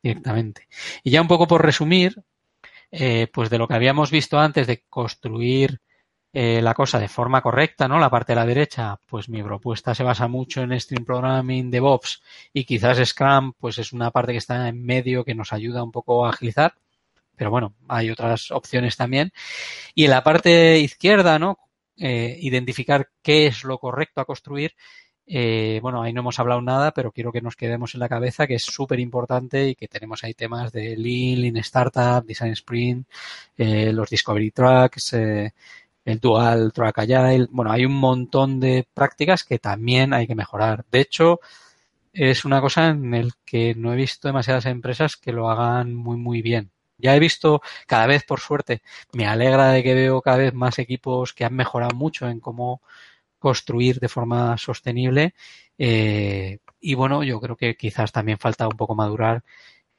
directamente. 0.01 0.67
Y 1.03 1.11
ya 1.11 1.21
un 1.21 1.27
poco 1.27 1.47
por 1.47 1.63
resumir, 1.65 2.23
eh, 2.91 3.27
pues 3.33 3.49
de 3.49 3.57
lo 3.57 3.67
que 3.67 3.75
habíamos 3.75 4.11
visto 4.11 4.39
antes 4.39 4.67
de 4.67 4.83
construir 4.89 5.81
eh, 6.33 6.61
la 6.63 6.73
cosa 6.73 6.99
de 6.99 7.07
forma 7.07 7.41
correcta, 7.41 7.87
¿no? 7.87 7.99
La 7.99 8.09
parte 8.09 8.33
de 8.33 8.37
la 8.37 8.45
derecha, 8.45 8.99
pues 9.07 9.29
mi 9.29 9.43
propuesta 9.43 9.93
se 9.93 10.03
basa 10.03 10.27
mucho 10.27 10.61
en 10.61 10.79
Stream 10.79 11.05
Programming, 11.05 11.69
DevOps 11.69 12.23
y 12.51 12.65
quizás 12.65 12.97
Scrum, 13.07 13.53
pues 13.59 13.77
es 13.77 13.93
una 13.93 14.09
parte 14.09 14.31
que 14.31 14.39
está 14.39 14.67
en 14.67 14.83
medio 14.83 15.23
que 15.23 15.35
nos 15.35 15.53
ayuda 15.53 15.83
un 15.83 15.91
poco 15.91 16.25
a 16.25 16.31
agilizar. 16.31 16.73
Pero 17.35 17.51
bueno, 17.51 17.73
hay 17.87 18.09
otras 18.09 18.51
opciones 18.51 18.97
también. 18.97 19.31
Y 19.95 20.05
en 20.05 20.11
la 20.11 20.23
parte 20.23 20.79
izquierda, 20.79 21.39
¿no? 21.39 21.59
Eh, 21.97 22.37
identificar 22.41 23.09
qué 23.21 23.47
es 23.47 23.63
lo 23.63 23.77
correcto 23.77 24.21
a 24.21 24.25
construir. 24.25 24.73
Eh, 25.25 25.79
bueno, 25.81 26.01
ahí 26.01 26.11
no 26.11 26.19
hemos 26.21 26.39
hablado 26.39 26.61
nada, 26.61 26.91
pero 26.93 27.11
quiero 27.11 27.31
que 27.31 27.41
nos 27.41 27.55
quedemos 27.55 27.93
en 27.93 28.01
la 28.01 28.09
cabeza 28.09 28.45
que 28.45 28.55
es 28.55 28.63
súper 28.63 28.99
importante 28.99 29.69
y 29.69 29.75
que 29.75 29.87
tenemos 29.87 30.23
ahí 30.23 30.33
temas 30.33 30.71
de 30.73 30.97
Lean, 30.97 31.41
Lean 31.41 31.57
Startup, 31.57 32.25
Design 32.25 32.51
Sprint, 32.51 33.07
eh, 33.57 33.93
los 33.93 34.09
Discovery 34.09 34.51
Tracks, 34.51 35.13
eh, 35.13 35.53
el 36.05 36.19
Dual 36.19 36.73
Track 36.73 36.99
Agile. 36.99 37.47
Bueno, 37.51 37.71
hay 37.71 37.85
un 37.85 37.95
montón 37.95 38.59
de 38.59 38.87
prácticas 38.93 39.43
que 39.43 39.59
también 39.59 40.13
hay 40.13 40.27
que 40.27 40.35
mejorar. 40.35 40.85
De 40.91 41.01
hecho, 41.01 41.39
es 42.13 42.45
una 42.45 42.61
cosa 42.61 42.89
en 42.89 43.13
el 43.13 43.33
que 43.45 43.75
no 43.75 43.93
he 43.93 43.95
visto 43.97 44.27
demasiadas 44.27 44.65
empresas 44.67 45.17
que 45.17 45.33
lo 45.33 45.49
hagan 45.49 45.95
muy, 45.95 46.17
muy 46.17 46.41
bien. 46.41 46.71
Ya 46.97 47.15
he 47.15 47.19
visto 47.19 47.61
cada 47.87 48.07
vez, 48.07 48.23
por 48.23 48.39
suerte, 48.39 48.81
me 49.13 49.25
alegra 49.27 49.69
de 49.71 49.83
que 49.83 49.93
veo 49.93 50.21
cada 50.21 50.37
vez 50.37 50.53
más 50.53 50.79
equipos 50.79 51.33
que 51.33 51.45
han 51.45 51.55
mejorado 51.55 51.95
mucho 51.95 52.27
en 52.29 52.39
cómo 52.39 52.81
construir 53.39 53.99
de 53.99 54.09
forma 54.09 54.57
sostenible. 54.57 55.33
Eh, 55.77 56.59
y 56.79 56.93
bueno, 56.95 57.23
yo 57.23 57.39
creo 57.41 57.57
que 57.57 57.75
quizás 57.75 58.11
también 58.11 58.37
falta 58.39 58.67
un 58.67 58.77
poco 58.77 58.95
madurar 58.95 59.43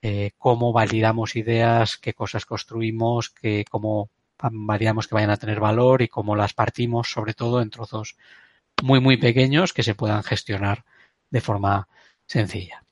eh, 0.02 0.32
cómo 0.38 0.72
validamos 0.72 1.36
ideas, 1.36 1.96
qué 1.98 2.14
cosas 2.14 2.46
construimos, 2.46 3.30
que 3.30 3.64
cómo 3.70 4.10
variamos 4.40 5.06
que 5.06 5.14
vayan 5.14 5.30
a 5.30 5.36
tener 5.36 5.60
valor 5.60 6.02
y 6.02 6.08
cómo 6.08 6.36
las 6.36 6.54
partimos, 6.54 7.10
sobre 7.10 7.34
todo 7.34 7.60
en 7.60 7.70
trozos 7.70 8.16
muy, 8.82 9.00
muy 9.00 9.16
pequeños 9.16 9.72
que 9.72 9.82
se 9.82 9.94
puedan 9.94 10.22
gestionar 10.22 10.84
de 11.30 11.40
forma 11.40 11.88
sencilla. 12.26 12.84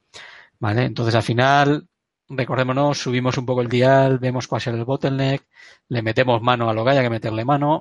¿Vale? 0.58 0.84
Entonces, 0.84 1.14
al 1.14 1.22
final, 1.22 1.88
recordémonos, 2.28 2.98
subimos 2.98 3.36
un 3.36 3.46
poco 3.46 3.62
el 3.62 3.68
dial, 3.68 4.18
vemos 4.18 4.46
cuál 4.46 4.60
es 4.60 4.66
el 4.68 4.84
bottleneck, 4.84 5.44
le 5.88 6.02
metemos 6.02 6.40
mano 6.42 6.70
a 6.70 6.74
lo 6.74 6.84
que 6.84 6.90
haya 6.90 7.02
que 7.02 7.10
meterle 7.10 7.44
mano 7.44 7.80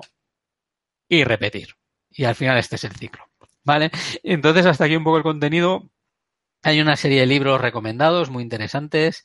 y 1.08 1.24
repetir. 1.24 1.76
Y 2.10 2.24
al 2.24 2.34
final 2.34 2.58
este 2.58 2.76
es 2.76 2.84
el 2.84 2.92
ciclo. 2.92 3.24
¿Vale? 3.64 3.90
Entonces, 4.22 4.66
hasta 4.66 4.84
aquí 4.84 4.96
un 4.96 5.04
poco 5.04 5.18
el 5.18 5.22
contenido. 5.22 5.88
Hay 6.64 6.80
una 6.80 6.96
serie 6.96 7.20
de 7.20 7.26
libros 7.26 7.60
recomendados 7.60 8.30
muy 8.30 8.42
interesantes. 8.44 9.24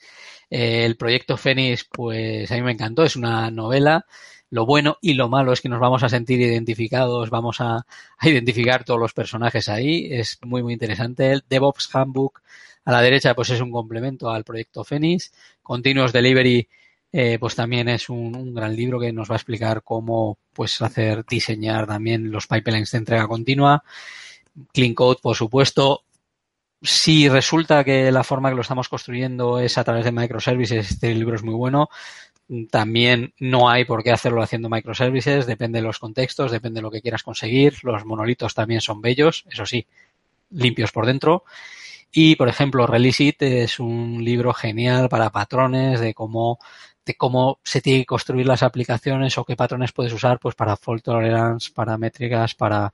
Eh, 0.49 0.85
el 0.85 0.97
proyecto 0.97 1.37
Fénix, 1.37 1.83
pues 1.85 2.51
a 2.51 2.55
mí 2.55 2.61
me 2.63 2.71
encantó, 2.71 3.03
es 3.03 3.15
una 3.15 3.51
novela. 3.51 4.07
Lo 4.49 4.65
bueno 4.65 4.97
y 5.01 5.13
lo 5.13 5.29
malo 5.29 5.53
es 5.53 5.61
que 5.61 5.69
nos 5.69 5.79
vamos 5.79 6.03
a 6.03 6.09
sentir 6.09 6.39
identificados, 6.41 7.29
vamos 7.29 7.61
a, 7.61 7.85
identificar 8.23 8.83
todos 8.85 8.99
los 8.99 9.13
personajes 9.13 9.69
ahí. 9.69 10.07
Es 10.11 10.39
muy, 10.43 10.63
muy 10.63 10.73
interesante. 10.73 11.31
El 11.31 11.43
DevOps 11.47 11.93
Handbook 11.93 12.41
a 12.85 12.91
la 12.91 13.01
derecha, 13.01 13.35
pues 13.35 13.51
es 13.51 13.61
un 13.61 13.71
complemento 13.71 14.31
al 14.31 14.43
proyecto 14.43 14.83
Fénix. 14.83 15.31
Continuous 15.61 16.13
Delivery, 16.13 16.67
eh, 17.11 17.37
pues 17.39 17.55
también 17.55 17.87
es 17.89 18.09
un, 18.09 18.35
un, 18.35 18.53
gran 18.55 18.75
libro 18.75 18.99
que 18.99 19.13
nos 19.13 19.29
va 19.29 19.35
a 19.35 19.37
explicar 19.37 19.83
cómo 19.83 20.39
pues 20.53 20.81
hacer 20.81 21.23
diseñar 21.25 21.85
también 21.85 22.31
los 22.31 22.47
pipelines 22.47 22.91
de 22.91 22.97
entrega 22.97 23.27
continua. 23.27 23.83
Clean 24.73 24.93
Code, 24.95 25.19
por 25.21 25.35
supuesto, 25.35 26.03
si 26.81 27.27
resulta 27.29 27.83
que 27.83 28.11
la 28.11 28.23
forma 28.23 28.49
que 28.49 28.55
lo 28.55 28.61
estamos 28.61 28.89
construyendo 28.89 29.59
es 29.59 29.77
a 29.77 29.83
través 29.83 30.05
de 30.05 30.11
microservices, 30.11 30.91
este 30.91 31.13
libro 31.13 31.35
es 31.35 31.43
muy 31.43 31.55
bueno. 31.55 31.89
También 32.71 33.33
no 33.39 33.69
hay 33.69 33.83
por 33.83 34.03
qué 34.03 34.11
hacerlo 34.11 34.41
haciendo 34.41 34.69
microservices, 34.69 35.45
depende 35.45 35.79
de 35.79 35.87
los 35.87 35.99
contextos, 35.99 36.51
depende 36.51 36.77
de 36.77 36.83
lo 36.83 36.91
que 36.91 37.01
quieras 37.01 37.23
conseguir. 37.23 37.83
Los 37.83 38.05
monolitos 38.05 38.53
también 38.53 38.79
son 38.79 39.01
bellos, 39.01 39.43
eso 39.49 39.65
sí, 39.65 39.85
limpios 40.51 40.91
por 40.91 41.05
dentro. 41.05 41.43
Y, 42.11 42.35
por 42.35 42.47
ejemplo, 42.47 42.87
Release 42.87 43.23
It 43.23 43.41
es 43.41 43.79
un 43.79 44.23
libro 44.23 44.53
genial 44.53 45.09
para 45.09 45.29
patrones 45.29 45.99
de 45.99 46.13
cómo, 46.13 46.57
de 47.05 47.15
cómo 47.15 47.59
se 47.63 47.81
tiene 47.81 47.99
que 47.99 48.05
construir 48.05 48.47
las 48.47 48.63
aplicaciones 48.63 49.37
o 49.37 49.43
qué 49.43 49.55
patrones 49.55 49.91
puedes 49.91 50.13
usar 50.13 50.39
pues 50.39 50.55
para 50.55 50.77
fault 50.77 51.03
tolerance, 51.03 51.71
para 51.73 51.97
métricas, 51.97 52.55
para, 52.55 52.93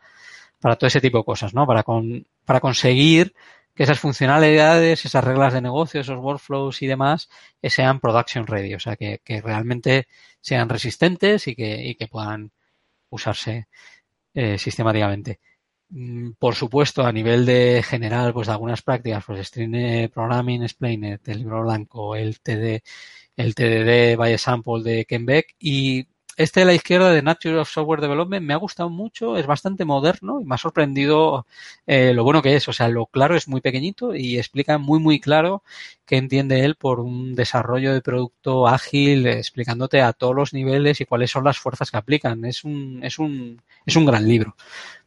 para 0.59 0.75
todo 0.77 0.87
ese 0.87 1.01
tipo 1.01 1.19
de 1.19 1.25
cosas, 1.25 1.53
¿no? 1.53 1.67
Para, 1.67 1.83
con, 1.83 2.25
para 2.43 2.59
conseguir 2.59 3.35
que 3.75 3.83
esas 3.83 3.99
funcionalidades, 3.99 5.05
esas 5.05 5.23
reglas 5.23 5.53
de 5.53 5.61
negocio, 5.61 6.01
esos 6.01 6.19
workflows 6.19 6.81
y 6.81 6.87
demás 6.87 7.29
eh, 7.61 7.69
sean 7.69 7.99
production 7.99 8.47
ready, 8.47 8.73
o 8.75 8.79
sea, 8.79 8.95
que, 8.95 9.21
realmente 9.43 10.07
sean 10.41 10.69
resistentes 10.69 11.47
y 11.47 11.55
que, 11.55 11.87
y 11.87 11.95
que 11.95 12.07
puedan 12.07 12.51
usarse 13.09 13.67
eh, 14.33 14.57
sistemáticamente. 14.57 15.39
Mm, 15.89 16.31
por 16.39 16.55
supuesto, 16.55 17.03
a 17.05 17.11
nivel 17.11 17.45
de 17.45 17.83
general, 17.83 18.33
pues 18.33 18.47
de 18.47 18.53
algunas 18.53 18.81
prácticas, 18.81 19.23
pues 19.25 19.47
String 19.47 20.09
Programming 20.09 20.63
Explainer 20.63 21.19
el 21.25 21.37
libro 21.39 21.63
blanco, 21.63 22.15
el 22.15 22.39
TD, 22.41 22.83
el 23.37 23.55
TDD 23.55 24.17
by 24.17 24.33
Example 24.33 24.83
de 24.83 25.05
Ken 25.05 25.25
Beck 25.25 25.55
y 25.59 26.07
este 26.37 26.61
de 26.61 26.65
la 26.65 26.73
izquierda 26.73 27.11
de 27.11 27.21
Nature 27.21 27.59
of 27.59 27.69
Software 27.69 28.01
Development 28.01 28.45
me 28.45 28.53
ha 28.53 28.57
gustado 28.57 28.89
mucho, 28.89 29.37
es 29.37 29.45
bastante 29.45 29.85
moderno 29.85 30.41
y 30.41 30.45
me 30.45 30.55
ha 30.55 30.57
sorprendido 30.57 31.45
eh, 31.85 32.13
lo 32.13 32.23
bueno 32.23 32.41
que 32.41 32.55
es. 32.55 32.67
O 32.67 32.73
sea, 32.73 32.87
lo 32.87 33.05
claro 33.05 33.35
es 33.35 33.47
muy 33.47 33.61
pequeñito 33.61 34.15
y 34.15 34.37
explica 34.37 34.77
muy, 34.77 34.99
muy 34.99 35.19
claro 35.19 35.63
qué 36.05 36.17
entiende 36.17 36.65
él 36.65 36.75
por 36.75 36.99
un 36.99 37.35
desarrollo 37.35 37.93
de 37.93 38.01
producto 38.01 38.67
ágil, 38.67 39.27
explicándote 39.27 40.01
a 40.01 40.13
todos 40.13 40.35
los 40.35 40.53
niveles 40.53 41.01
y 41.01 41.05
cuáles 41.05 41.31
son 41.31 41.43
las 41.43 41.57
fuerzas 41.57 41.91
que 41.91 41.97
aplican. 41.97 42.45
Es 42.45 42.63
un, 42.63 42.99
es 43.03 43.19
un, 43.19 43.61
es 43.85 43.95
un 43.95 44.05
gran 44.05 44.27
libro. 44.27 44.55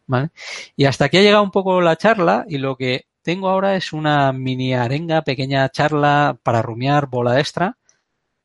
¿vale? 0.06 0.30
Y 0.76 0.84
hasta 0.84 1.06
aquí 1.06 1.18
ha 1.18 1.22
llegado 1.22 1.42
un 1.42 1.50
poco 1.50 1.80
la 1.80 1.96
charla 1.96 2.44
y 2.48 2.58
lo 2.58 2.76
que 2.76 3.06
tengo 3.22 3.48
ahora 3.48 3.76
es 3.76 3.92
una 3.92 4.32
mini 4.32 4.74
arenga, 4.74 5.22
pequeña 5.22 5.68
charla 5.68 6.38
para 6.42 6.62
rumiar 6.62 7.08
bola 7.08 7.40
extra, 7.40 7.76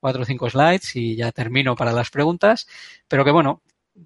cuatro 0.02 0.24
o 0.24 0.26
cinco 0.26 0.50
slides 0.50 0.96
y 0.98 1.16
ya 1.16 1.32
termino 1.32 1.76
para 1.78 1.94
las 1.94 2.10
preguntas, 2.10 2.68
pero 3.08 3.24
que 3.24 3.32
bueno, 3.32 3.62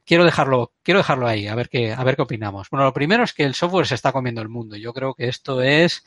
quiero 0.05 0.25
dejarlo, 0.25 0.73
quiero 0.83 0.99
dejarlo 0.99 1.27
ahí, 1.27 1.47
a 1.47 1.55
ver 1.55 1.69
qué, 1.69 1.93
a 1.93 2.03
ver 2.03 2.15
qué 2.15 2.23
opinamos. 2.23 2.69
Bueno, 2.69 2.85
lo 2.85 2.93
primero 2.93 3.23
es 3.23 3.33
que 3.33 3.43
el 3.43 3.55
software 3.55 3.87
se 3.87 3.95
está 3.95 4.11
comiendo 4.11 4.41
el 4.41 4.49
mundo. 4.49 4.75
Yo 4.75 4.93
creo 4.93 5.13
que 5.13 5.27
esto 5.27 5.61
es, 5.61 6.05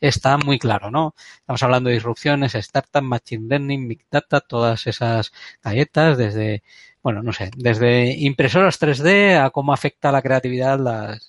está 0.00 0.38
muy 0.38 0.58
claro, 0.58 0.90
¿no? 0.90 1.14
Estamos 1.38 1.62
hablando 1.62 1.88
de 1.88 1.94
disrupciones, 1.96 2.54
startup, 2.54 3.02
machine 3.02 3.48
learning, 3.48 3.88
big 3.88 4.04
data, 4.10 4.40
todas 4.40 4.86
esas 4.86 5.32
galletas, 5.62 6.18
desde, 6.18 6.62
bueno, 7.02 7.22
no 7.22 7.32
sé, 7.32 7.50
desde 7.56 8.12
impresoras 8.18 8.80
3D 8.80 9.38
a 9.44 9.50
cómo 9.50 9.72
afecta 9.72 10.12
la 10.12 10.22
creatividad 10.22 10.78
las, 10.78 11.28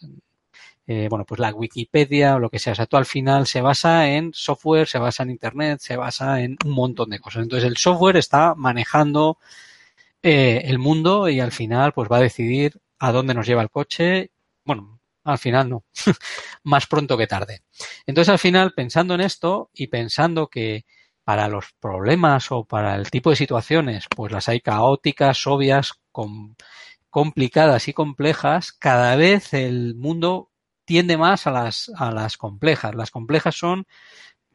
eh, 0.91 1.07
bueno, 1.07 1.23
pues 1.23 1.39
la 1.39 1.53
Wikipedia 1.53 2.35
o 2.35 2.39
lo 2.39 2.49
que 2.49 2.57
sea. 2.57 2.73
O 2.73 2.75
sea, 2.75 2.87
todo 2.87 2.97
al 2.97 3.05
final 3.05 3.45
se 3.45 3.61
basa 3.61 4.09
en 4.09 4.31
software, 4.33 4.87
se 4.87 4.97
basa 4.97 5.21
en 5.21 5.29
Internet, 5.29 5.81
se 5.81 5.95
basa 5.95 6.41
en 6.41 6.57
un 6.65 6.71
montón 6.71 7.11
de 7.11 7.19
cosas. 7.19 7.43
Entonces, 7.43 7.69
el 7.69 7.77
software 7.77 8.17
está 8.17 8.55
manejando 8.55 9.37
eh, 10.23 10.63
el 10.65 10.79
mundo 10.79 11.29
y 11.29 11.39
al 11.39 11.51
final 11.51 11.93
pues 11.93 12.09
va 12.11 12.17
a 12.17 12.21
decidir 12.21 12.81
a 12.97 13.11
dónde 13.11 13.35
nos 13.35 13.45
lleva 13.45 13.61
el 13.61 13.69
coche. 13.69 14.31
Bueno, 14.65 14.99
al 15.23 15.37
final 15.37 15.69
no, 15.69 15.85
más 16.63 16.87
pronto 16.87 17.17
que 17.17 17.27
tarde. 17.27 17.61
Entonces 18.07 18.29
al 18.29 18.39
final 18.39 18.73
pensando 18.73 19.13
en 19.13 19.21
esto 19.21 19.69
y 19.73 19.87
pensando 19.87 20.47
que 20.47 20.85
para 21.23 21.47
los 21.47 21.65
problemas 21.79 22.51
o 22.51 22.65
para 22.65 22.95
el 22.95 23.11
tipo 23.11 23.29
de 23.29 23.35
situaciones 23.35 24.05
pues 24.09 24.31
las 24.31 24.49
hay 24.49 24.59
caóticas, 24.61 25.45
obvias, 25.47 25.93
complicadas 27.09 27.87
y 27.87 27.93
complejas, 27.93 28.73
cada 28.73 29.15
vez 29.15 29.53
el 29.53 29.95
mundo 29.95 30.49
tiende 30.89 31.17
más 31.17 31.45
a 31.45 31.51
las, 31.51 31.91
a 31.95 32.09
las 32.09 32.35
complejas. 32.35 32.95
Las 32.95 33.11
complejas 33.11 33.55
son 33.55 33.85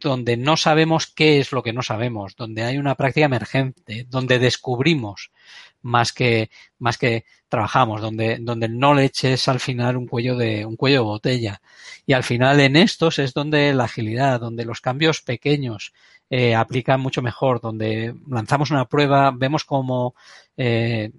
donde 0.01 0.37
no 0.37 0.57
sabemos 0.57 1.07
qué 1.07 1.39
es 1.39 1.53
lo 1.53 1.63
que 1.63 1.73
no 1.73 1.81
sabemos, 1.81 2.35
donde 2.35 2.65
hay 2.65 2.77
una 2.77 2.97
práctica 2.97 3.27
emergente, 3.27 4.05
donde 4.11 4.41
descubrimos 4.41 5.31
más 5.81 6.13
que, 6.13 6.51
más 6.81 6.99
que 6.99 7.25
trabajamos, 7.49 8.01
donde, 8.01 8.39
donde 8.41 8.67
el 8.67 8.73
knowledge 8.73 9.35
es 9.35 9.47
al 9.47 9.61
final 9.61 9.97
un 9.97 10.09
cuello 10.09 10.37
de, 10.37 10.67
un 10.67 10.75
cuello 10.75 11.05
botella. 11.05 11.63
Y 12.05 12.15
al 12.15 12.25
final 12.25 12.59
en 12.59 12.75
estos 12.75 13.21
es 13.21 13.33
donde 13.33 13.73
la 13.73 13.85
agilidad, 13.85 14.41
donde 14.41 14.65
los 14.65 14.81
cambios 14.81 15.23
pequeños 15.23 15.93
eh, 16.31 16.57
aplican 16.57 17.01
mucho 17.01 17.23
mejor, 17.23 17.61
donde 17.61 18.13
lanzamos 18.29 18.73
una 18.73 18.87
prueba, 18.87 19.31
vemos 19.31 19.65
cómo, 19.65 20.17
eh, 20.57 21.13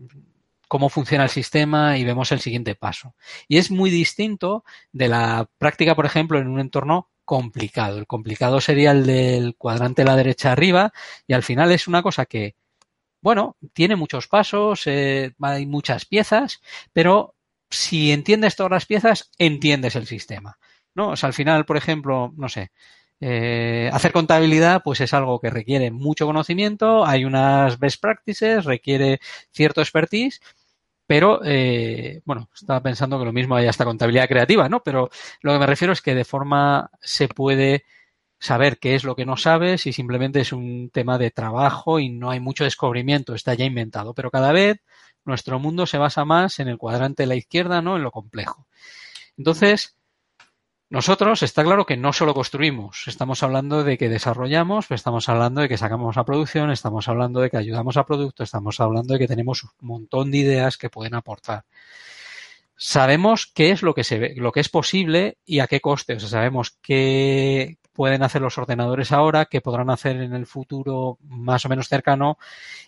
cómo 0.76 0.90
funciona 0.90 1.24
el 1.24 1.30
sistema 1.30 1.98
y 1.98 2.04
vemos 2.04 2.34
el 2.34 2.42
siguiente 2.42 2.76
paso. 2.76 3.16
Y 3.48 3.60
es 3.60 3.72
muy 3.72 3.90
distinto 3.90 4.66
de 4.92 5.08
la 5.08 5.50
práctica, 5.58 5.96
por 5.96 6.06
ejemplo, 6.06 6.38
en 6.38 6.50
un 6.50 6.60
entorno 6.60 7.10
complicado. 7.24 7.98
El 7.98 8.08
complicado 8.08 8.60
sería 8.60 8.92
el 8.92 9.06
del 9.06 9.56
cuadrante 9.56 10.02
de 10.02 10.10
la 10.10 10.18
derecha 10.18 10.52
arriba 10.52 10.92
y 11.28 11.34
al 11.34 11.44
final 11.44 11.72
es 11.72 11.88
una 11.88 12.04
cosa 12.04 12.26
que, 12.26 12.58
bueno, 13.22 13.56
tiene 13.72 13.96
muchos 13.96 14.28
pasos, 14.28 14.86
eh, 14.88 15.34
hay 15.40 15.66
muchas 15.66 16.04
piezas, 16.04 16.60
pero 16.92 17.36
si 17.70 18.12
entiendes 18.12 18.58
todas 18.58 18.74
las 18.74 18.86
piezas, 18.86 19.32
entiendes 19.38 19.96
el 19.96 20.08
sistema. 20.08 20.60
¿no? 20.94 21.12
O 21.12 21.16
al 21.22 21.34
final, 21.34 21.66
por 21.66 21.78
ejemplo, 21.78 22.34
no 22.36 22.50
sé, 22.50 22.72
eh, 23.22 23.90
hacer 23.94 24.12
contabilidad, 24.12 24.82
pues 24.84 25.00
es 25.00 25.14
algo 25.14 25.40
que 25.40 25.50
requiere 25.50 25.90
mucho 25.90 26.26
conocimiento, 26.26 27.06
hay 27.06 27.24
unas 27.24 27.80
best 27.80 28.02
practices, 28.02 28.66
requiere 28.66 29.22
cierto 29.54 29.80
expertise, 29.80 30.42
pero, 31.08 31.42
eh, 31.44 32.22
bueno, 32.26 32.50
estaba 32.54 32.82
pensando 32.82 33.20
que 33.20 33.26
lo 33.26 33.34
mismo 33.34 33.56
hay 33.56 33.68
hasta 33.68 33.86
contabilidad 33.86 34.28
creativa, 34.28 34.70
¿no? 34.70 34.82
Pero 34.84 35.10
lo 35.42 35.54
que 35.54 35.60
me 35.60 35.66
refiero 35.68 35.94
es 35.94 36.02
que 36.02 36.16
de 36.16 36.26
forma 36.26 36.90
se 37.02 37.28
puede 37.28 37.86
saber 38.40 38.80
qué 38.80 38.96
es 38.96 39.04
lo 39.04 39.16
que 39.16 39.26
no 39.26 39.38
sabes 39.38 39.86
y 39.86 39.94
simplemente 39.94 40.42
es 40.42 40.52
un 40.52 40.90
tema 40.92 41.18
de 41.18 41.32
trabajo 41.32 42.00
y 42.00 42.10
no 42.10 42.32
hay 42.32 42.40
mucho 42.40 42.64
descubrimiento, 42.64 43.36
está 43.36 43.54
ya 43.54 43.66
inventado. 43.66 44.14
Pero 44.14 44.32
cada 44.32 44.52
vez 44.52 44.78
nuestro 45.26 45.60
mundo 45.60 45.86
se 45.86 45.98
basa 45.98 46.26
más 46.26 46.60
en 46.60 46.68
el 46.68 46.78
cuadrante 46.78 47.24
de 47.24 47.28
la 47.28 47.36
izquierda, 47.36 47.82
¿no? 47.82 47.98
En 47.98 48.04
lo 48.04 48.12
complejo. 48.12 48.68
Entonces, 49.38 49.96
nosotros 50.96 51.44
está 51.44 51.62
claro 51.62 51.86
que 51.86 51.98
no 51.98 52.14
solo 52.14 52.34
construimos, 52.34 53.10
estamos 53.10 53.44
hablando 53.44 53.84
de 53.84 53.98
que 53.98 54.08
desarrollamos, 54.08 54.90
estamos 54.92 55.28
hablando 55.28 55.60
de 55.60 55.68
que 55.68 55.78
sacamos 55.78 56.16
a 56.16 56.24
producción, 56.24 56.72
estamos 56.72 57.10
hablando 57.10 57.42
de 57.42 57.50
que 57.50 57.58
ayudamos 57.58 57.98
a 57.98 58.06
producto, 58.06 58.44
estamos 58.44 58.80
hablando 58.80 59.14
de 59.14 59.20
que 59.20 59.28
tenemos 59.28 59.66
un 59.66 59.72
montón 59.82 60.32
de 60.32 60.38
ideas 60.38 60.78
que 60.78 60.90
pueden 60.90 61.14
aportar. 61.14 61.66
Sabemos 62.78 63.46
qué 63.46 63.72
es 63.72 63.82
lo 63.82 63.94
que 63.94 64.06
se 64.06 64.20
ve, 64.20 64.36
lo 64.38 64.54
que 64.54 64.62
es 64.62 64.70
posible 64.70 65.38
y 65.46 65.60
a 65.60 65.68
qué 65.68 65.82
coste. 65.82 66.14
O 66.14 66.20
sea, 66.22 66.30
sabemos 66.30 66.78
qué, 66.82 67.78
pueden 67.96 68.22
hacer 68.24 68.42
los 68.42 68.58
ordenadores 68.58 69.12
ahora, 69.12 69.46
que 69.46 69.62
podrán 69.62 69.90
hacer 69.90 70.18
en 70.18 70.34
el 70.34 70.46
futuro 70.46 71.18
más 71.24 71.66
o 71.66 71.70
menos 71.70 71.88
cercano. 71.88 72.38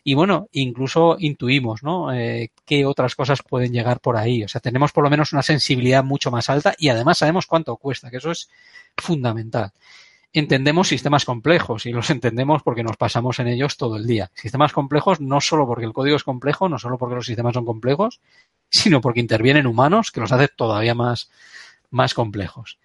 Y 0.04 0.14
bueno, 0.14 0.50
incluso 0.52 1.16
intuimos, 1.18 1.82
¿no? 1.82 2.14
Eh, 2.14 2.52
qué 2.66 2.86
otras 2.86 3.16
cosas 3.16 3.42
pueden 3.42 3.72
llegar 3.72 4.02
por 4.02 4.18
ahí. 4.18 4.44
O 4.44 4.48
sea, 4.48 4.62
tenemos 4.62 4.92
por 4.92 5.04
lo 5.04 5.10
menos 5.10 5.32
una 5.34 5.42
sensibilidad 5.42 6.04
mucho 6.04 6.30
más 6.30 6.50
alta 6.50 6.76
y 6.78 6.90
además 6.90 7.20
sabemos 7.20 7.48
cuánto 7.48 7.78
cuesta, 7.78 8.12
que 8.12 8.18
eso 8.18 8.32
es 8.32 8.50
fundamental. 8.98 9.72
Entendemos 10.34 10.90
sistemas 10.90 11.24
complejos 11.24 11.86
y 11.86 11.92
los 11.94 12.10
entendemos 12.10 12.62
porque 12.62 12.84
nos 12.84 12.98
pasamos 12.98 13.40
en 13.40 13.48
ellos 13.48 13.78
todo 13.78 13.96
el 13.96 14.06
día. 14.06 14.30
Sistemas 14.36 14.74
complejos 14.74 15.22
no 15.22 15.40
solo 15.40 15.66
porque 15.66 15.86
el 15.86 15.94
código 15.94 16.18
es 16.18 16.24
complejo, 16.24 16.68
no 16.68 16.78
solo 16.78 16.98
porque 16.98 17.16
los 17.16 17.26
sistemas 17.26 17.54
son 17.54 17.66
complejos, 17.66 18.20
sino 18.70 19.00
porque 19.00 19.22
intervienen 19.22 19.68
humanos 19.68 20.12
que 20.12 20.20
los 20.20 20.34
hace 20.34 20.50
todavía 20.50 20.94
más, 20.94 21.32
más 21.90 22.14
complejos 22.14 22.78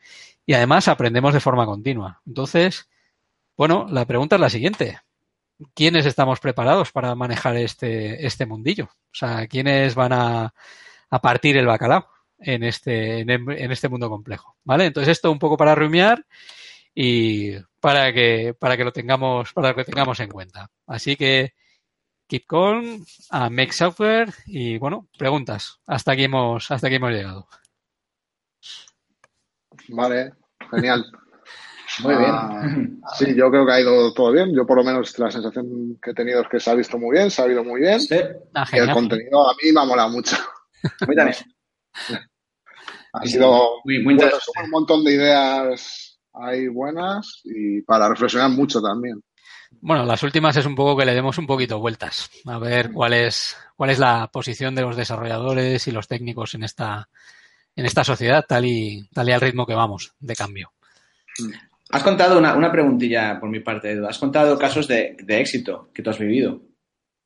y 0.46 0.54
además 0.54 0.88
aprendemos 0.88 1.34
de 1.34 1.40
forma 1.40 1.66
continua. 1.66 2.20
Entonces, 2.26 2.88
bueno, 3.56 3.86
la 3.88 4.06
pregunta 4.06 4.36
es 4.36 4.40
la 4.40 4.50
siguiente. 4.50 5.00
¿Quiénes 5.74 6.06
estamos 6.06 6.40
preparados 6.40 6.90
para 6.90 7.14
manejar 7.14 7.56
este, 7.56 8.26
este 8.26 8.46
mundillo? 8.46 8.86
O 8.86 9.14
sea, 9.14 9.46
¿quiénes 9.46 9.94
van 9.94 10.12
a, 10.12 10.54
a 11.10 11.20
partir 11.20 11.56
el 11.56 11.66
bacalao 11.66 12.08
en 12.38 12.64
este, 12.64 13.20
en, 13.20 13.72
este 13.72 13.88
mundo 13.88 14.08
complejo? 14.10 14.56
¿Vale? 14.64 14.86
Entonces, 14.86 15.12
esto 15.12 15.30
un 15.30 15.38
poco 15.38 15.56
para 15.56 15.74
rumiar 15.74 16.26
y 16.94 17.52
para 17.80 18.12
que, 18.12 18.54
para 18.58 18.76
que 18.76 18.84
lo 18.84 18.92
tengamos, 18.92 19.52
para 19.52 19.74
que 19.74 19.84
tengamos 19.84 20.18
en 20.20 20.30
cuenta. 20.30 20.70
Así 20.86 21.16
que, 21.16 21.54
keep 22.26 22.46
calm, 22.48 23.04
a 23.30 23.50
make 23.50 23.72
software 23.72 24.32
y 24.46 24.78
bueno, 24.78 25.08
preguntas. 25.18 25.80
Hasta 25.86 26.12
aquí 26.12 26.24
hemos, 26.24 26.70
hasta 26.70 26.86
aquí 26.88 26.96
hemos 26.96 27.12
llegado. 27.12 27.46
Vale, 29.88 30.32
genial. 30.70 31.04
Muy 32.02 32.16
bien. 32.16 32.30
Ah, 32.32 33.14
sí, 33.18 33.34
yo 33.34 33.50
creo 33.50 33.66
que 33.66 33.72
ha 33.72 33.80
ido 33.80 34.14
todo 34.14 34.32
bien. 34.32 34.54
Yo 34.54 34.66
por 34.66 34.78
lo 34.78 34.84
menos 34.84 35.18
la 35.18 35.30
sensación 35.30 35.98
que 36.02 36.12
he 36.12 36.14
tenido 36.14 36.40
es 36.40 36.48
que 36.48 36.58
se 36.58 36.70
ha 36.70 36.74
visto 36.74 36.98
muy 36.98 37.16
bien, 37.16 37.30
se 37.30 37.42
ha 37.42 37.46
ido 37.46 37.62
muy 37.62 37.80
bien. 37.80 38.00
Sí. 38.00 38.16
Ah, 38.54 38.66
y 38.72 38.78
el 38.78 38.90
contenido 38.90 39.50
a 39.50 39.54
mí 39.62 39.72
me 39.72 39.80
ha 39.80 39.84
molado 39.84 40.10
mucho. 40.10 40.36
Muy 41.06 41.14
bien. 41.14 41.30
Ha 43.12 43.26
sido 43.26 43.80
muy, 43.84 44.02
muy 44.02 44.14
un 44.14 44.70
montón 44.70 45.04
de 45.04 45.12
ideas 45.12 46.18
ahí 46.32 46.66
buenas 46.66 47.42
y 47.44 47.82
para 47.82 48.08
reflexionar 48.08 48.50
mucho 48.50 48.80
también. 48.80 49.22
Bueno, 49.80 50.04
las 50.04 50.22
últimas 50.22 50.56
es 50.56 50.66
un 50.66 50.74
poco 50.74 50.96
que 50.96 51.04
le 51.04 51.14
demos 51.14 51.38
un 51.38 51.46
poquito 51.46 51.78
vueltas, 51.78 52.30
a 52.46 52.58
ver 52.58 52.92
cuál 52.92 53.12
es, 53.12 53.56
cuál 53.76 53.90
es 53.90 53.98
la 53.98 54.28
posición 54.32 54.74
de 54.74 54.82
los 54.82 54.96
desarrolladores 54.96 55.86
y 55.86 55.92
los 55.92 56.08
técnicos 56.08 56.54
en 56.54 56.64
esta, 56.64 57.08
en 57.76 57.86
esta 57.86 58.04
sociedad 58.04 58.44
tal 58.46 58.66
y, 58.66 59.08
tal 59.12 59.28
y 59.28 59.32
al 59.32 59.40
ritmo 59.40 59.66
que 59.66 59.74
vamos 59.74 60.12
de 60.20 60.34
cambio. 60.34 60.72
Has 61.90 62.02
contado 62.02 62.38
una, 62.38 62.54
una 62.54 62.72
preguntilla 62.72 63.38
por 63.38 63.50
mi 63.50 63.60
parte, 63.60 63.92
Edu. 63.92 64.06
Has 64.06 64.18
contado 64.18 64.58
casos 64.58 64.88
de, 64.88 65.16
de 65.22 65.40
éxito 65.40 65.90
que 65.92 66.02
tú 66.02 66.10
has 66.10 66.18
vivido, 66.18 66.62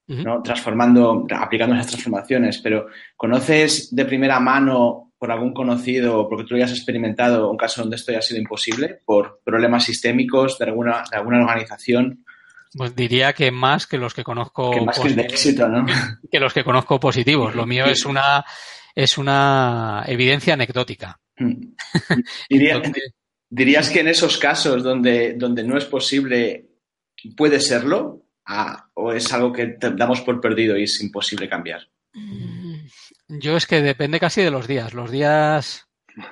¿no? 0.08 0.42
Transformando, 0.42 1.26
aplicando 1.30 1.74
esas 1.74 1.88
transformaciones, 1.88 2.58
pero 2.58 2.86
¿conoces 3.16 3.94
de 3.94 4.04
primera 4.04 4.40
mano 4.40 5.12
por 5.18 5.30
algún 5.32 5.54
conocido, 5.54 6.28
porque 6.28 6.44
tú 6.44 6.50
lo 6.50 6.56
hayas 6.56 6.72
experimentado, 6.72 7.50
un 7.50 7.56
caso 7.56 7.80
donde 7.80 7.96
esto 7.96 8.12
haya 8.12 8.22
sido 8.22 8.40
imposible 8.40 9.00
por 9.04 9.40
problemas 9.44 9.84
sistémicos 9.84 10.58
de 10.58 10.66
alguna, 10.66 11.04
de 11.10 11.16
alguna 11.16 11.40
organización? 11.40 12.24
Pues 12.76 12.94
diría 12.94 13.32
que 13.32 13.50
más 13.50 13.86
que 13.86 13.96
los 13.96 14.12
que 14.12 14.22
conozco. 14.22 14.72
Que 14.72 14.80
más 14.82 14.98
que 14.98 15.14
de 15.14 15.22
éxito, 15.22 15.68
¿no? 15.68 15.86
Que 16.30 16.40
los 16.40 16.52
que 16.52 16.64
conozco 16.64 17.00
positivos. 17.00 17.54
Lo 17.54 17.66
mío 17.66 17.86
es 17.86 18.04
una 18.04 18.44
es 18.96 19.18
una 19.18 20.04
evidencia 20.08 20.54
anecdótica. 20.54 21.20
Mm. 21.38 21.74
¿Dirías 23.48 23.90
que 23.90 24.00
en 24.00 24.08
esos 24.08 24.38
casos 24.38 24.82
donde, 24.82 25.34
donde 25.34 25.62
no 25.62 25.76
es 25.76 25.84
posible, 25.84 26.70
puede 27.36 27.60
serlo? 27.60 28.24
Ah, 28.46 28.88
¿O 28.94 29.12
es 29.12 29.32
algo 29.32 29.52
que 29.52 29.76
damos 29.78 30.22
por 30.22 30.40
perdido 30.40 30.76
y 30.76 30.84
es 30.84 31.00
imposible 31.00 31.48
cambiar? 31.48 31.88
Mm, 32.14 32.86
yo 33.28 33.56
es 33.56 33.66
que 33.66 33.82
depende 33.82 34.18
casi 34.18 34.42
de 34.42 34.50
los 34.50 34.66
días. 34.66 34.94
Los 34.94 35.10
días 35.10 35.86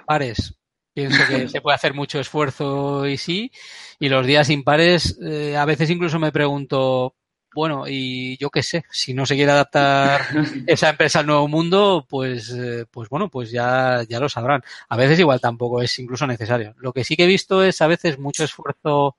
pares 0.06 0.56
pienso 0.94 1.22
que 1.28 1.48
se 1.48 1.60
puede 1.60 1.74
hacer 1.74 1.92
mucho 1.92 2.18
esfuerzo 2.18 3.06
y 3.06 3.18
sí. 3.18 3.52
Y 3.98 4.08
los 4.08 4.26
días 4.26 4.48
impares, 4.48 5.18
eh, 5.22 5.56
a 5.56 5.66
veces 5.66 5.90
incluso 5.90 6.18
me 6.18 6.32
pregunto, 6.32 7.14
bueno, 7.54 7.84
y 7.88 8.36
yo 8.38 8.50
qué 8.50 8.62
sé, 8.62 8.84
si 8.90 9.14
no 9.14 9.26
se 9.26 9.36
quiere 9.36 9.52
adaptar 9.52 10.20
esa 10.66 10.90
empresa 10.90 11.20
al 11.20 11.26
nuevo 11.26 11.48
mundo, 11.48 12.06
pues, 12.08 12.50
eh, 12.50 12.86
pues 12.90 13.08
bueno, 13.08 13.28
pues 13.30 13.50
ya, 13.50 14.02
ya 14.08 14.20
lo 14.20 14.28
sabrán. 14.28 14.62
A 14.88 14.96
veces 14.96 15.18
igual 15.20 15.40
tampoco 15.40 15.82
es 15.82 15.98
incluso 15.98 16.26
necesario. 16.26 16.74
Lo 16.78 16.92
que 16.92 17.04
sí 17.04 17.16
que 17.16 17.24
he 17.24 17.26
visto 17.26 17.62
es 17.62 17.80
a 17.82 17.86
veces 17.86 18.18
mucho 18.18 18.44
esfuerzo 18.44 19.16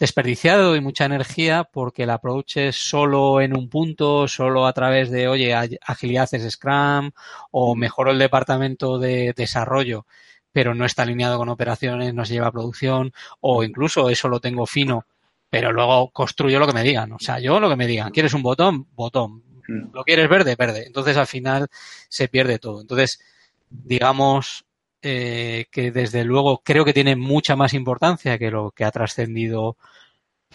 desperdiciado 0.00 0.74
y 0.76 0.80
mucha 0.80 1.04
energía 1.04 1.64
porque 1.64 2.04
el 2.04 2.10
approach 2.10 2.56
es 2.56 2.76
solo 2.76 3.40
en 3.42 3.56
un 3.56 3.68
punto, 3.68 4.26
solo 4.28 4.66
a 4.66 4.72
través 4.72 5.10
de, 5.10 5.28
oye, 5.28 5.54
agilidad 5.54 6.28
es 6.32 6.52
Scrum 6.52 7.10
o 7.50 7.76
mejoro 7.76 8.10
el 8.10 8.18
departamento 8.18 8.98
de 8.98 9.34
desarrollo, 9.36 10.06
pero 10.52 10.74
no 10.74 10.86
está 10.86 11.02
alineado 11.02 11.36
con 11.36 11.50
operaciones, 11.50 12.14
no 12.14 12.24
se 12.24 12.32
lleva 12.32 12.46
a 12.48 12.52
producción 12.52 13.12
o 13.40 13.62
incluso 13.62 14.08
eso 14.08 14.28
lo 14.28 14.40
tengo 14.40 14.66
fino, 14.66 15.04
pero 15.50 15.72
luego 15.72 16.10
construyo 16.10 16.60
lo 16.60 16.66
que 16.66 16.72
me 16.72 16.84
digan. 16.84 17.12
O 17.12 17.18
sea, 17.18 17.40
yo 17.40 17.58
lo 17.60 17.68
que 17.68 17.76
me 17.76 17.88
digan. 17.88 18.12
¿Quieres 18.12 18.34
un 18.34 18.42
botón? 18.42 18.86
Botón. 18.94 19.42
Mm. 19.68 19.92
¿Lo 19.92 20.04
quieres 20.04 20.28
verde? 20.28 20.54
Verde. 20.56 20.84
Entonces 20.86 21.16
al 21.16 21.26
final 21.26 21.68
se 22.08 22.28
pierde 22.28 22.58
todo. 22.58 22.80
Entonces, 22.80 23.20
digamos, 23.68 24.64
eh, 25.02 25.66
que 25.70 25.90
desde 25.90 26.24
luego 26.24 26.62
creo 26.64 26.84
que 26.84 26.92
tiene 26.92 27.16
mucha 27.16 27.56
más 27.56 27.74
importancia 27.74 28.38
que 28.38 28.50
lo 28.50 28.70
que 28.70 28.84
ha 28.84 28.90
trascendido, 28.92 29.76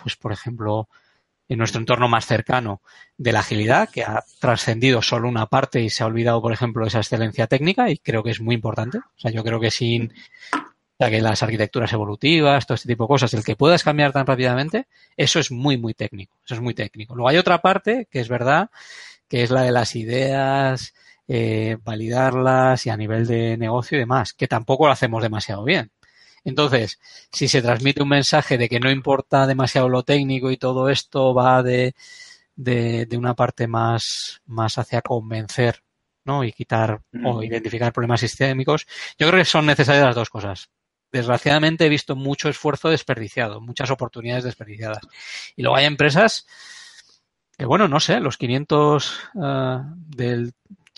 pues 0.02 0.16
por 0.16 0.32
ejemplo, 0.32 0.88
en 1.50 1.58
nuestro 1.60 1.80
entorno 1.80 2.08
más 2.08 2.26
cercano 2.26 2.82
de 3.18 3.32
la 3.34 3.40
agilidad, 3.40 3.90
que 3.90 4.04
ha 4.04 4.24
trascendido 4.40 5.02
solo 5.02 5.28
una 5.28 5.48
parte 5.48 5.82
y 5.82 5.90
se 5.90 6.04
ha 6.04 6.08
olvidado, 6.08 6.42
por 6.42 6.54
ejemplo, 6.54 6.88
esa 6.88 7.00
excelencia 7.00 7.48
técnica 7.48 7.90
y 7.90 7.98
creo 7.98 8.24
que 8.24 8.32
es 8.32 8.42
muy 8.42 8.56
importante. 8.56 9.00
O 9.00 9.20
sea, 9.20 9.32
yo 9.32 9.44
creo 9.44 9.60
que 9.60 9.72
sin 9.72 10.14
ya 11.00 11.10
que 11.10 11.22
las 11.22 11.44
arquitecturas 11.44 11.92
evolutivas, 11.94 12.66
todo 12.66 12.76
este 12.76 12.88
tipo 12.88 13.04
de 13.04 13.08
cosas, 13.10 13.34
el 13.34 13.44
que 13.44 13.56
puedas 13.56 13.84
cambiar 13.84 14.14
tan 14.14 14.26
rápidamente, 14.26 14.88
eso 15.18 15.40
es 15.40 15.52
muy, 15.52 15.78
muy 15.78 15.94
técnico. 15.94 16.38
Eso 16.46 16.56
es 16.56 16.62
muy 16.62 16.74
técnico. 16.74 17.16
Luego 17.16 17.30
hay 17.30 17.38
otra 17.38 17.62
parte 17.62 18.08
que 18.10 18.20
es 18.20 18.30
verdad, 18.30 18.70
que 19.28 19.44
es 19.44 19.52
la 19.52 19.64
de 19.64 19.72
las 19.72 19.96
ideas, 19.96 20.94
eh, 21.28 21.78
validarlas 21.84 22.86
y 22.86 22.90
a 22.90 22.98
nivel 22.98 23.28
de 23.28 23.58
negocio 23.58 23.98
y 23.98 24.00
demás, 24.00 24.34
que 24.34 24.48
tampoco 24.48 24.86
lo 24.86 24.94
hacemos 24.94 25.22
demasiado 25.22 25.64
bien. 25.64 25.92
Entonces, 26.44 27.00
si 27.32 27.48
se 27.48 27.62
transmite 27.62 28.04
un 28.04 28.10
mensaje 28.10 28.58
de 28.58 28.70
que 28.70 28.80
no 28.80 28.92
importa 28.92 29.48
demasiado 29.48 29.90
lo 29.90 30.04
técnico 30.04 30.52
y 30.52 30.58
todo 30.58 30.90
esto 30.90 31.34
va 31.34 31.64
de, 31.64 31.96
de, 32.56 33.18
una 33.18 33.34
parte 33.34 33.68
más, 33.68 34.42
más 34.46 34.78
hacia 34.78 35.02
convencer 35.02 35.82
¿no? 36.24 36.44
y 36.44 36.52
quitar 36.52 37.02
o 37.24 37.44
identificar 37.44 37.92
problemas 37.92 38.22
sistémicos, 38.22 38.88
yo 39.18 39.28
creo 39.28 39.40
que 39.40 39.46
son 39.46 39.66
necesarias 39.66 40.06
las 40.06 40.16
dos 40.16 40.30
cosas. 40.30 40.70
Desgraciadamente 41.16 41.86
he 41.86 41.90
visto 41.90 42.18
mucho 42.18 42.50
esfuerzo 42.50 42.90
desperdiciado, 42.90 43.62
muchas 43.62 43.90
oportunidades 43.90 44.44
desperdiciadas. 44.44 45.00
Y 45.56 45.62
luego 45.62 45.78
hay 45.78 45.86
empresas 45.86 46.46
que, 47.58 47.64
bueno, 47.64 47.88
no 47.88 48.02
sé, 48.02 48.20
los 48.20 48.36
500 48.36 49.20
eh, 49.42 49.80
del 50.08 50.54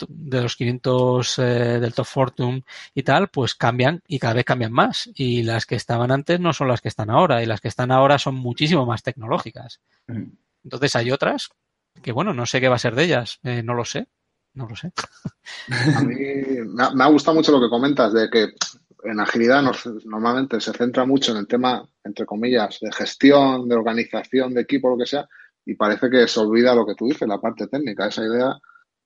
de 0.08 0.42
los 0.42 0.56
500 0.56 1.38
eh, 1.38 1.42
del 1.80 1.94
Top 1.94 2.06
Fortune 2.06 2.64
y 2.94 3.04
tal, 3.04 3.28
pues 3.28 3.54
cambian 3.54 4.02
y 4.08 4.18
cada 4.18 4.34
vez 4.34 4.44
cambian 4.44 4.72
más. 4.72 5.08
Y 5.14 5.44
las 5.44 5.66
que 5.66 5.76
estaban 5.76 6.10
antes 6.10 6.40
no 6.40 6.52
son 6.52 6.66
las 6.66 6.80
que 6.80 6.88
están 6.88 7.10
ahora. 7.10 7.40
Y 7.40 7.46
las 7.46 7.60
que 7.60 7.68
están 7.68 7.92
ahora 7.92 8.18
son 8.18 8.34
muchísimo 8.34 8.86
más 8.86 9.04
tecnológicas. 9.04 9.80
Entonces 10.64 10.96
hay 10.96 11.12
otras 11.12 11.50
que, 12.02 12.10
bueno, 12.10 12.34
no 12.34 12.44
sé 12.44 12.60
qué 12.60 12.68
va 12.68 12.74
a 12.74 12.80
ser 12.80 12.96
de 12.96 13.04
ellas. 13.04 13.38
Eh, 13.44 13.62
no 13.62 13.74
lo 13.74 13.84
sé. 13.84 14.08
No 14.54 14.66
lo 14.66 14.74
sé. 14.74 14.90
A 15.94 16.00
mí 16.00 16.16
me 16.64 17.04
ha, 17.04 17.08
gustado 17.08 17.36
mucho 17.36 17.52
lo 17.52 17.60
que 17.60 17.70
comentas 17.70 18.12
de 18.12 18.28
que 18.28 18.48
en 19.04 19.20
agilidad 19.20 19.62
normalmente 20.04 20.60
se 20.60 20.72
centra 20.72 21.04
mucho 21.04 21.32
en 21.32 21.38
el 21.38 21.46
tema, 21.46 21.86
entre 22.04 22.26
comillas, 22.26 22.78
de 22.80 22.92
gestión, 22.92 23.68
de 23.68 23.74
organización, 23.74 24.54
de 24.54 24.62
equipo, 24.62 24.90
lo 24.90 24.98
que 24.98 25.06
sea, 25.06 25.28
y 25.64 25.74
parece 25.74 26.08
que 26.10 26.26
se 26.26 26.40
olvida 26.40 26.74
lo 26.74 26.86
que 26.86 26.94
tú 26.94 27.06
dices, 27.06 27.28
la 27.28 27.40
parte 27.40 27.66
técnica, 27.66 28.06
esa 28.06 28.24
idea 28.24 28.58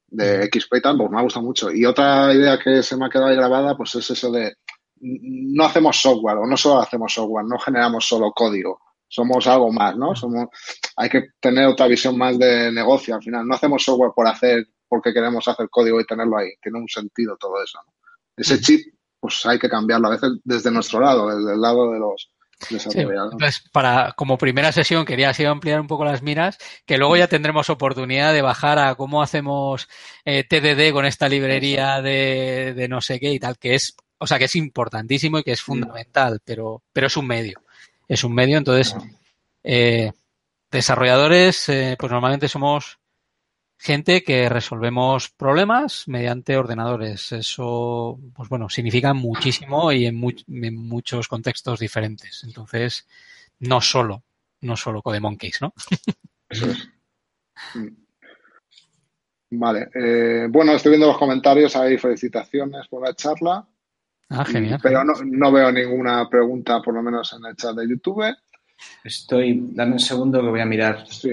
de 0.08 0.44
XP 0.46 0.76
y 0.76 0.80
tal, 0.80 0.96
pues 0.96 1.10
me 1.10 1.18
ha 1.18 1.22
gustado 1.22 1.44
mucho. 1.44 1.70
Y 1.70 1.84
otra 1.84 2.32
idea 2.32 2.58
que 2.58 2.82
se 2.82 2.96
me 2.96 3.06
ha 3.06 3.08
quedado 3.08 3.28
ahí 3.28 3.36
grabada, 3.36 3.76
pues 3.76 3.94
es 3.94 4.10
eso 4.10 4.30
de 4.30 4.56
no 5.00 5.64
hacemos 5.64 6.00
software 6.00 6.38
o 6.38 6.46
no 6.46 6.56
solo 6.56 6.80
hacemos 6.80 7.12
software, 7.12 7.44
no 7.44 7.58
generamos 7.58 8.06
solo 8.06 8.30
código, 8.32 8.80
somos 9.08 9.46
algo 9.46 9.70
más, 9.72 9.96
¿no? 9.96 10.14
Somos, 10.14 10.48
hay 10.96 11.10
que 11.10 11.30
tener 11.40 11.66
otra 11.66 11.86
visión 11.86 12.16
más 12.16 12.38
de 12.38 12.72
negocio 12.72 13.14
al 13.14 13.22
final. 13.22 13.46
No 13.46 13.54
hacemos 13.54 13.82
software 13.82 14.12
por 14.14 14.26
hacer, 14.26 14.68
porque 14.88 15.12
queremos 15.12 15.46
hacer 15.48 15.68
código 15.68 16.00
y 16.00 16.06
tenerlo 16.06 16.38
ahí. 16.38 16.50
Tiene 16.62 16.78
un 16.78 16.88
sentido 16.88 17.36
todo 17.36 17.62
eso. 17.62 17.78
¿no? 17.84 17.92
Ese 18.36 18.60
chip, 18.60 18.94
pues 19.22 19.46
hay 19.46 19.56
que 19.56 19.68
cambiarlo 19.68 20.08
a 20.08 20.10
veces 20.10 20.32
desde 20.42 20.72
nuestro 20.72 20.98
lado, 20.98 21.28
desde 21.28 21.54
el 21.54 21.60
lado 21.60 21.92
de 21.92 22.00
los, 22.00 22.28
entonces, 22.70 23.64
para, 23.72 24.12
como 24.12 24.38
primera 24.38 24.72
sesión 24.72 25.04
quería 25.04 25.30
así 25.30 25.44
ampliar 25.44 25.80
un 25.80 25.86
poco 25.86 26.04
las 26.04 26.22
miras, 26.22 26.58
que 26.86 26.98
luego 26.98 27.16
ya 27.16 27.26
tendremos 27.26 27.70
oportunidad 27.70 28.32
de 28.32 28.42
bajar 28.42 28.78
a 28.78 28.94
cómo 28.94 29.22
hacemos 29.22 29.88
eh, 30.24 30.44
TDD 30.44 30.92
con 30.92 31.04
esta 31.04 31.28
librería 31.28 32.00
de, 32.00 32.72
de, 32.74 32.88
no 32.88 33.00
sé 33.00 33.18
qué 33.18 33.32
y 33.32 33.38
tal, 33.38 33.58
que 33.58 33.74
es, 33.74 33.96
o 34.18 34.26
sea, 34.26 34.38
que 34.38 34.44
es 34.44 34.56
importantísimo 34.56 35.38
y 35.38 35.42
que 35.42 35.52
es 35.52 35.62
fundamental, 35.62 36.40
pero, 36.44 36.82
pero 36.92 37.06
es 37.08 37.16
un 37.16 37.26
medio. 37.26 37.62
Es 38.06 38.24
un 38.24 38.34
medio, 38.34 38.58
entonces, 38.58 38.94
eh, 39.64 40.12
desarrolladores, 40.70 41.68
eh, 41.68 41.96
pues 41.98 42.12
normalmente 42.12 42.48
somos 42.48 42.98
gente 43.82 44.22
que 44.22 44.48
resolvemos 44.48 45.30
problemas 45.30 46.06
mediante 46.06 46.56
ordenadores. 46.56 47.32
Eso, 47.32 48.18
pues 48.32 48.48
bueno, 48.48 48.68
significa 48.68 49.12
muchísimo 49.12 49.90
y 49.90 50.06
en, 50.06 50.14
muchos 50.16 51.26
contextos 51.26 51.80
diferentes. 51.80 52.44
Entonces, 52.44 53.08
no 53.58 53.80
solo, 53.80 54.22
no 54.60 54.76
solo 54.76 55.02
Monkeys, 55.20 55.60
¿no? 55.62 55.74
Eso 56.48 56.70
es. 56.70 56.88
Vale. 59.50 59.88
Eh, 59.94 60.46
bueno, 60.48 60.72
estoy 60.72 60.90
viendo 60.90 61.08
los 61.08 61.18
comentarios. 61.18 61.74
Hay 61.74 61.98
felicitaciones 61.98 62.86
por 62.86 63.02
la 63.02 63.14
charla. 63.14 63.66
Ah, 64.28 64.44
genial. 64.44 64.78
Pero 64.80 65.02
no, 65.04 65.52
veo 65.52 65.72
ninguna 65.72 66.28
pregunta, 66.30 66.80
por 66.80 66.94
lo 66.94 67.02
menos 67.02 67.32
en 67.32 67.44
el 67.46 67.56
chat 67.56 67.74
de 67.74 67.88
YouTube. 67.88 68.32
Estoy, 69.02 69.70
dame 69.72 69.94
un 69.94 69.98
segundo 69.98 70.40
que 70.40 70.48
voy 70.48 70.60
a 70.60 70.66
mirar. 70.66 71.04
Sí. 71.08 71.30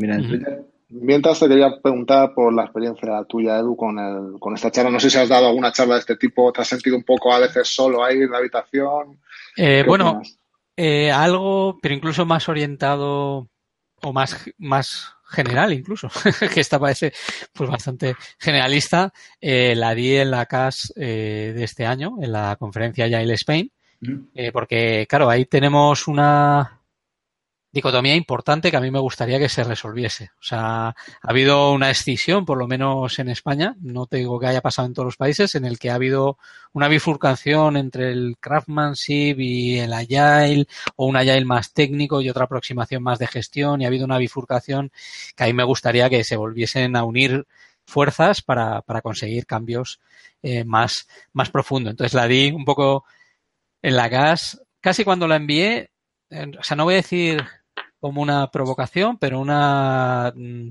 Mira 0.00 0.14
en 0.14 0.28
Twitter. 0.28 0.75
Mientras 1.00 1.40
te 1.40 1.48
quería 1.48 1.80
preguntar 1.82 2.32
por 2.34 2.54
la 2.54 2.64
experiencia 2.64 3.24
tuya, 3.28 3.58
Edu, 3.58 3.76
con, 3.76 3.98
el, 3.98 4.38
con 4.38 4.54
esta 4.54 4.70
charla. 4.70 4.90
No 4.90 5.00
sé 5.00 5.10
si 5.10 5.18
has 5.18 5.28
dado 5.28 5.48
alguna 5.48 5.72
charla 5.72 5.94
de 5.94 6.00
este 6.00 6.16
tipo, 6.16 6.52
te 6.52 6.62
has 6.62 6.68
sentido 6.68 6.96
un 6.96 7.04
poco 7.04 7.32
a 7.32 7.38
veces 7.38 7.68
solo 7.68 8.04
ahí 8.04 8.16
en 8.18 8.30
la 8.30 8.38
habitación. 8.38 9.18
Eh, 9.56 9.84
bueno, 9.86 10.22
eh, 10.76 11.10
algo, 11.10 11.78
pero 11.80 11.94
incluso 11.94 12.24
más 12.24 12.48
orientado 12.48 13.48
o 14.02 14.12
más, 14.12 14.50
más 14.58 15.12
general 15.28 15.72
incluso, 15.72 16.08
que 16.54 16.60
esta 16.60 16.78
parece 16.78 17.12
pues 17.52 17.68
bastante 17.68 18.14
generalista, 18.38 19.12
eh, 19.40 19.74
la 19.74 19.94
di 19.94 20.16
en 20.16 20.30
la 20.30 20.46
CAS 20.46 20.92
de 20.94 21.64
este 21.64 21.86
año, 21.86 22.16
en 22.20 22.32
la 22.32 22.56
conferencia 22.56 23.06
Yael 23.06 23.30
Spain, 23.32 23.70
porque 24.52 25.06
claro, 25.08 25.28
ahí 25.28 25.46
tenemos 25.46 26.06
una 26.06 26.75
dicotomía 27.76 28.14
importante 28.14 28.70
que 28.70 28.76
a 28.76 28.80
mí 28.80 28.90
me 28.90 28.98
gustaría 28.98 29.38
que 29.38 29.50
se 29.50 29.62
resolviese. 29.62 30.30
O 30.40 30.42
sea, 30.42 30.88
ha 30.88 30.94
habido 31.20 31.72
una 31.72 31.90
escisión, 31.90 32.46
por 32.46 32.56
lo 32.56 32.66
menos 32.66 33.18
en 33.18 33.28
España, 33.28 33.76
no 33.80 34.06
te 34.06 34.16
digo 34.16 34.40
que 34.40 34.46
haya 34.46 34.62
pasado 34.62 34.88
en 34.88 34.94
todos 34.94 35.04
los 35.06 35.16
países, 35.16 35.54
en 35.54 35.66
el 35.66 35.78
que 35.78 35.90
ha 35.90 35.94
habido 35.94 36.38
una 36.72 36.88
bifurcación 36.88 37.76
entre 37.76 38.12
el 38.12 38.36
craftsmanship 38.40 39.36
y 39.38 39.78
el 39.78 39.92
agile, 39.92 40.66
o 40.96 41.06
un 41.06 41.16
agile 41.16 41.44
más 41.44 41.74
técnico 41.74 42.22
y 42.22 42.30
otra 42.30 42.44
aproximación 42.44 43.02
más 43.02 43.18
de 43.18 43.26
gestión, 43.26 43.80
y 43.80 43.84
ha 43.84 43.88
habido 43.88 44.06
una 44.06 44.18
bifurcación 44.18 44.90
que 45.36 45.44
a 45.44 45.46
mí 45.46 45.52
me 45.52 45.64
gustaría 45.64 46.08
que 46.08 46.24
se 46.24 46.36
volviesen 46.36 46.96
a 46.96 47.04
unir 47.04 47.46
fuerzas 47.84 48.40
para, 48.40 48.80
para 48.82 49.02
conseguir 49.02 49.44
cambios 49.44 50.00
eh, 50.42 50.64
más, 50.64 51.08
más 51.34 51.50
profundos. 51.50 51.90
Entonces 51.90 52.14
la 52.14 52.26
di 52.26 52.50
un 52.52 52.64
poco 52.64 53.04
en 53.82 53.96
la 53.96 54.08
gas, 54.08 54.62
casi 54.80 55.04
cuando 55.04 55.28
la 55.28 55.36
envié, 55.36 55.90
o 56.58 56.62
sea, 56.62 56.76
no 56.76 56.84
voy 56.84 56.94
a 56.94 57.04
decir 57.04 57.44
como 58.00 58.22
una 58.22 58.50
provocación, 58.50 59.18
pero 59.18 59.40
una 59.40 60.32
mm, 60.34 60.68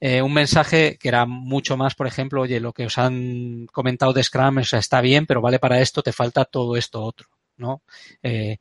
eh, 0.00 0.22
un 0.22 0.32
mensaje 0.32 0.96
que 0.96 1.08
era 1.08 1.26
mucho 1.26 1.76
más, 1.76 1.94
por 1.94 2.06
ejemplo, 2.06 2.42
oye, 2.42 2.60
lo 2.60 2.72
que 2.72 2.86
os 2.86 2.98
han 2.98 3.66
comentado 3.66 4.12
de 4.12 4.22
Scrum, 4.22 4.58
o 4.58 4.64
sea, 4.64 4.78
está 4.78 5.00
bien, 5.00 5.26
pero 5.26 5.40
vale 5.40 5.58
para 5.58 5.80
esto, 5.80 6.02
te 6.02 6.12
falta 6.12 6.44
todo 6.44 6.76
esto 6.76 7.02
otro, 7.02 7.28
¿no? 7.56 7.82
Eh, 8.22 8.58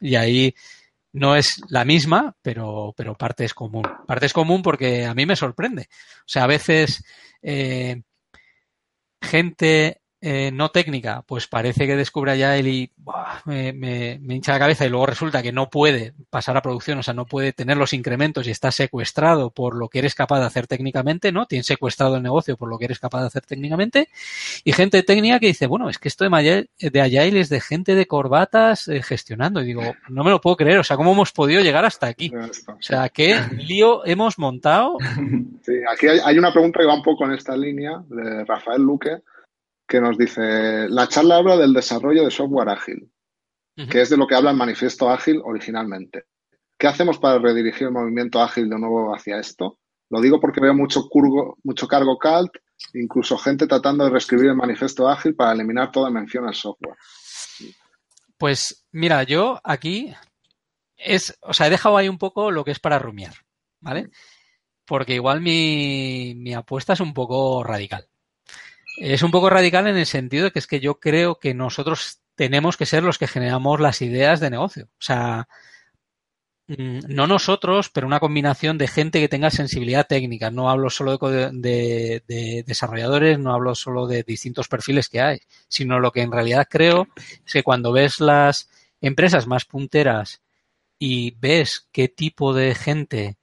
y 0.00 0.16
ahí 0.16 0.54
no 1.12 1.34
es 1.34 1.62
la 1.70 1.86
misma, 1.86 2.36
pero, 2.42 2.92
pero 2.94 3.16
parte 3.16 3.46
es 3.46 3.54
común. 3.54 3.84
Parte 4.06 4.26
es 4.26 4.34
común 4.34 4.62
porque 4.62 5.06
a 5.06 5.14
mí 5.14 5.24
me 5.24 5.36
sorprende. 5.36 5.88
O 6.20 6.28
sea, 6.28 6.44
a 6.44 6.46
veces 6.46 7.02
eh, 7.40 8.02
gente 9.22 10.02
no 10.52 10.70
técnica, 10.70 11.22
pues 11.26 11.46
parece 11.46 11.86
que 11.86 11.96
descubre 11.96 12.36
ya 12.36 12.56
el 12.56 12.66
y 12.66 12.90
me, 13.44 13.72
me, 13.72 14.34
hincha 14.34 14.52
la 14.52 14.58
cabeza 14.58 14.84
y 14.84 14.88
luego 14.88 15.06
resulta 15.06 15.42
que 15.42 15.52
no 15.52 15.70
puede 15.70 16.14
pasar 16.30 16.56
a 16.56 16.62
producción, 16.62 16.98
o 16.98 17.02
sea, 17.02 17.14
no 17.14 17.26
puede 17.26 17.52
tener 17.52 17.76
los 17.76 17.92
incrementos 17.92 18.46
y 18.46 18.50
está 18.50 18.72
secuestrado 18.72 19.50
por 19.50 19.76
lo 19.76 19.88
que 19.88 20.00
eres 20.00 20.14
capaz 20.14 20.40
de 20.40 20.46
hacer 20.46 20.66
técnicamente, 20.66 21.32
¿no? 21.32 21.46
Tienes 21.46 21.66
secuestrado 21.66 22.16
el 22.16 22.22
negocio 22.22 22.56
por 22.56 22.68
lo 22.68 22.78
que 22.78 22.86
eres 22.86 22.98
capaz 22.98 23.20
de 23.20 23.26
hacer 23.28 23.46
técnicamente. 23.46 24.08
Y 24.64 24.72
gente 24.72 25.02
técnica 25.02 25.38
que 25.38 25.46
dice, 25.46 25.66
bueno, 25.66 25.88
es 25.88 25.98
que 25.98 26.08
esto 26.08 26.28
de, 26.28 26.36
Agile, 26.36 26.68
de 26.78 27.00
Agile 27.00 27.40
es 27.40 27.48
de 27.48 27.60
gente 27.60 27.94
de 27.94 28.06
corbatas 28.06 28.88
eh, 28.88 29.02
gestionando. 29.02 29.62
Y 29.62 29.66
digo, 29.66 29.82
no 30.08 30.24
me 30.24 30.30
lo 30.30 30.40
puedo 30.40 30.56
creer, 30.56 30.78
o 30.78 30.84
sea, 30.84 30.96
¿cómo 30.96 31.12
hemos 31.12 31.32
podido 31.32 31.62
llegar 31.62 31.84
hasta 31.84 32.06
aquí? 32.06 32.32
O 32.34 32.82
sea, 32.82 33.08
¿qué 33.08 33.38
lío 33.56 34.04
hemos 34.04 34.38
montado? 34.38 34.98
Sí, 35.66 35.72
aquí 35.90 36.06
hay, 36.06 36.20
hay 36.24 36.38
una 36.38 36.52
pregunta 36.52 36.78
que 36.78 36.86
va 36.86 36.94
un 36.94 37.02
poco 37.02 37.24
en 37.24 37.32
esta 37.32 37.56
línea 37.56 38.00
de 38.08 38.44
Rafael 38.44 38.80
Luque 38.80 39.20
que 39.86 40.00
nos 40.00 40.18
dice, 40.18 40.88
la 40.88 41.08
charla 41.08 41.36
habla 41.36 41.56
del 41.56 41.72
desarrollo 41.72 42.24
de 42.24 42.30
software 42.30 42.68
ágil, 42.68 43.10
que 43.90 44.00
es 44.00 44.10
de 44.10 44.16
lo 44.16 44.26
que 44.26 44.34
habla 44.34 44.50
el 44.50 44.56
manifiesto 44.56 45.10
ágil 45.10 45.40
originalmente. 45.44 46.24
¿Qué 46.78 46.86
hacemos 46.86 47.18
para 47.18 47.38
redirigir 47.38 47.86
el 47.86 47.92
movimiento 47.92 48.40
ágil 48.40 48.68
de 48.68 48.78
nuevo 48.78 49.14
hacia 49.14 49.38
esto? 49.38 49.78
Lo 50.10 50.20
digo 50.20 50.40
porque 50.40 50.60
veo 50.60 50.74
mucho, 50.74 51.08
curgo, 51.08 51.58
mucho 51.62 51.88
cargo 51.88 52.18
calt, 52.18 52.52
incluso 52.94 53.38
gente 53.38 53.66
tratando 53.66 54.04
de 54.04 54.10
reescribir 54.10 54.50
el 54.50 54.56
manifiesto 54.56 55.08
ágil 55.08 55.34
para 55.34 55.52
eliminar 55.52 55.90
toda 55.90 56.10
mención 56.10 56.46
al 56.46 56.54
software. 56.54 56.96
Pues 58.38 58.86
mira, 58.92 59.22
yo 59.22 59.60
aquí 59.64 60.12
es, 60.96 61.36
o 61.40 61.54
sea, 61.54 61.66
he 61.66 61.70
dejado 61.70 61.96
ahí 61.96 62.08
un 62.08 62.18
poco 62.18 62.50
lo 62.50 62.64
que 62.64 62.70
es 62.70 62.80
para 62.80 62.98
rumiar, 62.98 63.34
¿vale? 63.80 64.10
Porque 64.84 65.14
igual 65.14 65.40
mi, 65.40 66.34
mi 66.36 66.54
apuesta 66.54 66.92
es 66.92 67.00
un 67.00 67.14
poco 67.14 67.64
radical. 67.64 68.08
Es 68.96 69.22
un 69.22 69.30
poco 69.30 69.50
radical 69.50 69.86
en 69.86 69.96
el 69.96 70.06
sentido 70.06 70.44
de 70.44 70.50
que 70.50 70.58
es 70.58 70.66
que 70.66 70.80
yo 70.80 70.98
creo 70.98 71.38
que 71.38 71.54
nosotros 71.54 72.20
tenemos 72.34 72.76
que 72.76 72.86
ser 72.86 73.02
los 73.02 73.18
que 73.18 73.26
generamos 73.26 73.80
las 73.80 74.02
ideas 74.02 74.40
de 74.40 74.50
negocio. 74.50 74.86
O 74.86 75.02
sea, 75.02 75.48
mm, 76.68 77.00
no 77.08 77.26
nosotros, 77.26 77.90
pero 77.90 78.06
una 78.06 78.20
combinación 78.20 78.78
de 78.78 78.88
gente 78.88 79.20
que 79.20 79.28
tenga 79.28 79.50
sensibilidad 79.50 80.06
técnica. 80.06 80.50
No 80.50 80.70
hablo 80.70 80.90
solo 80.90 81.18
de, 81.18 82.64
desarrolladores, 82.66 83.38
no 83.38 83.52
hablo 83.54 83.74
solo 83.74 84.06
de 84.06 84.22
distintos 84.22 84.68
perfiles 84.68 85.08
que 85.08 85.20
hay, 85.20 85.40
sino 85.68 86.00
lo 86.00 86.12
que 86.12 86.22
en 86.22 86.32
realidad 86.32 86.66
creo 86.70 87.08
es 87.46 87.52
que 87.52 87.62
cuando 87.62 87.92
ves 87.92 88.20
las 88.20 88.68
empresas 89.00 89.46
más 89.46 89.64
punteras 89.64 90.42
y 90.98 91.32
ves 91.38 91.88
qué 91.92 92.08
tipo 92.08 92.54
de 92.54 92.74
gente 92.74 93.38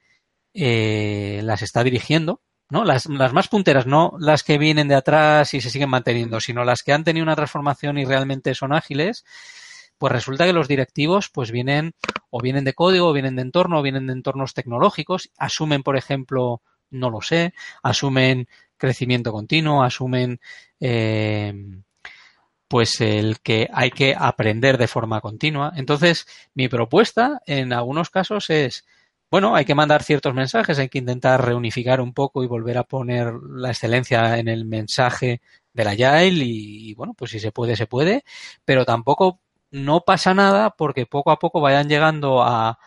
eh, 0.54 1.42
las 1.44 1.62
está 1.62 1.84
dirigiendo, 1.84 2.42
¿no? 2.70 2.84
Las, 2.84 3.08
más 3.08 3.48
punteras, 3.48 3.86
no 3.86 4.14
las 4.20 4.44
que 4.44 4.58
vienen 4.58 4.88
de 4.88 4.96
atrás 4.96 5.54
y 5.54 5.62
se 5.62 5.70
siguen 5.70 5.90
manteniendo, 5.90 6.40
sino 6.40 6.64
las 6.64 6.84
que 6.84 6.94
han 6.94 7.04
tenido 7.04 7.24
una 7.24 7.36
transformación 7.36 7.98
y 7.98 8.06
realmente 8.06 8.56
son 8.56 8.74
ágiles, 8.74 9.26
pues 9.98 10.12
resulta 10.12 10.46
que 10.46 10.54
los 10.54 10.68
directivos 10.68 11.30
pues 11.30 11.52
vienen 11.52 11.94
o 12.30 12.42
vienen 12.42 12.64
de 12.64 12.74
código, 12.74 13.10
o 13.10 13.14
vienen 13.14 13.36
de 13.36 13.44
entorno, 13.44 13.80
o 13.80 13.82
vienen 13.84 14.08
de 14.08 14.14
entornos 14.14 14.54
tecnológicos, 14.54 15.30
asumen, 15.38 15.84
por 15.84 15.98
ejemplo, 15.98 16.62
no 16.90 17.10
lo 17.10 17.22
sé, 17.22 17.54
asumen 17.84 18.48
crecimiento 18.78 19.32
continuo, 19.32 19.84
asumen 19.84 20.40
eh, 20.80 21.54
pues 22.68 23.02
el 23.02 23.40
que 23.42 23.70
hay 23.72 23.92
que 23.92 24.16
aprender 24.18 24.80
de 24.80 24.88
forma 24.88 25.22
continua. 25.22 25.74
Entonces, 25.76 26.26
mi 26.56 26.68
propuesta 26.68 27.40
en 27.46 27.72
algunos 27.72 28.10
casos 28.10 28.50
es 28.50 28.86
bueno, 29.34 29.56
hay 29.56 29.66
que 29.66 29.74
mandar 29.74 30.04
ciertos 30.04 30.36
mensajes, 30.36 30.78
hay 30.78 30.90
que 30.90 31.00
intentar 31.00 31.44
reunificar 31.44 32.00
un 32.02 32.14
poco 32.14 32.44
y 32.44 32.48
volver 32.48 32.78
a 32.78 32.84
poner 32.84 33.34
la 33.50 33.70
excelencia 33.70 34.38
en 34.38 34.48
el 34.48 34.64
mensaje 34.64 35.42
de 35.74 35.84
la 35.84 35.90
Agile 35.94 36.46
y, 36.46 36.94
bueno, 36.94 37.16
pues 37.16 37.32
si 37.32 37.40
se 37.40 37.52
puede, 37.52 37.76
se 37.76 37.88
puede, 37.88 38.24
pero 38.64 38.86
tampoco 38.86 39.40
no 39.72 40.02
pasa 40.02 40.36
nada 40.36 40.70
porque 40.78 41.08
poco 41.08 41.32
a 41.32 41.40
poco 41.40 41.62
vayan 41.62 41.90
llegando 41.90 42.44
a 42.44 42.78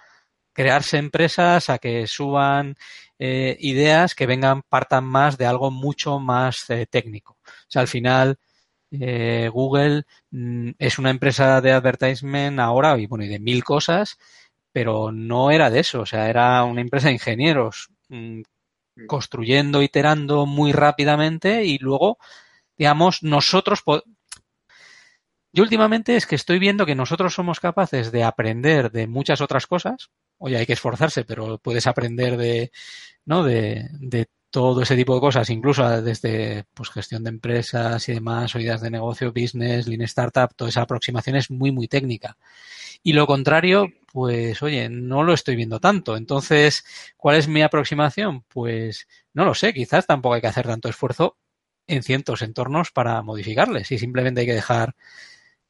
crearse 0.52 0.98
empresas, 0.98 1.68
a 1.68 1.78
que 1.78 2.06
suban 2.06 2.76
eh, 3.18 3.56
ideas 3.58 4.14
que 4.14 4.26
vengan, 4.26 4.62
partan 4.62 5.02
más 5.02 5.38
de 5.38 5.46
algo 5.46 5.72
mucho 5.72 6.20
más 6.20 6.70
eh, 6.70 6.86
técnico. 6.88 7.38
O 7.42 7.66
sea, 7.66 7.82
al 7.82 7.88
final, 7.88 8.38
eh, 8.92 9.50
Google 9.52 10.04
mm, 10.30 10.70
es 10.78 10.98
una 11.00 11.10
empresa 11.10 11.60
de 11.60 11.72
advertisement 11.72 12.60
ahora 12.60 12.96
y 12.98 13.06
bueno, 13.06 13.24
y 13.24 13.28
de 13.28 13.40
mil 13.40 13.64
cosas, 13.64 14.16
pero 14.76 15.10
no 15.10 15.50
era 15.50 15.70
de 15.70 15.80
eso, 15.80 16.02
o 16.02 16.04
sea, 16.04 16.28
era 16.28 16.62
una 16.64 16.82
empresa 16.82 17.06
de 17.08 17.14
ingenieros 17.14 17.88
mm, 18.10 18.42
construyendo, 19.06 19.80
iterando 19.80 20.44
muy 20.44 20.72
rápidamente 20.72 21.64
y 21.64 21.78
luego, 21.78 22.18
digamos, 22.76 23.22
nosotros... 23.22 23.82
Yo 25.50 25.62
últimamente 25.62 26.14
es 26.14 26.26
que 26.26 26.34
estoy 26.34 26.58
viendo 26.58 26.84
que 26.84 26.94
nosotros 26.94 27.32
somos 27.32 27.58
capaces 27.58 28.12
de 28.12 28.22
aprender 28.22 28.92
de 28.92 29.06
muchas 29.06 29.40
otras 29.40 29.66
cosas. 29.66 30.10
Oye, 30.36 30.58
hay 30.58 30.66
que 30.66 30.74
esforzarse, 30.74 31.24
pero 31.24 31.56
puedes 31.56 31.86
aprender 31.86 32.36
de, 32.36 32.70
¿no? 33.24 33.44
De, 33.44 33.88
de 33.92 34.26
todo 34.50 34.82
ese 34.82 34.96
tipo 34.96 35.14
de 35.14 35.20
cosas, 35.20 35.48
incluso 35.48 36.02
desde 36.02 36.64
pues, 36.74 36.90
gestión 36.90 37.24
de 37.24 37.30
empresas 37.30 38.06
y 38.10 38.12
demás, 38.12 38.54
o 38.54 38.58
ideas 38.58 38.82
de 38.82 38.90
negocio, 38.90 39.32
business, 39.32 39.86
lean 39.86 40.02
startup, 40.02 40.54
toda 40.54 40.68
esa 40.68 40.82
aproximación 40.82 41.36
es 41.36 41.50
muy, 41.50 41.72
muy 41.72 41.88
técnica. 41.88 42.36
Y 43.02 43.12
lo 43.12 43.26
contrario, 43.26 43.92
pues 44.16 44.62
oye, 44.62 44.88
no 44.88 45.22
lo 45.24 45.34
estoy 45.34 45.56
viendo 45.56 45.78
tanto. 45.78 46.16
Entonces, 46.16 46.86
¿cuál 47.18 47.36
es 47.36 47.48
mi 47.48 47.60
aproximación? 47.60 48.44
Pues 48.48 49.06
no 49.34 49.44
lo 49.44 49.52
sé, 49.52 49.74
quizás 49.74 50.06
tampoco 50.06 50.36
hay 50.36 50.40
que 50.40 50.46
hacer 50.46 50.66
tanto 50.66 50.88
esfuerzo 50.88 51.36
en 51.86 52.02
ciertos 52.02 52.40
entornos 52.40 52.92
para 52.92 53.20
modificarles 53.20 53.92
y 53.92 53.98
simplemente 53.98 54.40
hay 54.40 54.46
que 54.46 54.54
dejar 54.54 54.96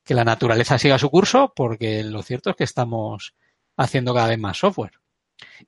que 0.04 0.14
la 0.14 0.22
naturaleza 0.22 0.78
siga 0.78 0.96
su 0.96 1.10
curso 1.10 1.54
porque 1.56 2.04
lo 2.04 2.22
cierto 2.22 2.50
es 2.50 2.56
que 2.56 2.62
estamos 2.62 3.34
haciendo 3.76 4.14
cada 4.14 4.28
vez 4.28 4.38
más 4.38 4.58
software. 4.58 4.92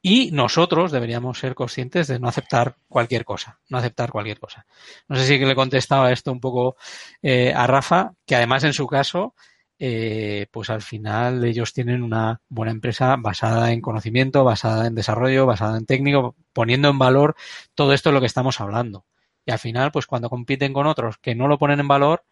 Y 0.01 0.31
nosotros 0.31 0.93
deberíamos 0.93 1.41
ser 1.41 1.57
conscientes 1.57 2.07
de 2.07 2.21
no 2.21 2.29
aceptar 2.29 2.77
cualquier 2.87 3.25
cosa, 3.25 3.59
no 3.69 3.79
aceptar 3.79 4.13
cualquier 4.13 4.39
cosa. 4.39 4.67
No 5.09 5.17
sé 5.17 5.27
si 5.27 5.37
le 5.37 5.57
contestaba 5.57 6.13
esto 6.13 6.31
un 6.31 6.39
poco 6.39 6.77
eh, 7.23 7.53
a 7.53 7.67
Rafa, 7.67 8.13
que 8.25 8.37
además 8.37 8.63
en 8.63 8.73
su 8.73 8.87
caso 8.87 9.35
eh, 9.79 10.47
pues 10.51 10.71
al 10.71 10.83
final 10.83 11.45
ellos 11.45 11.73
tienen 11.73 12.03
una 12.03 12.41
buena 12.49 12.73
empresa 12.73 13.17
basada 13.17 13.73
en 13.73 13.81
conocimiento, 13.81 14.45
basada 14.45 14.87
en 14.87 14.95
desarrollo, 14.95 15.47
basada 15.47 15.79
en 15.79 15.87
técnico, 15.87 16.35
poniendo 16.53 16.89
en 16.89 16.99
valor 16.99 17.37
todo 17.75 17.93
esto 17.93 18.09
de 18.11 18.15
lo 18.15 18.21
que 18.21 18.27
estamos 18.27 18.61
hablando. 18.61 19.07
Y 19.47 19.53
al 19.53 19.59
final, 19.59 19.93
pues 19.93 20.07
cuando 20.07 20.31
compiten 20.31 20.73
con 20.73 20.87
otros 20.87 21.19
que 21.19 21.35
no 21.35 21.49
lo 21.49 21.59
ponen 21.59 21.81
en 21.81 21.89
valor, 21.89 22.25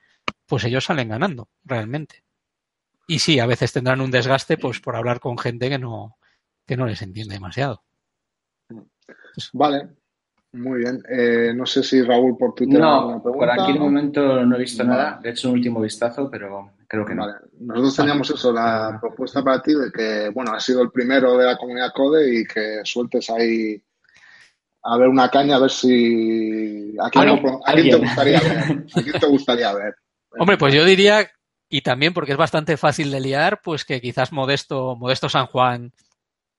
pues 0.46 0.64
ellos 0.64 0.84
salen 0.84 1.08
ganando, 1.08 1.48
realmente. 1.64 2.24
Y 3.06 3.20
sí, 3.20 3.38
a 3.38 3.46
veces 3.46 3.72
tendrán 3.72 4.00
un 4.00 4.10
desgaste, 4.10 4.58
pues 4.58 4.80
por 4.80 4.96
hablar 4.96 5.20
con 5.20 5.38
gente 5.38 5.68
que 5.68 5.78
no, 5.78 6.18
que 6.66 6.76
no 6.76 6.86
les 6.86 7.02
entiende 7.02 7.34
demasiado. 7.34 7.84
Vale, 9.52 9.90
muy 10.52 10.80
bien. 10.80 11.02
Eh, 11.08 11.52
no 11.54 11.66
sé 11.66 11.82
si 11.82 12.02
Raúl 12.02 12.36
por 12.36 12.54
Twitter. 12.54 12.80
No, 12.80 13.22
por 13.22 13.50
aquí 13.50 13.72
de 13.72 13.78
momento 13.78 14.44
no 14.44 14.56
he 14.56 14.60
visto 14.60 14.84
nada. 14.84 15.20
He 15.22 15.30
hecho 15.30 15.48
un 15.48 15.54
último 15.54 15.80
vistazo, 15.80 16.30
pero 16.30 16.72
creo 16.88 17.04
que 17.04 17.14
no. 17.14 17.26
Nosotros 17.60 17.96
teníamos 17.96 18.30
eso, 18.30 18.52
la 18.52 18.98
propuesta 19.00 19.42
para 19.42 19.60
ti 19.60 19.74
de 19.74 19.90
que, 19.92 20.30
bueno, 20.30 20.52
has 20.52 20.64
sido 20.64 20.82
el 20.82 20.90
primero 20.90 21.36
de 21.36 21.46
la 21.46 21.56
comunidad 21.56 21.92
Code 21.94 22.40
y 22.40 22.44
que 22.44 22.80
sueltes 22.84 23.28
ahí 23.30 23.82
a 24.82 24.96
ver 24.96 25.08
una 25.08 25.28
caña, 25.28 25.56
a 25.56 25.60
ver 25.60 25.70
si. 25.70 26.96
¿A 27.00 27.10
quién, 27.10 27.42
te 27.90 27.96
gustaría 27.96 28.40
ver? 28.40 28.86
¿A 28.94 29.02
quién 29.02 29.20
te 29.20 29.26
gustaría 29.26 29.74
ver? 29.74 29.94
Hombre, 30.38 30.56
pues 30.56 30.74
yo 30.74 30.84
diría, 30.84 31.28
y 31.68 31.80
también 31.80 32.14
porque 32.14 32.32
es 32.32 32.38
bastante 32.38 32.76
fácil 32.76 33.10
de 33.10 33.20
liar, 33.20 33.60
pues 33.62 33.84
que 33.84 34.00
quizás 34.00 34.32
Modesto, 34.32 34.96
Modesto 34.96 35.28
San 35.28 35.46
Juan 35.46 35.92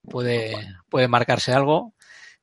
puede, 0.02 0.56
puede 0.90 1.08
marcarse 1.08 1.54
algo. 1.54 1.94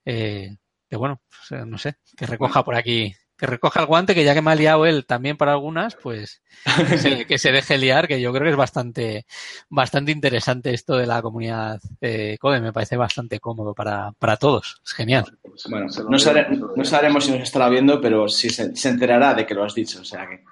Eh, 0.06 0.56
que 0.94 0.98
bueno, 0.98 1.20
no 1.66 1.76
sé, 1.76 1.96
que 2.16 2.24
recoja 2.24 2.62
por 2.62 2.76
aquí, 2.76 3.12
que 3.36 3.46
recoja 3.46 3.80
el 3.80 3.86
guante, 3.86 4.14
que 4.14 4.22
ya 4.22 4.32
que 4.32 4.42
me 4.42 4.52
ha 4.52 4.54
liado 4.54 4.86
él 4.86 5.06
también 5.06 5.36
para 5.36 5.50
algunas, 5.50 5.96
pues 5.96 6.40
que 7.26 7.36
se, 7.36 7.50
deje 7.50 7.78
liar, 7.78 8.06
que 8.06 8.20
yo 8.20 8.32
creo 8.32 8.44
que 8.44 8.50
es 8.50 8.56
bastante, 8.56 9.26
bastante 9.68 10.12
interesante 10.12 10.72
esto 10.72 10.96
de 10.96 11.06
la 11.06 11.20
comunidad 11.20 11.80
eh, 12.00 12.38
CODE, 12.38 12.60
me 12.60 12.72
parece 12.72 12.96
bastante 12.96 13.40
cómodo 13.40 13.74
para, 13.74 14.12
para 14.12 14.36
todos, 14.36 14.80
es 14.84 14.92
genial. 14.92 15.24
Bueno, 15.68 15.86
no, 16.08 16.84
sabremos 16.84 17.24
si 17.24 17.32
nos 17.32 17.42
estará 17.42 17.68
viendo, 17.68 18.00
pero 18.00 18.28
sí 18.28 18.50
se, 18.50 18.88
enterará 18.88 19.34
de 19.34 19.44
que 19.44 19.54
lo 19.54 19.64
has 19.64 19.74
dicho, 19.74 20.00
o 20.00 20.04
sea 20.04 20.28
que... 20.28 20.44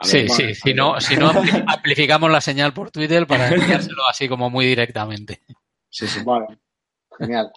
sí, 0.00 0.26
sí, 0.30 0.54
si 0.54 0.72
no, 0.72 0.98
si 0.98 1.14
no 1.18 1.30
amplificamos 1.66 2.30
la 2.30 2.40
señal 2.40 2.72
por 2.72 2.90
Twitter 2.90 3.26
para 3.26 3.48
enviárselo 3.48 4.06
así 4.08 4.30
como 4.30 4.48
muy 4.48 4.64
directamente. 4.64 5.42
Sí, 5.90 6.06
sí. 6.06 6.20
Vale, 6.24 6.46
genial. 7.18 7.52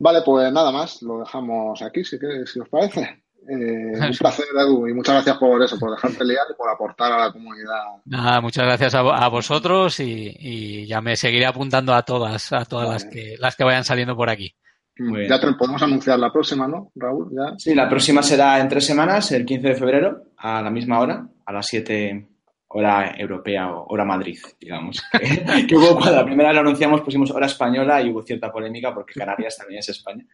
Vale, 0.00 0.22
pues 0.24 0.50
nada 0.50 0.72
más, 0.72 1.02
lo 1.02 1.20
dejamos 1.20 1.80
aquí, 1.82 2.02
si, 2.02 2.16
si 2.46 2.58
os 2.58 2.68
parece. 2.70 3.22
Eh, 3.48 3.98
un 4.00 4.16
placer, 4.18 4.46
Edu, 4.58 4.88
y 4.88 4.94
muchas 4.94 5.16
gracias 5.16 5.36
por 5.36 5.62
eso, 5.62 5.78
por 5.78 5.90
dejarte 5.90 6.24
liar 6.24 6.46
y 6.50 6.54
por 6.54 6.70
aportar 6.70 7.12
a 7.12 7.26
la 7.26 7.32
comunidad. 7.32 7.82
Nada, 8.06 8.40
muchas 8.40 8.64
gracias 8.64 8.94
a, 8.94 9.28
vosotros 9.28 10.00
y, 10.00 10.86
ya 10.86 11.02
me 11.02 11.16
seguiré 11.16 11.44
apuntando 11.44 11.94
a 11.94 12.02
todas, 12.02 12.50
a 12.52 12.64
todas 12.64 12.88
las 12.88 13.04
que 13.04 13.36
las 13.38 13.56
que 13.56 13.64
vayan 13.64 13.84
saliendo 13.84 14.16
por 14.16 14.30
aquí. 14.30 14.54
ya 14.96 15.38
podemos 15.58 15.82
anunciar 15.82 16.18
la 16.18 16.32
próxima, 16.32 16.66
¿no, 16.66 16.92
Raúl? 16.94 17.30
Sí, 17.58 17.74
la 17.74 17.88
próxima 17.88 18.22
será 18.22 18.58
en 18.58 18.68
tres 18.68 18.86
semanas, 18.86 19.30
el 19.32 19.44
15 19.44 19.68
de 19.68 19.74
febrero, 19.74 20.22
a 20.38 20.62
la 20.62 20.70
misma 20.70 20.98
hora, 21.00 21.28
a 21.44 21.52
las 21.52 21.66
7 21.66 22.29
hora 22.72 23.14
europea 23.16 23.70
o 23.70 23.86
hora 23.88 24.04
Madrid, 24.04 24.38
digamos. 24.58 25.02
Que, 25.68 25.76
hubo 25.76 25.96
cuando 25.96 26.16
la 26.16 26.24
primera 26.24 26.52
lo 26.52 26.60
anunciamos 26.60 27.00
pusimos 27.02 27.30
hora 27.30 27.46
española 27.46 28.00
y 28.00 28.10
hubo 28.10 28.22
cierta 28.22 28.50
polémica 28.50 28.94
porque 28.94 29.18
Canarias 29.18 29.56
también 29.56 29.80
es 29.80 29.88
España. 29.88 30.24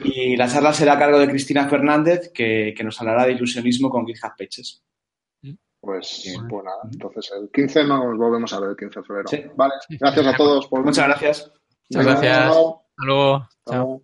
Y 0.00 0.36
la 0.36 0.48
charla 0.48 0.72
será 0.72 0.94
a 0.94 0.98
cargo 0.98 1.18
de 1.18 1.28
Cristina 1.28 1.68
Fernández, 1.68 2.32
que, 2.32 2.74
nos 2.82 3.00
hablará 3.00 3.26
de 3.26 3.32
ilusionismo 3.32 3.90
con 3.90 4.06
GitHub 4.06 4.32
Pages. 4.36 4.82
Pues, 5.80 6.36
pues 6.48 6.64
nada, 6.64 6.80
entonces 6.92 7.30
el 7.40 7.50
15 7.52 7.84
nos 7.84 8.18
volvemos 8.18 8.52
a 8.52 8.60
ver 8.60 8.70
el 8.70 8.76
15 8.76 9.00
de 9.00 9.06
febrero. 9.06 9.54
Vale, 9.56 9.74
gracias 9.88 10.26
a 10.26 10.36
todos. 10.36 10.68
Muchas 10.72 11.06
gracias. 11.06 11.52
Muchas 11.88 12.06
gracias. 12.06 12.38
Hasta 12.38 13.04
luego. 13.04 13.48
Chao. 13.64 14.02